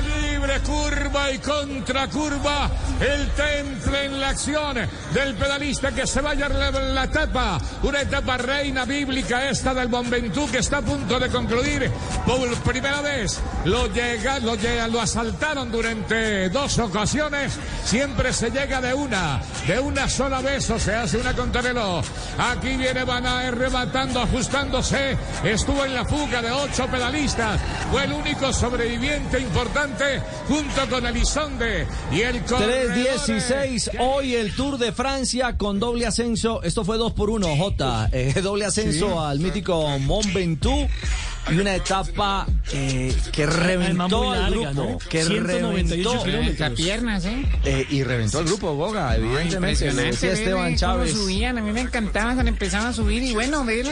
libre 0.49 0.61
curva 0.61 1.31
y 1.31 1.39
contracurva 1.39 2.71
el 3.01 3.29
temple 3.33 4.05
en 4.07 4.21
la 4.21 4.31
acción 4.31 4.77
del 5.13 5.35
pedalista 5.35 5.93
que 5.93 6.07
se 6.07 6.21
vaya 6.21 6.47
a 6.47 6.49
la 6.49 7.05
etapa. 7.05 7.59
Una 7.83 8.01
etapa 8.01 8.39
reina 8.39 8.85
bíblica 8.85 9.49
esta 9.49 9.75
del 9.75 9.89
Bonventú 9.89 10.51
que 10.51 10.59
está 10.59 10.79
a 10.79 10.83
punto 10.83 11.19
de 11.19 11.29
concluir 11.29 11.91
por 12.25 12.49
primera 12.63 13.03
vez. 13.03 13.41
Lo 13.65 13.89
llega, 13.89 14.39
lo 14.39 14.55
llega, 14.55 14.89
lo 14.89 15.01
asaltaron 15.01 15.71
durante 15.71 16.49
dos 16.49 16.79
ocasiones. 16.79 17.59
Siempre 17.85 18.33
se 18.33 18.51
llega 18.51 18.81
de 18.81 18.95
una, 18.95 19.43
de 19.67 19.79
una 19.79 20.09
sola 20.09 20.41
vez 20.41 20.69
o 20.71 20.79
se 20.79 20.95
hace 20.95 21.19
una 21.19 21.35
contrarreloj. 21.35 22.05
Aquí 22.39 22.77
viene 22.77 23.05
Van 23.05 23.25
rematando, 23.57 24.21
ajustándose. 24.21 25.17
Estuvo 25.45 25.85
en 25.85 25.95
la 25.95 26.05
fuga 26.05 26.41
de 26.41 26.53
ocho 26.53 26.87
pedalistas. 26.87 27.61
Fue 27.91 28.05
el 28.05 28.13
único 28.13 28.53
sobreviviente 28.53 29.41
importante 29.41 30.23
junto 30.47 30.89
con 30.89 31.07
Elizonde 31.07 31.87
y 32.13 32.21
el 32.21 32.45
3.16, 32.45 33.91
hoy 34.01 34.35
el 34.35 34.55
Tour 34.55 34.79
de 34.79 34.93
Francia 34.93 35.57
con 35.57 35.79
doble 35.81 36.07
ascenso. 36.07 36.63
Esto 36.63 36.85
fue 36.85 36.97
2 36.97 37.13
por 37.13 37.31
1 37.31 37.57
J. 37.57 38.09
Eh, 38.13 38.35
doble 38.43 38.65
ascenso 38.67 39.09
Sí. 39.09 39.15
al 39.19 39.39
mítico 39.41 39.99
Mont 40.01 40.33
Ventoux. 40.33 40.89
Y 41.51 41.59
una 41.59 41.75
etapa 41.75 42.47
eh, 42.73 43.15
que 43.33 43.47
reventó 43.47 44.33
al 44.33 44.51
grupo. 44.51 44.71
¿no? 44.73 44.99
Que 45.09 45.25
198 45.25 45.45
reventó. 46.13 46.25
kilómetros. 46.25 46.71
piernas, 46.73 47.25
¿eh? 47.25 47.43
Eh, 47.65 47.87
y 47.91 48.03
reventó 48.03 48.39
al 48.39 48.45
grupo, 48.45 48.75
Boga, 48.75 49.15
evidentemente. 49.17 49.55
Impresionante 49.87 50.11
decía 50.11 50.33
Esteban 50.33 50.77
Chávez. 50.77 51.13
subían, 51.13 51.59
a 51.59 51.63
mí 51.63 51.73
me 51.73 51.81
encantaba 51.81 52.35
cuando 52.35 52.51
empezaban 52.51 52.89
a 52.89 52.93
subir 52.93 53.23
y 53.23 53.33
bueno, 53.33 53.65
ver, 53.65 53.87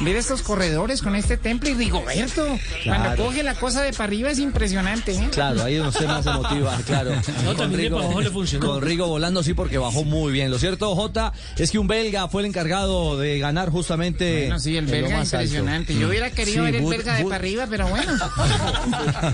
ver 0.00 0.16
estos 0.16 0.42
corredores 0.42 1.02
con 1.02 1.14
este 1.16 1.36
temple 1.36 1.70
y 1.70 1.74
Rigoberto, 1.74 2.44
Claro. 2.82 3.02
cuando 3.02 3.24
coge 3.24 3.42
la 3.42 3.54
cosa 3.54 3.82
de 3.82 3.92
para 3.92 4.04
arriba 4.04 4.30
es 4.30 4.38
impresionante, 4.38 5.12
¿eh? 5.12 5.28
Claro, 5.32 5.62
ahí 5.64 5.80
usted 5.80 6.06
más 6.06 6.24
se 6.24 6.30
motiva, 6.30 6.76
claro. 6.86 7.12
No, 7.44 8.20
le 8.20 8.30
funcionó. 8.30 8.66
con 8.66 8.82
Rigo 8.82 9.06
volando, 9.08 9.42
sí, 9.42 9.54
porque 9.54 9.78
bajó 9.78 10.04
muy 10.04 10.32
bien. 10.32 10.50
Lo 10.50 10.58
cierto, 10.58 10.94
Jota, 10.94 11.32
es 11.56 11.70
que 11.70 11.78
un 11.78 11.86
belga 11.88 12.28
fue 12.28 12.42
el 12.42 12.46
encargado 12.48 13.18
de 13.18 13.38
ganar 13.38 13.70
justamente. 13.70 14.42
Bueno, 14.42 14.58
sí, 14.58 14.76
el 14.76 14.86
belga 14.86 15.18
más 15.18 15.32
alto. 15.34 15.44
impresionante. 15.44 15.94
Yo 15.94 16.08
hubiera 16.08 16.30
querido 16.30 16.64
Sí, 16.66 16.70
ver 16.72 16.74
el 16.76 16.82
Belga 16.96 17.14
de 17.14 17.24
para 17.24 17.36
arriba, 17.36 17.66
pero 17.68 17.88
bueno. 17.88 18.12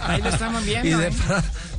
Ahí 0.04 0.22
lo 0.22 0.28
estamos 0.28 0.64
viendo. 0.64 0.88
Y 0.88 1.00
de, 1.00 1.08
¿eh? 1.08 1.12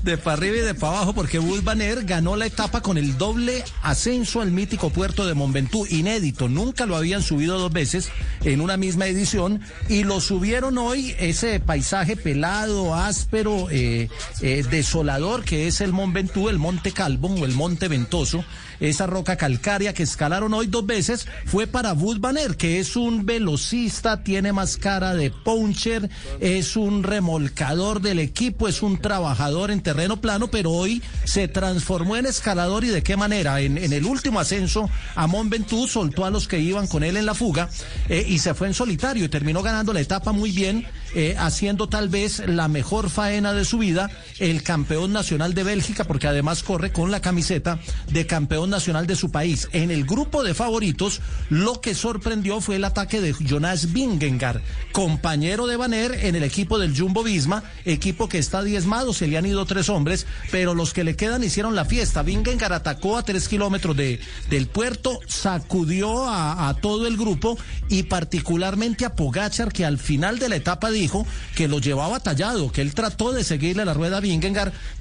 De 0.03 0.17
para 0.17 0.37
arriba 0.37 0.57
y 0.57 0.61
de 0.61 0.73
para 0.73 0.97
abajo, 0.97 1.13
porque 1.13 1.39
Van 1.39 1.81
Aert 1.81 2.07
ganó 2.07 2.35
la 2.35 2.45
etapa 2.45 2.81
con 2.81 2.97
el 2.97 3.17
doble 3.17 3.63
ascenso 3.81 4.41
al 4.41 4.51
mítico 4.51 4.89
puerto 4.89 5.25
de 5.25 5.33
Monventú, 5.33 5.85
inédito. 5.89 6.47
Nunca 6.47 6.85
lo 6.85 6.95
habían 6.95 7.21
subido 7.21 7.59
dos 7.59 7.71
veces 7.71 8.09
en 8.43 8.61
una 8.61 8.77
misma 8.77 9.07
edición 9.07 9.61
y 9.87 10.03
lo 10.03 10.21
subieron 10.21 10.77
hoy, 10.77 11.15
ese 11.19 11.59
paisaje 11.59 12.15
pelado, 12.15 12.95
áspero, 12.95 13.67
eh, 13.69 14.09
eh, 14.41 14.65
desolador 14.69 15.43
que 15.43 15.67
es 15.67 15.81
el 15.81 15.91
Monventú, 15.91 16.49
el 16.49 16.59
Monte 16.59 16.91
Calvo 16.91 17.29
o 17.29 17.45
el 17.45 17.53
Monte 17.53 17.87
Ventoso. 17.87 18.43
Esa 18.79 19.07
roca 19.07 19.35
calcárea 19.35 19.93
que 19.93 20.03
escalaron 20.03 20.53
hoy 20.53 20.67
dos 20.67 20.85
veces 20.85 21.27
fue 21.45 21.67
para 21.67 21.93
Van 21.93 22.37
Aert, 22.37 22.55
que 22.55 22.79
es 22.79 22.95
un 22.95 23.25
velocista, 23.25 24.23
tiene 24.23 24.53
más 24.53 24.77
cara 24.77 25.15
de 25.15 25.31
puncher, 25.31 26.09
es 26.39 26.77
un 26.77 27.03
remolcador 27.03 28.01
del 28.01 28.19
equipo, 28.19 28.69
es 28.69 28.81
un 28.81 28.97
trabajador 28.97 29.71
en 29.71 29.81
terreno 29.89 30.21
plano, 30.21 30.51
pero 30.51 30.69
hoy 30.69 31.01
se 31.23 31.47
transformó 31.47 32.15
en 32.15 32.27
escalador 32.27 32.83
y 32.83 32.89
de 32.89 33.01
qué 33.01 33.17
manera. 33.17 33.59
En, 33.59 33.75
en 33.75 33.91
el 33.91 34.05
último 34.05 34.39
ascenso 34.39 34.87
a 35.15 35.25
Mont 35.25 35.49
Ventoux 35.49 35.87
soltó 35.87 36.25
a 36.25 36.29
los 36.29 36.47
que 36.47 36.59
iban 36.59 36.85
con 36.85 37.03
él 37.03 37.17
en 37.17 37.25
la 37.25 37.33
fuga 37.33 37.69
eh, 38.07 38.23
y 38.27 38.37
se 38.37 38.53
fue 38.53 38.67
en 38.67 38.75
solitario 38.75 39.25
y 39.25 39.29
terminó 39.29 39.63
ganando 39.63 39.91
la 39.91 40.01
etapa 40.01 40.31
muy 40.31 40.51
bien, 40.51 40.85
eh, 41.15 41.35
haciendo 41.37 41.89
tal 41.89 42.09
vez 42.09 42.43
la 42.47 42.67
mejor 42.67 43.09
faena 43.09 43.53
de 43.53 43.65
su 43.65 43.77
vida, 43.77 44.09
el 44.39 44.63
campeón 44.63 45.13
nacional 45.13 45.53
de 45.53 45.63
Bélgica, 45.63 46.03
porque 46.03 46.27
además 46.27 46.63
corre 46.63 46.91
con 46.91 47.11
la 47.11 47.21
camiseta 47.21 47.79
de 48.11 48.25
campeón 48.25 48.69
nacional 48.69 49.07
de 49.07 49.15
su 49.15 49.31
país. 49.31 49.67
En 49.71 49.91
el 49.91 50.05
grupo 50.05 50.43
de 50.43 50.53
favoritos, 50.53 51.21
lo 51.49 51.81
que 51.81 51.95
sorprendió 51.95 52.61
fue 52.61 52.75
el 52.75 52.83
ataque 52.83 53.21
de 53.21 53.33
Jonas 53.33 53.93
Vingegaard, 53.93 54.61
compañero 54.91 55.67
de 55.67 55.77
Baner 55.77 56.25
en 56.25 56.35
el 56.35 56.43
equipo 56.43 56.79
del 56.79 56.97
Jumbo 56.97 57.23
Visma, 57.23 57.63
equipo 57.85 58.29
que 58.29 58.37
está 58.37 58.63
diezmado, 58.63 59.13
se 59.13 59.27
le 59.27 59.37
han 59.37 59.45
ido 59.45 59.65
tres 59.65 59.89
hombres, 59.89 60.27
pero 60.51 60.73
los 60.73 60.93
que 60.93 61.03
le 61.03 61.15
quedan 61.15 61.43
hicieron 61.43 61.75
la 61.75 61.85
fiesta. 61.85 62.23
Vingegaard 62.23 62.73
atacó 62.73 63.17
a 63.17 63.23
tres 63.23 63.47
kilómetros 63.47 63.95
de, 63.95 64.19
del 64.49 64.67
puerto, 64.67 65.19
sacudió 65.27 66.27
a, 66.27 66.69
a 66.69 66.73
todo 66.75 67.07
el 67.07 67.17
grupo 67.17 67.57
y 67.87 68.03
particularmente 68.03 69.05
a 69.05 69.15
Pogachar, 69.15 69.71
que 69.71 69.85
al 69.85 69.97
final 69.97 70.39
de 70.39 70.49
la 70.49 70.55
etapa 70.55 70.91
dijo 70.99 71.25
que 71.55 71.67
lo 71.67 71.79
llevaba 71.79 72.19
tallado, 72.19 72.71
que 72.71 72.81
él 72.81 72.93
trató 72.93 73.31
de 73.31 73.43
seguirle 73.43 73.85
la 73.85 73.93
rueda 73.93 74.17
a 74.17 74.21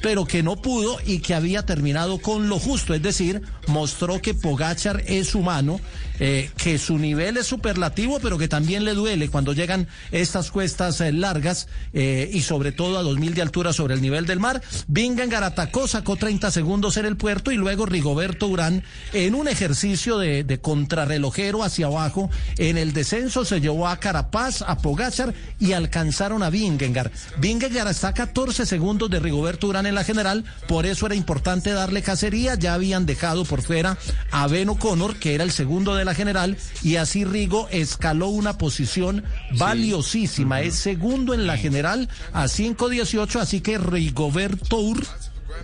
pero 0.01 0.25
que 0.25 0.43
no 0.43 0.57
pudo 0.57 0.99
y 1.05 1.19
que 1.19 1.35
había 1.35 1.65
terminado 1.65 2.19
con 2.19 2.49
lo 2.49 2.59
justo, 2.59 2.95
es 2.95 3.03
decir, 3.03 3.43
mostró 3.67 4.21
que 4.21 4.35
Pogachar 4.35 5.03
es 5.07 5.35
humano, 5.35 5.81
eh, 6.21 6.51
que 6.57 6.79
su 6.79 6.99
nivel 6.99 7.37
es 7.37 7.47
superlativo, 7.47 8.19
pero 8.21 8.39
que 8.39 8.49
también 8.49 8.85
le 8.85 8.95
duele 8.95 9.29
cuando 9.29 9.53
llegan 9.53 9.87
estas 10.11 10.51
cuestas 10.51 11.01
eh, 11.01 11.13
largas 11.13 11.69
eh, 11.93 12.29
y 12.33 12.43
sobre 12.43 12.73
todo 12.73 12.99
a 12.99 13.03
2000 13.03 13.35
de 13.35 13.43
altura 13.43 13.73
sobre 13.73 13.95
el 13.95 14.03
nivel 14.03 14.27
del 14.27 14.41
mar. 14.41 14.61
Vingegaard 14.89 15.45
atacó, 15.45 15.87
sacó 15.87 16.17
30 16.17 16.51
segundos 16.51 16.97
en 16.97 17.07
el 17.07 17.17
puerto 17.17 17.53
y 17.53 17.57
luego 17.57 17.87
Rigoberto 17.87 18.49
Urán 18.49 18.83
en 19.13 19.35
un 19.35 19.49
ejercicio 19.49 20.19
de, 20.19 20.59
contrarrelojero 20.61 21.63
hacia 21.63 21.87
abajo 21.87 22.31
en 22.57 22.79
el 22.79 22.93
descenso 22.93 23.45
se 23.45 23.61
llevó 23.61 23.87
a 23.87 23.99
Carapaz, 23.99 24.63
a 24.63 24.79
Pogachar 24.79 25.35
y 25.61 25.73
alcanzaron 25.73 26.43
a 26.43 26.51
Vingegaard. 26.51 27.13
Vingegaard 27.39 27.91
está 27.91 28.09
a 28.09 28.15
14 28.15 28.67
segundos 28.67 29.09
de 29.11 29.21
Rigoberto 29.21 29.69
Urán 29.69 29.87
en 29.87 29.95
la 29.95 30.05
general, 30.05 30.45
por 30.67 30.87
eso 30.87 31.07
era 31.07 31.15
importante 31.15 31.71
darle 31.71 32.03
cacería, 32.03 32.57
ya 32.57 32.75
habían 32.75 33.07
dejado 33.07 33.45
por 33.45 33.63
fuera 33.63 33.97
a 34.33 34.47
Ben 34.49 34.69
O'Connor, 34.69 35.17
que 35.17 35.35
era 35.35 35.45
el 35.45 35.53
segundo 35.53 35.95
de 35.95 36.08
la 36.09 36.15
general, 36.15 36.57
y 36.83 36.97
así 36.97 37.25
Rigo 37.25 37.69
escaló 37.71 38.29
una 38.29 38.57
posición 38.57 39.25
valiosísima, 39.53 40.63
es 40.63 40.75
segundo 40.75 41.35
en 41.35 41.47
la 41.47 41.57
general 41.57 42.09
a 42.33 42.45
5.18, 42.45 43.41
así 43.41 43.61
que 43.61 43.79
Rigoberto 43.79 44.79
Ur 44.79 45.07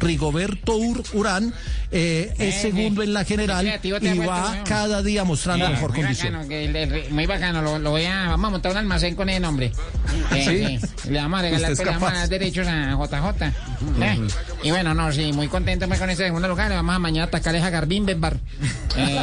Rigoberto 0.00 0.76
Ur- 0.78 1.04
Urán 1.14 1.52
eh, 1.90 2.32
es 2.38 2.56
Eh, 2.56 2.58
segundo 2.62 3.02
eh, 3.02 3.04
en 3.06 3.12
la 3.14 3.24
general 3.24 3.66
y 4.00 4.18
va 4.18 4.62
cada 4.64 5.02
día 5.02 5.24
mostrando 5.24 5.68
mejor 5.68 5.90
muy 5.92 6.00
condición. 6.00 6.32
Bacano, 6.34 6.52
el- 6.54 6.76
el- 6.76 7.10
muy 7.12 7.26
bacano, 7.26 7.62
lo, 7.62 7.78
lo 7.78 7.90
voy 7.90 8.04
a, 8.04 8.28
vamos 8.28 8.48
a 8.48 8.50
montar 8.50 8.72
un 8.72 8.78
almacén 8.78 9.14
con 9.14 9.28
ese 9.28 9.40
nombre. 9.40 9.72
Eh, 10.32 10.78
¿Sí? 11.04 11.10
Le 11.10 11.20
vamos 11.20 11.38
a 11.38 11.42
regalar, 11.42 11.68
pues, 11.74 11.78
le 11.78 11.84
vamos 11.92 12.10
a 12.10 12.14
dar 12.14 12.28
derechos 12.28 12.66
a 12.66 12.92
JJ. 12.92 13.44
Eh, 14.02 14.26
Y 14.62 14.70
bueno, 14.70 14.94
no, 14.94 15.12
sí, 15.12 15.32
muy 15.32 15.48
contento 15.48 15.88
con 15.88 16.10
ese 16.10 16.24
segundo 16.24 16.48
lugar. 16.48 16.68
Le 16.70 16.76
vamos 16.76 16.94
a 16.94 16.98
mañana 16.98 17.26
atacar 17.26 17.54
a 17.54 17.70
Garbín 17.70 18.06
Bedbar. 18.06 18.36
Eh, 18.96 19.18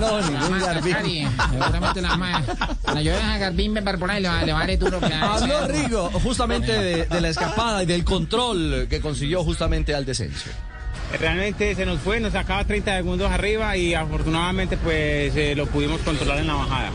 no, 0.00 0.20
ningún 0.22 0.58
Garbín. 0.58 1.28
Seguramente 1.50 2.00
le 2.00 2.08
vamos 2.08 2.28
a, 2.32 2.42
cuando 2.80 3.02
yo 3.02 3.12
a 3.14 3.36
Garbín 3.36 3.74
Bedbar 3.74 3.98
por 3.98 4.10
ahí, 4.10 4.22
le 4.22 4.28
va, 4.30 4.42
le 4.42 4.52
va 4.54 4.62
a 4.62 4.66
dar 4.66 4.78
duro. 4.78 5.00
Habló 5.20 5.66
Rigo 5.68 6.08
justamente 6.22 6.72
de, 6.72 7.04
de 7.04 7.20
la 7.20 7.28
escapada 7.28 7.82
y 7.82 7.86
del 7.86 8.04
control 8.04 8.86
que 8.88 9.00
consiguió 9.02 9.44
justamente 9.44 9.69
al 9.94 10.04
descenso. 10.04 10.50
Realmente 11.18 11.74
se 11.74 11.86
nos 11.86 12.00
fue, 12.00 12.20
nos 12.20 12.32
sacaba 12.32 12.64
30 12.64 12.96
segundos 12.96 13.30
arriba 13.30 13.76
y 13.76 13.94
afortunadamente 13.94 14.76
pues 14.76 15.34
eh, 15.36 15.54
lo 15.56 15.66
pudimos 15.66 16.00
controlar 16.02 16.38
en 16.38 16.46
la 16.46 16.54
bajada. 16.54 16.90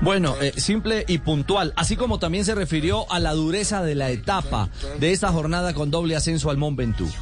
Bueno, 0.00 0.36
eh, 0.40 0.52
simple 0.56 1.04
y 1.08 1.18
puntual, 1.18 1.72
así 1.76 1.96
como 1.96 2.20
también 2.20 2.44
se 2.44 2.54
refirió 2.54 3.10
a 3.10 3.18
la 3.18 3.32
dureza 3.32 3.82
de 3.82 3.96
la 3.96 4.10
etapa 4.10 4.68
de 5.00 5.12
esta 5.12 5.32
jornada 5.32 5.74
con 5.74 5.90
doble 5.90 6.14
ascenso 6.14 6.50
al 6.50 6.56
Mont 6.56 6.76
Ventoux. 6.76 7.12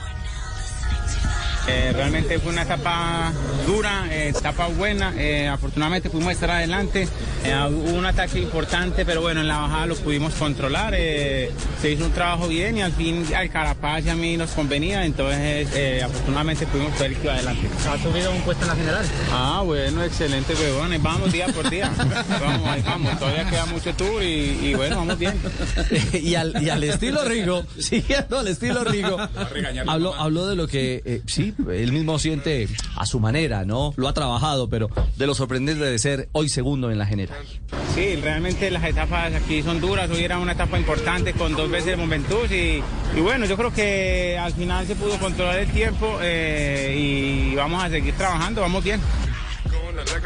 Eh, 1.69 1.93
realmente 1.93 2.39
fue 2.39 2.53
una 2.53 2.63
etapa 2.63 3.33
dura, 3.67 4.07
eh, 4.11 4.29
etapa 4.29 4.69
buena. 4.69 5.13
eh, 5.17 5.49
afortunadamente 5.49 6.11
pudimos 6.11 6.33
estar 6.33 6.51
adelante. 6.51 7.09
Eh, 7.45 7.55
hubo 7.71 7.97
un 7.99 8.07
ataque 8.07 8.39
importante, 8.41 9.05
pero 9.05 9.21
bueno, 9.21 9.41
en 9.41 9.49
la 9.49 9.59
bajada 9.59 9.87
lo 9.87 9.97
pudimos 9.97 10.35
controlar. 10.35 10.95
eh, 10.97 11.51
se 11.83 11.91
hizo 11.91 12.05
un 12.05 12.13
trabajo 12.13 12.49
bien 12.49 12.79
y 12.79 12.83
al 12.83 12.93
fin 12.93 13.25
al 13.35 13.51
Carapaz 13.51 14.05
y 14.07 14.09
a 14.11 14.15
mí 14.15 14.37
nos 14.37 14.51
convenía. 14.53 15.05
Entonces, 15.05 15.69
eh, 15.75 16.03
afortunadamente 16.05 16.67
pudimos 16.67 16.93
que 16.97 17.17
iba 17.23 17.35
adelante. 17.35 17.69
¿Ha 17.89 18.03
subido 18.03 18.31
un 18.33 18.41
puesto 18.43 18.63
en 18.65 18.69
la 18.71 18.77
general? 18.77 19.05
Ah, 19.33 19.63
bueno, 19.65 20.03
excelente, 20.05 20.55
huevones. 20.55 21.03
Vamos 21.03 21.33
día 21.33 21.47
por 21.49 21.69
día. 21.69 21.91
Vamos, 22.41 22.69
ahí 22.69 22.83
vamos. 22.83 23.19
Todavía 23.19 23.49
queda 23.49 23.67
mucho 23.67 23.93
tour 23.95 24.23
y, 24.23 24.59
y 24.63 24.75
bueno, 24.75 24.97
vamos 24.97 25.19
bien. 25.19 25.35
y, 26.13 26.35
al, 26.35 26.63
y 26.63 26.71
al 26.71 26.83
estilo 26.85 27.25
Rigo, 27.25 27.65
siguiendo 27.79 28.39
al 28.39 28.49
estilo 28.49 28.85
Rigo, 28.85 29.17
habló, 29.87 30.15
habló 30.15 30.47
de 30.47 30.57
lo 30.57 30.67
que 30.69 31.03
eh, 31.05 31.23
sí, 31.27 31.55
él 31.71 31.93
mismo 31.93 32.19
siente 32.19 32.69
a 32.97 33.07
su 33.07 33.21
manera, 33.21 33.65
¿no? 33.65 33.93
Lo 33.97 34.09
ha 34.09 34.15
trabajado, 34.15 34.69
pero 34.69 34.89
de 35.17 35.27
lo 35.27 35.35
sorprendente 35.35 35.85
de 35.85 35.99
ser 35.99 36.29
hoy 36.33 36.49
segundo 36.49 36.91
en 36.91 36.99
la 36.99 37.07
general. 37.07 37.39
Sí, 37.95 38.17
realmente 38.17 38.71
las 38.71 38.85
etapas 38.85 39.33
aquí 39.35 39.63
son 39.63 39.81
duras. 39.81 40.11
Hoy 40.11 40.23
era 40.23 40.39
una 40.39 40.53
etapa 40.53 40.79
importante 40.79 41.33
con 41.33 41.55
dos 41.55 41.71
veces 41.71 41.97
Momentus 41.97 42.51
y, 42.51 42.83
y 43.17 43.21
bueno, 43.21 43.47
yo 43.47 43.57
creo 43.57 43.73
que 43.73 44.39
al 44.39 44.53
final 44.53 44.87
se 44.87 44.97
pudo 44.97 45.19
controlar 45.19 45.59
el 45.59 45.69
tiempo 45.71 46.19
eh, 46.23 46.95
y 46.97 47.55
vamos 47.55 47.83
a 47.83 47.89
seguir 47.89 48.15
trabajando, 48.15 48.61
vamos 48.61 48.85
bien. 48.85 49.01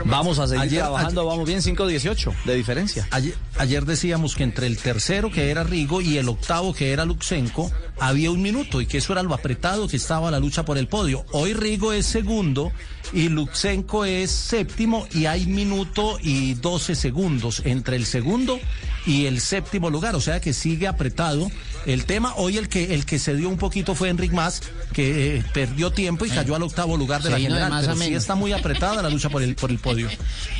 Vamos 0.05 0.39
a 0.39 0.47
seguir 0.47 0.63
Ayer- 0.63 0.81
trabajando, 0.81 1.25
vamos 1.27 1.47
bien, 1.47 1.61
5-18 1.63 2.33
de 2.45 2.55
diferencia. 2.55 3.07
Ayer, 3.11 3.35
ayer 3.59 3.85
decíamos 3.85 4.35
que 4.35 4.43
entre 4.45 4.67
el 4.67 4.79
tercero, 4.79 5.31
que 5.31 5.51
era 5.51 5.65
Rigo, 5.65 6.01
y 6.01 6.19
el 6.19 6.29
octavo, 6.29 6.73
que 6.75 6.93
era 6.93 7.05
Luxenko, 7.05 7.71
había 7.99 8.31
un 8.31 8.43
minuto 8.43 8.81
y 8.81 8.87
que 8.87 8.99
eso 8.99 9.13
era 9.13 9.23
lo 9.23 9.35
apretado 9.35 9.89
que 9.89 9.97
estaba 9.97 10.31
la 10.31 10.39
lucha 10.41 10.65
por 10.65 10.79
el 10.79 10.89
podio. 10.89 11.25
Hoy 11.33 11.53
Rigo 11.55 11.93
es 11.93 12.07
segundo 12.07 12.73
y 13.13 13.29
Luxenko 13.29 14.05
es 14.05 14.31
séptimo 14.31 15.07
y 15.13 15.27
hay 15.27 15.47
minuto 15.47 16.19
y 16.23 16.55
12 16.55 16.95
segundos 16.95 17.63
entre 17.65 17.97
el 17.97 18.07
segundo 18.07 18.59
y 19.07 19.27
el 19.27 19.41
séptimo 19.41 19.91
lugar, 19.91 20.15
o 20.17 20.21
sea 20.21 20.41
que 20.41 20.53
sigue 20.53 20.87
apretado 20.87 21.51
el 21.87 22.05
tema. 22.05 22.35
Hoy 22.37 22.59
el 22.59 22.69
que 22.69 22.95
el 22.95 23.07
que 23.07 23.19
se 23.19 23.35
dio 23.35 23.49
un 23.49 23.57
poquito 23.57 23.95
fue 23.95 24.09
Enric 24.09 24.33
Mas, 24.33 24.63
que 24.93 25.37
eh, 25.37 25.45
perdió 25.53 25.91
tiempo 25.91 26.27
y 26.27 26.31
cayó 26.31 26.55
al 26.55 26.63
octavo 26.63 26.97
lugar 26.97 27.23
de 27.23 27.29
Se 27.29 27.31
la 27.31 27.37
de 27.37 27.43
general, 27.43 27.71
más 27.71 27.89
a 27.89 27.93
pero 27.93 28.05
sí 28.05 28.15
está 28.15 28.35
muy 28.35 28.53
apretada 28.53 29.03
la 29.03 29.11
lucha 29.11 29.29
por 29.31 29.43
el 29.43 29.55
por 29.55 29.71
el 29.71 29.79
podio. 29.79 30.09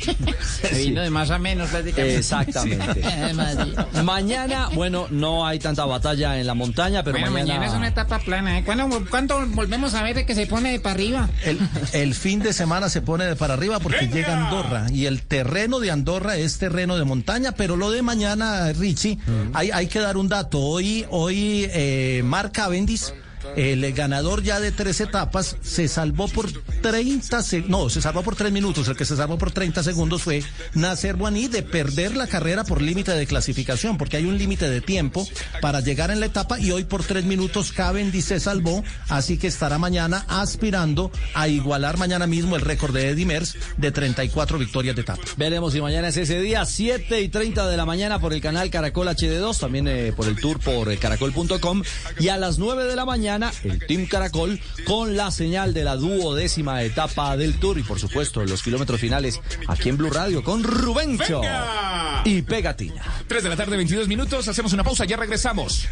Se 0.61 0.77
vino 0.77 1.01
de 1.01 1.09
más 1.09 1.29
a 1.29 1.37
menos 1.37 1.69
prácticamente. 1.69 2.17
Exactamente. 2.17 3.03
Mañana, 4.03 4.69
bueno, 4.73 5.07
no 5.09 5.45
hay 5.45 5.59
tanta 5.59 5.85
batalla 5.85 6.39
en 6.39 6.47
la 6.47 6.53
montaña, 6.53 7.03
pero 7.03 7.17
Bueno, 7.17 7.31
mañana... 7.31 7.65
es 7.65 7.73
una 7.73 7.87
etapa 7.87 8.19
plana. 8.19 8.59
¿eh? 8.59 8.63
¿Cuándo, 8.63 8.89
cuándo 9.09 9.45
volvemos 9.47 9.93
a 9.93 10.03
ver 10.03 10.25
que 10.25 10.35
se 10.35 10.47
pone 10.47 10.71
de 10.71 10.79
para 10.79 10.95
arriba? 10.95 11.29
El, 11.43 11.59
el 11.93 12.15
fin 12.15 12.39
de 12.39 12.53
semana 12.53 12.89
se 12.89 13.01
pone 13.01 13.25
de 13.25 13.35
para 13.35 13.53
arriba 13.53 13.79
porque 13.79 14.07
llega 14.07 14.45
Andorra 14.45 14.87
y 14.91 15.05
el 15.05 15.21
terreno 15.21 15.79
de 15.79 15.91
Andorra 15.91 16.37
es 16.37 16.57
terreno 16.57 16.97
de 16.97 17.05
montaña, 17.05 17.53
pero 17.53 17.75
lo 17.75 17.91
de 17.91 18.01
mañana, 18.01 18.30
Richie, 18.77 19.17
hay, 19.53 19.71
hay 19.71 19.87
que 19.87 19.99
dar 19.99 20.17
un 20.17 20.27
dato. 20.27 20.59
Hoy, 20.59 21.05
hoy 21.09 21.67
eh, 21.71 22.21
Mark 22.23 22.51
Cavendish, 22.51 23.13
el 23.55 23.91
ganador 23.93 24.43
ya 24.43 24.59
de 24.59 24.71
tres 24.71 25.01
etapas, 25.01 25.57
se 25.61 25.87
salvó 25.87 26.27
por 26.27 26.51
30 26.81 27.43
se- 27.43 27.61
no, 27.61 27.89
se 27.89 28.01
salvó 28.01 28.23
por 28.23 28.35
tres 28.35 28.51
minutos. 28.51 28.87
El 28.87 28.95
que 28.95 29.05
se 29.05 29.15
salvó 29.15 29.37
por 29.37 29.51
30 29.51 29.83
segundos 29.83 30.21
fue 30.23 30.43
Nasser 30.73 31.15
Buaní 31.15 31.47
de 31.47 31.63
perder 31.63 32.15
la 32.15 32.27
carrera 32.27 32.63
por 32.63 32.81
límite 32.81 33.11
de 33.11 33.25
clasificación, 33.27 33.97
porque 33.97 34.17
hay 34.17 34.25
un 34.25 34.37
límite 34.37 34.69
de 34.69 34.81
tiempo 34.81 35.27
para 35.61 35.79
llegar 35.81 36.11
en 36.11 36.19
la 36.19 36.25
etapa 36.27 36.59
y 36.59 36.71
hoy 36.71 36.83
por 36.85 37.03
tres 37.03 37.25
minutos 37.25 37.71
Cavendish 37.71 38.23
se 38.25 38.39
salvó, 38.39 38.83
así 39.09 39.37
que 39.37 39.47
estará 39.47 39.77
mañana 39.77 40.25
aspirando 40.27 41.11
a 41.33 41.47
igualar 41.47 41.97
mañana 41.97 42.27
mismo 42.27 42.55
el 42.55 42.61
récord 42.61 42.93
de 42.93 43.09
Eddie 43.09 43.25
Merckx 43.25 43.55
de 43.77 43.91
34 43.91 44.57
victorias 44.59 44.95
de 44.95 45.01
etapa. 45.01 45.21
Veremos 45.37 45.73
si 45.73 45.81
mañana 45.81 46.07
es 46.09 46.17
ese 46.17 46.39
día, 46.39 46.65
7 46.65 47.21
y 47.21 47.29
30 47.29 47.67
de 47.67 47.77
la 47.77 47.85
mañana 47.85 48.19
por 48.19 48.33
el 48.33 48.41
canal 48.41 48.69
Caracol 48.69 49.07
HD2, 49.07 49.59
también 49.59 49.87
eh, 49.87 50.13
por 50.15 50.27
el 50.27 50.35
tour 50.35 50.59
por 50.59 50.91
eh, 50.91 50.97
caracol.com 50.97 51.83
y 52.19 52.27
a 52.29 52.37
las 52.37 52.57
9 52.59 52.85
de 52.85 52.95
la 52.95 53.05
mañana 53.05 53.40
el 53.63 53.79
Team 53.85 54.05
Caracol 54.05 54.59
con 54.85 55.15
la 55.17 55.31
señal 55.31 55.73
de 55.73 55.83
la 55.83 55.95
duodécima 55.95 56.83
etapa 56.83 57.35
del 57.37 57.59
tour 57.59 57.77
y 57.79 57.83
por 57.83 57.99
supuesto 57.99 58.43
los 58.45 58.61
kilómetros 58.61 58.99
finales 58.99 59.39
aquí 59.67 59.89
en 59.89 59.97
Blue 59.97 60.09
Radio 60.11 60.43
con 60.43 60.63
Rubencho 60.63 61.41
Venga. 61.41 62.21
y 62.25 62.41
Pegatina. 62.41 63.03
3 63.27 63.43
de 63.43 63.49
la 63.49 63.55
tarde, 63.55 63.77
22 63.77 64.07
minutos. 64.07 64.47
Hacemos 64.47 64.73
una 64.73 64.83
pausa, 64.83 65.05
ya 65.05 65.17
regresamos. 65.17 65.87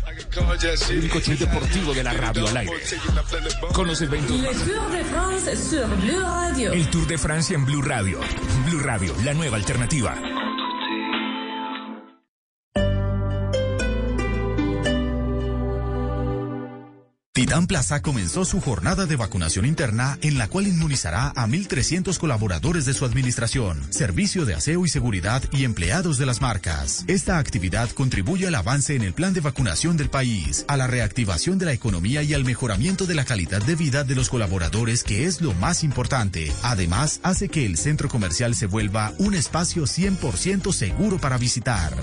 El 0.90 1.00
único 1.00 1.20
show 1.20 1.36
deportivo 1.38 1.94
de 1.94 2.04
la 2.04 2.14
radio 2.14 2.48
al 2.48 2.58
aire. 2.58 2.74
Con 3.74 3.88
los 3.88 4.02
eventos. 4.02 4.40
Le 4.40 4.50
Tour 4.50 4.92
de 4.92 5.04
France 5.06 5.56
sur 5.58 5.98
Blue 6.02 6.22
Radio. 6.22 6.74
El 6.74 6.90
Tour 6.90 7.08
de 7.08 7.18
Francia 7.18 7.56
en 7.56 7.66
Blue 7.66 7.82
Radio. 7.82 8.20
Blue 8.66 8.80
Radio, 8.80 9.16
la 9.24 9.34
nueva 9.34 9.58
alternativa. 9.58 10.16
Titán 17.50 17.66
Plaza 17.66 18.04
comenzó 18.04 18.46
su 18.46 18.62
jornada 18.62 19.08
de 19.08 19.16
vacunación 19.16 19.66
interna 19.66 20.20
en 20.22 20.38
la 20.38 20.48
cual 20.48 20.68
inmunizará 20.68 21.30
a 21.30 21.48
1.300 21.48 22.16
colaboradores 22.20 22.86
de 22.86 22.94
su 22.94 23.06
administración, 23.06 23.92
servicio 23.92 24.46
de 24.46 24.54
aseo 24.54 24.86
y 24.86 24.88
seguridad 24.88 25.42
y 25.52 25.64
empleados 25.64 26.20
de 26.20 26.28
las 26.28 26.42
marcas. 26.42 27.04
Esta 27.08 27.40
actividad 27.40 27.90
contribuye 27.90 28.46
al 28.46 28.54
avance 28.54 28.96
en 28.96 29.02
el 29.02 29.14
plan 29.14 29.34
de 29.34 29.42
vacunación 29.42 29.98
del 29.98 30.12
país, 30.12 30.64
a 30.68 30.78
la 30.78 30.86
reactivación 30.86 31.58
de 31.58 31.66
la 31.66 31.74
economía 31.74 32.22
y 32.22 32.36
al 32.36 32.46
mejoramiento 32.46 33.08
de 33.08 33.16
la 33.16 33.26
calidad 33.26 33.64
de 33.64 33.74
vida 33.74 34.04
de 34.04 34.14
los 34.14 34.30
colaboradores, 34.30 35.04
que 35.04 35.26
es 35.26 35.42
lo 35.42 35.56
más 35.56 35.84
importante. 35.84 36.52
Además, 36.62 37.20
hace 37.24 37.50
que 37.50 37.66
el 37.66 37.78
centro 37.78 38.10
comercial 38.10 38.54
se 38.54 38.68
vuelva 38.68 39.14
un 39.18 39.34
espacio 39.34 39.86
100% 39.86 40.72
seguro 40.72 41.18
para 41.18 41.40
visitar. 41.40 41.96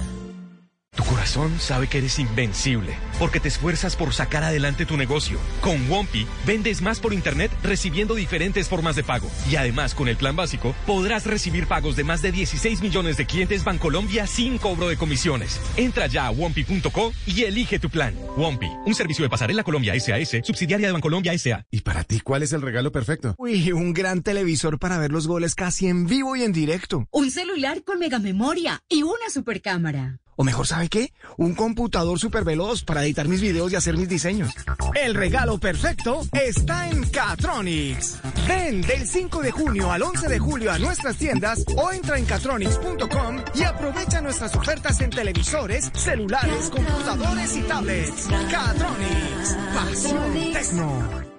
Tu 0.97 1.05
corazón 1.05 1.61
sabe 1.61 1.89
que 1.89 1.99
eres 1.99 2.19
invencible, 2.19 2.97
porque 3.19 3.39
te 3.39 3.49
esfuerzas 3.49 3.97
por 3.97 4.15
sacar 4.15 4.43
adelante 4.43 4.87
tu 4.87 4.97
negocio. 4.97 5.39
Con 5.61 5.91
Wompi, 5.91 6.27
vendes 6.47 6.81
más 6.81 7.01
por 7.01 7.13
internet 7.13 7.51
recibiendo 7.63 8.15
diferentes 8.15 8.67
formas 8.67 8.97
de 8.97 9.05
pago. 9.05 9.29
Y 9.51 9.57
además, 9.57 9.95
con 9.95 10.09
el 10.09 10.17
plan 10.17 10.37
básico, 10.37 10.75
podrás 10.87 11.27
recibir 11.27 11.67
pagos 11.67 11.97
de 11.97 12.05
más 12.05 12.23
de 12.23 12.33
16 12.33 12.81
millones 12.81 13.19
de 13.19 13.27
clientes 13.27 13.63
Bancolombia 13.63 14.27
sin 14.27 14.57
cobro 14.57 14.89
de 14.89 14.97
comisiones. 14.97 15.61
Entra 15.77 16.07
ya 16.07 16.29
a 16.29 16.31
Wompi.co 16.31 17.13
y 17.27 17.43
elige 17.43 17.79
tu 17.79 17.91
plan. 17.91 18.15
Wompi, 18.39 18.69
un 18.87 18.95
servicio 18.95 19.23
de 19.23 19.29
pasarela 19.29 19.65
Colombia 19.65 19.93
SAS, 20.01 20.45
subsidiaria 20.45 20.87
de 20.87 20.95
Bancolombia 20.95 21.37
SA. 21.37 21.67
¿Y 21.71 21.83
para 21.83 22.05
ti 22.05 22.21
cuál 22.21 22.43
es 22.43 22.55
el 22.55 22.63
regalo 22.63 22.91
perfecto? 22.91 23.35
Uy, 23.37 23.71
un 23.71 23.93
gran 23.93 24.23
televisor 24.23 24.79
para 24.79 24.97
ver 24.99 25.13
los 25.13 25.27
goles 25.27 25.55
casi 25.55 25.89
en 25.89 26.07
vivo 26.07 26.37
y 26.37 26.43
en 26.43 26.53
directo. 26.53 27.07
Un 27.11 27.31
celular 27.31 27.83
con 27.85 27.99
mega 27.99 28.19
memoria 28.19 28.81
y 28.89 29.03
una 29.03 29.29
supercámara. 29.31 30.21
O 30.37 30.45
mejor, 30.45 30.67
¿sabe 30.67 30.89
qué? 30.89 31.13
Un 31.39 31.55
computador 31.55 32.19
súper 32.19 32.45
veloz 32.45 32.85
para 32.85 33.03
editar 33.03 33.27
mis 33.27 33.41
videos 33.41 33.73
y 33.73 33.77
hacer 33.77 33.97
mis 33.97 34.09
diseños. 34.09 34.53
El 34.95 35.15
regalo 35.15 35.59
perfecto 35.59 36.23
está 36.33 36.89
en 36.89 37.09
Catronics. 37.09 38.19
Ven 38.47 38.83
del 38.83 39.07
5 39.07 39.43
de 39.43 39.51
junio 39.51 39.91
al 39.91 40.03
11 40.03 40.29
de 40.29 40.39
julio 40.39 40.71
a 40.71 40.79
nuestras 40.79 41.17
tiendas 41.17 41.65
o 41.77 41.91
entra 41.91 42.19
en 42.19 42.27
catronics.com 42.27 43.43
y 43.55 43.63
aprovecha 43.63 44.21
nuestras 44.21 44.55
ofertas 44.55 45.01
en 45.01 45.11
televisores, 45.11 45.91
celulares, 45.95 46.71
computadores 46.71 47.57
y 47.57 47.63
tablets. 47.63 48.29
Catronics. 48.51 49.57
Pasión 49.75 50.53
Tecno. 50.53 51.36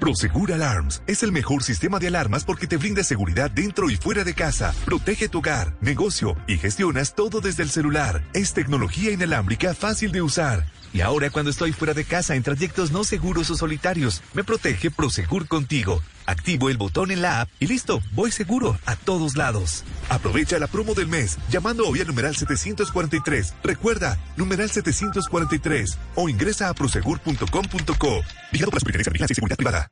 Prosegur 0.00 0.52
Alarms 0.52 1.02
es 1.06 1.22
el 1.22 1.32
mejor 1.32 1.62
sistema 1.62 1.98
de 1.98 2.08
alarmas 2.08 2.44
porque 2.44 2.66
te 2.66 2.76
brinda 2.76 3.02
seguridad 3.02 3.50
dentro 3.50 3.88
y 3.88 3.96
fuera 3.96 4.24
de 4.24 4.34
casa, 4.34 4.74
protege 4.84 5.28
tu 5.28 5.38
hogar, 5.38 5.74
negocio 5.80 6.36
y 6.46 6.58
gestionas 6.58 7.14
todo 7.14 7.40
desde 7.40 7.62
el 7.62 7.70
celular. 7.70 8.22
Es 8.34 8.52
tecnología 8.52 9.10
inalámbrica 9.10 9.74
fácil 9.74 10.12
de 10.12 10.20
usar. 10.20 10.66
Y 10.92 11.00
ahora 11.00 11.30
cuando 11.30 11.50
estoy 11.50 11.72
fuera 11.72 11.94
de 11.94 12.04
casa 12.04 12.36
en 12.36 12.42
trayectos 12.42 12.92
no 12.92 13.04
seguros 13.04 13.50
o 13.50 13.56
solitarios, 13.56 14.22
me 14.34 14.44
protege 14.44 14.90
Prosegur 14.90 15.48
contigo. 15.48 16.02
Activo 16.26 16.68
el 16.68 16.76
botón 16.76 17.10
en 17.10 17.22
la 17.22 17.40
app 17.42 17.48
y 17.60 17.66
listo, 17.66 18.00
voy 18.12 18.30
seguro 18.30 18.78
a 18.86 18.96
todos 18.96 19.36
lados. 19.36 19.84
Aprovecha 20.08 20.58
la 20.58 20.66
promo 20.66 20.94
del 20.94 21.08
mes 21.08 21.38
llamando 21.50 21.88
hoy 21.88 22.00
al 22.00 22.06
numeral 22.06 22.36
743. 22.36 23.54
Recuerda, 23.62 24.18
numeral 24.36 24.70
743 24.70 25.98
o 26.16 26.28
ingresa 26.28 26.68
a 26.68 26.74
prosegur.com.co. 26.74 28.20
Vigilado 28.52 28.70
por 28.70 28.74
la 28.74 28.80
Superintendencia 28.80 29.10
de 29.10 29.12
Vigilancia 29.12 29.32
y 29.32 29.36
Seguridad 29.36 29.56
Privada. 29.56 29.90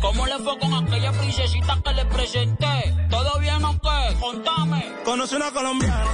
¿Cómo 0.00 0.26
le 0.26 0.38
fue 0.38 0.58
con 0.58 0.72
aquella 0.74 1.12
princesita 1.12 1.78
que 1.84 1.92
le 1.94 2.04
presenté? 2.06 2.94
¿Todo 3.10 3.38
bien 3.40 3.62
o 3.64 3.72
qué? 3.80 4.16
Contame. 4.20 4.92
Conocí 5.04 5.34
una 5.36 5.50
colombiana 5.50 6.04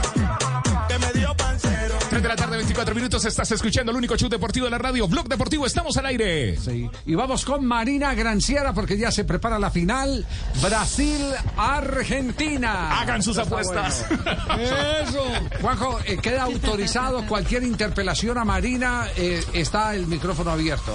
que 0.88 0.98
me 0.98 1.12
dio 1.12 1.32
pancero. 1.36 1.94
3 2.10 2.22
de 2.22 2.28
la 2.28 2.36
tarde, 2.36 2.56
24 2.58 2.94
minutos. 2.94 3.24
Estás 3.24 3.50
escuchando 3.52 3.90
el 3.92 3.96
único 3.98 4.16
show 4.16 4.28
deportivo 4.28 4.66
de 4.66 4.70
la 4.70 4.78
radio. 4.78 5.08
Blog 5.08 5.26
Deportivo, 5.28 5.64
estamos 5.66 5.96
al 5.96 6.06
aire. 6.06 6.56
Sí. 6.58 6.88
Y 7.06 7.14
vamos 7.14 7.44
con 7.44 7.64
Marina 7.64 8.12
Granciera 8.14 8.72
porque 8.74 8.96
ya 8.98 9.10
se 9.10 9.24
prepara 9.24 9.58
la 9.58 9.70
final. 9.70 10.26
Brasil-Argentina. 10.60 13.00
Hagan 13.00 13.22
sus 13.22 13.38
apuestas. 13.38 14.04
Eso. 14.58 15.24
Juanjo, 15.60 15.98
eh, 16.06 16.18
queda 16.18 16.42
autorizado 16.44 17.24
cualquier 17.26 17.62
interpelación 17.62 18.36
a 18.38 18.44
Marina. 18.44 19.06
eh, 19.16 19.42
está 19.54 19.94
el 19.94 20.06
micrófono 20.06 20.50
abierto. 20.50 20.94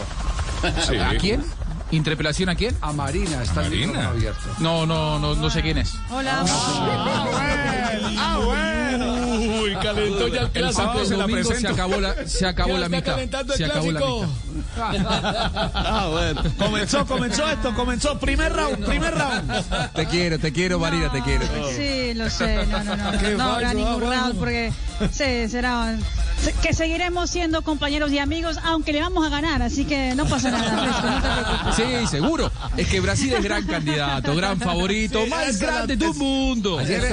Sí. 0.87 0.97
¿A 0.97 1.15
quién? 1.17 1.43
¿Interpelación 1.91 2.49
a 2.49 2.55
quién? 2.55 2.75
A 2.81 2.91
Marina 2.91 3.41
está 3.43 3.61
el 3.65 3.69
Marina. 3.69 3.87
micrófono 3.87 4.09
abierto. 4.09 4.41
No, 4.59 4.85
no, 4.85 5.19
no, 5.19 5.35
no 5.35 5.49
sé 5.49 5.61
quién 5.61 5.77
es. 5.77 5.93
Hola. 6.09 6.43
Ah, 8.19 8.39
bueno. 8.43 9.61
Uy, 9.61 9.73
calentó 9.81 10.27
ya 10.27 10.49
el 10.53 10.65
El 10.65 10.73
sábado 10.73 11.05
se 11.05 11.15
la 11.15 11.25
acabó 11.69 11.99
la, 12.01 12.27
se 12.27 12.45
acabó 12.45 12.73
Ya 12.73 12.79
la 12.79 12.85
está 12.87 12.97
mitad. 12.97 13.13
calentando 13.13 13.53
el 13.53 13.57
Se 13.57 13.65
acabó 13.65 13.91
la 13.91 13.99
clásico. 13.99 14.27
Ah, 14.77 16.07
bueno. 16.11 16.43
Comenzó, 16.57 17.05
comenzó 17.05 17.47
esto, 17.47 17.73
comenzó. 17.75 18.19
Primer 18.19 18.53
round, 18.53 18.85
primer 18.85 19.13
round. 19.15 19.91
Te 19.93 20.05
quiero, 20.07 20.39
te 20.39 20.51
quiero, 20.51 20.79
Marina, 20.79 21.11
te 21.11 21.21
quiero. 21.21 21.45
te 21.45 21.49
quiero. 21.49 21.69
Sí, 21.71 22.13
lo 22.13 22.29
sé. 22.29 22.65
No, 22.67 22.83
no, 22.83 22.95
no. 22.95 23.11
Qué 23.19 23.31
No 23.35 23.43
habrá 23.53 23.73
ningún 23.73 23.93
ah, 23.93 23.95
bueno. 24.05 24.21
round 24.23 24.39
porque 24.39 24.73
sí, 25.11 25.49
será 25.49 25.97
se- 26.41 26.53
que 26.53 26.73
seguiremos 26.73 27.29
siendo 27.29 27.61
compañeros 27.61 28.11
y 28.11 28.19
amigos, 28.19 28.57
aunque 28.63 28.93
le 28.93 29.01
vamos 29.01 29.25
a 29.25 29.29
ganar, 29.29 29.61
así 29.61 29.85
que 29.85 30.13
no 30.15 30.25
pasa 30.25 30.51
nada. 30.51 30.83
Fresco, 30.83 31.07
no 31.07 31.21
te 31.21 31.41
preocupes. 31.43 31.75
Sí, 31.75 32.07
seguro. 32.17 32.51
Es 32.77 32.87
que 32.87 32.99
Brasil 32.99 33.33
es 33.33 33.43
gran 33.43 33.65
candidato, 33.65 34.35
gran 34.35 34.59
favorito, 34.59 35.23
Sí, 35.23 35.29
más 35.29 35.57
grande 35.59 35.95
del 35.97 36.13
mundo. 36.13 36.79
Ayer, 36.79 37.03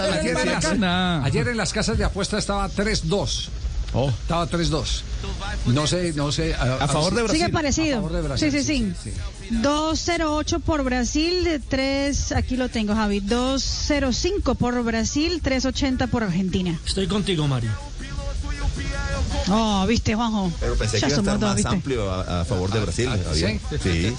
ayer 1.25 1.49
en 1.49 1.57
las 1.57 1.73
casas 1.73 1.99
de 1.99 2.05
apuesta 2.05 2.39
estaba 2.39 2.69
3-2. 2.69 3.49
Oh. 3.95 4.09
Estaba 4.09 4.49
3-2. 4.49 5.03
No 5.67 5.87
sé, 5.87 6.13
no 6.15 6.33
sé. 6.33 6.55
A, 6.55 6.75
A 6.85 6.89
favor 6.89 7.15
de 7.15 7.23
Brasil. 7.23 7.39
Sigue 7.41 7.51
A 7.51 7.53
parecido. 7.53 7.95
favor 7.97 8.13
de 8.13 8.23
Brasil, 8.23 8.51
sí, 8.53 8.63
sí, 8.65 8.93
sí. 9.03 9.13
208 9.63 10.61
por 10.61 10.83
Brasil, 10.83 11.63
3, 11.69 12.33
aquí 12.33 12.57
lo 12.57 12.69
tengo, 12.69 12.95
Javi. 12.95 13.21
205 13.21 14.55
por 14.57 14.83
Brasil, 14.83 15.41
380 15.43 16.07
por 16.09 16.25
Argentina. 16.25 16.79
Estoy 16.85 17.07
contigo, 17.07 17.47
Mario. 17.47 17.71
Oh, 19.49 19.85
viste, 19.87 20.15
Juanjo. 20.15 20.51
Pero 20.59 20.75
pensé 20.75 20.99
Ya 20.99 21.07
que 21.07 21.13
iba 21.13 21.17
a 21.19 21.21
estar 21.21 21.39
dos, 21.39 21.49
más 21.51 21.57
¿viste? 21.57 21.71
amplio 21.71 22.11
a, 22.11 22.41
a 22.41 22.45
favor 22.45 22.71
de 22.73 22.81
Brasil. 22.81 23.09
ah, 23.13 23.19
Javier. 23.27 23.61
¿sí? 23.71 23.79
Sí. 23.83 24.15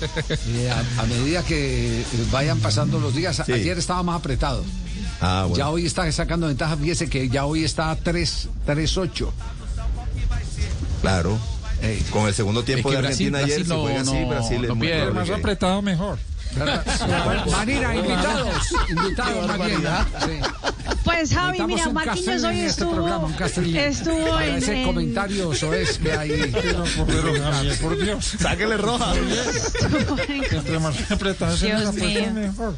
Y 0.56 0.68
a, 0.68 0.80
a 1.02 1.06
medida 1.08 1.44
que 1.44 2.04
vayan 2.32 2.60
pasando 2.60 3.00
los 3.00 3.14
días, 3.16 3.42
Sí. 3.46 3.52
ayer 3.52 3.78
estaba 3.78 4.04
más 4.04 4.18
apretado. 4.20 4.64
Ah, 5.20 5.46
bueno. 5.48 5.58
Ya 5.58 5.70
hoy 5.70 5.86
está 5.86 6.10
sacando 6.12 6.48
ventaja. 6.48 6.78
Fíjese 6.78 7.10
que 7.10 7.28
ya 7.30 7.46
hoy 7.46 7.64
está 7.64 7.96
3 7.96 8.50
3-8. 8.68 9.30
Claro. 11.06 11.38
Con 12.10 12.28
el 12.28 12.34
segundo 12.34 12.64
tiempo 12.64 12.90
Es 12.90 12.96
que 12.96 13.02
de 13.02 13.08
Brasil- 13.08 13.36
Argentina 13.36 13.38
ayer, 13.38 13.48
Brasil 13.60 13.66
si 13.66 13.70
no- 13.74 13.82
juega 13.84 14.02
así, 14.02 14.14
no- 14.24 14.28
Brasil 14.30 14.64
es 14.64 14.70
no 14.70 14.80
pierde. 14.80 15.24
que- 15.26 15.34
apretado, 15.34 15.82
mejor. 15.84 16.18
Marina, 17.52 17.96
invitados. 17.96 18.72
Invitados. 18.90 19.52
Sí. 20.26 20.40
Pues 21.04 21.34
Javi, 21.34 21.62
mira, 21.64 21.90
Marquinhos 21.90 22.44
hoy 22.44 22.60
en 22.60 22.66
este 22.66 22.84
estuvo, 22.84 23.30
estuvo 23.76 24.30
Para 24.32 24.48
en, 24.48 24.56
ese 24.56 24.74
en- 24.82 24.86
comentario 24.88 25.54
soez 25.54 26.00
que 26.00 26.12
hay. 26.12 26.52
por 27.82 27.98
Dios. 28.02 28.26
Sáquele 28.40 28.78
roja. 28.78 29.14
Entre 30.52 30.80
más 30.80 30.96
mejor. 32.34 32.76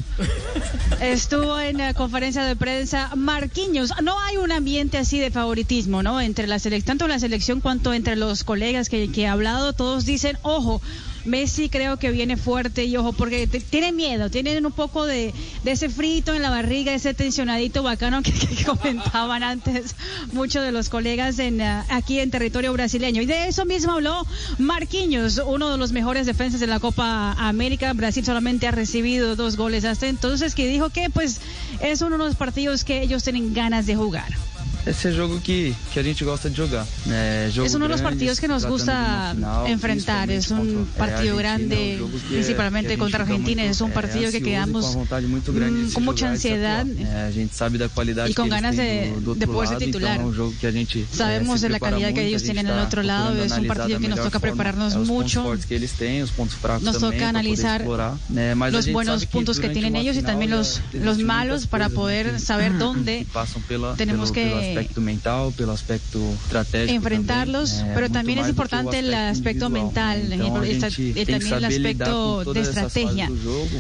Estuvo 1.00 1.60
en 1.60 1.78
la 1.78 1.94
conferencia 1.94 2.44
de 2.44 2.56
prensa 2.56 3.12
Marquinhos. 3.16 3.94
No 4.04 4.20
hay 4.20 4.38
un 4.38 4.52
ambiente 4.52 4.98
así 4.98 5.20
de 5.20 5.32
favoritismo, 5.32 6.04
¿no? 6.04 6.20
Entre 6.20 6.48
la 6.48 6.60
selección, 6.60 6.98
tanto 6.98 7.08
la 7.08 7.20
selección 7.20 7.62
cuanto 7.62 7.94
entre 7.94 8.16
los 8.16 8.44
colegas 8.44 8.90
que, 8.90 9.12
que 9.12 9.22
he 9.24 9.28
hablado, 9.28 9.74
todos 9.74 10.06
dicen, 10.06 10.38
ojo, 10.42 10.82
Messi 11.28 11.70
creo 11.70 11.98
que 11.98 12.10
viene 12.12 12.38
fuerte 12.38 12.86
y 12.86 12.96
ojo, 12.98 13.14
porque 13.14 13.46
te- 13.48 13.60
tienen 13.60 13.96
miedo, 13.96 14.30
tienen 14.32 14.66
un 14.66 14.72
poco 14.72 15.06
de, 15.06 15.34
de 15.64 15.72
ese 15.72 15.90
frito 15.90 16.34
en 16.34 16.42
la 16.42 16.50
barriga, 16.50 16.94
ese 16.94 17.14
tensionadito 17.14 17.84
bacano 17.84 18.22
que, 18.24 18.32
comentaban 18.66 19.44
antes 19.44 19.96
muchos 20.32 20.64
de 20.64 20.72
los 20.72 20.90
colegas 20.90 21.40
en, 21.40 21.62
ah, 21.62 21.86
aquí 21.90 22.20
en 22.20 22.32
territorio 22.32 22.74
brasileño. 22.74 23.22
Y 23.22 23.26
de 23.26 23.48
eso 23.48 23.66
mismo 23.66 23.92
habló 23.94 24.26
Marquinhos, 24.58 25.42
uno 25.46 25.70
de 25.70 25.78
los 25.78 25.92
mejores 25.92 26.26
defensas 26.26 26.60
de 26.60 26.68
la 26.68 26.80
Copa 26.80 27.34
América. 27.34 27.94
Brasil 27.94 28.26
solamente 28.26 28.68
ha 28.68 28.72
recibido 28.72 29.36
dos 29.36 29.56
goles 29.58 29.86
hasta 29.86 30.08
entonces, 30.08 30.56
que 30.56 30.68
dijo 30.68 30.90
que 30.90 31.10
pues 31.10 31.40
es 31.82 32.02
uno 32.02 32.18
de 32.18 32.26
los 32.26 32.36
partidos 32.36 32.84
que 32.84 33.02
ellos 33.02 33.24
tienen 33.24 33.54
ganas 33.54 33.86
de 33.86 33.96
jugar. 33.96 34.32
Esse 34.88 35.10
é 35.10 35.12
jogo 35.12 35.42
que, 35.42 35.76
que 35.92 36.00
a 36.00 36.04
gente 36.04 36.24
gosta 36.24 36.50
de. 36.50 36.88
É, 37.12 37.50
jogo 37.52 37.68
Es 37.68 37.76
uno 37.76 37.86
de 37.86 37.92
los 37.92 38.02
partidos 38.02 38.40
que 38.40 38.48
nos 38.48 38.64
gusta 38.64 39.34
final, 39.36 39.68
enfrentar. 39.68 40.30
Es 40.30 40.50
un 40.50 40.88
partido 40.98 41.36
grande, 41.36 42.00
um 42.02 42.10
principalmente 42.30 42.90
que 42.90 42.98
contra 42.98 43.24
Argentina. 43.24 43.64
Es 43.66 43.82
un 43.82 43.92
partido 43.92 44.32
que 44.32 44.38
e 44.38 44.42
quedamos 44.42 44.86
se 44.86 45.94
con 45.94 46.04
mucha 46.06 46.30
ansiedad. 46.30 46.86
y 46.86 48.34
con 48.34 48.48
ganas 48.50 48.78
de- 48.78 49.12
de 49.12 49.28
outro 49.28 49.48
poder 49.52 49.68
ser 49.68 49.76
lado, 49.76 49.86
titular. 49.86 50.20
Um 50.22 50.54
Sabemos 51.12 51.62
de 51.62 51.70
la 51.70 51.80
calidad 51.80 52.14
que 52.14 52.26
ellos 52.26 52.44
tienen 52.44 52.68
tá 52.68 52.84
otro 52.84 53.04
lado, 53.04 53.44
es 53.44 53.52
un 53.52 53.68
partido 53.68 54.00
que 54.00 54.08
nos 54.08 54.22
toca 54.22 54.40
prepararnos 54.40 54.96
mucho. 54.96 55.44
Nos 56.82 57.00
toca 57.00 57.28
analizar 57.28 57.84
los 58.72 58.92
buenos 58.92 59.26
puntos 59.26 59.60
que 59.60 59.70
tienen 59.70 59.98
ellos 59.98 60.16
y 60.16 60.22
también 60.22 60.52
los, 60.52 60.80
los 60.94 61.18
malos 61.20 61.68
para 61.68 61.90
poder 61.90 62.40
saber 62.40 62.78
dónde 62.86 63.26
tenemos 63.98 64.32
que 64.32 64.77
aspecto 64.80 65.02
mental, 65.02 65.54
pelo 65.56 65.72
aspecto 65.72 66.20
estratégico 66.46 66.98
enfrentarlos, 66.98 67.82
é, 67.82 67.94
pero 67.94 68.10
también 68.10 68.40
es 68.40 68.50
importante 68.50 69.00
el 69.00 69.14
aspecto 69.14 69.70
mental 69.70 70.22
y 70.24 70.74
tem 70.74 71.14
que 71.14 71.26
también 71.26 71.54
el 71.56 71.66
aspecto 71.66 72.54
de 72.54 72.62
estrategia. 72.62 73.30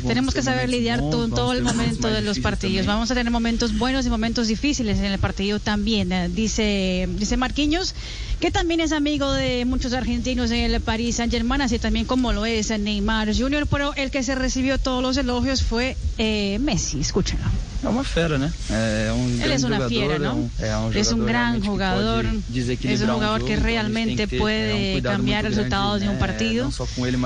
Tenemos 0.05 0.33
que 0.33 0.41
ter 0.41 0.53
saber 0.53 0.69
lidiar 0.69 0.99
con 0.99 1.29
todo 1.29 1.53
el 1.53 1.63
momentos 1.63 1.77
momento 1.77 2.07
de 2.07 2.21
los 2.21 2.39
partidos. 2.39 2.85
Vamos 2.85 3.11
a 3.11 3.13
tener 3.13 3.31
momentos 3.31 3.77
buenos 3.77 4.05
y 4.05 4.09
momentos 4.09 4.47
difíciles 4.47 4.99
en 4.99 5.05
el 5.05 5.19
partido 5.19 5.59
también, 5.59 6.11
eh, 6.11 6.29
dice, 6.29 7.07
dice 7.17 7.37
Marquinhos, 7.37 7.93
que 8.39 8.51
también 8.51 8.79
es 8.79 8.91
amigo 8.91 9.31
de 9.31 9.65
muchos 9.65 9.93
argentinos 9.93 10.51
en 10.51 10.71
el 10.71 10.81
Paris 10.81 11.15
Saint 11.15 11.31
Germain, 11.31 11.61
así 11.61 11.79
también 11.79 12.05
como 12.05 12.33
lo 12.33 12.45
es 12.45 12.69
Neymar 12.69 13.35
Jr., 13.35 13.67
pero 13.67 13.93
el 13.95 14.11
que 14.11 14.23
se 14.23 14.35
recibió 14.35 14.77
todos 14.77 15.01
los 15.01 15.17
elogios 15.17 15.63
fue 15.63 15.97
eh, 16.17 16.57
Messi. 16.59 16.99
Escúchenlo. 16.99 17.45
É 17.83 17.87
uma 17.87 18.03
fera, 18.03 18.37
né? 18.37 18.51
É 18.71 19.11
um 19.13 19.27
es 19.53 19.63
una 19.63 19.75
jogador, 19.77 19.89
fiera, 19.89 20.15
é 20.15 20.19
¿no? 20.19 20.33
um, 20.33 20.49
é 20.59 20.77
um 20.77 20.91
Es 20.93 21.11
un 21.11 21.19
jogador 21.19 21.27
gran 21.27 21.61
jugador, 21.61 22.25
es 22.25 23.01
un 23.01 23.09
um 23.09 23.13
jugador 23.13 23.43
que 23.45 23.53
a 23.53 23.55
gente 23.55 23.63
realmente 23.63 24.27
puede 24.27 24.71
é, 24.71 24.75
um 24.75 24.91
cuidado 24.93 25.15
cambiar 25.17 25.45
el 25.45 25.53
resultado 25.53 25.99
de 25.99 26.09
un 26.09 26.17
partido. 26.17 26.69
Ele, 26.97 27.17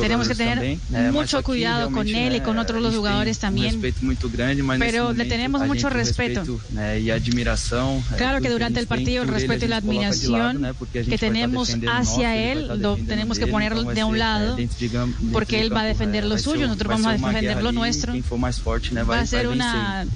Tenemos 0.00 0.28
que 0.28 0.34
tener 0.34 0.78
mucho 1.12 1.42
cuidado 1.42 1.90
con 1.90 2.08
él 2.08 2.36
y 2.36 2.40
con 2.40 2.58
otros 2.58 2.80
los 2.82 2.94
jugadores 2.96 3.38
también. 3.38 3.74
Um 3.76 4.78
Pero 4.78 5.12
le 5.12 5.24
tenemos 5.26 5.62
mucho 5.66 5.88
respeto. 5.90 6.60
né, 6.70 6.98
e 7.00 7.10
a 7.12 7.16
admiração. 7.16 8.02
é, 8.12 8.16
Claro 8.16 8.40
que 8.40 8.48
durante 8.48 8.80
el 8.80 8.86
partido 8.86 9.22
el 9.22 9.28
ele, 9.28 9.38
respeto 9.38 9.64
y 9.66 9.68
la 9.68 9.76
admiración 9.76 10.74
que 10.92 11.18
tenemos 11.18 11.68
hacia 11.86 12.36
ele 12.36 12.66
vai 12.66 12.74
él 12.74 12.80
lo 12.82 12.96
tenemos 12.96 13.38
que 13.38 13.46
vai 13.46 13.94
de 13.94 14.04
un 14.04 14.18
lado 14.18 14.56
é, 14.58 15.32
porque 15.32 15.60
él 15.60 15.72
va 15.72 15.82
a 15.82 15.84
defender 15.84 16.24
é, 16.24 16.26
lo 16.26 16.38
suyo, 16.38 16.64
um- 16.64 16.68
nosotros 16.68 16.88
vamos 16.88 17.06
a 17.06 17.16
uma 17.16 17.28
defender 17.32 17.62
lo 17.62 17.72
nuestro. 17.72 18.12
Va 19.06 19.20
a 19.20 19.26
ser 19.26 19.49
vencer. 19.50 20.06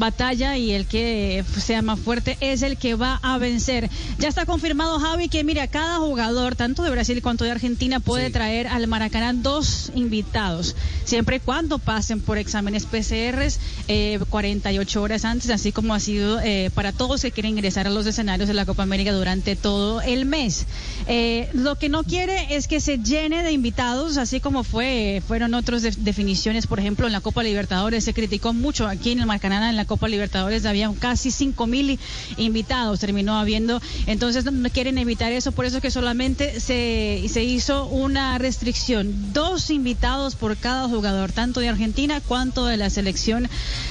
Batalla 0.00 0.56
y 0.56 0.72
el 0.72 0.86
que 0.86 1.44
sea 1.56 1.80
más 1.82 2.00
fuerte 2.00 2.36
es 2.40 2.62
el 2.62 2.76
que 2.76 2.96
va 2.96 3.20
a 3.22 3.38
vencer. 3.38 3.88
Ya 4.18 4.26
está 4.28 4.44
confirmado, 4.46 4.98
Javi, 4.98 5.28
que 5.28 5.44
mira, 5.44 5.68
cada 5.68 5.98
jugador, 5.98 6.56
tanto 6.56 6.82
de 6.82 6.90
Brasil 6.90 7.22
cuanto 7.22 7.44
de 7.44 7.52
Argentina, 7.52 8.00
puede 8.00 8.30
traer 8.30 8.66
al 8.66 8.88
Maracaná 8.88 9.32
dos 9.32 9.92
invitados, 9.94 10.74
siempre 11.04 11.36
y 11.36 11.40
cuando 11.40 11.78
pasen 11.78 12.20
por 12.20 12.38
exámenes 12.38 12.86
PCRs 12.86 13.60
eh, 13.86 14.18
48 14.30 15.02
horas 15.02 15.24
antes, 15.24 15.50
así 15.50 15.70
como 15.70 15.94
ha 15.94 16.00
sido 16.00 16.40
eh, 16.40 16.70
para 16.74 16.90
todos 16.92 17.22
que 17.22 17.30
quieren 17.30 17.52
ingresar 17.52 17.86
a 17.86 17.90
los 17.90 18.06
escenarios 18.06 18.48
de 18.48 18.54
la 18.54 18.66
Copa 18.66 18.82
América 18.82 19.12
durante 19.12 19.54
todo 19.54 20.00
el 20.00 20.24
mes. 20.24 20.64
Eh, 21.06 21.48
lo 21.52 21.76
que 21.76 21.88
no 21.88 22.02
quiere 22.02 22.56
es 22.56 22.66
que 22.66 22.80
se 22.80 22.98
llene 22.98 23.42
de 23.42 23.52
invitados, 23.52 24.16
así 24.16 24.40
como 24.40 24.64
fue 24.64 25.22
fueron 25.28 25.54
otras 25.54 25.82
de- 25.82 25.90
definiciones, 25.98 26.66
por 26.66 26.80
ejemplo, 26.80 27.06
en 27.06 27.12
la 27.12 27.20
Copa 27.20 27.42
Libertadores 27.42 28.04
se 28.04 28.14
criticó 28.14 28.52
mucho 28.54 28.86
aquí 28.88 29.12
en 29.12 29.20
el 29.20 29.26
Maracaná, 29.26 29.68
en 29.70 29.76
la 29.76 29.84
Copa 29.90 30.06
Libertadores 30.06 30.64
había 30.66 30.88
casi 31.00 31.32
5 31.32 31.66
mil 31.66 31.98
invitados, 32.36 33.00
terminó 33.00 33.36
habiendo, 33.36 33.82
entonces 34.06 34.44
no- 34.44 34.70
quieren 34.70 34.98
evitar 34.98 35.32
eso, 35.32 35.50
por 35.50 35.64
eso 35.66 35.78
es 35.78 35.82
que 35.82 35.90
solamente 35.90 36.60
se, 36.60 37.24
se 37.28 37.42
hizo 37.42 37.86
una 37.86 38.38
restricción, 38.38 39.32
dos 39.32 39.68
invitados 39.70 40.36
por 40.36 40.56
cada 40.56 40.88
jugador, 40.88 41.32
tanto 41.32 41.58
de 41.58 41.68
Argentina 41.68 42.20
cuanto 42.20 42.66
de 42.66 42.76
la 42.76 42.88
selección 42.88 43.48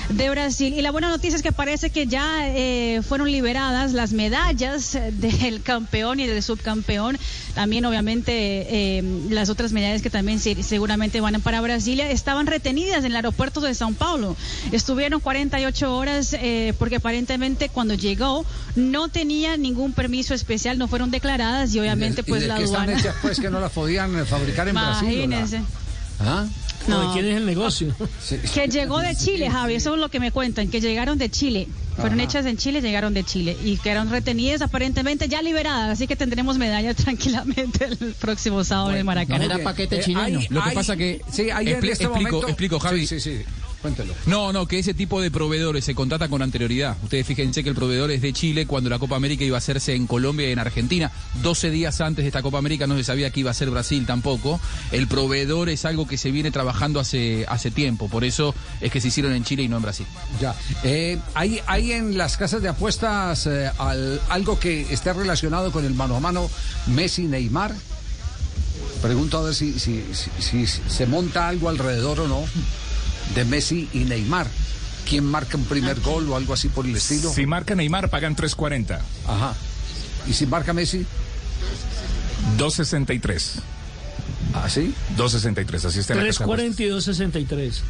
de 0.09 0.29
Brasil. 0.29 0.73
Y 0.73 0.81
la 0.81 0.91
buena 0.91 1.09
noticia 1.09 1.35
es 1.35 1.43
que 1.43 1.51
parece 1.51 1.89
que 1.89 2.07
ya 2.07 2.47
eh, 2.47 3.01
fueron 3.07 3.29
liberadas 3.29 3.91
las 3.91 4.13
medallas 4.13 4.97
del 5.11 5.61
campeón 5.63 6.21
y 6.21 6.27
del 6.27 6.41
subcampeón, 6.41 7.17
también 7.55 7.83
obviamente 7.85 8.31
eh, 8.99 9.03
las 9.29 9.49
otras 9.49 9.73
medallas 9.73 10.01
que 10.01 10.09
también 10.09 10.39
se- 10.39 10.63
seguramente 10.63 11.19
van 11.19 11.41
para 11.41 11.59
Brasilia, 11.61 12.09
estaban 12.09 12.47
retenidas 12.47 12.99
en 12.99 13.07
el 13.11 13.15
aeropuerto 13.17 13.59
de 13.59 13.73
Sao 13.75 13.91
Paulo, 13.93 14.35
estuvieron 14.71 15.19
48 15.19 15.78
48 15.79 15.95
horas 15.95 16.33
eh, 16.33 16.73
porque 16.77 16.97
aparentemente 16.97 17.69
cuando 17.69 17.93
llegó 17.93 18.45
no 18.75 19.07
tenía 19.09 19.57
ningún 19.57 19.93
permiso 19.93 20.33
especial, 20.33 20.77
no 20.77 20.87
fueron 20.87 21.11
declaradas 21.11 21.73
y 21.73 21.79
obviamente 21.79 22.21
¿Y 22.21 22.23
pues 22.23 22.41
de 22.41 22.47
la 22.47 22.57
qué 22.57 22.63
están 22.65 22.83
aduana. 22.83 22.99
hechas, 22.99 23.15
pues 23.21 23.39
que 23.39 23.49
no 23.49 23.59
las 23.59 23.71
podían 23.71 24.17
eh, 24.19 24.25
fabricar 24.25 24.67
en 24.67 24.75
Brasil? 24.75 25.07
la- 25.07 25.13
Imagínese. 25.25 25.61
¿Ah? 26.19 26.45
No. 26.87 27.07
¿De 27.09 27.13
quién 27.13 27.25
es 27.31 27.37
el 27.37 27.45
negocio? 27.45 27.93
Que 28.53 28.67
llegó 28.67 28.99
de 28.99 29.15
Chile, 29.15 29.49
Javi, 29.49 29.75
eso 29.75 29.93
es 29.93 29.99
lo 29.99 30.09
que 30.09 30.19
me 30.19 30.31
cuentan, 30.31 30.69
que 30.69 30.79
llegaron 30.81 31.17
de 31.17 31.29
Chile. 31.29 31.67
Fueron 31.97 32.19
Ajá. 32.19 32.29
hechas 32.29 32.45
en 32.45 32.55
Chile, 32.57 32.81
llegaron 32.81 33.13
de 33.13 33.23
Chile 33.25 33.57
y 33.63 33.75
quedaron 33.77 34.09
retenidas 34.09 34.61
aparentemente 34.61 35.27
ya 35.27 35.41
liberadas, 35.41 35.89
así 35.89 36.07
que 36.07 36.15
tendremos 36.15 36.57
medalla 36.57 36.93
tranquilamente 36.95 37.85
el 37.85 37.97
próximo 38.13 38.63
sábado 38.63 38.91
en 38.91 38.97
el 38.99 39.03
Maracaná. 39.03 39.43
Era 39.43 39.57
paquete 39.59 39.97
Eh, 39.99 40.03
chileno. 40.03 40.39
hay- 40.39 40.47
Lo 40.49 40.63
que 40.63 40.69
hay- 40.69 40.75
pasa 40.75 40.95
que... 40.95 41.21
Sí, 41.31 41.49
hay 41.51 41.67
en 41.69 41.75
Expli- 41.81 41.91
este 41.91 42.03
explico, 42.05 42.31
momento- 42.31 42.47
explico, 42.47 42.79
Javi. 42.79 43.05
Sí, 43.05 43.19
sí, 43.19 43.37
sí. 43.37 43.43
Cuéntelo. 43.81 44.13
No, 44.25 44.51
no, 44.51 44.67
que 44.67 44.79
ese 44.79 44.93
tipo 44.93 45.21
de 45.21 45.31
proveedores 45.31 45.85
se 45.85 45.95
contrata 45.95 46.27
con 46.27 46.41
anterioridad. 46.41 46.97
Ustedes 47.01 47.25
fíjense 47.25 47.63
que 47.63 47.69
el 47.69 47.75
proveedor 47.75 48.11
es 48.11 48.21
de 48.21 48.33
Chile 48.33 48.65
cuando 48.67 48.89
la 48.89 48.99
Copa 48.99 49.15
América 49.15 49.45
iba 49.45 49.55
a 49.55 49.59
hacerse 49.59 49.95
en 49.95 50.05
Colombia 50.05 50.49
y 50.49 50.51
en 50.51 50.59
Argentina. 50.59 51.09
12 51.41 51.69
días 51.71 52.01
antes 52.01 52.23
de 52.25 52.27
esta 52.27 52.41
Copa 52.41 52.57
América 52.57 52.87
no 52.87 52.97
se 52.97 53.05
sabía 53.05 53.29
que 53.29 53.39
iba 53.39 53.51
a 53.51 53.53
ser 53.53 53.69
Brasil 53.69 54.05
tampoco. 54.05 54.59
El 54.91 55.07
proveedor 55.07 55.69
es 55.69 55.85
algo 55.85 56.07
que 56.07 56.17
se 56.17 56.29
viene 56.31 56.51
trabajando 56.51 56.99
hace, 56.99 57.45
hace 57.47 57.71
tiempo. 57.71 58.09
Por 58.09 58.25
eso 58.25 58.53
es 58.81 58.91
que 58.91 58.99
se 58.99 59.07
hicieron 59.07 59.31
en 59.31 59.45
Chile 59.45 59.63
y 59.63 59.69
no 59.69 59.77
en 59.77 59.83
Brasil. 59.83 60.05
Ya. 60.41 60.53
Eh, 60.83 61.17
¿hay, 61.33 61.61
¿Hay 61.65 61.93
en 61.93 62.17
las 62.17 62.35
casas 62.35 62.61
de 62.61 62.67
apuestas 62.67 63.47
eh, 63.47 63.71
al- 63.77 64.19
algo 64.27 64.59
que 64.59 64.81
esté 64.91 65.13
relacionado 65.13 65.71
con 65.71 65.85
el 65.85 65.93
mano 65.93 66.17
a 66.17 66.19
mano 66.19 66.49
Messi-Neymar? 66.87 67.73
Pregunto 69.01 69.37
a 69.37 69.43
ver 69.43 69.55
si, 69.55 69.79
si, 69.79 70.03
si- 70.11 70.65
si 70.67 70.67
se 70.67 71.05
monta 71.05 71.47
algo 71.47 71.69
alrededor 71.69 72.19
o 72.19 72.27
no 72.27 72.43
de 73.35 73.45
Messi 73.45 73.89
y 73.93 73.99
Neymar. 73.99 74.47
¿Quién 75.07 75.25
marca 75.25 75.57
un 75.57 75.65
primer 75.65 75.99
gol 76.01 76.29
o 76.29 76.35
algo 76.35 76.53
así 76.53 76.69
por 76.69 76.85
el 76.85 76.95
estilo? 76.95 77.31
Si 77.33 77.45
marca 77.45 77.73
Neymar, 77.75 78.09
pagan 78.09 78.35
3.40. 78.35 78.99
Ajá. 79.27 79.55
¿Y 80.27 80.33
si 80.33 80.45
marca 80.45 80.73
Messi? 80.73 81.05
2.63. 82.57 83.41
¿Ah, 84.53 84.67
sí? 84.69 84.93
2.63, 85.17 85.85
así 85.85 85.99
está 85.99 86.13
en 86.13 86.19
la 86.19 86.25
casa 86.27 86.45
de 86.45 86.51
apuestas. 86.51 86.77
342-63. 86.77 87.81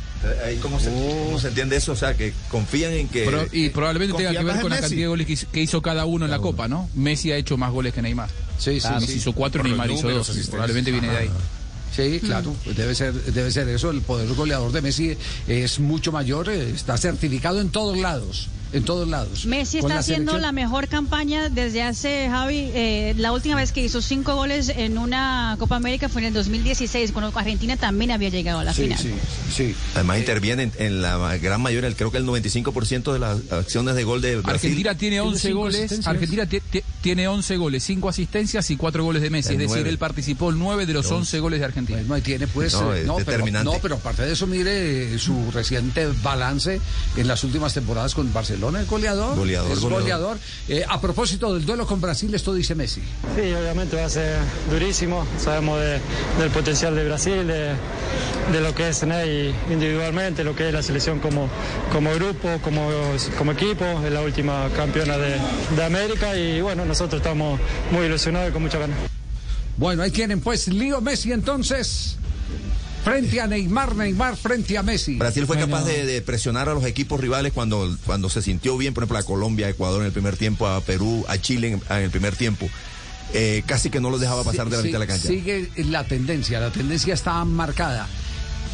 Ahí 0.45 0.57
cómo 0.57 0.79
se, 0.79 0.89
cómo 0.89 1.39
se 1.39 1.47
entiende 1.49 1.77
eso, 1.77 1.93
o 1.93 1.95
sea, 1.95 2.15
que 2.17 2.33
confían 2.49 2.91
en 2.93 3.07
que... 3.07 3.47
Y 3.53 3.69
probablemente 3.69 4.15
tenga 4.17 4.31
que 4.31 4.43
ver 4.43 4.59
con 4.59 4.69
la 4.69 4.75
Messi. 4.77 4.81
cantidad 4.81 5.01
de 5.03 5.07
goles 5.07 5.27
que 5.27 5.33
hizo, 5.33 5.47
que 5.51 5.61
hizo 5.61 5.81
cada 5.81 6.05
uno 6.05 6.25
en 6.25 6.31
la 6.31 6.39
Copa, 6.39 6.67
¿no? 6.67 6.89
Messi 6.95 7.31
ha 7.31 7.37
hecho 7.37 7.55
más 7.57 7.71
goles 7.71 7.93
que 7.93 8.01
Neymar. 8.01 8.29
Sí, 8.57 8.79
Ah, 8.83 8.97
Messi 8.99 9.13
hizo 9.13 9.31
cuatro, 9.33 9.61
Por 9.61 9.69
los 9.69 9.77
Neymar 9.77 9.91
hizo 9.91 10.01
números, 10.03 10.27
dos. 10.27 10.29
asistencias. 10.29 10.49
Probablemente 10.51 10.91
viene 10.91 11.09
de 11.09 11.17
ahí. 11.17 11.29
Sí, 11.99 12.19
claro, 12.19 12.55
pues 12.63 12.75
debe 12.75 12.95
ser, 12.95 13.13
debe 13.13 13.51
ser 13.51 13.67
eso. 13.69 13.91
El 13.91 14.01
poder 14.01 14.27
goleador 14.33 14.71
de 14.71 14.81
Messi 14.81 15.17
es 15.47 15.79
mucho 15.79 16.11
mayor, 16.11 16.49
eh, 16.49 16.69
está 16.69 16.97
certificado 16.97 17.59
en 17.61 17.69
todos 17.69 17.97
lados, 17.97 18.49
en 18.73 18.83
todos 18.83 19.07
lados. 19.07 19.45
Messi 19.45 19.77
está 19.79 19.89
la 19.95 19.99
haciendo 19.99 20.31
selección- 20.33 20.41
la 20.41 20.51
mejor 20.51 20.87
campaña 20.87 21.49
desde 21.49 21.81
hace, 21.83 22.27
Javi, 22.29 22.69
eh, 22.73 23.13
la 23.17 23.31
última 23.31 23.55
vez 23.55 23.71
que 23.71 23.83
hizo 23.83 24.01
cinco 24.01 24.35
goles 24.35 24.69
en 24.69 24.97
una 24.97 25.55
Copa 25.59 25.75
América 25.75 26.09
fue 26.09 26.21
en 26.21 26.27
el 26.27 26.33
2016, 26.33 27.11
cuando 27.11 27.37
Argentina 27.37 27.77
también 27.77 28.11
había 28.11 28.29
llegado 28.29 28.59
a 28.59 28.63
la 28.63 28.73
Sí, 28.73 28.83
final. 28.83 28.99
sí, 28.99 29.11
sí. 29.55 29.75
Además 29.95 30.19
interviene 30.19 30.63
en, 30.63 30.71
en 30.77 31.01
la 31.01 31.37
gran 31.37 31.61
mayoría, 31.61 31.91
creo 31.95 32.11
que 32.11 32.17
el 32.17 32.25
95% 32.25 33.13
de 33.13 33.19
las 33.19 33.37
acciones 33.51 33.95
de 33.95 34.03
gol 34.03 34.21
de 34.21 34.35
Brasil. 34.37 34.51
Argentina 34.53 34.95
tiene 34.95 35.21
11 35.21 35.47
cinco 35.49 35.59
goles. 35.59 36.07
Argentina 36.07 36.45
ti- 36.45 36.59
ti- 36.69 36.81
tiene 37.01 37.27
11 37.27 37.57
goles, 37.57 37.83
5 37.83 38.09
asistencias 38.09 38.69
y 38.71 38.75
4 38.77 39.03
goles 39.03 39.21
de 39.21 39.29
Messi, 39.29 39.49
El 39.49 39.53
es 39.55 39.59
decir, 39.61 39.75
nueve. 39.77 39.89
él 39.89 39.97
participó 39.97 40.49
en 40.51 40.59
9 40.59 40.85
de 40.85 40.93
los 40.93 41.09
11 41.09 41.39
goles 41.39 41.59
de 41.59 41.65
Argentina. 41.65 41.99
Bueno, 42.05 42.23
tiene 42.23 42.45
pues, 42.47 42.73
No, 42.73 42.93
eh, 42.93 43.01
es 43.01 43.07
no, 43.07 43.15
pero, 43.15 43.25
determinante. 43.31 43.71
no, 43.71 43.79
pero 43.81 43.95
aparte 43.95 44.23
de 44.25 44.33
eso, 44.33 44.45
mire 44.47 45.15
eh, 45.15 45.19
su 45.19 45.49
reciente 45.51 46.07
balance 46.21 46.79
en 47.15 47.27
las 47.27 47.43
últimas 47.43 47.73
temporadas 47.73 48.13
con 48.13 48.31
Barcelona, 48.33 48.58
el 48.67 48.85
goleador. 48.85 49.35
Goleador, 49.35 49.71
es 49.71 49.79
goleador. 49.79 50.01
goleador. 50.01 50.37
Eh, 50.67 50.83
a 50.87 50.99
propósito 51.01 51.53
del 51.53 51.65
duelo 51.65 51.87
con 51.87 51.99
Brasil, 52.01 52.33
esto 52.35 52.53
dice 52.53 52.75
Messi. 52.75 53.01
Sí, 53.35 53.53
obviamente 53.53 53.95
va 53.95 54.05
a 54.05 54.09
ser 54.09 54.37
durísimo. 54.69 55.25
Sabemos 55.39 55.79
de- 55.79 55.99
del 56.39 56.49
potencial 56.51 56.95
de 56.95 57.05
Brasil, 57.05 57.47
de, 57.47 57.73
de 58.51 58.61
lo 58.61 58.75
que 58.75 58.89
es 58.89 59.03
Ney 59.03 59.53
individualmente, 59.71 60.43
lo 60.43 60.55
que 60.55 60.67
es 60.67 60.73
la 60.73 60.83
selección 60.83 61.19
como, 61.19 61.47
como 61.91 62.13
grupo, 62.15 62.49
como, 62.63 62.89
como 63.37 63.51
equipo. 63.53 63.85
Es 64.05 64.11
la 64.11 64.21
última 64.21 64.69
campeona 64.75 65.17
de, 65.17 65.35
de 65.75 65.83
América 65.83 66.35
y 66.37 66.61
bueno, 66.61 66.85
nosotros 66.85 67.21
estamos 67.21 67.59
muy 67.91 68.05
ilusionados 68.05 68.49
y 68.49 68.53
con 68.53 68.61
mucha 68.61 68.77
ganas. 68.79 68.97
Bueno, 69.77 70.03
ahí 70.03 70.11
tienen 70.11 70.41
pues 70.41 70.67
Lío 70.67 70.99
Messi 71.01 71.31
entonces. 71.31 72.17
Frente 73.03 73.39
a 73.41 73.47
Neymar, 73.47 73.95
Neymar 73.95 74.35
frente 74.35 74.77
a 74.77 74.83
Messi. 74.83 75.15
Brasil 75.15 75.45
fue 75.47 75.57
capaz 75.57 75.83
de, 75.85 76.05
de 76.05 76.21
presionar 76.21 76.67
a 76.69 76.73
los 76.73 76.85
equipos 76.85 77.19
rivales 77.19 77.53
cuando, 77.53 77.97
cuando 78.05 78.29
se 78.29 78.41
sintió 78.41 78.77
bien, 78.77 78.93
por 78.93 79.03
ejemplo, 79.03 79.17
a 79.17 79.23
Colombia, 79.23 79.67
a 79.67 79.69
Ecuador 79.69 80.01
en 80.01 80.07
el 80.07 80.11
primer 80.11 80.35
tiempo, 80.37 80.67
a 80.67 80.81
Perú, 80.81 81.25
a 81.29 81.37
Chile 81.37 81.69
en, 81.73 81.81
en 81.95 82.03
el 82.03 82.09
primer 82.11 82.35
tiempo. 82.35 82.69
Eh, 83.33 83.63
casi 83.65 83.89
que 83.89 83.99
no 84.01 84.09
los 84.09 84.19
dejaba 84.19 84.43
pasar 84.43 84.69
de 84.69 84.75
la 84.77 84.81
Sí, 84.81 84.87
mitad 84.87 84.99
de 84.99 85.05
la 85.05 85.11
cancha. 85.11 85.27
Sigue 85.27 85.69
la 85.77 86.03
tendencia, 86.03 86.59
la 86.59 86.71
tendencia 86.71 87.13
está 87.13 87.43
marcada. 87.45 88.07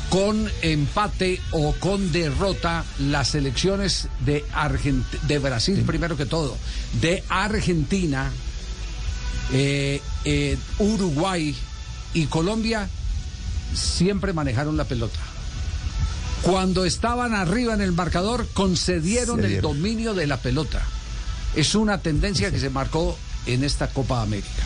Con 0.10 0.50
empate 0.62 1.40
o 1.52 1.74
con 1.74 2.12
derrota, 2.12 2.84
las 3.00 3.30
selecciones 3.30 4.08
de, 4.26 4.44
Argent- 4.54 5.04
de 5.28 5.40
Brasil, 5.40 5.84
primero 5.86 6.16
que 6.18 6.26
todo, 6.26 6.58
de 7.02 7.24
Argentina, 7.30 8.32
eh, 9.54 10.02
eh, 10.26 10.58
Uruguay 10.80 11.56
y 12.14 12.26
Colombia 12.28 12.88
siempre 13.76 14.34
manejaron 14.34 14.78
la 14.78 14.86
pelota. 14.86 15.20
Cuando 16.42 16.86
estaban 16.86 17.34
arriba 17.34 17.74
en 17.74 17.82
el 17.82 17.92
marcador, 17.92 18.48
concedieron 18.54 19.44
el 19.44 19.62
dominio 19.62 20.14
de 20.14 20.28
la 20.28 20.38
pelota. 20.38 20.82
Es 21.56 21.74
una 21.76 22.00
tendencia 22.00 22.52
que 22.52 22.60
se 22.60 22.70
marcó 22.70 23.18
en 23.46 23.64
esta 23.64 23.88
Copa 23.88 24.22
América. 24.22 24.64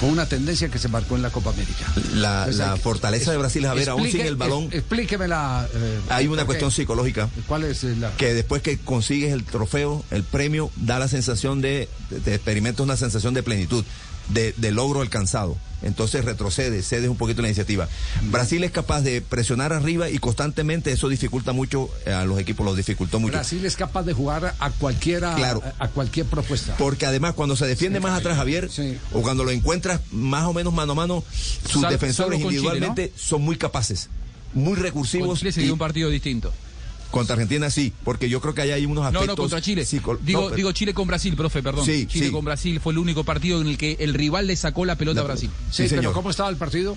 Fue 0.00 0.08
una 0.08 0.24
tendencia 0.26 0.70
que 0.70 0.78
se 0.78 0.88
marcó 0.88 1.14
en 1.14 1.22
la 1.22 1.28
Copa 1.30 1.50
América. 1.50 1.84
La, 2.14 2.44
Pues 2.46 2.56
la 2.56 2.72
hay 2.72 2.76
que- 2.78 2.82
fortaleza 2.82 3.30
de 3.32 3.36
Brasil 3.36 3.64
es 3.64 3.70
a 3.70 3.74
ver, 3.74 3.88
aún 3.90 4.00
sin 4.04 4.06
Explique- 4.22 4.28
el 4.28 4.36
balón, 4.36 4.64
es- 4.70 4.76
explíquemela. 4.78 5.68
eh, 5.74 6.00
hay 6.08 6.26
una 6.26 6.46
cuestión 6.46 6.70
psicológica. 6.70 7.28
¿Cuál 7.46 7.64
es 7.64 7.84
la.? 7.84 8.10
Que 8.16 8.32
después 8.32 8.62
que 8.62 8.78
consigues 8.78 9.32
el 9.32 9.44
trofeo, 9.44 10.02
el 10.10 10.22
premio, 10.24 10.70
da 10.76 10.98
la 10.98 11.06
sensación 11.06 11.60
de, 11.60 11.88
de 12.08 12.34
experimentas 12.34 12.82
una 12.82 12.96
sensación 12.96 13.34
de 13.34 13.42
plenitud, 13.42 13.84
de, 14.30 14.54
de 14.56 14.70
logro 14.72 15.02
alcanzado. 15.02 15.58
Entonces 15.82 16.24
retrocede, 16.24 16.82
cedes 16.82 17.08
un 17.08 17.16
poquito 17.16 17.42
la 17.42 17.48
iniciativa. 17.48 17.88
Brasil 18.30 18.62
es 18.64 18.70
capaz 18.70 19.00
de 19.02 19.20
presionar 19.22 19.72
arriba 19.72 20.10
y 20.10 20.18
constantemente 20.18 20.92
eso 20.92 21.08
dificulta 21.08 21.52
mucho 21.52 21.88
eh, 22.06 22.12
a 22.12 22.24
los 22.24 22.38
equipos, 22.38 22.64
los 22.66 22.76
dificultó 22.76 23.18
mucho. 23.20 23.32
Brasil 23.32 23.64
es 23.64 23.76
capaz 23.76 24.02
de 24.02 24.12
jugar 24.12 24.54
a 24.58 24.70
cualquiera, 24.70 25.34
Claro. 25.34 25.62
a, 25.78 25.84
a 25.84 25.88
cualquier 25.88 26.26
propuesta. 26.26 26.76
Porque 26.76 27.06
además 27.06 27.34
cuando 27.34 27.56
se 27.56 27.66
defiende 27.66 28.00
más 28.00 28.18
atrás 28.18 28.36
Javier, 28.36 28.68
o 29.12 29.22
cuando 29.22 29.44
lo 29.44 29.50
encuentras 29.50 30.00
más 30.12 30.44
o 30.46 30.52
menos 30.52 30.72
mano 30.72 30.92
a 30.92 30.94
mano, 30.94 31.24
sus 31.66 31.80
Sal- 31.82 31.90
defensores 31.92 32.38
Chile, 32.38 32.48
individualmente 32.50 33.12
son 33.16 33.42
muy 33.42 33.56
capaces, 33.56 34.08
muy 34.54 34.74
recursivos. 34.76 35.40
Con 35.40 35.50
Chile 35.50 35.66
y 35.66 35.70
un 35.70 35.78
partido 35.78 36.10
distinto. 36.10 36.52
Contra 37.10 37.34
Argentina 37.34 37.70
sí, 37.70 37.92
porque 38.04 38.28
yo 38.28 38.40
creo 38.40 38.54
que 38.54 38.62
ahí 38.62 38.70
hay 38.70 38.86
unos 38.86 39.02
No, 39.02 39.06
aspectos. 39.08 39.28
no, 39.28 39.36
contra 39.36 39.60
Chile. 39.60 39.84
Digo, 39.90 40.12
no, 40.14 40.44
pero- 40.46 40.56
digo 40.56 40.72
Chile 40.72 40.94
con 40.94 41.06
Brasil, 41.08 41.34
profe, 41.36 41.62
perdón. 41.62 41.84
Sí, 41.84 42.06
Chile 42.06 42.26
sí. 42.26 42.32
con 42.32 42.44
Brasil 42.44 42.80
fue 42.80 42.92
el 42.92 42.98
único 42.98 43.24
partido 43.24 43.60
en 43.60 43.66
el 43.68 43.78
que 43.78 43.96
el 44.00 44.14
rival 44.14 44.46
le 44.46 44.56
sacó 44.56 44.84
la 44.84 44.96
pelota 44.96 45.20
a 45.20 45.24
Brasil. 45.24 45.50
Sí, 45.70 45.84
pero 45.88 46.00
señor. 46.02 46.12
¿cómo 46.14 46.30
estaba 46.30 46.48
el 46.48 46.56
partido? 46.56 46.96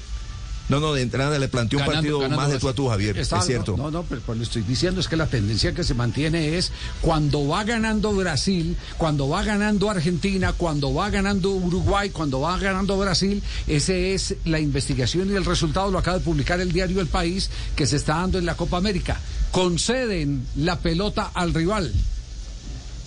No, 0.69 0.79
no, 0.79 0.93
de 0.93 1.01
entrada 1.01 1.37
le 1.39 1.47
planteó 1.49 1.79
un 1.79 1.85
Ganando- 1.85 1.95
partido 1.97 2.19
ganando 2.19 2.41
más 2.41 2.51
de 2.51 2.59
tú 2.59 2.69
a 2.69 2.73
tú, 2.73 2.87
Javier. 2.87 3.17
Es 3.17 3.29
cierto. 3.45 3.75
No, 3.75 3.91
no, 3.91 4.03
pero 4.03 4.21
pues 4.21 4.37
lo 4.37 4.43
estoy 4.43 4.61
diciendo 4.61 5.01
es 5.01 5.07
que 5.07 5.17
la 5.17 5.27
tendencia 5.27 5.73
que 5.73 5.83
se 5.83 5.93
mantiene 5.93 6.57
es 6.57 6.71
cuando 7.01 7.47
va 7.47 7.63
ganando 7.65 8.13
Brasil, 8.13 8.77
cuando 8.97 9.27
va 9.27 9.43
ganando 9.43 9.89
Argentina, 9.89 10.53
cuando 10.53 10.93
va 10.93 11.09
ganando 11.09 11.51
Uruguay, 11.51 12.09
cuando 12.11 12.39
va 12.41 12.57
ganando 12.57 12.97
Brasil, 12.97 13.43
ese 13.67 14.13
es 14.13 14.35
la 14.45 14.59
investigación 14.59 15.29
y 15.31 15.35
el 15.35 15.45
resultado 15.45 15.91
lo 15.91 15.99
acaba 15.99 16.17
de 16.19 16.23
publicar 16.23 16.59
el 16.61 16.71
diario 16.71 17.01
El 17.01 17.07
País 17.07 17.49
que 17.75 17.85
se 17.85 17.97
está 17.97 18.15
dando 18.15 18.39
en 18.39 18.45
la 18.45 18.55
Copa 18.55 18.77
América. 18.77 19.19
Conceden 19.51 20.45
la 20.55 20.79
pelota 20.79 21.31
al 21.33 21.53
rival. 21.53 21.91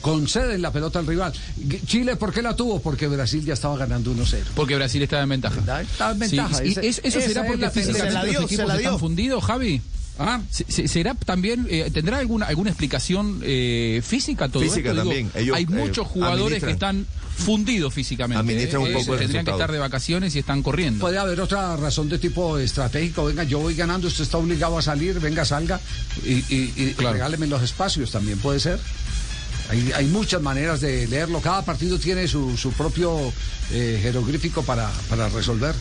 Conceden 0.00 0.62
la 0.62 0.70
pelota 0.72 0.98
al 1.00 1.06
rival. 1.06 1.32
Chile, 1.86 2.16
¿por 2.16 2.32
qué 2.32 2.42
la 2.42 2.54
tuvo? 2.54 2.80
Porque 2.80 3.08
Brasil 3.08 3.44
ya 3.44 3.54
estaba 3.54 3.76
ganando 3.76 4.12
1-0. 4.14 4.44
Porque 4.54 4.76
Brasil 4.76 5.02
estaba 5.02 5.22
en 5.22 5.28
ventaja. 5.30 5.58
Estaba 5.82 6.12
en 6.12 6.18
ventaja. 6.18 6.54
Sí, 6.58 6.64
y 6.66 6.70
Ese- 6.72 6.86
es- 6.88 7.00
¿Eso 7.04 7.20
será 7.20 7.44
porque 7.46 7.62
la 7.62 7.70
tendencia. 7.72 8.04
físicamente 8.04 8.32
los 8.40 8.44
equipos 8.52 8.74
están 8.74 8.98
fundidos, 8.98 9.44
Javi? 9.44 9.82
¿Ah? 10.18 10.40
Se- 10.50 10.64
se- 10.70 10.88
¿Será 10.88 11.14
también, 11.14 11.66
eh, 11.68 11.90
tendrá 11.92 12.18
alguna 12.18 12.46
alguna 12.46 12.70
explicación 12.70 13.40
eh, 13.42 14.00
física 14.02 14.48
todo 14.48 14.62
Física 14.62 14.90
esto? 14.90 15.02
Digo, 15.02 15.04
también. 15.14 15.30
Ellos, 15.34 15.56
hay 15.56 15.64
eh, 15.64 15.66
muchos 15.68 16.06
jugadores 16.06 16.62
que 16.64 16.70
están 16.70 17.06
fundidos 17.36 17.92
físicamente. 17.92 18.40
Administran 18.40 18.80
un 18.82 18.88
eh, 18.88 18.92
poco 18.94 19.12
el 19.12 19.18
Tendrían 19.20 19.44
que 19.44 19.50
estar 19.50 19.70
de 19.70 19.78
vacaciones 19.78 20.34
y 20.34 20.38
están 20.38 20.62
corriendo. 20.62 21.00
Puede 21.00 21.18
haber 21.18 21.38
otra 21.40 21.76
razón 21.76 22.08
de 22.08 22.18
tipo 22.18 22.56
estratégico. 22.58 23.26
Venga, 23.26 23.44
yo 23.44 23.58
voy 23.58 23.74
ganando, 23.74 24.08
usted 24.08 24.22
está 24.24 24.38
obligado 24.38 24.78
a 24.78 24.82
salir, 24.82 25.20
venga, 25.20 25.44
salga 25.44 25.78
y, 26.24 26.32
y, 26.48 26.72
y 26.76 26.94
regáleme 26.96 27.46
los 27.46 27.62
espacios, 27.62 28.10
también 28.10 28.38
puede 28.38 28.58
ser. 28.60 28.78
Hay, 29.70 29.92
hay 29.94 30.06
muchas 30.06 30.40
maneras 30.42 30.80
de 30.80 31.06
leerlo. 31.08 31.40
Cada 31.40 31.62
partido 31.64 31.98
tiene 31.98 32.28
su, 32.28 32.56
su 32.56 32.72
propio 32.72 33.32
eh, 33.72 33.98
jeroglífico 34.02 34.62
para, 34.62 34.90
para 35.08 35.28
resolver. 35.28 35.74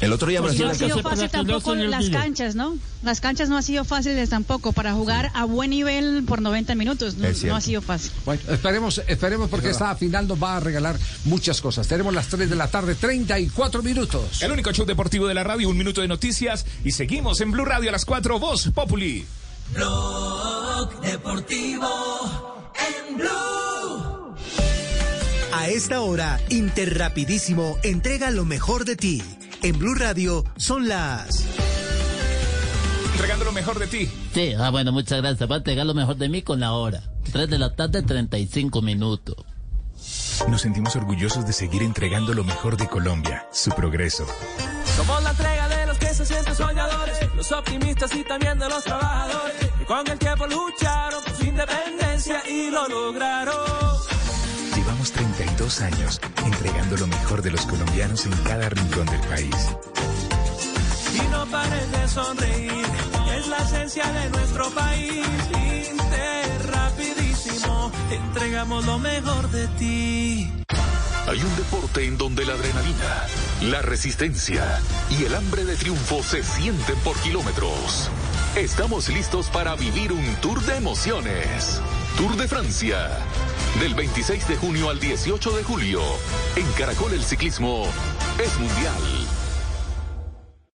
El 0.00 0.12
otro 0.12 0.28
día 0.28 0.40
Pues 0.40 0.52
Brasil 0.52 0.66
no 0.66 0.70
ha 0.70 0.74
sido 0.74 0.86
alcanzó- 0.98 1.10
fácil 1.10 1.28
tampoco 1.30 1.74
las 1.74 2.08
canchas, 2.10 2.54
¿no? 2.54 2.78
Las 3.02 3.20
canchas 3.20 3.48
no 3.48 3.56
han 3.56 3.64
sido 3.64 3.84
fáciles 3.84 4.30
tampoco 4.30 4.72
para 4.72 4.92
jugar 4.92 5.32
a 5.34 5.44
buen 5.44 5.70
nivel 5.70 6.22
por 6.24 6.40
90 6.40 6.76
minutos. 6.76 7.16
No 7.16 7.56
ha 7.56 7.60
sido 7.60 7.82
fácil. 7.82 8.12
Bueno, 8.24 8.40
esperemos, 8.48 9.02
esperemos 9.08 9.50
porque 9.50 9.70
esta 9.70 9.92
final 9.96 10.28
nos 10.28 10.40
va 10.40 10.56
a 10.58 10.60
regalar 10.60 10.96
muchas 11.24 11.60
cosas. 11.60 11.88
Tenemos 11.88 12.14
las 12.14 12.28
3 12.28 12.48
de 12.48 12.54
la 12.54 12.68
tarde, 12.68 12.94
34 12.94 13.82
minutos. 13.82 14.40
El 14.40 14.52
único 14.52 14.70
show 14.72 14.86
deportivo 14.86 15.26
de 15.26 15.34
la 15.34 15.42
radio, 15.42 15.68
un 15.68 15.76
minuto 15.76 16.00
de 16.00 16.06
noticias 16.06 16.64
y 16.84 16.92
seguimos 16.92 17.40
en 17.40 17.50
Blue 17.50 17.64
Radio 17.64 17.88
a 17.88 17.92
las 17.92 18.04
4, 18.04 18.38
Voz 18.38 18.68
Populi. 18.72 19.26
Blog 19.74 21.00
Deportivo 21.00 22.57
en 22.86 23.16
Blue. 23.16 24.34
A 25.52 25.68
esta 25.68 26.00
hora, 26.00 26.40
Interrapidísimo 26.50 27.78
entrega 27.82 28.30
lo 28.30 28.44
mejor 28.44 28.84
de 28.84 28.96
ti. 28.96 29.22
En 29.62 29.78
Blue 29.78 29.94
Radio 29.94 30.44
son 30.56 30.88
las... 30.88 31.44
Entregando 33.12 33.44
lo 33.44 33.52
mejor 33.52 33.78
de 33.78 33.88
ti. 33.88 34.08
Sí, 34.32 34.52
ah, 34.56 34.70
bueno, 34.70 34.92
muchas 34.92 35.20
gracias. 35.20 35.50
Va 35.50 35.56
a 35.56 35.58
entregar 35.58 35.84
lo 35.84 35.94
mejor 35.94 36.16
de 36.16 36.28
mí 36.28 36.42
con 36.42 36.60
la 36.60 36.72
hora. 36.72 37.02
3 37.32 37.50
de 37.50 37.58
la 37.58 37.74
tarde, 37.74 38.02
35 38.02 38.80
minutos. 38.80 39.36
Nos 40.48 40.62
sentimos 40.62 40.94
orgullosos 40.94 41.44
de 41.44 41.52
seguir 41.52 41.82
entregando 41.82 42.32
lo 42.32 42.44
mejor 42.44 42.76
de 42.76 42.86
Colombia, 42.86 43.46
su 43.52 43.70
progreso. 43.70 44.26
Somos 44.96 45.22
la 45.22 45.30
entrega 45.30 45.68
de 45.68 45.86
los 45.86 45.98
que 45.98 46.14
se 46.14 46.24
sienten 46.24 46.54
soñadores, 46.54 47.17
los 47.38 47.52
optimistas 47.52 48.12
y 48.16 48.24
también 48.24 48.58
de 48.58 48.68
los 48.68 48.82
trabajadores, 48.82 49.70
que 49.78 49.84
con 49.84 50.08
el 50.08 50.18
tiempo 50.18 50.44
lucharon 50.48 51.22
por 51.22 51.36
su 51.36 51.44
independencia 51.44 52.42
y 52.50 52.68
lo 52.68 52.88
lograron. 52.88 53.54
Llevamos 54.74 55.12
32 55.12 55.80
años 55.82 56.20
entregando 56.44 56.96
lo 56.96 57.06
mejor 57.06 57.40
de 57.42 57.52
los 57.52 57.64
colombianos 57.64 58.26
en 58.26 58.32
cada 58.42 58.68
rincón 58.68 59.06
del 59.06 59.20
país. 59.20 59.54
Y 61.14 61.28
no 61.28 61.46
pares 61.46 61.92
de 61.92 62.08
sonreír, 62.08 62.86
es 63.36 63.46
la 63.46 63.58
esencia 63.58 64.12
de 64.12 64.30
nuestro 64.30 64.70
país. 64.70 65.26
Inter, 65.92 66.72
rapidísimo, 66.72 67.92
entregamos 68.10 68.84
lo 68.84 68.98
mejor 68.98 69.48
de 69.50 69.68
ti. 69.78 70.52
Hay 71.28 71.42
un 71.42 71.56
deporte 71.56 72.06
en 72.06 72.16
donde 72.16 72.46
la 72.46 72.54
adrenalina, 72.54 73.26
la 73.64 73.82
resistencia 73.82 74.80
y 75.10 75.24
el 75.24 75.34
hambre 75.34 75.66
de 75.66 75.76
triunfo 75.76 76.22
se 76.22 76.42
sienten 76.42 76.96
por 77.00 77.20
kilómetros. 77.20 78.10
Estamos 78.56 79.10
listos 79.10 79.50
para 79.50 79.76
vivir 79.76 80.10
un 80.10 80.24
tour 80.36 80.62
de 80.62 80.76
emociones. 80.76 81.82
Tour 82.16 82.34
de 82.36 82.48
Francia. 82.48 83.10
Del 83.78 83.94
26 83.94 84.48
de 84.48 84.56
junio 84.56 84.88
al 84.88 85.00
18 85.00 85.50
de 85.50 85.64
julio. 85.64 86.00
En 86.56 86.66
Caracol 86.78 87.12
el 87.12 87.22
ciclismo 87.22 87.84
es 88.42 88.58
mundial. 88.58 89.02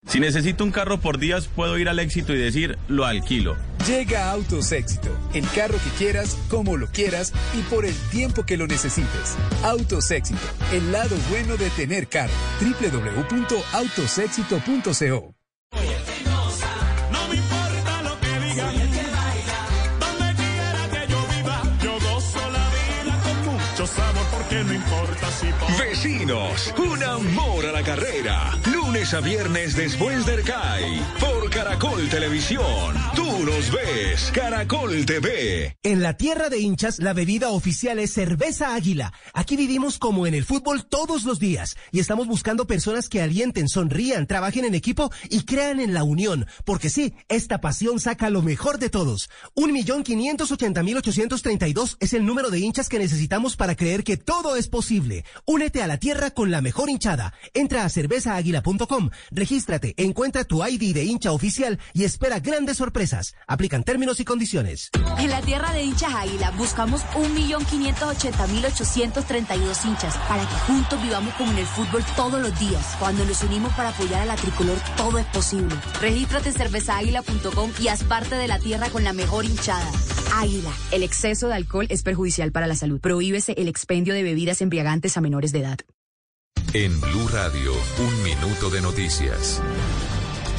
Si 0.07 0.21
necesito 0.21 0.63
un 0.63 0.71
carro 0.71 1.01
por 1.01 1.19
días, 1.19 1.49
puedo 1.49 1.79
ir 1.79 1.89
al 1.89 1.99
éxito 1.99 2.33
y 2.33 2.39
decir, 2.39 2.79
lo 2.87 3.07
alquilo. 3.07 3.57
Llega 3.87 4.31
Autos 4.31 4.73
Éxito, 4.73 5.11
el 5.35 5.47
carro 5.51 5.75
que 5.75 5.91
quieras, 5.99 6.39
como 6.49 6.79
lo 6.79 6.87
quieras 6.87 7.35
y 7.53 7.61
por 7.63 7.85
el 7.85 7.95
tiempo 8.11 8.47
que 8.47 8.57
lo 8.57 8.67
necesites. 8.67 9.37
Autos 9.63 10.11
Éxito, 10.11 10.41
el 10.73 10.91
lado 10.91 11.15
bueno 11.29 11.59
de 11.59 11.69
tener 11.71 12.09
carro. 12.09 12.33
www.autosexito.co 12.63 15.44
Vecinos, 25.79 26.75
un 26.79 27.03
amor 27.03 27.67
a 27.67 27.73
la 27.73 27.83
carrera. 27.83 28.59
Lunes 28.73 29.15
a 29.15 29.21
viernes 29.21 29.77
después 29.77 30.27
del 30.27 30.43
CAI. 30.43 31.01
Por 31.21 31.51
Caracol 31.51 32.09
Televisión. 32.09 32.95
Tú 33.15 33.25
nos 33.45 33.71
ves. 33.71 34.31
Caracol 34.33 35.05
TV. 35.07 35.77
En 35.83 36.03
la 36.03 36.17
tierra 36.17 36.49
de 36.49 36.59
hinchas, 36.61 36.99
la 36.99 37.13
bebida 37.13 37.51
oficial 37.51 37.99
es 37.99 38.13
cerveza 38.13 38.75
águila. 38.75 39.13
Aquí 39.33 39.57
vivimos 39.57 39.99
como 39.99 40.27
en 40.27 40.35
el 40.35 40.45
fútbol 40.45 40.87
todos 40.87 41.25
los 41.25 41.39
días 41.39 41.77
y 41.93 42.01
estamos 42.01 42.27
buscando 42.27 42.67
personas 42.67 43.09
que 43.09 43.23
alienten, 43.23 43.69
sonrían, 43.69 44.27
trabajen 44.27 44.65
en 44.65 44.75
equipo 44.75 45.11
y 45.31 45.45
crean 45.45 45.81
en 45.81 45.95
la 45.95 46.05
unión. 46.05 46.47
Porque 46.65 46.91
sí, 46.91 47.15
esta 47.29 47.61
pasión 47.61 48.01
saca 48.01 48.31
lo 48.31 48.43
mejor 48.43 48.79
de 48.79 48.91
todos. 48.91 49.29
Un 49.55 49.73
millón 49.73 50.03
quinientos 50.03 50.53
ochenta 50.53 50.83
mil 50.83 50.97
ochocientos 50.97 51.43
treinta 51.43 51.69
y 51.69 51.73
dos 51.73 51.97
es 52.01 52.13
el 52.13 52.25
número 52.25 52.51
de 52.51 52.59
hinchas 52.61 52.89
que 52.89 52.99
necesitamos 52.99 53.57
para 53.57 53.75
creer 53.75 54.05
que 54.05 54.17
todo 54.17 54.57
es 54.57 54.69
posible. 54.69 55.25
Únete 55.47 55.83
a 55.83 55.87
la 55.87 55.99
tierra 55.99 56.31
con 56.31 56.51
la 56.51 56.61
mejor 56.61 56.91
hinchada. 56.91 57.33
Entra 57.53 57.85
a 57.85 57.89
cervezaaguila.com, 57.89 59.11
regístrate, 59.31 59.95
encuentra 59.97 60.43
tu 60.45 60.65
ID 60.65 60.95
de 60.95 61.05
hincha 61.05 61.33
oficial 61.33 61.79
y 61.93 62.05
espera 62.05 62.39
grandes 62.41 62.79
sorpresas. 62.79 63.35
Aplican 63.47 63.85
términos 63.85 64.19
y 64.21 64.25
condiciones. 64.25 64.91
En 65.19 65.29
la 65.31 65.43
tierra 65.43 65.73
de 65.73 65.85
hinchas 65.85 66.15
águila 66.15 66.51
buscamos 66.53 67.03
1.580.832 67.15 69.85
hinchas 69.85 70.17
para 70.29 70.43
que 70.43 70.55
juntos 70.67 71.03
vivamos 71.03 71.35
como 71.35 71.51
en 71.53 71.59
el 71.59 71.67
fútbol 71.67 72.03
todos 72.17 72.41
los 72.41 72.59
días. 72.59 72.97
Cuando 72.99 73.23
nos 73.25 73.43
unimos 73.43 73.73
para 73.75 73.91
apoyar 73.91 74.23
a 74.23 74.27
la 74.27 74.37
tricolor, 74.37 74.79
todo 74.97 75.19
es 75.19 75.27
posible. 75.27 75.75
Regístrate 76.01 76.49
en 76.51 76.55
cervezaaguila.com 76.55 77.73
y 77.81 77.89
haz 77.89 78.05
parte 78.05 78.37
de 78.37 78.47
la 78.49 78.59
tierra 78.59 78.89
con 78.91 79.05
la 79.05 79.13
mejor 79.13 79.45
hinchada. 79.45 79.91
Águila. 80.35 80.73
El 80.91 81.03
exceso 81.03 81.49
de 81.49 81.55
alcohol 81.55 81.87
es 81.91 82.03
perjudicial 82.03 82.51
para 82.51 82.67
la 82.67 82.75
salud. 82.75 83.01
Prohíbese 83.01 83.55
el 83.57 83.69
expendio 83.69 84.15
de 84.15 84.23
bebidas 84.23 84.61
embriagantes 84.63 85.17
a 85.17 85.21
menores 85.25 85.51
de 85.51 85.59
edad. 85.59 85.79
En 86.73 87.01
Blue 87.01 87.29
Radio, 87.33 87.73
un 87.99 88.23
minuto 88.23 88.71
de 88.71 88.81
noticias. 88.81 89.61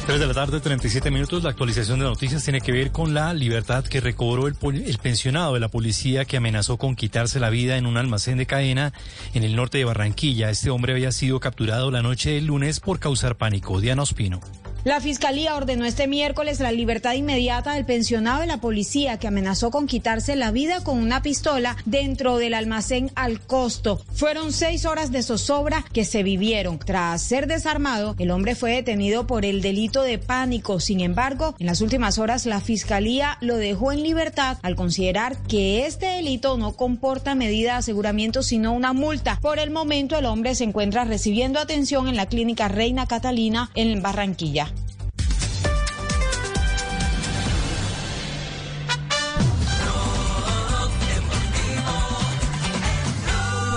3 0.06 0.20
de 0.20 0.26
la 0.28 0.34
tarde, 0.34 0.60
37 0.60 1.10
minutos. 1.10 1.42
La 1.42 1.50
actualización 1.50 1.98
de 1.98 2.04
noticias 2.04 2.44
tiene 2.44 2.60
que 2.60 2.70
ver 2.70 2.92
con 2.92 3.12
la 3.12 3.34
libertad 3.34 3.84
que 3.84 4.00
recobró 4.00 4.46
el, 4.46 4.56
el 4.84 4.98
pensionado 4.98 5.54
de 5.54 5.60
la 5.60 5.68
policía 5.68 6.24
que 6.24 6.36
amenazó 6.36 6.76
con 6.76 6.94
quitarse 6.94 7.40
la 7.40 7.50
vida 7.50 7.76
en 7.76 7.86
un 7.86 7.96
almacén 7.96 8.38
de 8.38 8.46
cadena 8.46 8.92
en 9.34 9.42
el 9.42 9.56
norte 9.56 9.78
de 9.78 9.84
Barranquilla. 9.84 10.48
Este 10.48 10.70
hombre 10.70 10.92
había 10.92 11.10
sido 11.10 11.40
capturado 11.40 11.90
la 11.90 12.02
noche 12.02 12.30
del 12.30 12.46
lunes 12.46 12.78
por 12.78 13.00
causar 13.00 13.36
pánico. 13.36 13.80
Diana 13.80 14.02
Ospino. 14.02 14.40
La 14.86 15.00
fiscalía 15.00 15.56
ordenó 15.56 15.84
este 15.84 16.06
miércoles 16.06 16.60
la 16.60 16.70
libertad 16.70 17.14
inmediata 17.14 17.72
del 17.72 17.84
pensionado 17.84 18.42
de 18.42 18.46
la 18.46 18.60
policía 18.60 19.18
que 19.18 19.26
amenazó 19.26 19.72
con 19.72 19.88
quitarse 19.88 20.36
la 20.36 20.52
vida 20.52 20.84
con 20.84 20.98
una 20.98 21.22
pistola 21.22 21.76
dentro 21.86 22.38
del 22.38 22.54
almacén 22.54 23.10
al 23.16 23.40
costo. 23.40 24.00
Fueron 24.14 24.52
seis 24.52 24.84
horas 24.84 25.10
de 25.10 25.24
zozobra 25.24 25.84
que 25.92 26.04
se 26.04 26.22
vivieron. 26.22 26.78
Tras 26.78 27.20
ser 27.20 27.48
desarmado, 27.48 28.14
el 28.20 28.30
hombre 28.30 28.54
fue 28.54 28.76
detenido 28.76 29.26
por 29.26 29.44
el 29.44 29.60
delito 29.60 30.02
de 30.02 30.18
pánico. 30.18 30.78
Sin 30.78 31.00
embargo, 31.00 31.56
en 31.58 31.66
las 31.66 31.80
últimas 31.80 32.18
horas 32.18 32.46
la 32.46 32.60
fiscalía 32.60 33.38
lo 33.40 33.56
dejó 33.56 33.90
en 33.90 34.04
libertad 34.04 34.58
al 34.62 34.76
considerar 34.76 35.36
que 35.48 35.84
este 35.86 36.06
delito 36.06 36.58
no 36.58 36.76
comporta 36.76 37.34
medida 37.34 37.72
de 37.72 37.78
aseguramiento 37.78 38.44
sino 38.44 38.72
una 38.72 38.92
multa. 38.92 39.40
Por 39.42 39.58
el 39.58 39.72
momento 39.72 40.16
el 40.16 40.26
hombre 40.26 40.54
se 40.54 40.62
encuentra 40.62 41.04
recibiendo 41.04 41.58
atención 41.58 42.06
en 42.06 42.14
la 42.14 42.26
clínica 42.26 42.68
Reina 42.68 43.08
Catalina 43.08 43.68
en 43.74 44.00
Barranquilla. 44.00 44.72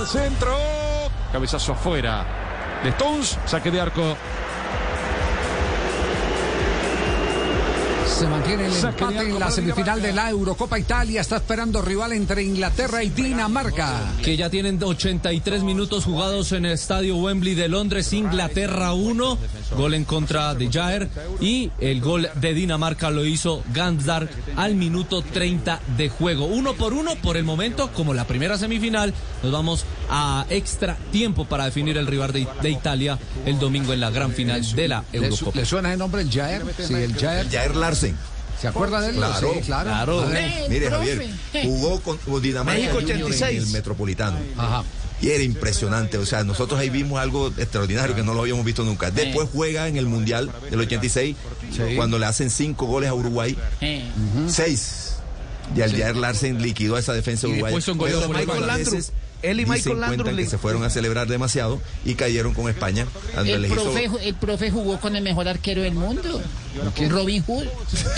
Centro. 0.10 0.58
Cabezazo 1.32 1.74
afuera. 1.74 2.26
De 2.84 2.90
Stones, 2.90 3.38
saque 3.46 3.70
de 3.70 3.80
arco. 3.80 4.18
Se 8.20 8.28
mantiene 8.28 8.66
el 8.66 8.74
empate 8.74 9.20
en 9.30 9.40
la 9.40 9.50
semifinal 9.50 10.02
de 10.02 10.12
la 10.12 10.30
Eurocopa 10.30 10.78
Italia. 10.78 11.22
Está 11.22 11.38
esperando 11.38 11.82
rival 11.82 12.12
entre 12.12 12.44
Inglaterra 12.44 13.02
y 13.02 13.10
Dinamarca. 13.10 14.12
Que 14.22 14.36
ya 14.36 14.50
tienen 14.50 14.78
83 14.84 15.64
minutos 15.64 16.04
jugados 16.04 16.52
en 16.52 16.66
el 16.66 16.74
estadio 16.74 17.16
Wembley 17.16 17.56
de 17.56 17.70
Londres, 17.70 18.12
Inglaterra 18.12 18.92
1, 18.94 19.38
gol 19.78 19.94
en 19.94 20.04
contra 20.04 20.54
de 20.54 20.70
Jair 20.70 21.08
y 21.40 21.72
el 21.80 22.02
gol 22.02 22.30
de 22.36 22.54
Dinamarca 22.54 23.10
lo 23.10 23.24
hizo 23.24 23.64
Gansdar 23.74 24.28
al 24.58 24.76
minuto 24.76 25.22
30 25.22 25.80
de 25.96 26.10
juego. 26.10 26.46
Uno 26.46 26.74
por 26.74 26.94
uno 26.94 27.16
por 27.16 27.38
el 27.38 27.46
momento, 27.46 27.90
como 27.94 28.14
la 28.14 28.26
primera 28.28 28.58
semifinal, 28.58 29.14
nos 29.44 29.52
vamos 29.54 29.86
a 30.10 30.46
extra 30.50 30.98
tiempo 31.14 31.46
para 31.46 31.66
definir 31.66 31.98
el 31.98 32.08
rival 32.08 32.34
de, 32.34 32.46
de 32.62 32.70
Italia 32.70 33.18
el 33.46 33.60
domingo 33.60 33.94
en 33.94 34.02
la 34.02 34.10
gran 34.10 34.34
final 34.34 34.62
de 34.76 34.88
la 34.90 35.04
¿Le, 35.14 35.20
su- 35.20 35.24
Eurocopa. 35.26 35.60
le 35.60 35.66
suena 35.66 35.94
el 35.94 36.00
nombre 36.00 36.22
el 36.24 36.30
Jair? 36.30 36.64
Sí, 36.86 36.94
el 36.96 37.16
Jair. 37.16 37.50
Jair 37.50 37.76
Larsen. 37.76 38.09
¿Se 38.62 38.68
acuerda 38.68 39.02
de 39.02 39.10
él? 39.10 39.16
Claro, 39.16 39.54
Sí, 39.54 39.62
claro. 39.62 40.28
Ver. 40.28 40.70
Mire, 40.70 40.90
Javier, 40.90 41.30
jugó 41.64 42.00
con 42.02 42.18
con 42.18 42.42
Dinamarca 42.42 42.80
México 42.80 43.00
Junior 43.00 43.18
en 43.18 43.24
86. 43.26 43.64
el 43.64 43.68
Metropolitano. 43.74 44.38
Y 45.22 45.30
era 45.32 45.44
impresionante, 45.44 46.18
o 46.18 46.26
sea, 46.26 46.46
nosotros 46.46 46.80
ahí 46.80 46.90
vimos 46.90 47.20
algo 47.20 47.50
extraordinario 47.58 48.16
que 48.16 48.24
no 48.24 48.34
lo 48.34 48.42
habíamos 48.42 48.64
visto 48.64 48.84
nunca. 48.86 49.12
Después 49.12 49.50
juega 49.54 49.88
en 49.88 49.98
el 49.98 50.06
Mundial 50.06 50.50
del 50.70 50.80
86, 50.80 51.36
cuando 51.96 52.18
le 52.20 52.26
hacen 52.26 52.50
cinco 52.50 52.86
goles 52.86 53.10
a 53.10 53.14
Uruguay. 53.14 53.58
Seis. 54.48 55.16
Y 55.76 55.82
al 55.82 55.96
Jair 55.96 56.16
Larsen 56.16 56.62
liquidó 56.62 56.96
a 56.96 57.00
esa 57.00 57.14
defensa 57.14 57.46
Y 57.48 57.52
uruguaya. 57.52 57.76
después 57.76 57.86
son 57.86 57.98
goleados 57.98 58.28
Pero. 58.28 58.66
Landrum. 58.66 59.02
Él 59.42 59.60
y 59.60 59.64
Dicen, 59.64 59.74
Michael 59.78 60.00
Landrum 60.02 60.22
cuentan 60.26 60.44
que 60.44 60.50
se 60.50 60.58
fueron 60.58 60.84
a 60.84 60.90
celebrar 60.90 61.28
demasiado 61.28 61.82
y 62.06 62.16
cayeron 62.16 62.54
con 62.54 62.70
España. 62.70 63.08
El 63.38 63.62
les 63.62 63.72
hizo- 63.72 63.84
profe, 63.84 64.10
el 64.28 64.36
profe 64.36 64.72
jugó 64.72 65.00
con 65.00 65.16
el 65.16 65.24
mejor 65.24 65.48
arquero 65.48 65.82
del 65.82 65.94
mundo. 65.94 66.42
Robin 67.10 67.44
Hood. 67.48 67.66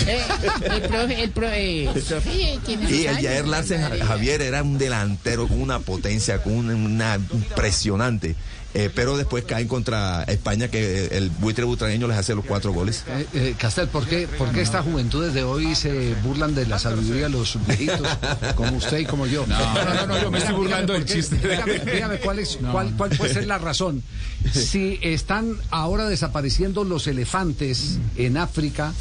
Eh, 0.08 0.22
el 0.66 0.82
profe, 0.82 1.24
el 1.24 1.30
profe, 1.32 1.84
el 1.86 1.90
profe 2.04 2.60
tiene 2.66 2.90
Y 2.92 3.06
el. 3.06 3.16
Jair 3.16 3.48
Larsen, 3.48 3.82
Ja- 3.82 4.06
Javier, 4.06 4.42
era 4.42 4.64
un 4.64 4.78
delantero 4.78 5.48
con 5.48 5.62
una 5.62 5.80
potencia, 5.80 6.42
con 6.42 6.54
una, 6.54 6.76
una 6.76 7.16
impresionante. 7.34 8.36
Eh, 8.74 8.90
pero 8.94 9.18
después 9.18 9.44
caen 9.44 9.68
contra 9.68 10.24
España, 10.24 10.70
que 10.70 11.08
el 11.08 11.30
buitre 11.30 11.66
butragueño 11.66 12.08
les 12.08 12.18
hace 12.18 12.36
los 12.36 12.46
cuatro 12.46 12.72
goles. 12.72 13.04
Eh, 13.08 13.28
eh, 13.34 13.56
Castel, 13.58 13.90
¿por 13.90 14.08
qué, 14.08 14.28
¿por 14.38 14.52
qué 14.52 14.62
esta 14.62 14.82
juventud 14.82 15.26
desde 15.26 15.44
hoy 15.44 15.76
se 15.76 16.16
burlan 16.24 16.56
de 16.56 16.66
la 16.66 16.80
sabiduría 16.80 17.24
de 17.24 17.30
los 17.30 17.58
viejitos, 17.68 18.08
como 18.56 18.78
usted 18.78 19.00
y 19.00 19.06
como 19.06 19.28
yo? 19.28 19.46
No, 19.46 19.58
no, 19.60 20.08
no, 20.08 20.22
yo 20.22 20.32
me 20.32 20.38
estoy 20.38 20.56
burlando 20.56 20.94
del 20.94 21.06
chiste. 21.06 21.36
Dígame, 21.36 21.80
dígame 21.80 22.20
cuál, 22.20 22.40
es, 22.40 22.58
cuál, 22.72 22.94
cuál 22.96 23.10
puede 23.10 23.34
ser 23.34 23.46
la 23.46 23.58
razón. 23.58 24.02
Si 24.54 25.00
están 25.02 25.56
ahora 25.70 26.10
desapareciendo 26.10 26.84
los 26.84 27.08
elefantes 27.08 28.00
en 28.18 28.38
África, 28.38 28.94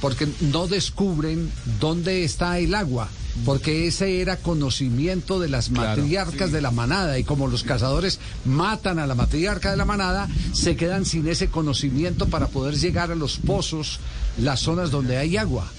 porque 0.00 0.26
no 0.40 0.66
descubren 0.66 1.50
dónde 1.80 2.24
está 2.24 2.58
el 2.58 2.74
agua. 2.74 3.08
Porque 3.44 3.86
ese 3.86 4.22
era 4.22 4.38
conocimiento 4.38 5.38
de 5.38 5.48
las 5.48 5.70
matriarcas 5.70 6.52
de 6.52 6.62
la 6.62 6.70
manada 6.70 7.18
y 7.18 7.24
como 7.24 7.48
los 7.48 7.64
cazadores 7.64 8.18
matan 8.46 8.98
a 8.98 9.06
la 9.06 9.14
matriarca 9.14 9.70
de 9.70 9.76
la 9.76 9.84
manada, 9.84 10.26
se 10.52 10.74
quedan 10.74 11.04
sin 11.04 11.28
ese 11.28 11.48
conocimiento 11.48 12.28
para 12.28 12.48
poder 12.48 12.76
llegar 12.76 13.10
a 13.10 13.14
los 13.14 13.36
pozos, 13.36 14.00
las 14.38 14.60
zonas 14.60 14.90
donde 14.90 15.18
hay 15.18 15.36
agua. 15.36 15.70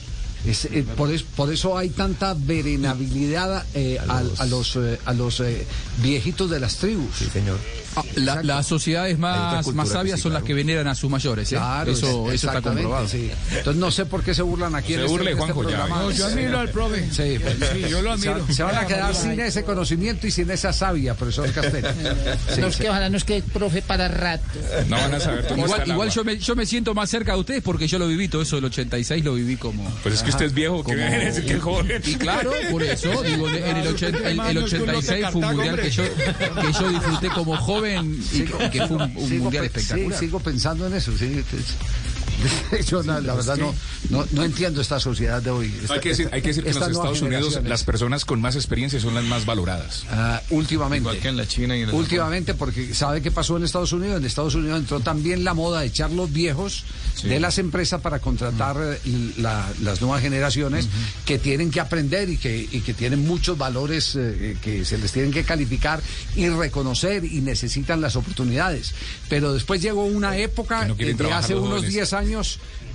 Es, 0.48 0.66
eh, 0.66 0.86
por, 0.96 1.12
es- 1.12 1.24
por 1.24 1.52
eso 1.52 1.78
hay 1.78 1.90
tanta 1.90 2.34
verenabilidad 2.36 3.66
eh, 3.74 4.00
a, 4.08 4.20
a 4.38 4.46
los, 4.46 4.76
eh, 4.78 5.00
a 5.06 5.14
los 5.14 5.40
eh, 5.42 5.66
viejitos 6.02 6.50
de 6.50 6.60
las 6.60 6.78
tribus. 6.78 7.16
Sí, 7.18 7.26
señor. 7.32 7.58
Ah, 7.96 8.04
la- 8.16 8.44
las 8.44 8.68
sociedades 8.68 9.18
más, 9.18 9.66
sabias 9.90 10.20
sí, 10.20 10.24
son 10.24 10.34
las 10.34 10.44
que 10.44 10.54
veneran 10.54 10.88
a 10.88 10.94
sus 10.94 11.10
mayores. 11.10 11.52
¿eh? 11.52 11.56
Claro, 11.56 11.92
eso, 11.92 12.28
es- 12.28 12.36
eso 12.36 12.48
está 12.48 12.62
comprobado. 12.62 13.08
sí. 13.08 13.32
Entonces 13.58 13.80
no 13.80 13.90
sé 13.92 14.06
por 14.06 14.24
qué 14.24 14.34
se 14.36 14.44
burlan 14.44 14.76
aquí 14.76 14.94
en 14.94 15.00
Se 15.00 15.06
este, 15.06 15.12
burle, 15.18 15.32
este 15.32 15.42
Juanjo, 15.44 15.64
ya, 15.64 15.68
programa. 15.70 16.02
no, 16.04 16.12
yo 16.12 16.26
admiro 16.28 16.60
al 16.60 16.70
profe. 16.70 17.10
Sí, 17.12 17.40
pues, 17.42 17.56
Sí, 17.74 17.90
yo 17.90 18.02
lo 18.04 18.16
se- 18.18 18.30
admiro. 18.30 18.54
Se, 18.54 18.64
van 18.64 18.76
a 18.78 18.86
quedar 18.86 19.16
sin 19.16 19.40
ese 19.40 19.64
conocimiento 19.64 20.28
y 20.28 20.32
sin 20.32 20.50
esa 20.52 20.72
savia, 20.72 21.16
profesor 21.16 21.52
Castel. 21.52 21.84
Sí, 22.54 22.62
No, 22.62 22.68
es 22.68 22.76
sí. 22.76 22.84
que 22.84 22.90
ojalá 22.90 23.10
no 23.10 23.18
es 23.18 23.24
que 23.24 23.42
profe 23.42 23.82
para 23.82 24.08
rato. 24.08 24.44
No 24.88 24.96
van 24.98 25.14
a 25.16 25.20
saber 25.20 25.46
Igual, 25.88 26.10
yo, 26.12 26.24
me, 26.24 26.38
yo 26.38 26.56
me 26.56 26.66
siento 26.68 26.94
más 26.94 27.10
cerca 27.10 27.34
de 27.34 27.40
ustedes 27.40 27.64
porque 27.64 27.88
yo 27.88 27.98
lo 28.00 28.08
viví 28.08 28.28
todo 28.28 28.44
eso 28.44 28.56
del 28.58 28.66
86, 28.66 29.26
lo 29.26 29.34
viví 29.34 29.58
como... 29.58 29.84
Pues 30.04 30.16
es 30.16 30.22
que 30.24 30.30
usted 30.38 30.46
es 30.48 30.54
viejo, 30.54 30.78
que 30.78 30.84
como- 30.84 30.96
viene 30.98 31.16
a 31.16 31.20
decir 31.20 31.46
que 31.46 31.54
es 31.54 31.62
joven. 31.62 32.02
Y 32.06 32.16
claro, 32.16 32.52
por 32.72 32.84
eso, 32.84 33.24
digo, 33.24 33.50
en 33.50 33.78
el, 33.78 33.88
ochen- 33.96 34.16
el- 34.26 34.40
el 34.40 34.58
86 34.64 35.26
fue 35.32 35.42
un 35.42 35.48
mundial 35.56 35.80
que 35.82 35.90
yo, 35.92 36.04
que 36.04 36.74
yo 36.74 36.90
disfruté 36.90 37.28
como 37.30 37.58
joven 37.58 38.20
y 38.34 38.40
que, 38.42 38.70
que 38.70 38.88
fue 38.88 38.98
un, 38.98 39.02
un 39.18 39.28
Sigo 39.30 39.44
mundial 39.46 39.70
pe- 39.70 39.80
espectacular. 39.80 40.20
sí, 40.20 40.26
sigo 40.26 40.40
pensando 40.40 40.88
en 40.88 40.94
eso. 40.94 41.12
sí. 41.18 41.44
Yo 42.88 43.02
la, 43.04 43.20
la 43.22 43.34
verdad 43.34 43.58
no, 43.58 43.74
no, 44.10 44.26
no 44.32 44.44
entiendo 44.44 44.82
esta 44.82 45.00
sociedad 45.00 45.42
de 45.42 45.50
hoy. 45.50 45.74
Hay 45.90 46.00
que 46.00 46.10
decir, 46.10 46.30
hay 46.32 46.42
que 46.42 46.50
decir 46.50 46.64
que 46.64 46.70
en 46.70 46.80
los 46.80 46.90
Estados 46.90 47.22
Unidos 47.22 47.60
las 47.64 47.84
personas 47.84 48.26
con 48.26 48.40
más 48.42 48.56
experiencia 48.56 49.00
son 49.00 49.14
las 49.16 49.24
más 49.26 49.46
valoradas. 49.46 50.04
Ah, 50.12 50.42
últimamente. 50.50 51.02
Igual 51.02 51.20
que 51.20 51.28
en 51.30 51.38
la 51.38 51.48
China 51.48 51.76
y 51.78 51.82
en 51.82 51.90
el 51.90 51.96
Últimamente, 51.96 52.54
porque 52.54 52.94
¿sabe 52.94 53.22
qué 53.22 53.32
pasó 53.32 53.58
en 53.58 53.64
Estados 53.64 53.92
Unidos? 53.94 54.18
En 54.20 54.26
Estados 54.26 54.56
Unidos 54.56 54.80
entró 54.80 55.00
también 55.00 55.44
la 55.44 55.54
moda 55.54 55.82
de 55.82 55.88
echar 55.88 56.12
los 56.12 56.32
viejos 56.32 56.84
de 57.24 57.40
las 57.40 57.58
empresas 57.58 58.00
para 58.02 58.20
contratar 58.20 58.78
eh, 58.80 59.32
la- 59.38 59.68
las 59.82 60.02
nuevas 60.02 60.22
generaciones 60.22 60.88
que 61.26 61.40
tienen 61.40 61.72
que 61.72 61.80
aprender 61.80 62.30
y 62.30 62.38
que, 62.38 62.68
y 62.72 62.82
que 62.82 62.94
tienen 62.94 63.26
muchos 63.26 63.58
valores 63.58 64.16
eh, 64.16 64.56
que 64.62 64.86
se 64.86 64.98
les 65.00 65.12
tienen 65.12 65.32
que 65.32 65.44
calificar 65.44 66.00
y 66.36 66.48
reconocer 66.50 67.26
y 67.26 67.42
necesitan 67.42 68.02
las 68.02 68.16
oportunidades. 68.16 68.94
Pero 69.30 69.54
después 69.54 69.82
llegó 69.82 70.06
una 70.06 70.38
época, 70.38 70.82
Que 70.82 70.88
no 70.90 70.96
eh, 71.00 71.14
de 71.16 71.34
hace 71.34 71.56
unos 71.56 71.70
jóvenes. 71.70 71.90
10 71.94 72.14
años, 72.14 72.27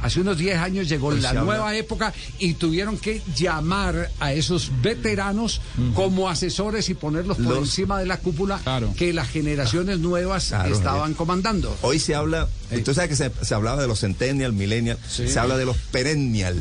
hace 0.03 0.21
unos 0.21 0.37
10 0.39 0.59
años 0.59 0.89
llegó 0.89 1.09
Hoy 1.09 1.21
la 1.21 1.31
habla- 1.31 1.43
nueva 1.45 1.77
época 1.77 2.13
y 2.39 2.55
tuvieron 2.55 2.99
que 2.99 3.23
llamar 3.37 4.11
a 4.21 4.33
esos 4.33 4.71
veteranos 4.83 5.61
como 5.95 6.29
asesores 6.29 6.89
y 6.89 6.95
ponerlos 6.95 7.37
por 7.37 7.47
Los- 7.47 7.59
encima 7.69 7.99
de 8.01 8.07
la 8.07 8.17
cúpula 8.19 8.59
Claro. 8.63 8.93
que 8.97 9.13
las 9.13 9.29
generaciones 9.29 9.99
nuevas 10.01 10.49
Claro, 10.49 10.75
estaban 10.75 11.15
comandando. 11.15 11.77
Hoy 11.83 11.99
se 11.99 12.15
habla, 12.15 12.49
entonces 12.71 12.97
sabes 12.97 13.11
que 13.11 13.17
se, 13.17 13.45
se 13.47 13.55
hablaba 13.55 13.81
de 13.81 13.89
los 13.89 14.01
centennial, 14.01 14.53
millennial, 14.53 14.99
Sí. 15.09 15.29
se 15.29 15.39
habla 15.39 15.57
de 15.57 15.65
los 15.65 15.77
perennial, 15.77 16.61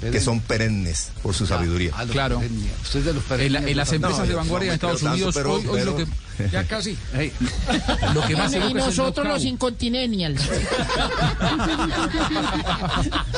que 0.00 0.20
son 0.20 0.40
perennes 0.40 1.10
por 1.22 1.34
su 1.34 1.46
sabiduría. 1.46 1.90
Ah, 1.94 2.04
Claro. 2.10 2.38
Usted 2.82 2.98
es 3.00 3.04
de 3.06 3.12
los 3.14 3.22
En, 3.30 3.52
la- 3.52 3.60
en 3.60 3.76
las 3.76 3.88
no, 3.90 3.94
empresas 3.96 4.22
de 4.26 4.32
yo- 4.32 4.36
vanguardia 4.38 4.68
no 4.68 4.74
Estados 4.74 5.00
tanto, 5.00 5.14
Unidos, 5.14 5.34
pero- 5.34 5.52
hoy, 5.54 5.66
hoy 5.66 5.84
lo 5.84 5.96
que... 5.96 6.06
pero- 6.36 6.50
Ya 6.50 6.64
casi. 6.64 6.96
Hey, 7.14 7.32
Lo 8.14 8.20
que 8.26 8.36
más 8.36 8.50
se 8.52 8.58
Y 8.58 8.62
el 8.62 8.74
nosotros 8.74 9.26
los 9.26 9.42
incontinentials. 9.44 10.42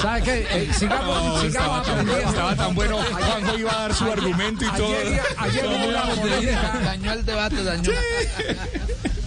¿Sabe 0.03 0.23
qué? 0.23 0.47
Eh, 0.51 0.69
sigamos, 0.77 1.25
No, 1.25 1.41
sigamos 1.43 1.87
estaba, 1.87 2.05
tan, 2.05 2.09
estaba 2.29 2.57
tan 2.57 2.75
bueno. 2.75 2.99
Juanjo 2.99 3.59
iba 3.59 3.73
a 3.73 3.79
dar 3.83 3.95
su 3.95 4.05
argumento 4.11 4.65
y 4.65 4.69
todo. 4.77 4.89
Ayer, 4.97 5.21
ayer 5.37 5.65
Dañó 6.85 7.13
el 7.13 7.25
debate, 7.25 7.63
dañó. 7.63 7.91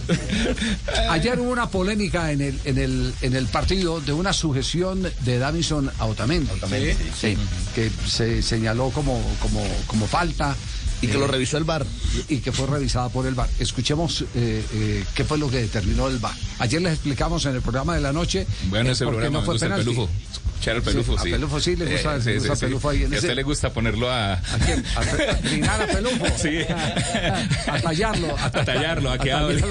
ayer 1.10 1.38
hubo 1.40 1.50
una 1.50 1.68
polémica 1.68 2.32
en 2.32 2.40
el, 2.40 2.60
en 2.64 2.78
el, 2.78 3.14
en 3.20 3.34
el 3.34 3.46
partido 3.46 4.00
de 4.00 4.12
una 4.12 4.32
sujeción 4.32 5.02
de 5.20 5.38
Davison 5.38 5.90
a 5.98 6.06
Otamendi. 6.06 6.50
Otamendi, 6.50 6.92
sí. 6.92 7.34
Sí, 7.34 7.38
que 7.74 7.90
se 8.06 8.42
señaló 8.42 8.90
como, 8.90 9.20
como, 9.40 9.62
como 9.86 10.06
falta. 10.06 10.56
Y 11.02 11.08
que 11.08 11.16
eh, 11.16 11.18
lo 11.20 11.26
revisó 11.26 11.58
el 11.58 11.64
bar. 11.64 11.84
y 12.28 12.38
que 12.38 12.52
fue 12.52 12.66
revisada 12.66 13.08
por 13.10 13.26
el 13.26 13.34
VAR. 13.34 13.48
Escuchemos 13.58 14.22
eh, 14.34 14.64
eh, 14.74 15.04
qué 15.14 15.24
fue 15.24 15.36
lo 15.36 15.50
que 15.50 15.58
determinó 15.58 16.08
el 16.08 16.18
VAR. 16.18 16.34
Ayer 16.60 16.80
les 16.80 16.94
explicamos 16.94 17.44
en 17.46 17.56
el 17.56 17.60
programa 17.60 17.94
de 17.94 18.00
la 18.00 18.12
noche. 18.12 18.46
Bueno, 18.70 18.88
eh, 18.88 18.92
ese 18.92 19.04
programa 19.04 19.34
no 19.34 19.40
me 19.40 19.44
fue 19.44 19.54
gusta 19.54 19.66
el 19.66 19.72
pelufo. 19.84 20.08
Escuchar 20.54 20.76
el 20.76 20.82
pelufo, 20.82 21.16
Sí, 21.18 21.22
sí. 21.24 21.28
a 21.28 21.32
Pelufo 21.34 21.60
sí 21.60 21.74
le 21.76 21.90
gusta- 21.92 22.16
le 22.18 22.38
gusta 22.38 22.54
Pelufo 22.66 22.88
ahí 22.88 22.98
en 23.02 23.12
a 23.12 23.16
ese- 23.16 23.26
usted 23.26 23.34
le 23.34 23.42
gusta 23.42 23.72
ponerlo 23.72 24.08
a... 24.08 24.34
¿A 24.34 24.58
quién? 24.64 24.84
A, 24.94 25.00
a 25.00 25.36
trinar 25.38 25.82
a 25.82 25.86
Pelufo. 25.88 26.24
Sí. 26.38 26.58
A 27.66 27.80
tallarlo. 27.80 28.36
A 28.38 28.50
tallarlo, 28.50 29.10
a 29.10 29.18
que 29.18 29.32
hable. 29.32 29.58
Sí, 29.60 29.66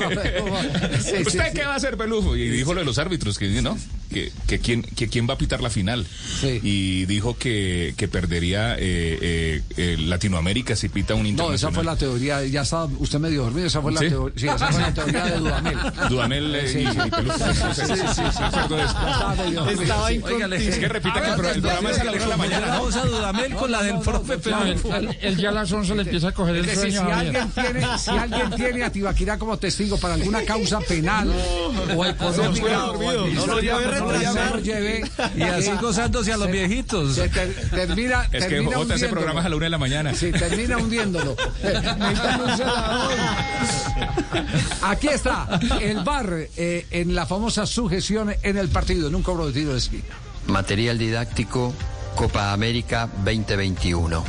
sí, 1.03 1.23
¿Usted 1.27 1.45
sí. 1.47 1.51
qué 1.55 1.63
va 1.65 1.73
a 1.73 1.75
hacer, 1.77 1.95
Pelufo? 1.97 2.35
Y 2.35 2.49
dijo 2.49 2.73
lo 2.73 2.81
de 2.81 2.85
los 2.85 2.97
árbitros, 2.97 3.37
que 3.37 3.47
no, 3.61 3.77
que, 4.11 4.31
que, 4.47 4.59
quién, 4.59 4.81
que 4.81 5.07
quién 5.07 5.29
va 5.29 5.35
a 5.35 5.37
pitar 5.37 5.61
la 5.61 5.69
final. 5.69 6.05
Sí. 6.41 6.59
Y 6.61 7.05
dijo 7.05 7.37
que, 7.37 7.93
que 7.97 8.07
perdería 8.09 8.75
eh, 8.75 8.79
eh, 9.21 9.61
eh, 9.77 9.95
Latinoamérica 9.97 10.75
si 10.75 10.89
pita 10.89 11.15
un 11.15 11.20
No, 11.23 11.29
internacional. 11.29 11.55
esa 11.55 11.71
fue 11.71 11.83
la 11.83 11.95
teoría, 11.95 12.43
ya 12.45 12.61
estaba 12.61 12.85
usted 12.99 13.19
medio 13.19 13.43
dormido, 13.43 13.67
esa 13.67 13.81
fue 13.81 13.91
la, 13.91 13.99
¿Sí? 13.99 14.07
teo- 14.09 14.31
sí, 14.35 14.47
esa 14.47 14.67
fue 14.67 14.81
la 14.81 14.93
teoría 14.93 15.25
de 15.25 15.37
Dudamel. 15.39 15.77
Dudamel 16.09 16.55
eh, 16.55 16.67
Sí. 16.67 16.79
y, 16.79 16.81
y 17.07 17.09
Pelufo. 17.11 17.45
Sí, 17.73 17.81
sí, 17.85 17.93
sí, 18.15 18.21
acuerdo 18.43 18.75
de 18.77 18.83
eso. 18.83 19.81
Estaba 19.81 20.11
incontinente. 20.11 20.67
Es 20.69 20.77
que 20.77 20.87
repita 20.87 21.21
que 21.21 21.29
el, 21.29 21.35
pro- 21.35 21.49
el 21.49 21.61
programa 21.61 21.89
es 21.91 21.99
a 21.99 22.03
la 22.03 22.11
una 22.11 22.19
de 22.21 22.27
la 22.27 22.37
mañana. 22.37 22.67
Vamos 22.67 22.95
a 22.95 23.05
Dudamel 23.05 23.53
con 23.55 23.71
la 23.71 23.83
del 23.83 23.99
profe 23.99 24.37
Pelufo. 24.37 24.89
Él 25.21 25.37
ya 25.37 25.49
a 25.49 25.51
las 25.51 25.71
11 25.71 25.95
le 25.95 26.01
empieza 26.03 26.29
a 26.29 26.31
coger 26.33 26.55
el 26.57 26.69
sueño. 26.69 27.01
Javier. 27.01 27.37
alguien, 27.37 27.51
tiene, 27.51 27.97
si 27.97 28.09
alguien 28.11 28.49
tiene 28.55 28.83
a 28.83 28.91
Tibaquirá 28.91 29.37
como 29.37 29.57
testigo 29.57 29.97
para 29.97 30.13
alguna 30.15 30.43
causa 30.43 30.79
penal 30.79 31.31
o 31.95 32.05
económica 32.05 32.87
No 33.35 33.45
lo 33.47 33.59
lleve 33.59 33.91
no 33.99 35.37
Y 35.37 35.41
así 35.43 35.69
eh, 35.69 35.77
gozándose 35.81 36.33
a 36.33 36.37
los 36.37 36.51
viejitos. 36.51 37.15
termina, 37.69 38.23
Es 38.31 38.45
que 38.45 38.49
termina 38.55 38.77
Jota, 38.77 38.95
ese 38.95 39.07
programa 39.07 39.39
es 39.41 39.45
a 39.45 39.49
la 39.49 39.55
una 39.55 39.65
de 39.65 39.69
la 39.69 39.77
mañana. 39.77 40.13
Sí, 40.13 40.31
termina 40.31 40.77
celador. 41.11 41.35
Aquí 44.83 45.07
está 45.07 45.59
el 45.81 46.03
bar 46.03 46.47
eh, 46.57 46.85
en 46.91 47.15
la 47.15 47.25
famosa 47.25 47.65
sujeción 47.65 48.35
en 48.41 48.57
el 48.57 48.69
partido, 48.69 49.07
en 49.07 49.15
un 49.15 49.23
cobro 49.23 49.47
de 49.47 49.53
tiro 49.53 49.71
de 49.71 49.77
esquina. 49.77 50.03
Material 50.47 50.97
didáctico 50.97 51.73
Copa 52.15 52.51
América 52.51 53.07
2021. 53.23 54.23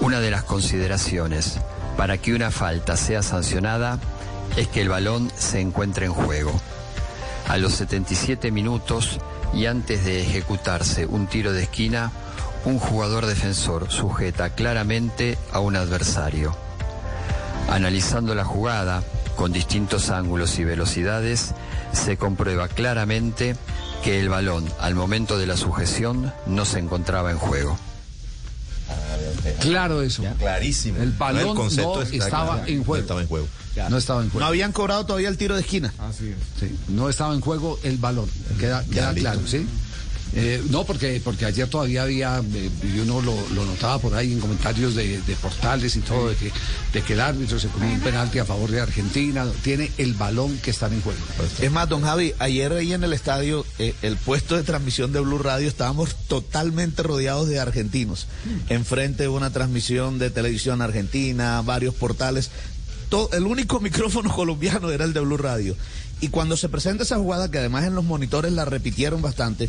Una 0.00 0.20
de 0.20 0.30
las 0.30 0.44
consideraciones 0.44 1.58
para 1.96 2.18
que 2.18 2.34
una 2.34 2.50
falta 2.50 2.96
sea 2.96 3.22
sancionada 3.22 3.98
es 4.56 4.68
que 4.68 4.82
el 4.82 4.88
balón 4.88 5.30
se 5.36 5.60
encuentre 5.60 6.06
en 6.06 6.12
juego. 6.12 6.52
A 7.48 7.58
los 7.58 7.74
77 7.74 8.50
minutos 8.50 9.18
y 9.54 9.66
antes 9.66 10.04
de 10.04 10.20
ejecutarse 10.20 11.06
un 11.06 11.26
tiro 11.26 11.52
de 11.52 11.64
esquina, 11.64 12.12
un 12.66 12.78
jugador 12.78 13.24
defensor 13.26 13.90
sujeta 13.90 14.50
claramente 14.50 15.38
a 15.52 15.60
un 15.60 15.76
adversario. 15.76 16.54
Analizando 17.70 18.34
la 18.34 18.44
jugada 18.44 19.02
con 19.36 19.52
distintos 19.52 20.10
ángulos 20.10 20.58
y 20.58 20.64
velocidades, 20.64 21.52
se 21.92 22.16
comprueba 22.16 22.68
claramente 22.68 23.56
que 24.02 24.20
el 24.20 24.28
balón 24.28 24.68
al 24.80 24.94
momento 24.94 25.38
de 25.38 25.46
la 25.46 25.56
sujeción 25.56 26.32
no 26.46 26.64
se 26.64 26.80
encontraba 26.80 27.30
en 27.30 27.38
juego. 27.38 27.78
Claro 29.60 30.02
eso. 30.02 30.22
Clarísimo. 30.38 31.00
El 31.02 31.12
balón 31.12 31.48
El 31.50 31.54
concepto 31.54 31.96
no 31.96 32.02
estaba 32.02 32.54
claro. 32.56 32.68
en 32.68 32.78
No 32.78 32.84
juego. 32.84 33.02
estaba 33.02 33.20
en 33.22 33.28
juego. 33.28 33.48
No 33.90 33.96
estaba 33.98 34.22
en 34.22 34.30
juego. 34.30 34.40
No 34.40 34.46
habían 34.46 34.72
cobrado 34.72 35.06
todavía 35.06 35.28
el 35.28 35.36
tiro 35.36 35.54
de 35.54 35.60
esquina. 35.60 35.92
Sí, 36.18 36.34
no 36.88 37.08
estaba 37.08 37.32
en 37.34 37.40
juego 37.40 37.78
el 37.84 37.98
balón. 37.98 38.28
Queda, 38.58 38.82
claro, 39.20 39.40
¿sí? 39.46 39.66
Eh, 40.34 40.62
no, 40.70 40.84
porque, 40.84 41.20
porque 41.24 41.46
ayer 41.46 41.66
todavía 41.68 42.02
había, 42.02 42.42
eh, 42.54 42.70
y 42.94 42.98
uno 42.98 43.22
lo, 43.22 43.34
lo 43.54 43.64
notaba 43.64 43.98
por 43.98 44.14
ahí 44.14 44.32
en 44.32 44.40
comentarios 44.40 44.94
de, 44.94 45.20
de 45.22 45.36
portales 45.36 45.96
y 45.96 46.00
todo, 46.00 46.28
de 46.28 46.36
que, 46.36 46.52
de 46.92 47.02
que 47.02 47.12
el 47.14 47.20
árbitro 47.20 47.58
se 47.58 47.68
comió 47.68 47.88
un 47.90 48.00
penalti 48.00 48.38
a 48.38 48.44
favor 48.44 48.70
de 48.70 48.80
Argentina, 48.80 49.46
tiene 49.62 49.90
el 49.98 50.12
balón 50.14 50.58
que 50.58 50.70
está 50.72 50.88
en 50.88 51.00
juego. 51.00 51.18
Es 51.60 51.72
más, 51.72 51.88
don 51.88 52.02
Javi, 52.02 52.34
ayer 52.38 52.70
ahí 52.72 52.92
en 52.92 53.04
el 53.04 53.12
estadio, 53.14 53.64
eh, 53.78 53.94
el 54.02 54.16
puesto 54.16 54.56
de 54.56 54.62
transmisión 54.62 55.12
de 55.12 55.20
Blue 55.20 55.38
Radio, 55.38 55.68
estábamos 55.68 56.14
totalmente 56.28 57.02
rodeados 57.02 57.48
de 57.48 57.58
argentinos. 57.60 58.26
Enfrente 58.68 59.22
de 59.22 59.28
una 59.28 59.50
transmisión 59.52 60.18
de 60.18 60.28
televisión 60.30 60.82
argentina, 60.82 61.62
varios 61.62 61.94
portales. 61.94 62.50
To- 63.08 63.30
el 63.32 63.44
único 63.44 63.80
micrófono 63.80 64.30
colombiano 64.34 64.90
era 64.90 65.04
el 65.04 65.12
de 65.14 65.20
Blue 65.20 65.36
Radio. 65.38 65.76
Y 66.20 66.28
cuando 66.28 66.56
se 66.56 66.68
presenta 66.70 67.04
esa 67.04 67.16
jugada, 67.18 67.50
que 67.50 67.58
además 67.58 67.84
en 67.84 67.94
los 67.94 68.04
monitores 68.04 68.50
la 68.52 68.64
repitieron 68.64 69.20
bastante, 69.20 69.68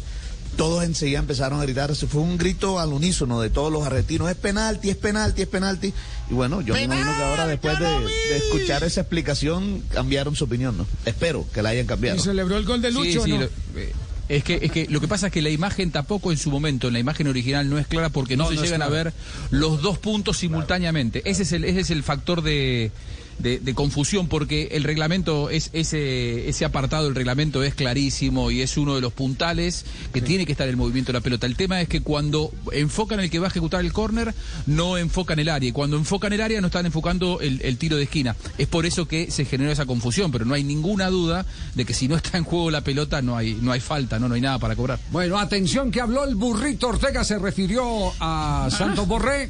todos 0.58 0.84
enseguida 0.84 1.20
empezaron 1.20 1.60
a 1.62 1.64
gritar. 1.64 1.96
Se 1.96 2.08
fue 2.08 2.22
un 2.22 2.38
grito 2.38 2.80
al 2.80 2.92
unísono 2.92 3.40
de 3.40 3.50
todos 3.50 3.72
los 3.72 3.86
argentinos. 3.86 4.30
Es 4.30 4.36
penalti, 4.36 4.90
es 4.90 4.98
penalti, 4.98 5.44
es 5.44 5.48
penalti. 5.48 5.94
Y 6.30 6.34
bueno, 6.34 6.60
yo 6.62 6.74
me 6.74 6.84
imagino 6.84 7.16
que 7.16 7.24
ahora 7.24 7.48
después 7.48 7.80
de, 7.80 7.86
de 7.88 8.38
escuchar 8.38 8.84
esa 8.84 9.02
explicación 9.02 9.82
cambiaron 9.94 10.36
su 10.36 10.44
opinión, 10.44 10.78
¿no? 10.78 10.86
Espero 11.06 11.46
que 11.54 11.62
la 11.62 11.70
hayan 11.70 11.86
cambiado. 11.86 12.18
Y 12.18 12.20
celebró 12.22 12.58
el 12.58 12.66
gol 12.66 12.82
de 12.82 12.92
Lucho, 12.92 13.24
sí, 13.24 13.32
¿no? 13.32 13.38
lo- 13.40 13.46
eh, 13.80 13.94
es 14.30 14.44
que, 14.44 14.60
es 14.62 14.72
que 14.74 14.88
lo 14.90 15.00
que 15.00 15.08
pasa 15.08 15.28
es 15.28 15.34
que 15.34 15.42
la 15.42 15.50
imagen 15.50 15.90
tampoco 15.92 16.34
en 16.34 16.38
su 16.38 16.52
momento, 16.52 16.88
en 16.88 16.94
la 16.94 17.00
imagen 17.00 17.28
original, 17.28 17.70
no 17.70 17.78
es 17.80 17.88
clara 17.88 18.10
porque 18.10 18.36
no, 18.36 18.44
No, 18.44 18.50
se 18.50 18.56
no 18.58 18.64
llegan 18.64 18.82
a 18.82 18.90
ver 18.90 19.14
los 19.52 19.82
dos 19.82 20.00
puntos 20.00 20.38
simultáneamente. 20.40 21.22
Ese 21.30 21.44
es 21.44 21.54
el, 21.54 21.64
ese 21.64 21.80
es 21.80 21.92
el 21.92 22.04
factor 22.04 22.42
de, 22.42 22.92
de- 23.40 23.60
de 23.60 23.74
confusión 23.74 24.28
porque 24.28 24.70
el 24.72 24.84
reglamento 24.84 25.50
es 25.50 25.70
ese, 25.74 26.50
ese 26.50 26.66
apartado 26.66 27.06
del 27.06 27.16
reglamento 27.16 27.64
es 27.64 27.74
clarísimo 27.76 28.52
y 28.52 28.62
es 28.62 28.78
uno 28.78 28.96
de 28.96 29.02
los 29.02 29.14
puntales 29.14 29.86
que 30.14 30.22
tiene 30.22 30.46
que 30.46 30.52
estar 30.54 30.68
el 30.68 30.78
movimiento 30.78 31.12
de 31.12 31.20
la 31.20 31.22
pelota. 31.24 31.46
El 31.48 31.56
tema 31.56 31.82
es 31.82 31.88
que 31.88 32.02
cuando 32.02 32.52
enfocan 32.72 33.20
el 33.20 33.30
que 33.30 33.40
va 33.40 33.48
a 33.48 33.50
ejecutar 33.50 33.82
el 33.82 33.94
córner, 33.94 34.34
no 34.66 34.98
enfocan 34.98 35.40
el 35.40 35.50
área. 35.50 35.70
Y 35.70 35.72
cuando 35.72 35.98
enfocan 35.98 36.34
el 36.34 36.42
área, 36.42 36.62
no 36.62 36.68
están 36.68 36.86
enfocando 36.86 37.40
el, 37.42 37.62
el 37.64 37.78
tiro 37.78 37.98
de 37.98 38.04
esquina. 38.04 38.36
Es 38.58 38.68
por 38.68 38.86
eso 38.86 39.08
que 39.08 39.32
se 39.32 39.46
generó 39.46 39.72
esa 39.72 39.86
confusión, 39.86 40.32
pero 40.32 40.46
no 40.46 40.54
hay 40.54 40.64
ninguna 40.64 41.08
duda 41.10 41.46
de 41.76 41.86
que 41.86 41.94
si 41.94 42.08
no 42.08 42.16
está 42.16 42.38
en 42.38 42.44
juego 42.44 42.72
la 42.72 42.82
pelota, 42.82 43.22
no 43.22 43.38
hay, 43.38 43.58
no 43.62 43.72
hay 43.72 43.80
falta, 43.80 44.20
no, 44.20 44.28
no 44.28 44.36
hay 44.36 44.42
nada 44.42 44.60
para 44.60 44.76
cobrar. 44.76 45.00
Bueno, 45.12 45.38
atención 45.40 45.92
que 45.92 46.02
habló 46.02 46.24
el 46.26 46.36
burrito 46.36 46.88
Ortega, 46.90 47.24
se 47.24 47.38
refirió 47.40 48.14
a 48.20 48.70
Santos 48.72 49.08
Borré 49.08 49.50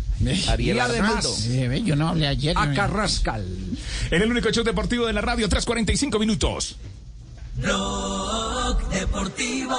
y 0.75 0.79
además 0.79 1.25
yo 1.85 1.95
no 1.95 2.09
hablé 2.09 2.27
ayer. 2.27 2.57
a 2.57 2.73
Carrascal. 2.73 3.45
En 4.11 4.21
el 4.21 4.31
único 4.31 4.49
show 4.51 4.63
deportivo 4.63 5.05
de 5.05 5.13
la 5.13 5.21
radio, 5.21 5.47
3.45 5.49 6.19
minutos. 6.19 6.77
Blog 7.55 8.89
Deportivo 8.89 9.77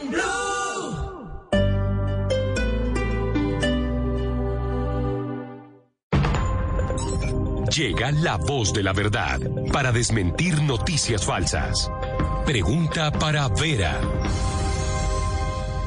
en 0.00 0.10
Blue. 0.10 0.22
Llega 7.74 8.12
la 8.12 8.36
voz 8.36 8.72
de 8.72 8.82
la 8.82 8.92
verdad 8.92 9.40
para 9.72 9.90
desmentir 9.92 10.60
noticias 10.62 11.24
falsas. 11.24 11.90
Pregunta 12.44 13.10
para 13.10 13.48
Vera. 13.48 14.00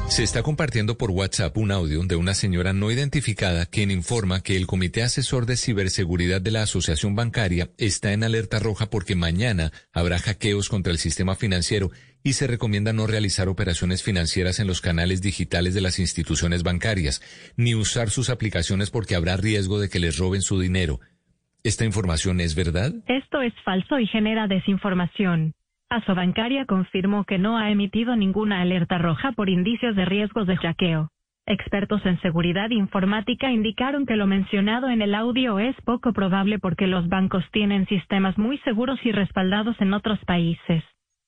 Se 0.08 0.22
está 0.22 0.42
compartiendo 0.42 0.96
por 0.96 1.10
WhatsApp 1.10 1.56
un 1.58 1.70
audio 1.70 2.02
de 2.04 2.16
una 2.16 2.32
señora 2.32 2.72
no 2.72 2.90
identificada 2.90 3.66
quien 3.66 3.90
informa 3.90 4.40
que 4.40 4.56
el 4.56 4.66
Comité 4.66 5.02
Asesor 5.02 5.44
de 5.44 5.56
Ciberseguridad 5.56 6.40
de 6.40 6.52
la 6.52 6.62
Asociación 6.62 7.14
Bancaria 7.14 7.68
está 7.76 8.12
en 8.12 8.24
alerta 8.24 8.58
roja 8.58 8.86
porque 8.88 9.14
mañana 9.14 9.72
habrá 9.92 10.18
hackeos 10.18 10.70
contra 10.70 10.92
el 10.92 10.98
sistema 10.98 11.34
financiero 11.34 11.90
y 12.22 12.32
se 12.32 12.46
recomienda 12.46 12.94
no 12.94 13.06
realizar 13.06 13.48
operaciones 13.48 14.02
financieras 14.02 14.58
en 14.58 14.68
los 14.68 14.80
canales 14.80 15.20
digitales 15.20 15.74
de 15.74 15.82
las 15.82 15.98
instituciones 15.98 16.62
bancarias, 16.62 17.20
ni 17.56 17.74
usar 17.74 18.08
sus 18.08 18.30
aplicaciones 18.30 18.90
porque 18.90 19.16
habrá 19.16 19.36
riesgo 19.36 19.78
de 19.78 19.90
que 19.90 19.98
les 19.98 20.16
roben 20.16 20.40
su 20.40 20.58
dinero. 20.58 20.98
¿Esta 21.62 21.84
información 21.84 22.40
es 22.40 22.54
verdad? 22.54 22.94
Esto 23.06 23.42
es 23.42 23.52
falso 23.64 23.98
y 23.98 24.06
genera 24.06 24.46
desinformación. 24.46 25.52
Asobancaria 25.96 26.66
confirmó 26.66 27.24
que 27.24 27.38
no 27.38 27.56
ha 27.56 27.70
emitido 27.70 28.16
ninguna 28.16 28.60
alerta 28.60 28.98
roja 28.98 29.32
por 29.32 29.48
indicios 29.48 29.96
de 29.96 30.04
riesgos 30.04 30.46
de 30.46 30.56
hackeo. 30.56 31.08
Expertos 31.46 32.04
en 32.04 32.20
seguridad 32.20 32.70
informática 32.70 33.50
indicaron 33.50 34.04
que 34.04 34.16
lo 34.16 34.26
mencionado 34.26 34.88
en 34.88 35.00
el 35.00 35.14
audio 35.14 35.58
es 35.58 35.74
poco 35.82 36.12
probable 36.12 36.58
porque 36.58 36.86
los 36.86 37.08
bancos 37.08 37.44
tienen 37.52 37.86
sistemas 37.86 38.36
muy 38.36 38.58
seguros 38.58 38.98
y 39.04 39.12
respaldados 39.12 39.80
en 39.80 39.94
otros 39.94 40.18
países. 40.24 40.82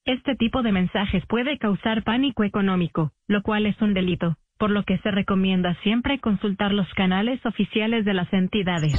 Este 0.04 0.34
tipo 0.34 0.62
de 0.62 0.72
mensajes 0.72 1.24
puede 1.26 1.58
causar 1.58 2.02
pánico 2.02 2.42
económico, 2.42 3.12
lo 3.26 3.42
cual 3.42 3.66
es 3.66 3.80
un 3.80 3.94
delito, 3.94 4.36
por 4.58 4.70
lo 4.70 4.82
que 4.82 4.98
se 4.98 5.10
recomienda 5.10 5.76
siempre 5.82 6.18
consultar 6.18 6.72
los 6.72 6.92
canales 6.94 7.44
oficiales 7.46 8.04
de 8.04 8.14
las 8.14 8.32
entidades. 8.32 8.94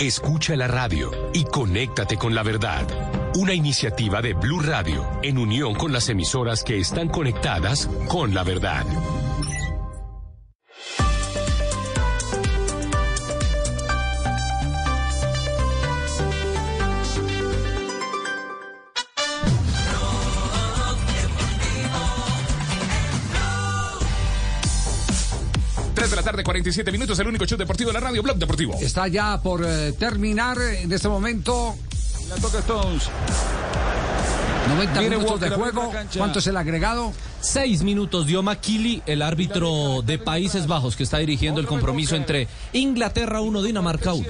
Escucha 0.00 0.56
la 0.56 0.66
radio 0.66 1.10
y 1.34 1.44
conéctate 1.44 2.16
con 2.16 2.34
la 2.34 2.42
verdad. 2.42 2.86
Una 3.34 3.52
iniciativa 3.52 4.22
de 4.22 4.32
Blue 4.32 4.60
Radio 4.60 5.06
en 5.22 5.36
unión 5.36 5.74
con 5.74 5.92
las 5.92 6.08
emisoras 6.08 6.64
que 6.64 6.78
están 6.78 7.08
conectadas 7.08 7.86
con 8.08 8.32
la 8.32 8.42
verdad. 8.42 8.86
Tres 25.94 26.10
de 26.10 26.16
la 26.16 26.22
tarde, 26.22 26.44
47 26.44 26.92
minutos, 26.92 27.18
el 27.18 27.26
único 27.26 27.44
show 27.46 27.58
deportivo 27.58 27.88
de 27.90 27.94
la 27.94 28.00
radio, 28.00 28.22
Blog 28.22 28.36
Deportivo. 28.36 28.74
Está 28.80 29.08
ya 29.08 29.40
por 29.42 29.64
eh, 29.64 29.92
terminar 29.92 30.58
en 30.60 30.92
este 30.92 31.08
momento. 31.08 31.76
La 32.28 32.36
toca 32.36 32.58
Stones. 32.58 33.10
90 34.68 35.00
Viene 35.00 35.16
minutos 35.16 35.40
de 35.40 35.48
Walker 35.48 35.72
juego. 35.72 35.92
¿Cuánto 36.16 36.38
es 36.38 36.46
el 36.46 36.56
agregado? 36.56 37.12
Seis 37.40 37.82
minutos 37.82 38.26
dio 38.26 38.42
McKinley, 38.42 39.02
el 39.06 39.22
árbitro 39.22 40.02
de 40.02 40.18
Países 40.18 40.66
Bajos, 40.66 40.94
que 40.94 41.02
está 41.02 41.18
dirigiendo 41.18 41.60
el 41.60 41.66
compromiso 41.66 42.14
entre 42.14 42.46
Inglaterra 42.72 43.40
1, 43.40 43.62
Dinamarca 43.62 44.12
1. 44.12 44.26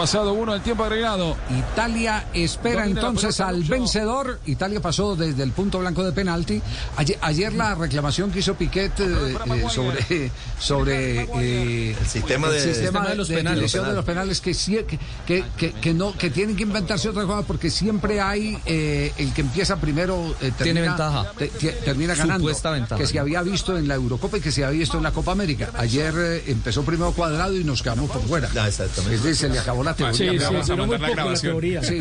Pasado 0.00 0.32
uno 0.32 0.54
el 0.54 0.62
tiempo 0.62 0.82
agregado. 0.84 1.36
Italia 1.50 2.24
espera 2.32 2.86
entonces 2.86 3.38
al 3.40 3.62
vencedor. 3.64 4.40
Italia 4.46 4.80
pasó 4.80 5.14
desde 5.14 5.42
el 5.42 5.52
punto 5.52 5.78
blanco 5.78 6.02
de 6.02 6.12
penalti. 6.12 6.62
Ayer, 6.96 7.18
ayer 7.20 7.52
la 7.52 7.74
reclamación 7.74 8.30
que 8.30 8.38
hizo 8.38 8.54
Piquet 8.54 8.98
eh, 9.00 9.36
eh, 9.46 9.64
sobre, 9.68 10.30
sobre 10.58 11.20
eh, 11.34 11.96
el 12.00 12.06
sistema 12.06 12.48
de- 12.48 12.60
sistema 12.74 13.08
de 13.08 13.14
los 13.16 13.28
penales. 13.28 13.72
de 13.72 13.92
los 13.92 14.04
penales 14.04 14.40
que, 14.40 14.52
que, 14.52 14.98
que, 15.26 15.44
que- 15.58 15.72
que 15.72 15.92
no 15.94 16.16
que 16.16 16.30
tienen 16.30 16.56
que 16.56 16.62
inventarse 16.62 17.08
otra 17.10 17.24
cosa 17.24 17.42
porque 17.46 17.70
siempre 17.70 18.20
hay 18.22 18.58
eh, 18.64 19.12
el 19.18 19.34
que 19.34 19.42
empieza 19.42 19.76
primero 19.76 20.34
eh, 20.40 20.50
Tiene 20.56 20.80
termina- 20.80 20.80
ventaja. 20.96 21.32
te- 21.36 21.48
te- 21.48 21.72
termina 21.72 22.14
ganando 22.14 22.38
Supuesta 22.44 22.70
ventaja. 22.70 22.98
que 22.98 23.06
se 23.06 23.18
había 23.18 23.42
visto 23.42 23.76
en 23.76 23.86
la 23.86 23.96
Eurocopa 23.96 24.38
y 24.38 24.40
que 24.40 24.50
se 24.50 24.64
había 24.64 24.78
visto 24.80 24.96
en 24.96 25.02
la 25.02 25.12
Copa 25.12 25.32
América. 25.32 25.70
Ayer 25.76 26.14
eh, 26.16 26.44
empezó 26.46 26.84
primero 26.84 27.12
cuadrado 27.12 27.54
y 27.54 27.64
nos 27.64 27.82
quedamos 27.82 28.10
por 28.10 28.22
fuera. 28.22 28.48
Ah, 28.58 28.66
exactamente. 28.66 29.16
Es 29.16 29.22
decir, 29.22 29.36
se 29.36 29.48
le 29.52 29.58
acabó 29.58 29.84
la 29.84 29.89
teoría. 29.94 30.14
Sí, 30.32 30.38
sí, 30.38 30.44
Vamos 30.44 30.70
a 30.70 30.72
duró 30.72 30.86
muy 30.86 30.98
poco 30.98 31.30
la 31.30 31.34
teoría. 31.40 31.82
Sí, 31.82 32.00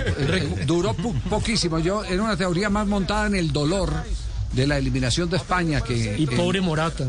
duró 0.65 0.93
po- 0.93 1.13
poquísimo. 1.29 1.79
Yo 1.79 2.03
era 2.03 2.21
una 2.23 2.37
teoría 2.37 2.69
más 2.69 2.87
montada 2.87 3.27
en 3.27 3.35
el 3.35 3.51
dolor 3.51 3.91
de 4.53 4.65
la 4.67 4.77
eliminación 4.77 5.29
de 5.29 5.37
España 5.37 5.81
que 5.81 6.15
Y 6.17 6.25
pobre 6.25 6.59
Morata. 6.61 7.05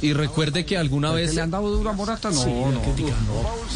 Y 0.00 0.12
recuerde 0.14 0.64
que 0.64 0.76
alguna 0.78 1.10
¿Que 1.10 1.16
vez 1.16 1.34
le 1.34 1.42
han 1.42 1.50
dado 1.50 1.70
duro 1.70 1.90
a 1.90 1.92
Morata? 1.92 2.30
No, 2.30 2.42
Sí, 2.42 2.50
no. 2.50 2.80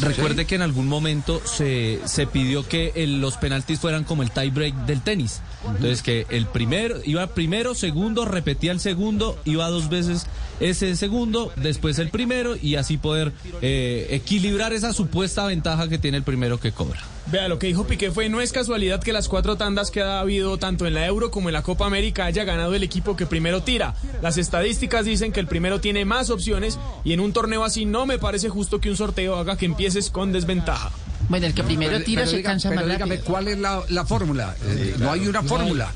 Recuerde 0.01 0.45
que 0.45 0.55
en 0.55 0.61
algún 0.61 0.87
momento 0.87 1.41
se, 1.45 1.99
se 2.05 2.25
pidió 2.27 2.67
que 2.67 2.91
el- 2.95 3.21
los 3.21 3.37
penaltis 3.37 3.79
fueran 3.79 4.03
como 4.03 4.23
el 4.23 4.31
tie 4.31 4.49
break 4.49 4.73
del 4.85 5.01
tenis. 5.01 5.41
Entonces 5.65 6.01
que 6.01 6.25
el 6.29 6.45
primero 6.47 6.97
iba 7.05 7.27
primero, 7.27 7.75
segundo, 7.75 8.25
repetía 8.25 8.71
el 8.71 8.79
segundo, 8.79 9.37
iba 9.45 9.67
dos 9.69 9.89
veces 9.89 10.25
ese 10.59 10.95
segundo, 10.95 11.51
después 11.57 11.99
el 11.99 12.09
primero 12.09 12.55
y 12.55 12.75
así 12.75 12.97
poder 12.97 13.33
eh, 13.61 14.07
equilibrar 14.11 14.73
esa 14.73 14.93
supuesta 14.93 15.45
ventaja 15.45 15.87
que 15.89 15.97
tiene 15.97 16.17
el 16.17 16.23
primero 16.23 16.59
que 16.59 16.71
cobra. 16.71 17.01
Vea, 17.31 17.47
lo 17.47 17.59
que 17.59 17.67
dijo 17.67 17.85
Piqué 17.85 18.09
fue, 18.09 18.27
no 18.27 18.41
es 18.41 18.51
casualidad 18.51 19.03
que 19.03 19.13
las 19.13 19.29
cuatro 19.29 19.55
tandas 19.55 19.91
que 19.91 20.01
ha 20.01 20.19
habido 20.19 20.57
tanto 20.57 20.87
en 20.87 20.95
la 20.95 21.05
Euro 21.05 21.29
como 21.29 21.49
en 21.49 21.53
la 21.53 21.61
Copa 21.61 21.85
América 21.85 22.25
haya 22.25 22.43
ganado 22.43 22.73
el 22.73 22.81
equipo 22.81 23.15
que 23.15 23.27
primero 23.27 23.61
tira. 23.61 23.93
Las 24.23 24.39
estadísticas 24.39 25.05
dicen 25.05 25.31
que 25.31 25.39
el 25.39 25.45
primero 25.45 25.79
tiene 25.79 26.05
más 26.05 26.31
opciones 26.31 26.79
y 27.03 27.13
en 27.13 27.19
un 27.19 27.31
torneo 27.31 27.63
así 27.63 27.85
no 27.85 28.07
me 28.07 28.17
parece 28.17 28.49
justo 28.49 28.81
que 28.81 28.89
un 28.89 28.97
sorteo 28.97 29.35
haga 29.35 29.57
que 29.57 29.67
empieces 29.67 30.09
con 30.09 30.31
desventaja. 30.31 30.91
Bueno, 31.29 31.45
el 31.45 31.53
que 31.53 31.63
primero 31.63 31.91
Pero- 31.93 32.03
tira 32.05 32.21
pero 32.23 32.31
se 32.31 32.37
diga- 32.37 32.43
cansa 32.49 32.69
pero 32.69 32.81
más 32.81 32.89
dígame, 32.89 33.15
rápido. 33.15 33.31
¿cuál 33.31 33.47
es 33.47 33.57
la, 33.59 33.81
la 33.89 34.05
fórmula? 34.05 34.55
Eh, 34.65 34.95
no 34.99 35.11
hay 35.11 35.27
una 35.27 35.43
fórmula. 35.43 35.91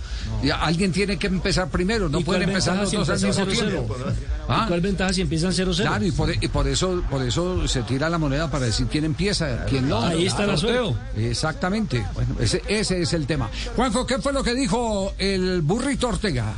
Alguien 0.61 0.91
tiene 0.91 1.17
que 1.17 1.27
empezar 1.27 1.69
primero, 1.69 2.07
no 2.09 2.19
¿Y 2.19 2.23
cuál 2.23 2.37
pueden 2.37 2.49
empezar 2.49 2.75
los 2.77 2.89
si 2.89 2.97
dos 2.97 3.09
al 3.09 3.15
mismo 3.19 3.45
0-0? 3.45 3.67
tiempo. 3.69 3.95
¿Y 3.97 4.23
¿Ah? 4.49 4.65
cuál 4.67 4.81
ventaja 4.81 5.13
si 5.13 5.21
empiezan 5.21 5.51
0-0? 5.53 5.75
Claro, 5.87 6.05
y 6.05 6.11
por, 6.11 6.31
y 6.43 6.47
por 6.49 6.67
eso 6.67 7.03
por 7.09 7.21
eso 7.23 7.67
se 7.67 7.81
tira 7.83 8.09
la 8.09 8.17
moneda 8.17 8.49
para 8.51 8.65
decir 8.65 8.87
quién 8.87 9.05
empieza, 9.05 9.65
quién 9.65 9.87
no. 9.89 10.01
Ahí 10.03 10.25
está 10.27 10.45
la 10.45 10.55
Claro. 10.55 10.93
suerte. 10.93 11.29
Exactamente. 11.29 12.05
Bueno, 12.13 12.35
ese, 12.39 12.61
ese 12.67 13.01
es 13.01 13.13
el 13.13 13.25
tema. 13.25 13.49
Juanjo, 13.75 14.05
¿qué 14.05 14.19
fue 14.19 14.33
lo 14.33 14.43
que 14.43 14.53
dijo 14.53 15.13
el 15.17 15.61
burrito 15.61 16.09
Ortega? 16.09 16.53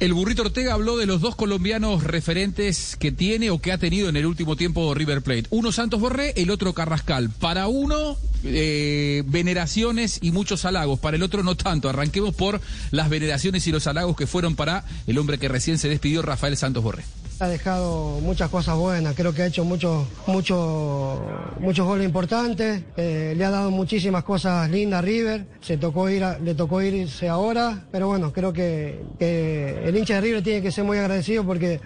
El 0.00 0.14
burrito 0.14 0.42
Ortega 0.42 0.74
habló 0.74 0.96
de 0.96 1.06
los 1.06 1.20
dos 1.20 1.34
colombianos 1.34 2.04
referentes 2.04 2.94
que 2.94 3.10
tiene 3.10 3.50
o 3.50 3.58
que 3.58 3.72
ha 3.72 3.78
tenido 3.78 4.08
en 4.08 4.14
el 4.14 4.26
último 4.26 4.54
tiempo 4.54 4.94
River 4.94 5.22
Plate. 5.22 5.46
Uno 5.50 5.72
Santos 5.72 5.98
Borré, 6.00 6.34
el 6.36 6.50
otro 6.50 6.72
Carrascal. 6.72 7.30
Para 7.30 7.66
uno, 7.66 8.16
eh, 8.44 9.24
veneraciones 9.26 10.20
y 10.22 10.30
muchos 10.30 10.64
halagos. 10.64 11.00
Para 11.00 11.16
el 11.16 11.24
otro, 11.24 11.42
no 11.42 11.56
tanto. 11.56 11.88
Arranquemos 11.88 12.32
por 12.32 12.60
las 12.92 13.08
veneraciones 13.10 13.66
y 13.66 13.72
los 13.72 13.88
halagos 13.88 14.16
que 14.16 14.28
fueron 14.28 14.54
para 14.54 14.84
el 15.08 15.18
hombre 15.18 15.38
que 15.38 15.48
recién 15.48 15.78
se 15.78 15.88
despidió, 15.88 16.22
Rafael 16.22 16.56
Santos 16.56 16.84
Borré. 16.84 17.02
Ha 17.40 17.46
dejado 17.46 18.18
muchas 18.20 18.50
cosas 18.50 18.76
buenas, 18.76 19.14
creo 19.14 19.32
que 19.32 19.42
ha 19.42 19.46
hecho 19.46 19.64
muchos 19.64 20.04
muchos 20.26 21.20
muchos 21.60 21.86
goles 21.86 22.04
importantes, 22.04 22.82
eh, 22.96 23.32
le 23.36 23.44
ha 23.44 23.50
dado 23.50 23.70
muchísimas 23.70 24.24
cosas 24.24 24.68
lindas 24.68 24.98
a 24.98 25.02
River, 25.02 25.46
se 25.60 25.76
tocó 25.76 26.10
ir 26.10 26.24
le 26.42 26.54
tocó 26.56 26.82
irse 26.82 27.28
ahora, 27.28 27.84
pero 27.92 28.08
bueno, 28.08 28.32
creo 28.32 28.52
que, 28.52 29.00
que 29.20 29.84
el 29.84 29.96
hincha 29.96 30.14
de 30.14 30.20
River 30.22 30.42
tiene 30.42 30.62
que 30.62 30.72
ser 30.72 30.82
muy 30.82 30.98
agradecido 30.98 31.44
porque 31.44 31.80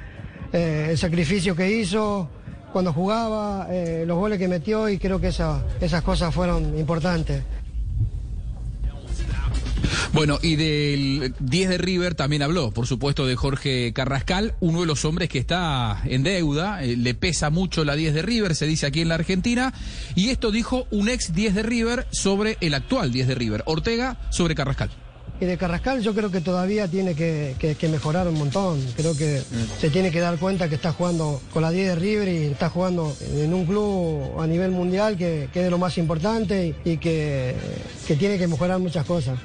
eh, 0.55 0.87
el 0.91 0.97
sacrificio 0.97 1.55
que 1.55 1.71
hizo 1.71 2.31
cuando 2.73 2.95
jugaba, 2.95 3.67
eh, 3.71 4.05
los 4.07 4.17
goles 4.17 4.39
que 4.39 4.49
metió 4.49 4.89
y 4.89 4.97
creo 4.99 5.21
que 5.21 5.29
esa- 5.29 5.63
esas 5.83 6.01
cosas 6.01 6.35
fueron 6.35 6.79
importantes. 6.79 7.43
Bueno, 10.13 10.39
y 10.43 10.57
del 10.57 11.35
10 11.41 11.69
de 11.69 11.79
River 11.79 12.15
también 12.15 12.43
habló, 12.43 12.71
por 12.71 12.87
supuesto, 12.87 13.27
de 13.27 13.37
Jorge 13.37 13.93
Carrascal, 13.93 14.55
uno 14.61 14.81
de 14.81 14.87
los 14.87 15.05
hombres 15.05 15.29
que 15.29 15.39
está 15.39 16.03
en 16.05 16.23
deuda, 16.23 16.83
eh, 16.83 16.97
le 16.97 17.15
pesa 17.15 17.51
mucho 17.51 17.85
la 17.85 17.97
10 17.97 18.15
de 18.15 18.23
River, 18.23 18.55
se 18.55 18.67
dice 18.67 18.87
aquí 18.87 19.01
en 19.01 19.09
la 19.09 19.17
Argentina, 19.17 19.73
y 20.15 20.31
esto 20.31 20.51
dijo 20.51 20.87
un 20.91 21.09
ex 21.09 21.35
10 21.35 21.55
de 21.55 21.63
River 21.63 22.07
sobre 22.11 22.57
el 22.61 22.75
actual 22.75 23.13
10 23.13 23.29
de 23.29 23.35
River, 23.35 23.63
Ortega 23.67 24.19
sobre 24.31 24.55
Carrascal. 24.55 24.91
Y 25.43 25.45
de 25.45 25.59
Carrascal 25.59 26.01
yo 26.03 26.15
creo 26.15 26.31
que 26.31 26.41
todavía 26.41 26.87
tiene 26.87 27.17
que, 27.17 27.57
que- 27.59 27.75
que 27.75 27.89
mejorar 27.89 28.29
un 28.29 28.35
montón. 28.35 28.81
Creo 28.97 29.17
que 29.17 29.43
se 29.81 29.91
tiene 29.91 30.13
que 30.13 30.21
dar 30.21 30.39
cuenta 30.39 30.69
que 30.69 30.77
está 30.77 30.93
jugando 30.93 31.41
con 31.53 31.63
la 31.63 31.73
10 31.73 31.89
de 31.89 31.95
River 31.97 32.29
y 32.29 32.37
está 32.53 32.71
jugando 32.71 33.13
en 33.35 33.53
un 33.53 33.67
club 33.67 34.39
a 34.41 34.47
nivel 34.47 34.71
mundial 34.71 35.17
que, 35.17 35.49
que 35.53 35.59
es 35.59 35.65
de 35.65 35.71
lo 35.71 35.79
más 35.79 35.99
importante 35.99 36.77
y, 36.85 36.91
y 36.93 36.97
que, 36.99 37.57
que 38.07 38.15
tiene 38.15 38.39
que 38.39 38.47
mejorar 38.47 38.79
muchas 38.79 39.05
cosas. 39.05 39.37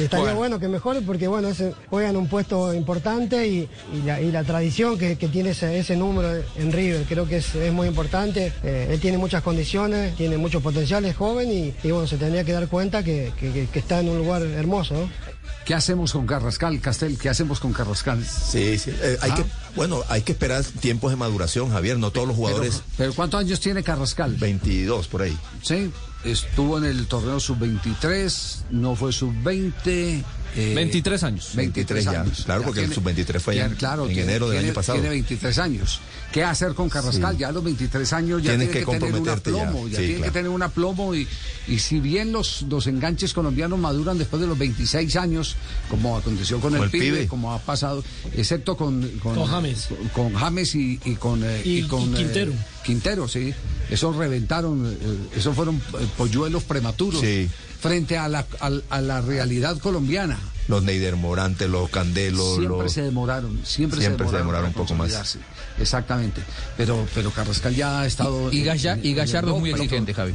Y 0.00 0.02
estaría 0.02 0.24
Bueno. 0.24 0.38
bueno. 0.38 0.58
que 0.58 0.66
mejore 0.66 1.00
porque 1.02 1.28
bueno, 1.28 1.46
ese, 1.48 1.74
juega 1.88 2.08
en 2.08 2.16
un 2.16 2.26
puesto 2.26 2.74
importante 2.74 3.46
y, 3.46 3.68
y 3.94 4.02
la, 4.04 4.20
y 4.20 4.32
la 4.32 4.42
tradición 4.42 4.98
que, 4.98 5.14
que 5.16 5.28
tiene 5.28 5.50
ese, 5.50 5.78
ese 5.78 5.94
número 5.94 6.42
en 6.56 6.72
River. 6.72 7.04
Creo 7.08 7.28
que 7.28 7.36
es, 7.36 7.54
es 7.54 7.72
muy 7.72 7.86
importante. 7.86 8.52
Eh, 8.64 8.88
él 8.90 8.98
tiene 8.98 9.16
muchas 9.16 9.44
condiciones, 9.44 10.16
tiene 10.16 10.38
mucho 10.38 10.60
potencial, 10.60 11.04
es 11.04 11.14
joven 11.14 11.52
y, 11.52 11.72
bueno, 11.88 12.08
se 12.08 12.16
tendría 12.16 12.42
que 12.42 12.50
dar 12.52 12.66
cuenta 12.66 13.04
que, 13.04 13.30
está 13.74 14.00
en 14.00 14.08
un 14.08 14.18
lugar 14.18 14.42
hermoso. 14.42 14.94
¿no? 14.94 15.19
¿Qué 15.64 15.74
hacemos 15.74 16.12
con 16.12 16.26
Carrascal, 16.26 16.80
Castel? 16.80 17.16
¿Qué 17.18 17.28
hacemos 17.28 17.60
con 17.60 17.72
Carrascal? 17.72 18.24
Sí, 18.24 18.78
sí. 18.78 18.90
eh, 19.02 19.18
hay 19.20 19.30
Ah. 19.30 19.34
que, 19.36 19.44
bueno, 19.76 20.00
hay 20.08 20.22
que 20.22 20.32
esperar 20.32 20.64
tiempos 20.64 21.10
de 21.12 21.16
maduración, 21.16 21.70
Javier. 21.70 21.98
No 21.98 22.10
todos 22.10 22.26
los 22.26 22.36
jugadores. 22.36 22.74
Pero, 22.76 22.84
pero 22.96 23.14
¿cuántos 23.14 23.40
años 23.40 23.60
tiene 23.60 23.82
Carrascal? 23.82 24.34
22 24.34 25.06
por 25.08 25.22
ahí. 25.22 25.36
Sí, 25.62 25.92
estuvo 26.24 26.78
en 26.78 26.84
el 26.86 27.06
torneo 27.06 27.38
sub-23, 27.38 28.62
no 28.70 28.96
fue 28.96 29.12
sub-20. 29.12 30.24
Eh, 30.56 30.72
23 30.74 31.22
años. 31.22 31.50
23 31.54 32.04
ya, 32.04 32.24
claro, 32.44 32.62
porque 32.64 32.82
el 32.84 32.92
sub-23 32.92 33.40
fue 33.40 33.56
ya, 33.56 33.66
en- 33.66 33.74
claro, 33.74 34.02
en 34.02 34.08
tiene- 34.14 34.22
enero 34.24 34.46
del 34.48 34.58
tiene- 34.58 34.68
año 34.68 34.74
pasado. 34.74 34.96
Tiene 34.98 35.10
23 35.10 35.58
años. 35.58 36.00
¿Qué 36.32 36.44
hacer 36.44 36.74
con 36.74 36.88
Carrascal? 36.88 37.34
Sí. 37.34 37.40
Ya 37.40 37.48
a 37.48 37.52
los 37.52 37.64
23 37.64 38.12
años 38.12 38.42
ya 38.42 38.50
Tienes 38.50 38.70
tiene 38.70 38.86
que 38.86 38.92
que, 38.92 38.98
tener 38.98 39.20
un 39.20 39.28
aplomo, 39.28 39.88
ya, 39.88 39.96
Sí, 39.98 40.02
tiene 40.04 40.14
claro. 40.16 40.24
que 40.32 40.38
tener 40.38 40.50
un 40.50 40.62
aplomo 40.62 41.14
y, 41.14 41.26
y 41.66 41.78
si 41.78 41.98
bien 42.00 42.30
los, 42.32 42.62
los 42.62 42.86
enganches 42.86 43.32
colombianos 43.32 43.78
maduran 43.78 44.16
después 44.18 44.40
de 44.40 44.46
los 44.48 44.56
26 44.58 45.16
años, 45.16 45.56
como 45.88 46.16
aconteció 46.16 46.60
con 46.60 46.70
Con 46.72 46.78
el, 46.78 46.84
el 46.84 46.90
pibe, 46.90 47.04
pibe. 47.06 47.26
como 47.28 47.52
ha 47.52 47.58
pasado, 47.58 48.04
excepto 48.32 48.76
con, 48.76 49.02
con, 49.22 49.34
Con 49.34 49.46
James. 49.48 49.88
con 50.14 50.32
James 50.34 50.74
y, 50.74 51.00
y 51.04 51.14
con, 51.16 51.42
eh, 51.44 51.62
Y- 51.64 51.82
con 51.82 52.12
y 52.12 52.16
Quintero. 52.18 52.52
eh, 52.52 52.56
Quintero, 52.84 53.26
sí. 53.28 53.52
Esos 53.90 54.14
reventaron, 54.16 54.86
eh, 55.00 55.16
esos 55.36 55.54
fueron 55.56 55.76
eh, 55.76 56.06
polluelos 56.16 56.62
prematuros 56.62 57.20
Sí. 57.20 57.48
Frente 57.80 58.16
a 58.18 58.28
la, 58.28 58.46
al- 58.60 58.84
a 58.90 59.00
la 59.00 59.20
realidad 59.20 59.78
colombiana. 59.78 60.38
Los 60.68 60.82
Neider 60.84 61.16
Morante, 61.16 61.66
los 61.66 61.90
Candelos, 61.90 62.56
Siempre 62.56 62.68
los... 62.78 62.92
se 62.92 63.02
demoraron, 63.02 63.60
siempre, 63.64 64.00
Siempre 64.00 64.26
se 64.26 64.30
se 64.32 64.36
demoraron, 64.38 64.38
demoraron 64.38 64.66
un 64.68 64.74
poco 64.74 64.94
más. 64.94 65.38
Exactamente. 65.80 66.42
Pero, 66.76 67.06
pero 67.14 67.30
Carrascal 67.32 67.74
ya 67.74 68.00
ha 68.02 68.06
estado. 68.06 68.52
Y, 68.52 68.60
en- 68.60 68.66
Galla- 68.66 68.92
en- 68.94 69.04
y 69.04 69.18
es 69.18 69.42
muy 69.44 69.70
exigente, 69.70 70.14
Javi. 70.14 70.34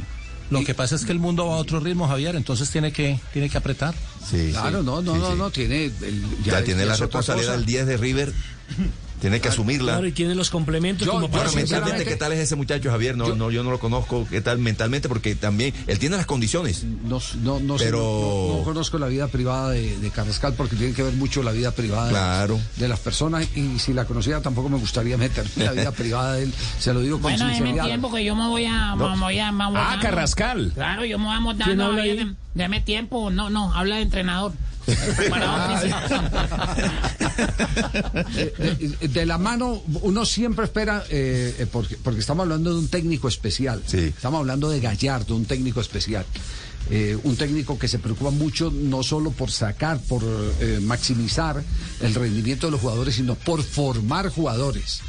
Lo 0.50 0.62
que 0.62 0.74
pasa 0.74 0.94
es 0.94 1.04
que 1.04 1.10
el 1.12 1.18
mundo 1.18 1.46
va 1.46 1.54
a 1.54 1.58
otro 1.58 1.80
ritmo, 1.80 2.06
Javier, 2.06 2.36
entonces 2.36 2.70
tiene 2.70 2.92
que, 2.92 3.18
tiene 3.32 3.48
que 3.48 3.58
apretar. 3.58 3.94
Sí, 4.30 4.50
Claro, 4.52 4.82
no, 4.82 5.02
no, 5.02 5.16
no, 5.16 5.34
no, 5.34 5.50
tiene. 5.50 5.86
el- 5.86 6.24
Ya, 6.44 6.62
tiene 6.62 6.84
la 6.86 6.96
responsabilidad 6.96 7.52
del 7.56 7.66
10 7.66 7.86
de 7.86 7.96
River. 7.96 8.32
Tiene 9.20 9.40
que 9.40 9.48
asumirla. 9.48 9.92
Claro, 9.92 10.06
y 10.06 10.12
tiene 10.12 10.34
los 10.34 10.50
complementos 10.50 11.06
Yo- 11.06 11.12
como 11.12 11.26
yo 11.26 11.32
para 11.32 11.44
Ahora, 11.44 11.56
mentalmente, 11.56 12.04
¿qué 12.04 12.16
tal 12.16 12.32
es 12.32 12.38
ese 12.40 12.54
muchacho, 12.56 12.90
Javier? 12.90 13.16
No, 13.16 13.34
no, 13.34 13.50
yo 13.50 13.62
no 13.64 13.70
lo 13.70 13.78
conozco. 13.78 14.26
¿Qué 14.30 14.40
tal 14.40 14.58
mentalmente? 14.58 15.08
Porque 15.08 15.34
también 15.34 15.72
él 15.86 15.98
tiene 15.98 16.16
las 16.16 16.26
condiciones. 16.26 16.84
No, 16.84 17.20
no, 17.42 17.60
no, 17.60 17.78
sé, 17.78 17.86
Pero- 17.86 17.98
no- 17.98 18.52
no- 18.52 18.58
no 18.58 18.64
conozco 18.64 18.98
la 18.98 19.06
vida 19.06 19.28
privada 19.28 19.70
de, 19.70 19.96
de 19.98 20.10
Carrascal 20.10 20.52
porque 20.54 20.76
tiene 20.76 20.92
que 20.92 21.02
ver 21.02 21.14
mucho 21.14 21.42
la 21.42 21.52
vida 21.52 21.70
privada 21.70 22.04
de- 22.06 22.10
Claro. 22.10 22.60
de, 22.76 22.88
las 22.88 23.00
personas 23.00 23.46
y 23.56 23.78
si 23.78 23.92
la 23.94 24.04
conociera 24.04 24.42
tampoco 24.42 24.68
me 24.68 24.78
gustaría 24.78 25.16
meterme 25.18 25.50
en 25.56 25.64
la 25.64 25.72
vida 25.72 25.92
privada 25.92 26.34
de 26.34 26.44
él. 26.44 26.54
Se 26.78 26.92
lo 26.92 27.00
digo 27.00 27.16
con 27.16 27.22
Bueno, 27.32 27.44
déme 27.46 27.56
sinceridad. 27.56 27.84
tiempo 27.86 28.12
que 28.12 28.24
yo 28.24 28.36
me 28.36 28.48
voy 28.48 28.66
a... 28.66 28.94
No. 28.96 29.16
me 29.16 29.22
voy 29.22 29.38
a 29.38 29.50
me 29.50 29.64
voy 29.66 29.76
Ah, 29.76 29.92
a- 29.94 30.00
Carrascal. 30.00 30.72
Claro, 30.74 31.04
yo 31.04 31.18
me 31.18 31.24
voy 31.26 31.34
a 31.36 31.40
montar. 31.40 31.68
Deme 32.54 32.80
tiempo. 32.80 33.30
No, 33.30 33.50
no, 33.50 33.72
habla 33.74 33.96
de 33.96 34.02
entrenador. 34.02 34.52
De, 39.00 39.08
de 39.08 39.26
la 39.26 39.38
mano, 39.38 39.82
uno 40.02 40.24
siempre 40.24 40.64
espera, 40.64 41.04
eh, 41.10 41.54
eh, 41.58 41.66
porque, 41.70 41.96
porque 41.96 42.20
estamos 42.20 42.44
hablando 42.44 42.72
de 42.72 42.78
un 42.78 42.88
técnico 42.88 43.28
especial. 43.28 43.82
Estamos 43.92 44.40
hablando 44.40 44.70
de 44.70 44.80
Gallardo, 44.80 45.34
un 45.34 45.44
técnico 45.44 45.80
especial. 45.80 46.24
Eh, 46.88 47.18
un 47.24 47.36
técnico 47.36 47.76
que 47.78 47.88
se 47.88 47.98
preocupa 47.98 48.30
mucho 48.30 48.70
no 48.70 49.02
solo 49.02 49.32
por 49.32 49.50
sacar, 49.50 49.98
por 50.02 50.22
eh, 50.60 50.78
maximizar 50.80 51.60
el 52.00 52.14
rendimiento 52.14 52.68
de 52.68 52.70
los 52.70 52.80
jugadores, 52.80 53.16
sino 53.16 53.34
por 53.34 53.62
formar 53.64 54.28
jugadores. 54.28 55.00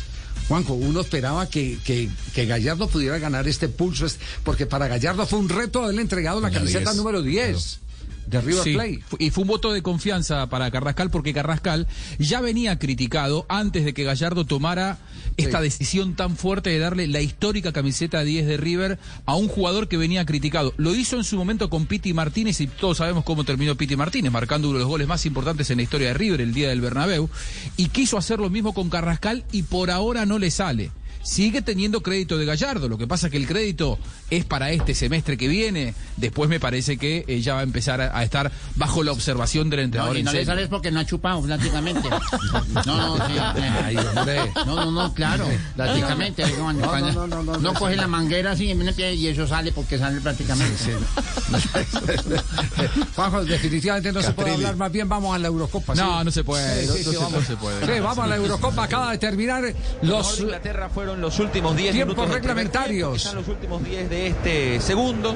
Juanjo, 0.47 0.73
uno 0.73 1.01
esperaba 1.01 1.47
que, 1.49 1.77
que, 1.83 2.09
que 2.33 2.45
Gallardo 2.47 2.87
pudiera 2.87 3.19
ganar 3.19 3.47
este 3.47 3.67
pulso, 3.67 4.07
porque 4.43 4.65
para 4.65 4.87
Gallardo 4.87 5.27
fue 5.27 5.37
un 5.37 5.49
reto 5.49 5.83
haberle 5.83 6.01
entregado 6.01 6.41
la 6.41 6.49
La 6.49 6.53
camiseta 6.53 6.91
10, 6.91 6.95
número 6.95 7.21
10 7.21 7.79
de 8.27 8.41
River 8.41 8.63
Sí, 8.63 8.73
Plate. 8.73 8.99
y 9.19 9.29
fue 9.29 9.43
un 9.43 9.47
voto 9.47 9.71
de 9.71 9.81
confianza 9.81 10.47
para 10.47 10.69
Carrascal 10.71 11.09
porque 11.09 11.33
Carrascal 11.33 11.87
ya 12.19 12.41
venía 12.41 12.77
criticado 12.77 13.45
antes 13.49 13.85
de 13.85 13.93
que 13.93 14.03
Gallardo 14.03 14.45
tomara 14.45 14.97
esta 15.37 15.61
decisión 15.61 16.15
tan 16.15 16.35
fuerte 16.35 16.69
de 16.71 16.79
darle 16.79 17.07
la 17.07 17.21
histórica 17.21 17.71
camiseta 17.71 18.23
10 18.23 18.47
de 18.47 18.57
River 18.57 18.99
a 19.25 19.35
un 19.35 19.47
jugador 19.47 19.87
que 19.87 19.97
venía 19.97 20.25
criticado. 20.25 20.73
Lo 20.77 20.95
hizo 20.95 21.15
en 21.17 21.23
su 21.23 21.37
momento 21.37 21.69
con 21.69 21.85
Piti 21.85 22.13
Martínez 22.13 22.59
y 22.59 22.67
todos 22.67 22.97
sabemos 22.97 23.23
cómo 23.23 23.43
terminó 23.43 23.75
Piti 23.75 23.95
Martínez, 23.95 24.31
marcando 24.31 24.67
uno 24.69 24.77
de 24.79 24.83
los 24.83 24.89
goles 24.89 25.07
más 25.07 25.25
importantes 25.25 25.69
en 25.69 25.77
la 25.77 25.83
historia 25.83 26.07
de 26.07 26.13
River 26.15 26.41
el 26.41 26.53
día 26.53 26.69
del 26.69 26.81
Bernabéu. 26.81 27.29
Y 27.77 27.89
quiso 27.89 28.17
hacer 28.17 28.39
lo 28.39 28.49
mismo 28.49 28.73
con 28.73 28.89
Carrascal 28.89 29.45
y 29.51 29.63
por 29.63 29.91
ahora 29.91 30.25
no 30.25 30.39
le 30.39 30.51
sale. 30.51 30.91
Sigue 31.27 31.61
teniendo 31.61 32.01
crédito 32.01 32.37
de 32.37 32.45
Gallardo, 32.45 32.87
lo 32.87 32.97
que 32.97 33.05
pasa 33.05 33.29
que 33.29 33.35
el 33.35 33.45
crédito 33.47 33.99
es 34.29 34.45
para 34.45 34.71
este 34.71 34.95
semestre 34.95 35.35
que 35.37 35.49
viene. 35.49 35.93
Después 36.15 36.49
me 36.49 36.57
parece 36.59 36.97
que 36.97 37.25
eh, 37.27 37.41
ya 37.41 37.53
va 37.55 37.59
a 37.59 37.63
empezar 37.63 37.99
a, 37.99 38.17
a 38.17 38.23
estar 38.23 38.49
bajo 38.75 39.03
la 39.03 39.11
observación 39.11 39.69
del 39.69 39.81
entrenador. 39.81 40.13
No, 40.13 40.19
y 40.21 40.23
no 40.23 40.31
le 40.31 40.45
sales 40.45 40.69
porque 40.69 40.89
no 40.89 41.01
ha 41.01 41.05
chupado 41.05 41.41
prácticamente. 41.41 42.07
No, 42.85 43.17
no, 43.17 43.27
sí. 43.27 43.33
Ay. 43.37 43.95
No, 44.65 44.75
no, 44.75 44.91
no, 44.91 45.13
claro, 45.13 45.45
prácticamente. 45.75 46.43
No, 46.57 46.71
No, 46.73 47.27
no, 47.27 47.43
no, 47.43 47.57
no, 47.57 47.73
coge 47.73 47.95
la 47.97 48.07
manguera 48.07 48.51
así 48.51 48.71
y 48.71 49.27
eso 49.27 49.45
sale 49.47 49.71
porque 49.73 49.97
sale 49.97 50.21
prácticamente. 50.21 50.75
Juanjo, 53.15 53.43
definitivamente 53.45 54.11
no 54.11 54.21
se 54.21 54.31
puede 54.31 54.51
hablar, 54.53 54.75
más 54.75 54.91
bien 54.91 55.09
vamos 55.09 55.35
a 55.35 55.39
la 55.39 55.47
Eurocopa. 55.47 55.95
No, 55.95 56.19
¿sí? 56.19 56.25
no 56.25 56.31
se 56.31 56.43
puede, 56.43 56.81
Sí, 56.81 56.87
no- 56.87 56.93
sí, 56.93 57.03
sí, 57.03 57.45
se- 57.45 57.55
puede. 57.57 57.85
Sí, 57.85 57.99
vamos 57.99 58.19
a 58.19 58.27
la 58.27 58.35
Eurocopa, 58.37 58.83
acaba 58.83 59.11
de 59.11 59.17
terminar 59.17 59.73
los 60.01 60.39
Inglaterra 60.39 60.89
fueron 60.89 61.16
los 61.17 61.39
últimos 61.39 61.75
10 61.75 61.93
tiempos 61.93 62.15
minutos 62.15 62.25
primer 62.25 62.41
reglamentarios. 62.41 63.33
los 63.33 63.47
últimos 63.47 63.83
10 63.83 64.09
de 64.09 64.27
este 64.27 64.81
segundo. 64.81 65.35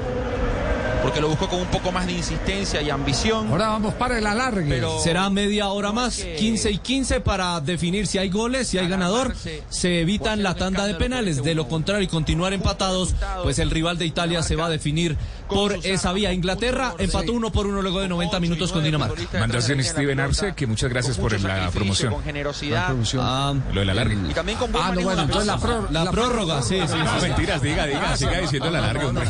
porque 1.02 1.20
lo 1.20 1.28
buscó 1.28 1.48
con 1.48 1.58
un 1.58 1.66
poco 1.66 1.90
más 1.90 2.06
de 2.06 2.12
insistencia 2.12 2.80
y 2.80 2.88
ambición. 2.88 3.48
Ahora 3.48 3.66
vamos 3.70 3.92
para 3.94 4.18
el 4.18 4.24
alargue. 4.24 4.68
Pero- 4.68 5.00
Será 5.00 5.28
media 5.30 5.66
hora 5.66 5.90
más, 5.90 6.14
15 6.38 6.70
y 6.70 6.78
15 6.78 7.20
para 7.20 7.60
definir 7.60 8.06
si 8.06 8.18
hay 8.18 8.28
goles, 8.30 8.68
si 8.68 8.78
hay 8.78 8.86
ganador. 8.86 9.34
Se 9.68 10.00
evitan 10.00 10.44
la 10.44 10.54
tanda 10.54 10.86
de 10.86 10.94
penales. 10.94 11.42
De 11.42 11.56
lo 11.56 11.66
contrario 11.66 12.04
y 12.04 12.06
continuar 12.06 12.52
empatados, 12.52 13.16
pues 13.42 13.58
el 13.58 13.70
rival 13.70 13.98
de 13.98 14.06
Italia 14.06 14.44
se 14.44 14.54
va 14.54 14.66
a 14.66 14.70
definir 14.70 15.16
por 15.54 15.78
esa 15.82 16.12
vía. 16.12 16.32
Inglaterra 16.32 16.94
empató 16.98 17.32
uno 17.32 17.50
por 17.52 17.66
uno 17.66 17.82
luego 17.82 18.00
de 18.00 18.08
90 18.08 18.40
minutos 18.40 18.72
con 18.72 18.82
Dinamarca. 18.84 19.14
Mandación 19.38 19.82
Steven 19.82 20.20
Arce, 20.20 20.54
que 20.54 20.66
muchas 20.66 20.90
gracias 20.90 21.18
por 21.18 21.38
la 21.40 21.70
promoción. 21.70 22.12
Con 22.14 22.22
generosidad. 22.24 22.94
Ah, 23.18 23.54
Lo 23.72 23.80
del 23.80 23.90
alargue. 23.90 24.16
Y 24.30 24.34
también 24.34 24.58
con 24.58 24.70
buen 24.72 24.84
Ah, 24.84 24.92
no, 24.94 25.00
bueno, 25.02 25.16
de 25.18 25.22
entonces 25.24 25.46
la, 25.46 25.58
pelota. 25.58 25.88
pró- 25.88 25.90
La 25.90 26.10
prórroga, 26.10 26.62
sí, 26.62 26.78
sí, 26.86 26.94
No, 26.98 27.20
sí. 27.20 27.26
mentiras, 27.26 27.62
diga, 27.62 27.86
diga, 27.86 28.16
siga 28.16 28.40
diciendo 28.40 28.68
el 28.68 28.76
alargue, 28.76 29.04
hombre. 29.06 29.26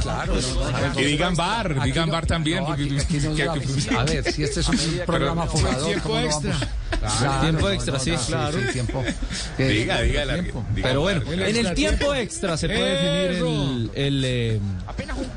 Y 0.96 1.02
digan 1.04 1.34
bar, 1.36 1.72
Aquí 1.78 1.90
digan 1.90 2.06
no- 2.06 2.12
bar 2.12 2.26
también. 2.26 2.60
no, 2.60 2.66
porque- 2.66 2.84
aquí- 2.84 2.98
aquí 2.98 3.16
no 3.26 3.34
que- 3.34 3.44
da- 3.44 3.54
que- 3.54 3.96
a 3.96 4.04
ver, 4.04 4.32
si 4.32 4.42
este 4.44 4.60
es 4.60 4.68
un 4.68 4.78
programa 5.06 5.46
fumador, 5.46 5.84
tiempo 5.86 6.08
¿cómo 6.08 6.20
no 6.20 6.26
extra. 6.26 6.56
Claro, 7.18 7.40
Tiempo 7.40 7.60
no, 7.62 7.70
extra, 7.70 7.94
no, 7.94 8.00
sí, 8.00 8.10
no, 8.12 8.18
claro. 8.20 8.58
tiempo. 8.72 9.04
Que- 9.56 9.68
Diga, 9.68 10.00
diga, 10.02 10.22
alargue. 10.22 10.52
diga 10.74 10.88
Pero 10.88 11.00
bueno, 11.00 11.22
en 11.32 11.56
el 11.56 11.74
tiempo 11.74 12.14
extra 12.14 12.56
se 12.56 12.68
puede 12.68 13.28
definir 13.28 13.90
el, 13.94 14.24
el, 14.24 14.60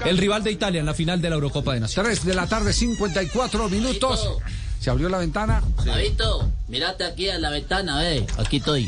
el 0.05 0.17
rival 0.17 0.43
de 0.43 0.51
Italia 0.51 0.80
en 0.80 0.85
la 0.85 0.93
final 0.93 1.22
de 1.22 1.30
la 1.30 1.35
Eurocopa 1.35 1.73
de 1.73 1.80
Naciones. 1.80 2.19
3 2.19 2.26
de 2.26 2.35
la 2.35 2.47
tarde, 2.47 2.73
54 2.73 3.69
minutos. 3.69 4.38
Se 4.80 4.89
abrió 4.89 5.09
la 5.09 5.17
ventana. 5.17 5.63
Fabito, 5.84 6.51
mirate 6.67 7.05
aquí 7.05 7.30
a 7.30 7.39
la 7.39 7.49
ventana, 7.49 7.97
ve. 7.99 8.26
Aquí 8.38 8.57
estoy. 8.57 8.88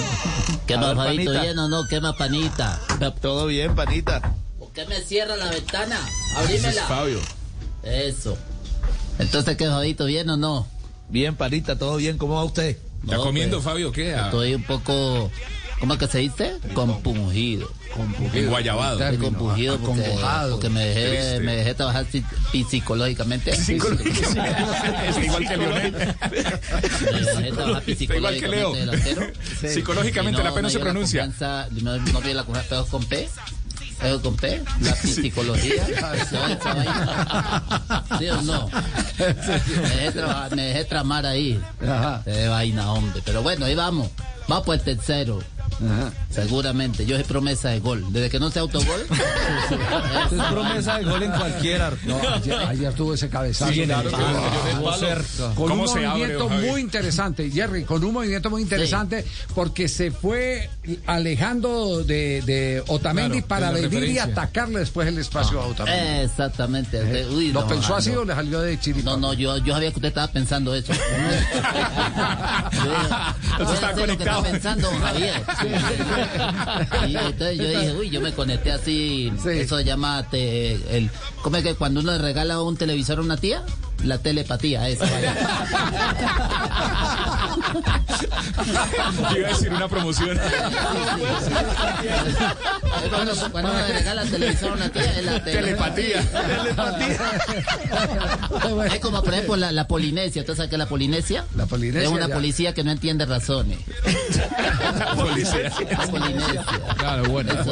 ¿Qué 0.66 0.76
más, 0.76 0.94
panita. 0.94 1.40
¿Bien 1.40 1.58
o 1.58 1.68
no? 1.68 1.86
¿Qué 1.88 2.00
más, 2.00 2.16
panita? 2.16 2.78
Todo 3.20 3.46
bien, 3.46 3.74
panita. 3.74 4.34
¿Por 4.58 4.72
qué 4.72 4.84
me 4.86 5.00
cierra 5.00 5.36
la 5.36 5.50
ventana? 5.50 5.96
Ese 5.96 6.56
es 6.56 6.64
Abrímela. 6.64 6.86
Fabio. 6.86 7.18
Eso. 7.82 8.36
Entonces, 9.18 9.56
¿qué, 9.56 9.66
Fabito? 9.68 10.04
¿Bien 10.06 10.28
o 10.30 10.36
no? 10.36 10.66
Bien, 11.08 11.34
panita, 11.36 11.76
todo 11.78 11.96
bien. 11.96 12.18
¿Cómo 12.18 12.34
va 12.34 12.44
usted? 12.44 12.76
¿Está 13.02 13.16
No, 13.16 13.22
comiendo, 13.24 13.56
pues, 13.56 13.64
Fabio, 13.64 13.92
qué? 13.92 14.14
Ah, 14.14 14.26
Estoy 14.26 14.54
un 14.54 14.62
poco. 14.64 15.30
¿Cómo 15.82 15.94
es 15.94 15.98
que 15.98 16.06
se 16.06 16.18
dice? 16.18 16.58
Compungido. 16.74 17.68
Estoy 17.90 18.46
Término, 18.98 19.24
compungido 19.24 19.78
porque, 19.80 20.14
porque 20.52 20.68
me, 20.68 20.86
dejé, 20.86 21.40
me 21.40 21.56
dejé 21.56 21.74
trabajar 21.74 22.06
psi- 22.06 22.24
psicológicamente. 22.70 23.50
Es 23.56 23.68
igual 23.68 23.98
que 25.48 25.56
Leonel. 25.56 25.92
Me 25.92 27.20
dejé 27.20 27.50
trabajar 27.52 27.82
Está 27.84 28.14
igual 28.16 28.38
que 28.38 28.46
Leo. 28.48 28.72
psicológicamente 28.72 28.78
delantero. 28.78 29.22
Psicológicamente 29.74 30.44
la 30.44 30.54
P 30.54 30.62
no 30.62 30.70
se 30.70 30.78
pronuncia. 30.78 31.26
No, 31.82 32.20
vi 32.20 32.32
la 32.32 32.44
confianza, 32.44 32.68
pero 32.68 32.86
con 32.86 33.04
P. 33.04 33.28
Pero 34.00 34.22
con 34.22 34.36
P, 34.36 34.62
la 34.82 34.94
psicología. 34.94 35.84
vaina. 36.62 37.64
¿Sí 38.20 38.28
o 38.28 38.40
no? 38.42 38.70
Me 40.54 40.62
dejé, 40.62 40.84
tramar 40.84 41.26
ahí. 41.26 41.60
Ajá. 41.84 42.22
De 42.24 42.46
vaina, 42.46 42.92
hombre. 42.92 43.20
Pero 43.24 43.42
bueno, 43.42 43.64
ahí 43.66 43.74
vamos. 43.74 44.08
Vamos 44.46 44.64
por 44.64 44.76
el 44.76 44.80
tercero. 44.80 45.40
Ajá. 45.80 46.12
Seguramente. 46.32 47.06
Yo 47.06 47.16
soy 47.16 47.24
promesa 47.24 47.70
de 47.70 47.80
gol. 47.80 48.04
Desde 48.10 48.30
que 48.30 48.40
no 48.40 48.50
sea 48.50 48.62
autogol. 48.62 49.06
Es 50.32 50.42
promesa 50.50 50.98
de 50.98 51.04
gol 51.04 51.22
en 51.22 51.30
cualquier 51.32 51.82
arco. 51.82 52.00
No, 52.06 52.20
ayer, 52.34 52.54
ayer 52.54 52.92
tuvo 52.94 53.14
ese 53.14 53.28
cabezazo. 53.28 53.72
Sí, 53.72 53.84
claro, 53.84 54.10
Con 54.10 55.72
un 55.72 55.78
¿Cómo 55.78 55.88
se 55.88 56.06
abre, 56.06 56.36
movimiento 56.36 56.48
muy 56.48 56.80
interesante, 56.80 57.50
Jerry, 57.50 57.84
con 57.84 58.02
un 58.04 58.12
movimiento 58.12 58.50
muy 58.50 58.62
interesante 58.62 59.24
porque 59.54 59.88
se 59.88 60.10
fue 60.10 60.70
alejando 61.06 62.02
de, 62.04 62.42
de 62.42 62.82
Otamendi 62.86 63.42
Claro, 63.42 63.46
para 63.48 63.70
venir 63.70 64.04
y 64.04 64.18
atacarle 64.18 64.80
después 64.80 65.08
el 65.08 65.18
espacio 65.18 65.60
a 65.60 65.66
Otamendi. 65.66 66.24
Exactamente. 66.24 67.26
Uy, 67.26 67.52
¿Lo 67.52 67.62
no, 67.62 67.68
pensó 67.68 67.94
ah, 67.94 67.98
así 67.98 68.10
no. 68.10 68.20
o 68.20 68.24
le 68.24 68.34
salió 68.34 68.60
de 68.60 68.78
chiripa? 68.80 69.10
No, 69.10 69.16
no, 69.16 69.32
yo, 69.34 69.56
yo 69.58 69.74
sabía 69.74 69.90
que 69.90 69.96
usted 69.96 70.08
estaba 70.08 70.28
pensando 70.28 70.74
eso. 70.74 70.92
Yo 73.58 73.72
estaba 73.74 73.92
lo 73.92 74.06
que 74.06 74.12
está 74.12 74.32
conectado. 74.32 74.42
pensando 74.42 74.90
Javier. 75.00 75.42
Y 77.08 77.16
entonces 77.16 77.58
yo 77.58 77.68
dije, 77.68 77.92
uy, 77.98 78.10
yo 78.10 78.20
me 78.20 78.32
conecté 78.32 78.72
así. 78.72 79.32
Sí. 79.42 79.50
Eso 79.50 79.78
se 79.78 79.84
llama, 79.84 80.26
te- 80.30 80.96
el, 80.96 81.10
¿cómo 81.42 81.56
es 81.56 81.62
que 81.62 81.74
cuando 81.74 82.00
uno 82.00 82.12
le 82.12 82.18
regala 82.18 82.60
un 82.62 82.76
televisor 82.76 83.18
a 83.18 83.22
una 83.22 83.36
tía? 83.36 83.62
La 84.04 84.18
telepatía, 84.18 84.88
esa. 84.88 85.06
Yo 89.30 89.38
iba 89.38 89.48
a 89.48 89.50
decir 89.52 89.70
una 89.72 89.88
promoción. 89.88 90.38
Cuando, 93.10 93.34
cuando 93.50 93.70
uno 93.72 93.80
le 93.88 93.92
regala 93.94 94.22
el 94.22 94.30
televisor 94.30 94.70
a 94.70 94.74
una 94.74 94.88
tía, 94.90 95.02
es 95.18 95.24
la 95.24 95.42
Telepatía. 95.44 96.20
Es 98.92 99.00
como, 99.00 99.22
por 99.22 99.32
ejemplo, 99.34 99.56
la, 99.56 99.72
la 99.72 99.86
Polinesia. 99.86 100.42
¿Usted 100.42 100.54
sabe 100.56 100.68
qué 100.68 100.74
es 100.76 100.78
la 100.78 100.86
Polinesia? 100.88 101.44
La 101.56 101.66
Polinesia, 101.66 102.02
Es 102.08 102.08
una 102.14 102.28
ya. 102.28 102.34
policía 102.34 102.74
que 102.74 102.84
no 102.84 102.90
entiende 102.90 103.24
razones. 103.26 103.78
Policía. 105.16 105.72
La 105.90 106.06
Polinesia. 106.06 106.64
Claro, 106.98 107.24
bueno. 107.24 107.52
Eso. 107.52 107.64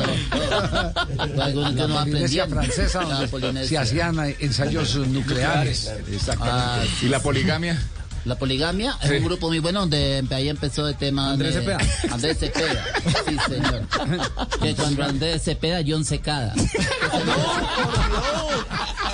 Fue 1.35 1.45
algo 1.45 1.63
que 1.65 1.75
La 1.75 1.85
uno 1.85 1.95
va 1.95 2.01
Polinesia 2.05 2.47
francesa, 2.47 3.03
La 3.03 3.09
donde 3.09 3.27
se 3.27 3.31
Polinesia. 3.31 3.81
hacían 3.81 4.19
eh, 4.29 4.37
ensayos 4.41 4.97
nucleares. 4.97 5.93
Ah, 6.41 6.83
¿Y 7.03 7.07
la 7.07 7.21
poligamia? 7.21 7.81
la 8.27 8.35
poligamia 8.37 8.97
es 9.03 9.09
Sí. 9.09 9.17
un 9.17 9.25
grupo 9.25 9.49
muy 9.49 9.61
bueno 9.61 9.81
donde 9.81 10.23
ahí 10.31 10.49
empezó 10.51 10.87
el 10.87 10.95
tema 10.97 11.31
Andrés 11.31 11.55
de- 11.55 11.61
Cepeda. 11.63 11.79
Andrés 12.13 12.39
Cepeda. 12.39 12.85
Sí, 13.27 13.37
señor. 13.49 13.83
Que 14.63 14.75
cuando 14.75 15.05
Andrés 15.05 15.43
Cepeda, 15.43 15.81
John 15.87 16.05
Secada. 16.05 16.55
Sí. 16.61 16.63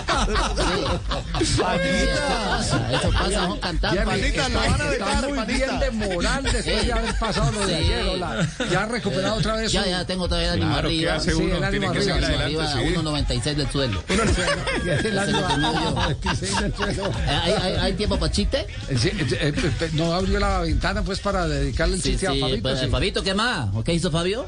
Sí, 0.06 1.52
eso 1.52 2.22
pasa, 2.48 2.92
eso 2.92 3.10
pasa, 3.10 3.46
son 3.46 3.58
cantantes. 3.60 4.04
Jerry, 4.04 4.20
está, 4.26 4.92
está 4.92 5.28
muy 5.28 5.46
bien 5.46 5.78
de 5.80 5.90
moral 5.90 6.42
después 6.44 6.86
de 6.86 6.92
haber 6.92 7.14
pasado 7.18 7.52
lo 7.52 7.66
de 7.66 7.66
Sí. 7.66 7.74
ayer. 7.84 8.06
hola. 8.06 8.48
Ya 8.70 8.82
ha 8.82 8.86
recuperado 8.86 9.34
otra 9.36 9.56
vez 9.56 9.72
Ya, 9.72 9.82
su- 9.84 9.90
ya 9.90 10.04
tengo 10.06 10.28
todavía 10.28 10.54
el 10.54 10.62
ánimo 10.62 10.72
Claro, 10.72 10.88
¿qué 10.88 10.94
arriba. 11.10 11.20
Sí, 11.20 11.30
uno? 11.32 11.56
el 11.56 11.64
ánimo 11.64 11.90
arriba, 11.90 12.14
Arriba, 12.16 12.64
adelante, 12.64 12.88
sí. 12.88 12.96
1.96 12.96 13.56
del 13.56 13.70
suelo. 13.70 14.02
el 14.08 15.18
ánimo 15.18 15.40
lo 15.40 15.46
tengo 15.48 15.72
yo. 15.72 16.00
arriba. 16.00 17.46
Eh, 17.46 17.78
¿Hay, 17.80 17.92
tiempo 17.94 18.18
para 18.18 18.32
chiste? 18.32 18.66
Eh, 18.88 18.96
sí, 18.98 19.08
eh, 19.08 19.26
eh, 19.40 19.52
eh, 19.80 19.90
no 19.92 20.12
abrió 20.12 20.38
la 20.38 20.60
ventana 20.60 21.02
pues 21.02 21.20
para 21.20 21.46
dedicarle 21.46 21.96
el 21.96 22.02
Sí, 22.02 22.10
chiste 22.12 22.26
sí, 22.32 22.38
a 22.38 22.40
Fabito. 22.46 22.62
pues, 22.62 22.80
sí. 22.80 22.86
Fabito, 22.88 23.22
¿qué 23.22 23.34
más? 23.34 23.68
¿O 23.74 23.82
¿Qué 23.84 23.92
hizo 23.94 24.10
Fabio? 24.10 24.46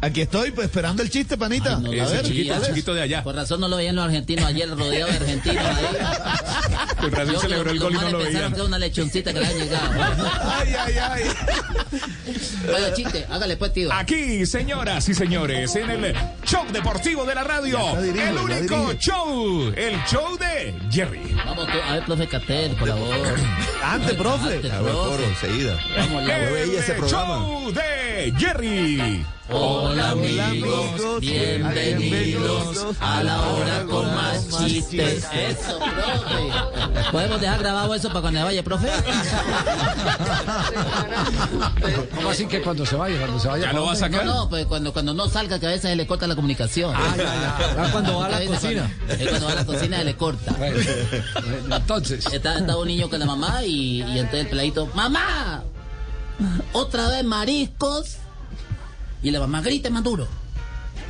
Aquí 0.00 0.20
estoy, 0.20 0.52
pues 0.52 0.66
esperando 0.68 1.02
el 1.02 1.10
chiste, 1.10 1.36
panita. 1.36 1.76
Ay, 1.76 1.82
no, 1.82 1.92
Ese 1.92 2.02
a 2.02 2.06
ver, 2.06 2.22
chiquito, 2.24 2.54
el 2.54 2.62
chiquito 2.62 2.94
de 2.94 3.02
allá. 3.02 3.24
Por 3.24 3.34
razón 3.34 3.60
no 3.60 3.66
lo 3.66 3.76
veían 3.78 3.96
los 3.96 4.04
argentinos 4.04 4.44
ayer 4.44 4.70
rodeado 4.70 5.10
de 5.10 5.16
argentinos 5.16 5.64
ahí. 5.64 5.84
Con 7.00 7.10
razón 7.10 7.34
Yo- 7.34 7.40
celebró 7.40 7.70
el 7.70 7.76
los 7.78 7.84
gol 7.84 7.94
y 7.94 7.98
no 8.04 8.10
lo 8.12 8.18
veían. 8.18 8.50
que 8.52 8.56
era 8.58 8.64
una 8.64 8.78
lechoncita 8.78 9.32
que 9.32 9.40
le 9.40 9.54
llegado. 9.54 9.90
Ay, 10.44 10.74
ay, 10.78 10.94
ay. 10.98 11.22
Bueno, 12.64 12.86
chiste, 12.94 13.26
hágale 13.28 13.56
pues, 13.56 13.72
tío. 13.72 13.92
Aquí, 13.92 14.46
señoras 14.46 15.08
y 15.08 15.14
señores, 15.14 15.74
en 15.74 15.90
el 15.90 16.14
show 16.44 16.64
deportivo 16.72 17.24
de 17.24 17.34
la 17.34 17.42
radio, 17.42 17.78
dirigido, 18.00 18.28
el 18.30 18.38
único 18.38 18.76
dirige. 18.86 18.98
show, 18.98 19.72
el 19.76 19.96
show 20.04 20.36
de 20.38 20.74
Jerry. 20.92 21.34
Vamos, 21.44 21.66
tú, 21.66 21.78
a 21.84 21.94
ver, 21.94 22.04
profe 22.04 22.28
Catel, 22.28 22.72
por 22.76 22.88
favor. 22.88 23.16
Antes, 23.82 24.14
profe. 24.14 24.54
Antes, 24.54 24.72
A 24.72 24.80
ver, 24.80 24.92
coro, 24.92 25.16
profe. 25.16 25.24
enseguida. 25.26 25.78
Vamos, 25.96 26.26
ya. 26.26 26.38
Veía 26.38 26.78
ese 26.80 26.92
El 26.92 26.98
programa. 26.98 27.34
show 27.38 27.72
de 27.72 28.32
Jerry. 28.38 29.26
Hola 29.50 30.10
amigos, 30.10 31.20
bienvenidos 31.20 32.94
a 33.00 33.22
la 33.22 33.40
hora 33.40 33.84
con 33.84 34.14
más 34.14 34.46
chistes. 34.58 35.26
Eso, 35.32 35.78
profe. 35.78 37.10
¿Podemos 37.10 37.40
dejar 37.40 37.58
grabado 37.60 37.94
eso 37.94 38.08
para 38.08 38.20
cuando 38.20 38.44
vaya, 38.44 38.62
profe? 38.62 38.88
¿Cómo 42.14 42.28
así 42.28 42.46
que 42.46 42.60
cuando 42.60 42.84
se 42.84 42.96
vaya? 42.96 43.18
Cuando 43.18 43.40
se 43.40 43.48
vaya 43.48 43.64
¿Ya 43.66 43.72
lo 43.72 43.86
va 43.86 43.92
a 43.92 43.94
¿para 43.94 44.08
sacar? 44.08 44.26
No, 44.26 44.34
no, 44.34 44.48
pues 44.50 44.66
cuando, 44.66 44.92
cuando 44.92 45.14
no 45.14 45.28
salga, 45.28 45.58
que 45.58 45.66
a 45.66 45.70
veces 45.70 45.90
se 45.90 45.96
le 45.96 46.06
corta 46.06 46.26
la 46.26 46.34
comunicación. 46.34 46.92
Ah, 46.94 47.14
ya, 47.16 47.24
ya. 47.24 47.56
Ah, 47.84 47.88
cuando 47.90 48.18
va 48.18 48.26
a 48.26 48.28
la 48.28 48.44
cocina. 48.44 48.90
Cuando, 49.06 49.24
es 49.24 49.28
cuando 49.30 49.46
va 49.46 49.52
a 49.52 49.56
la 49.56 49.64
cocina 49.66 49.98
se 49.98 50.04
le 50.04 50.16
corta. 50.16 50.52
Bueno, 50.58 50.78
entonces, 51.74 52.26
Está, 52.26 52.58
está 52.58 52.76
un 52.76 52.86
niño 52.86 53.08
con 53.08 53.18
la 53.18 53.24
mamá 53.26 53.64
y, 53.64 54.02
y 54.02 54.18
entonces 54.18 54.40
el 54.40 54.48
peladito, 54.48 54.86
¡Mamá! 54.94 55.62
¿Otra 56.72 57.08
vez 57.08 57.24
mariscos? 57.24 58.18
Y 59.22 59.30
la 59.30 59.40
mamá 59.40 59.60
grita 59.60 59.90
más 59.90 60.04
duro. 60.04 60.26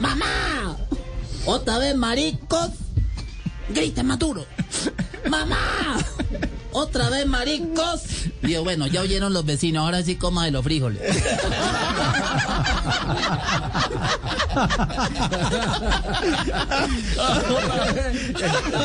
¡Mamá! 0.00 0.76
¿Otra 1.44 1.78
vez 1.78 1.94
mariscos? 1.96 2.70
Grita 3.68 4.02
más. 4.18 4.46
¡Mamá! 5.28 5.98
¿Otra 6.72 7.08
vez 7.10 7.26
mariscos? 7.26 8.02
Digo, 8.42 8.62
bueno, 8.64 8.86
ya 8.86 9.00
oyeron 9.00 9.32
los 9.32 9.44
vecinos, 9.44 9.84
ahora 9.84 10.02
sí 10.02 10.16
coma 10.16 10.44
de 10.44 10.50
los 10.52 10.62
frijoles. 10.64 11.00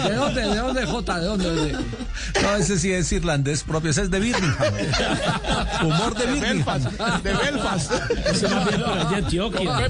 ¿De 0.03 0.15
dónde, 0.15 0.41
de 0.41 0.55
dónde, 0.57 0.85
Jota? 0.85 1.19
¿De 1.19 1.25
dónde? 1.25 1.49
de 1.49 1.55
dónde? 1.55 1.77
No, 2.41 2.55
ese 2.55 2.79
sí 2.79 2.91
es 2.91 3.11
irlandés 3.11 3.63
propio, 3.63 3.91
ese 3.91 4.03
es 4.03 4.11
de 4.11 4.19
Birmingham. 4.19 4.73
Humor 5.83 6.15
de 6.15 6.25
Birmingham. 6.27 6.81
De 7.23 7.33
Belfast. 7.33 7.91
Ese 8.25 8.47
más 8.49 8.67
bien 8.67 8.81
por 8.81 8.91
allá 8.97 9.09
de 9.09 9.15
Antioquia. 9.17 9.87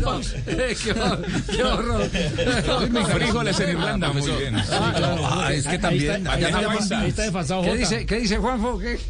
Eh, 0.48 0.78
qué, 0.84 0.94
hor- 0.94 1.26
qué 1.52 1.64
horror. 1.64 2.10
Frijoles 3.14 3.60
en 3.60 3.70
Irlanda, 3.70 4.12
muy 4.12 4.22
bien. 4.32 4.56
Ah, 4.72 5.50
es 5.54 5.68
que 5.68 5.80
también. 5.80 6.16
está, 6.18 6.34
ahí 6.34 6.44
allá 6.44 6.74
está, 6.80 7.00
ahí 7.00 7.12
desfasado 7.12 7.62
¿Qué 7.64 7.70
Jota. 7.70 7.82
Dice, 7.90 8.06
¿Qué 8.06 8.20
dice 8.20 8.38
Juanfo? 8.38 8.80
¿Qué? 8.80 9.00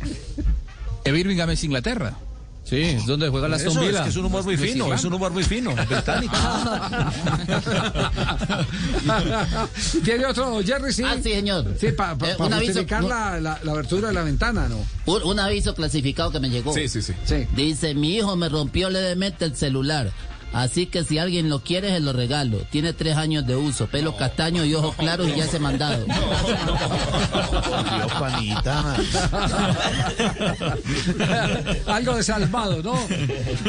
Eh, 1.06 1.12
Birmingham 1.12 1.50
es 1.50 1.62
Inglaterra. 1.66 2.14
Sí, 2.64 2.80
es 2.82 3.06
donde 3.06 3.28
juega 3.28 3.50
la 3.50 3.58
Eso 3.58 3.72
es 3.72 3.78
Villa. 3.80 4.04
que 4.04 4.10
es 4.10 4.16
un 4.16 4.24
humor 4.24 4.42
muy 4.46 4.56
fino, 4.56 4.94
es 4.94 5.04
un 5.04 5.12
humor 5.14 5.34
muy 5.34 5.44
fino, 5.44 5.76
británico. 5.76 6.34
¿Tiene 10.04 10.26
otro, 10.26 10.62
Jerry? 10.64 10.94
Sí. 10.94 11.04
Ah, 11.06 11.16
sí, 11.22 11.34
señor. 11.34 11.66
Sí, 11.80 11.92
para 11.92 12.14
Eh, 12.14 12.36
un 12.40 12.54
aviso- 12.54 12.66
justificar 12.68 13.04
la, 13.04 13.40
la, 13.40 13.60
la 13.64 13.72
abertura 13.72 14.10
de 14.10 14.14
la 14.14 14.24
ventana, 14.24 14.68
¿no? 14.70 14.78
Un, 15.06 15.24
un 15.24 15.40
aviso 15.40 15.74
clasificado 15.76 16.32
que 16.32 16.40
me 16.40 16.50
llegó. 16.50 16.74
Sí, 16.74 16.88
sí, 16.88 17.02
sí. 17.02 17.14
Sí. 17.26 17.48
Dice, 17.56 17.94
mi 17.96 18.16
hijo 18.16 18.36
me 18.36 18.50
rompió 18.50 18.90
levemente 18.90 19.46
el 19.46 19.56
celular. 19.56 20.12
Así 20.54 20.86
que 20.86 21.04
si 21.04 21.18
alguien 21.18 21.50
lo 21.50 21.62
quiere, 21.62 21.90
se 21.90 22.00
lo 22.00 22.14
regalo. 22.14 22.60
Tiene 22.70 22.94
tres 22.94 23.18
años 23.18 23.46
de 23.48 23.56
uso, 23.56 23.88
pelo 23.88 24.16
castaño 24.16 24.64
y 24.64 24.76
ojos 24.76 24.96
claros 24.96 25.28
y 25.28 25.36
ya 25.36 25.48
se 25.48 25.60
mandado. 25.60 26.06
Dios, 26.06 28.14
panita. 28.20 28.96
Algo 31.88 32.16
desalmado, 32.16 32.84
¿no? 32.84 32.96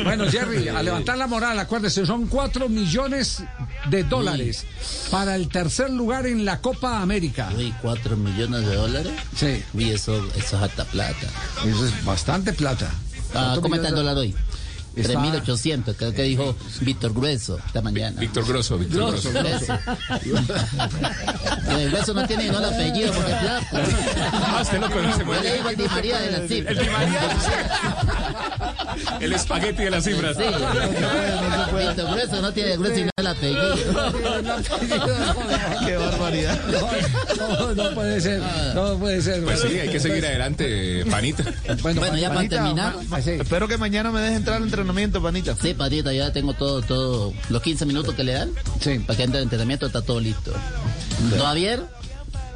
Bueno, 0.04 0.30
Jerry, 0.30 0.68
a 0.68 0.82
levantar 0.82 1.16
la 1.16 1.26
moral, 1.26 1.58
acuérdese, 1.58 2.04
son 2.04 2.26
cuatro 2.26 2.68
millones 2.68 3.42
de 3.88 4.04
dólares 4.04 4.66
para 5.10 5.36
el 5.36 5.48
tercer 5.48 5.90
lugar 5.90 6.26
en 6.26 6.44
la 6.44 6.60
Copa 6.60 7.00
América. 7.00 7.50
Uy, 7.56 7.74
cuatro 7.80 8.16
millones 8.16 8.66
de 8.66 8.76
dólares. 8.76 9.12
Sí. 9.34 9.62
Uy, 9.72 9.90
eso, 9.90 10.16
eso 10.36 10.56
es 10.56 10.62
alta 10.62 10.84
plata. 10.84 11.26
Eso 11.64 11.86
es 11.86 12.04
bastante 12.04 12.52
plata. 12.52 12.90
Ah, 13.30 13.32
¿Cuánto 13.32 13.62
¿Cómo 13.62 13.74
está 13.76 13.88
el 13.88 13.94
dólar 13.94 14.16
hoy? 14.16 14.34
Está- 14.96 15.14
3.800, 15.20 15.94
creo 15.96 16.12
que 16.14 16.22
dijo 16.22 16.54
Víctor 16.80 17.12
Grueso 17.14 17.58
esta 17.66 17.80
mañana. 17.82 18.20
Víctor 18.20 18.46
Grosso, 18.46 18.78
Víctor 18.78 19.10
Grosso, 19.10 19.30
Grosso. 19.32 19.42
Grueso. 19.42 19.78
El 21.78 21.90
Grueso 21.90 22.14
no 22.14 22.26
tiene 22.26 22.46
el 22.48 22.54
apellido 22.64 23.12
porque 23.12 23.32
es 23.32 23.38
flaco. 23.38 23.76
Ah, 24.32 24.60
usted 24.62 24.80
lo 24.80 24.90
conoce 24.90 25.24
Yo 25.24 25.42
le 25.42 25.54
digo 25.56 25.68
el 25.70 25.76
Di 25.76 25.84
María 25.88 26.18
de 26.20 26.30
la 26.30 26.38
cifra. 26.48 26.70
El 26.70 26.78
Di 26.78 26.84
María. 26.90 27.20
El 29.20 29.32
espagueti 29.32 29.82
de 29.84 29.90
las 29.90 30.04
cifras. 30.04 30.36
Sí. 30.36 30.42
Víctor 31.76 32.10
Grueso 32.10 32.40
no 32.42 32.52
tiene 32.52 32.76
Grueso 32.76 32.98
y 33.00 33.04
no 33.04 33.10
el 33.16 33.26
apellido. 33.26 33.74
Qué 35.86 35.96
barbaridad. 35.96 36.58
No, 37.38 37.74
no 37.74 37.94
puede 37.94 38.20
ser, 38.20 38.42
no 38.74 38.98
puede 38.98 39.22
ser. 39.22 39.42
Pues 39.44 39.60
sí, 39.60 39.78
hay 39.78 39.88
que 39.88 40.00
seguir 40.00 40.24
adelante, 40.26 41.04
panita. 41.10 41.44
Bueno, 41.82 42.00
Bueno, 42.00 42.16
ya 42.16 42.28
para 42.32 42.48
terminar. 42.48 42.94
ma- 43.08 43.18
Espero 43.18 43.66
que 43.68 43.78
mañana 43.78 44.10
me 44.10 44.20
deje 44.20 44.36
entrar 44.36 44.56
al 44.58 44.62
entrenamiento, 44.84 45.22
panita. 45.22 45.56
Sí, 45.56 45.74
Patita, 45.74 46.12
ya 46.12 46.32
tengo 46.32 46.52
todo, 46.54 46.82
todo, 46.82 47.32
los 47.48 47.62
15 47.62 47.86
minutos 47.86 48.14
que 48.14 48.22
le 48.22 48.32
dan. 48.32 48.52
Sí. 48.80 48.98
Para 48.98 49.16
que 49.16 49.22
entre 49.24 49.38
el 49.38 49.44
entrenamiento 49.44 49.86
está 49.86 50.02
todo 50.02 50.20
listo. 50.20 50.52
Don 51.30 51.40
Javier, 51.40 51.82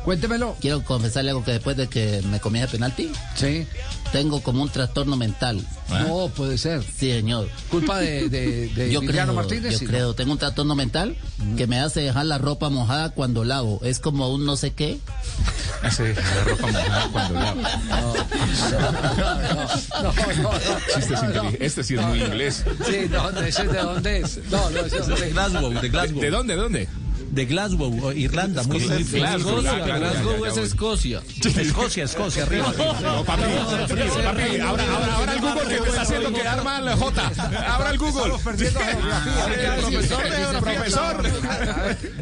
Cuéntemelo. 0.05 0.57
quiero 0.61 0.83
confesarle 0.85 1.31
algo 1.31 1.45
que 1.45 1.53
después 1.53 1.77
de 1.77 1.89
que 1.89 2.23
me 2.31 2.41
comí 2.41 2.59
ese 2.61 2.69
penalti, 2.69 3.11
Sí. 3.35 3.67
tengo 4.13 4.43
como 4.43 4.63
un 4.63 4.71
trastorno 4.71 5.17
mental. 5.17 5.63
No 5.91 6.29
puede 6.35 6.57
ser. 6.59 6.83
Sí, 6.83 7.11
señor. 7.13 7.49
Culpa 7.71 7.99
de, 7.99 8.29
de, 8.29 8.69
de 8.69 8.91
Yo 8.93 9.01
creo, 9.01 9.33
Martínez. 9.33 9.73
yo 9.73 9.79
sí, 9.79 9.87
creo, 9.87 10.15
tengo 10.15 10.33
un 10.33 10.39
trastorno 10.39 10.75
mental 10.75 11.17
que 11.57 11.67
me 11.67 11.79
hace 11.81 12.01
dejar 12.01 12.27
la 12.27 12.39
ropa 12.39 12.69
mojada 12.71 13.11
cuando 13.11 13.45
lavo. 13.45 13.81
Es 13.83 13.99
como 14.01 14.29
un 14.33 14.45
no 14.47 14.57
sé 14.57 14.73
qué. 14.73 14.99
Sí, 15.91 16.03
la 16.15 16.45
ropa 16.45 16.67
mojada 16.69 17.09
cuando 17.13 17.35
lava. 17.35 17.55
No, 17.89 18.15
no, 19.15 19.63
no. 19.63 19.69
Sin 19.69 20.43
no. 20.43 20.53
intelig- 21.23 21.57
Este 21.61 21.85
sí 21.85 21.95
es 21.95 22.03
muy 22.03 22.23
inglés. 22.23 22.65
Sí, 22.87 23.09
no, 23.11 23.31
ese 23.41 23.65
de 23.67 23.79
dónde 23.81 24.19
es. 24.21 24.41
No, 24.51 24.71
no, 24.71 24.81
ese 24.81 24.99
es 24.99 25.07
De 25.07 25.31
Glasgow, 25.31 25.71
de 25.81 25.89
Glasgow. 25.89 26.21
¿De 26.21 26.31
dónde, 26.31 26.55
de 26.57 26.61
dónde? 26.63 26.89
De 27.31 27.45
Glasgow, 27.45 28.13
Irlanda, 28.13 28.63
muy, 28.65 28.81
fino. 28.81 29.27
Glasgow, 29.27 30.47
es. 30.47 30.57
Escocia. 30.57 31.21
Escocia, 31.45 32.05
Escocia, 32.05 32.43
arriba. 32.45 32.73
No, 33.03 33.25
papi, 33.25 33.43
papi, 33.43 34.61
ahora, 34.61 34.85
el 35.35 35.41
Google 35.41 35.69
que 35.69 35.81
te 35.81 35.89
está 35.89 36.03
haciendo 36.03 36.33
quedar 36.33 36.65
mal, 36.65 36.89
J. 36.95 37.33
Abra 37.75 37.91
el 37.91 37.99
Google. 37.99 38.33
profesor 39.81 40.59
profesor. 40.61 41.25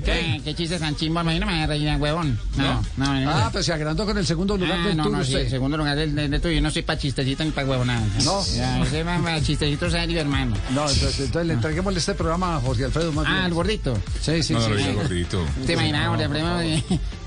¿Qué, 0.04 0.54
chistes 0.56 0.80
tan 0.80 0.96
chimbos? 0.96 1.20
A 1.20 1.24
mí 1.24 1.38
no 1.38 1.46
me 1.46 1.52
van 1.52 1.62
a 1.62 1.66
reír, 1.66 1.96
huevón. 1.98 2.38
No, 2.56 2.82
no, 2.96 3.20
no. 3.20 3.30
Ah, 3.30 3.48
pues 3.52 3.66
se 3.66 3.72
agrandó 3.72 4.04
con 4.06 4.16
el 4.18 4.26
segundo 4.26 4.56
lugar 4.56 4.78
Ah, 4.80 4.86
del 4.88 4.96
no, 4.96 5.04
tour 5.04 5.18
no, 5.18 5.24
sí, 5.24 5.34
el 5.34 5.50
segundo 5.50 5.76
lugar 5.76 5.96
del, 5.96 6.40
tuyo. 6.40 6.54
Yo 6.56 6.60
no 6.60 6.70
soy 6.70 6.82
para 6.82 6.98
chistecito 6.98 7.44
ni 7.44 7.50
para 7.50 7.68
huevonada. 7.68 8.06
No. 8.24 8.40
Ese 8.40 9.04
para 9.04 9.42
chistecito 9.42 9.90
serio, 9.90 10.20
hermano. 10.20 10.56
No, 10.70 10.82
entonces, 10.82 11.20
entonces 11.20 11.46
le 11.46 11.54
entreguémosle 11.54 11.98
este 11.98 12.14
programa 12.14 12.56
a 12.56 12.60
Jorge 12.60 12.84
Alfredo 12.84 13.12
Ah, 13.24 13.44
el 13.46 13.54
gordito. 13.54 13.96
Sí, 14.20 14.42
sí, 14.42 14.52
No, 14.52 14.60
sí. 14.60 14.95
No, 14.96 15.02
sí. 15.02 15.08
gordito. 15.08 15.46
¿Te 15.66 15.72
imaginas, 15.74 16.20
Alfredo, 16.20 16.60
eh, 16.60 16.84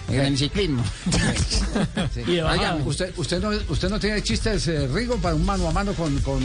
en 0.10 0.20
el 0.22 0.38
ciclismo? 0.38 0.84
De 2.26 2.41
bajada. 2.41 2.76
usted, 2.86 3.14
usted, 3.18 3.40
no, 3.41 3.50
usted 3.70 3.90
no 3.90 4.00
tiene 4.00 4.22
chistes, 4.24 4.68
eh, 4.68 4.88
Rigo, 4.88 5.18
para 5.18 5.36
un 5.36 5.46
mano 5.46 5.68
a 5.68 5.72
mano 5.72 5.94
con... 5.94 6.18
con... 6.20 6.41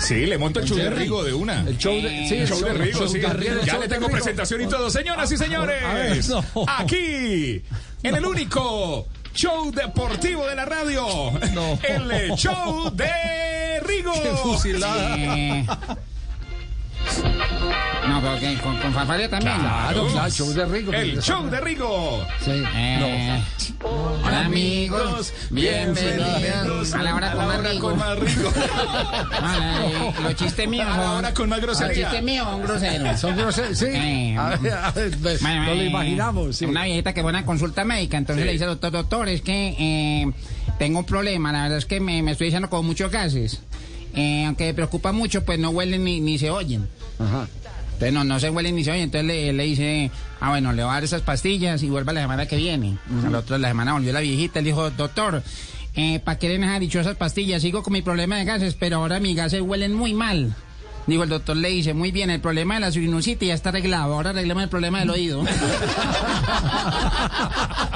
Sí, 0.00 0.26
le 0.26 0.38
monto 0.38 0.60
el 0.60 0.66
show 0.66 0.76
de 0.78 0.90
Rigo 0.90 1.22
de 1.22 1.32
una. 1.34 1.60
El 1.60 1.76
show 1.78 1.94
de, 1.94 2.26
sí, 2.28 2.36
El 2.36 2.48
show 2.48 2.60
de 2.60 2.72
Rigo, 2.72 3.08
sí. 3.08 3.20
también 3.20 3.52
el 3.52 3.60
Ya 3.60 3.72
show 3.72 3.80
le 3.80 3.88
de 3.88 3.94
tengo 3.94 4.06
Rigo. 4.08 4.18
presentación 4.18 4.62
y 4.62 4.66
todo. 4.66 4.88
Señoras 4.90 5.30
y 5.30 5.36
señores, 5.36 6.32
aquí, 6.78 7.62
en 8.02 8.14
el 8.16 8.24
único 8.24 9.06
show 9.34 9.70
deportivo 9.72 10.46
de 10.46 10.54
la 10.54 10.64
radio, 10.64 11.06
el 11.82 12.32
show 12.36 12.90
de 12.94 13.80
Rigo. 13.86 14.12
Eh, 14.64 15.66
No, 18.08 18.20
pero 18.20 18.38
que 18.40 18.56
con, 18.58 18.76
con 18.78 18.92
fanfarria 18.92 19.28
también. 19.30 19.56
Claro, 19.58 20.06
claro, 20.08 20.26
el 20.26 20.32
show 20.32 20.52
de 20.52 20.64
Rigo. 20.66 20.92
El 20.92 21.22
show 21.22 21.48
de 21.48 21.60
Rigo. 21.60 22.26
Sí. 22.44 22.62
Eh, 22.74 23.42
Hola 24.24 24.44
amigos, 24.46 25.32
bienvenidos 25.50 26.94
a 26.94 27.02
la 27.02 27.14
hora 27.14 27.32
con 27.32 27.46
más 27.98 28.18
rico. 28.18 28.50
con 28.50 28.60
eh, 28.60 30.12
los 30.22 30.34
chistes 30.36 30.68
míos 30.68 30.86
A 30.88 30.98
la 30.98 31.12
hora 31.12 31.34
con 31.34 31.48
más 31.48 31.60
grosería. 31.60 31.88
Los 31.88 31.96
chistes 31.98 32.22
míos 32.22 32.46
son 32.48 32.62
groseros. 32.62 33.20
Son 33.20 33.36
groseros, 33.36 33.78
sí. 33.78 33.86
Eh, 33.88 34.36
A 34.38 34.56
ver, 34.56 34.72
a 34.72 34.90
ver, 34.92 35.16
ve, 35.16 35.38
Bueno, 35.40 35.64
no 35.64 35.74
lo 35.74 35.80
eh, 35.82 35.86
imaginamos, 35.86 36.56
sí. 36.56 36.64
Una 36.64 36.84
viejita 36.84 37.12
que 37.12 37.22
fue 37.22 37.30
a 37.30 37.34
una 37.34 37.44
consulta 37.46 37.84
médica, 37.84 38.16
entonces 38.16 38.42
Sí. 38.42 38.46
le 38.46 38.52
dice 38.52 38.64
al 38.64 38.70
doctor, 38.70 38.90
doctor, 38.92 39.28
es 39.28 39.42
que 39.42 39.76
eh, 39.78 40.32
tengo 40.78 41.00
un 41.00 41.04
problema, 41.06 41.52
la 41.52 41.62
verdad 41.64 41.78
es 41.78 41.86
que 41.86 42.00
me, 42.00 42.22
me 42.22 42.32
estoy 42.32 42.48
echando 42.48 42.68
como 42.70 42.82
muchos 42.84 43.10
gases. 43.10 43.60
Eh, 44.14 44.44
aunque 44.46 44.64
me 44.64 44.74
preocupa 44.74 45.12
mucho, 45.12 45.44
pues 45.44 45.58
no 45.58 45.70
huelen 45.70 46.04
ni, 46.04 46.20
ni 46.20 46.38
se 46.38 46.50
oyen. 46.50 46.88
Ajá. 47.18 47.46
Entonces 47.94 48.12
no, 48.12 48.24
no 48.24 48.40
se 48.40 48.50
huelen 48.50 48.76
ni 48.76 48.84
se 48.84 48.90
oyen. 48.90 49.04
Entonces 49.04 49.26
le, 49.26 49.52
le 49.52 49.64
dice, 49.64 50.10
ah 50.40 50.50
bueno, 50.50 50.72
le 50.72 50.82
voy 50.82 50.90
a 50.90 50.94
dar 50.94 51.04
esas 51.04 51.22
pastillas 51.22 51.82
y 51.82 51.88
vuelva 51.88 52.12
la 52.12 52.22
semana 52.22 52.46
que 52.46 52.56
viene. 52.56 52.98
Al 53.24 53.34
otro 53.34 53.56
la 53.58 53.68
semana 53.68 53.92
volvió 53.92 54.12
la 54.12 54.20
viejita, 54.20 54.60
le 54.60 54.66
dijo, 54.66 54.90
doctor, 54.90 55.42
eh, 55.94 56.20
¿para 56.20 56.38
qué 56.38 56.48
le 56.48 56.58
dejar 56.58 56.80
dicho 56.80 57.00
esas 57.00 57.16
pastillas? 57.16 57.62
Sigo 57.62 57.82
con 57.82 57.92
mi 57.92 58.02
problema 58.02 58.36
de 58.36 58.44
gases, 58.44 58.74
pero 58.74 58.96
ahora 58.96 59.20
mis 59.20 59.36
gases 59.36 59.60
huelen 59.60 59.94
muy 59.94 60.14
mal. 60.14 60.54
Digo, 61.06 61.24
el 61.24 61.28
doctor 61.28 61.56
le 61.56 61.68
dice, 61.68 61.94
muy 61.94 62.12
bien, 62.12 62.30
el 62.30 62.40
problema 62.40 62.74
de 62.74 62.80
la 62.80 62.92
sinusitis 62.92 63.48
ya 63.48 63.54
está 63.54 63.70
arreglado, 63.70 64.14
ahora 64.14 64.30
arreglemos 64.30 64.62
el 64.62 64.68
problema 64.68 65.00
del 65.00 65.10
oído. 65.10 65.42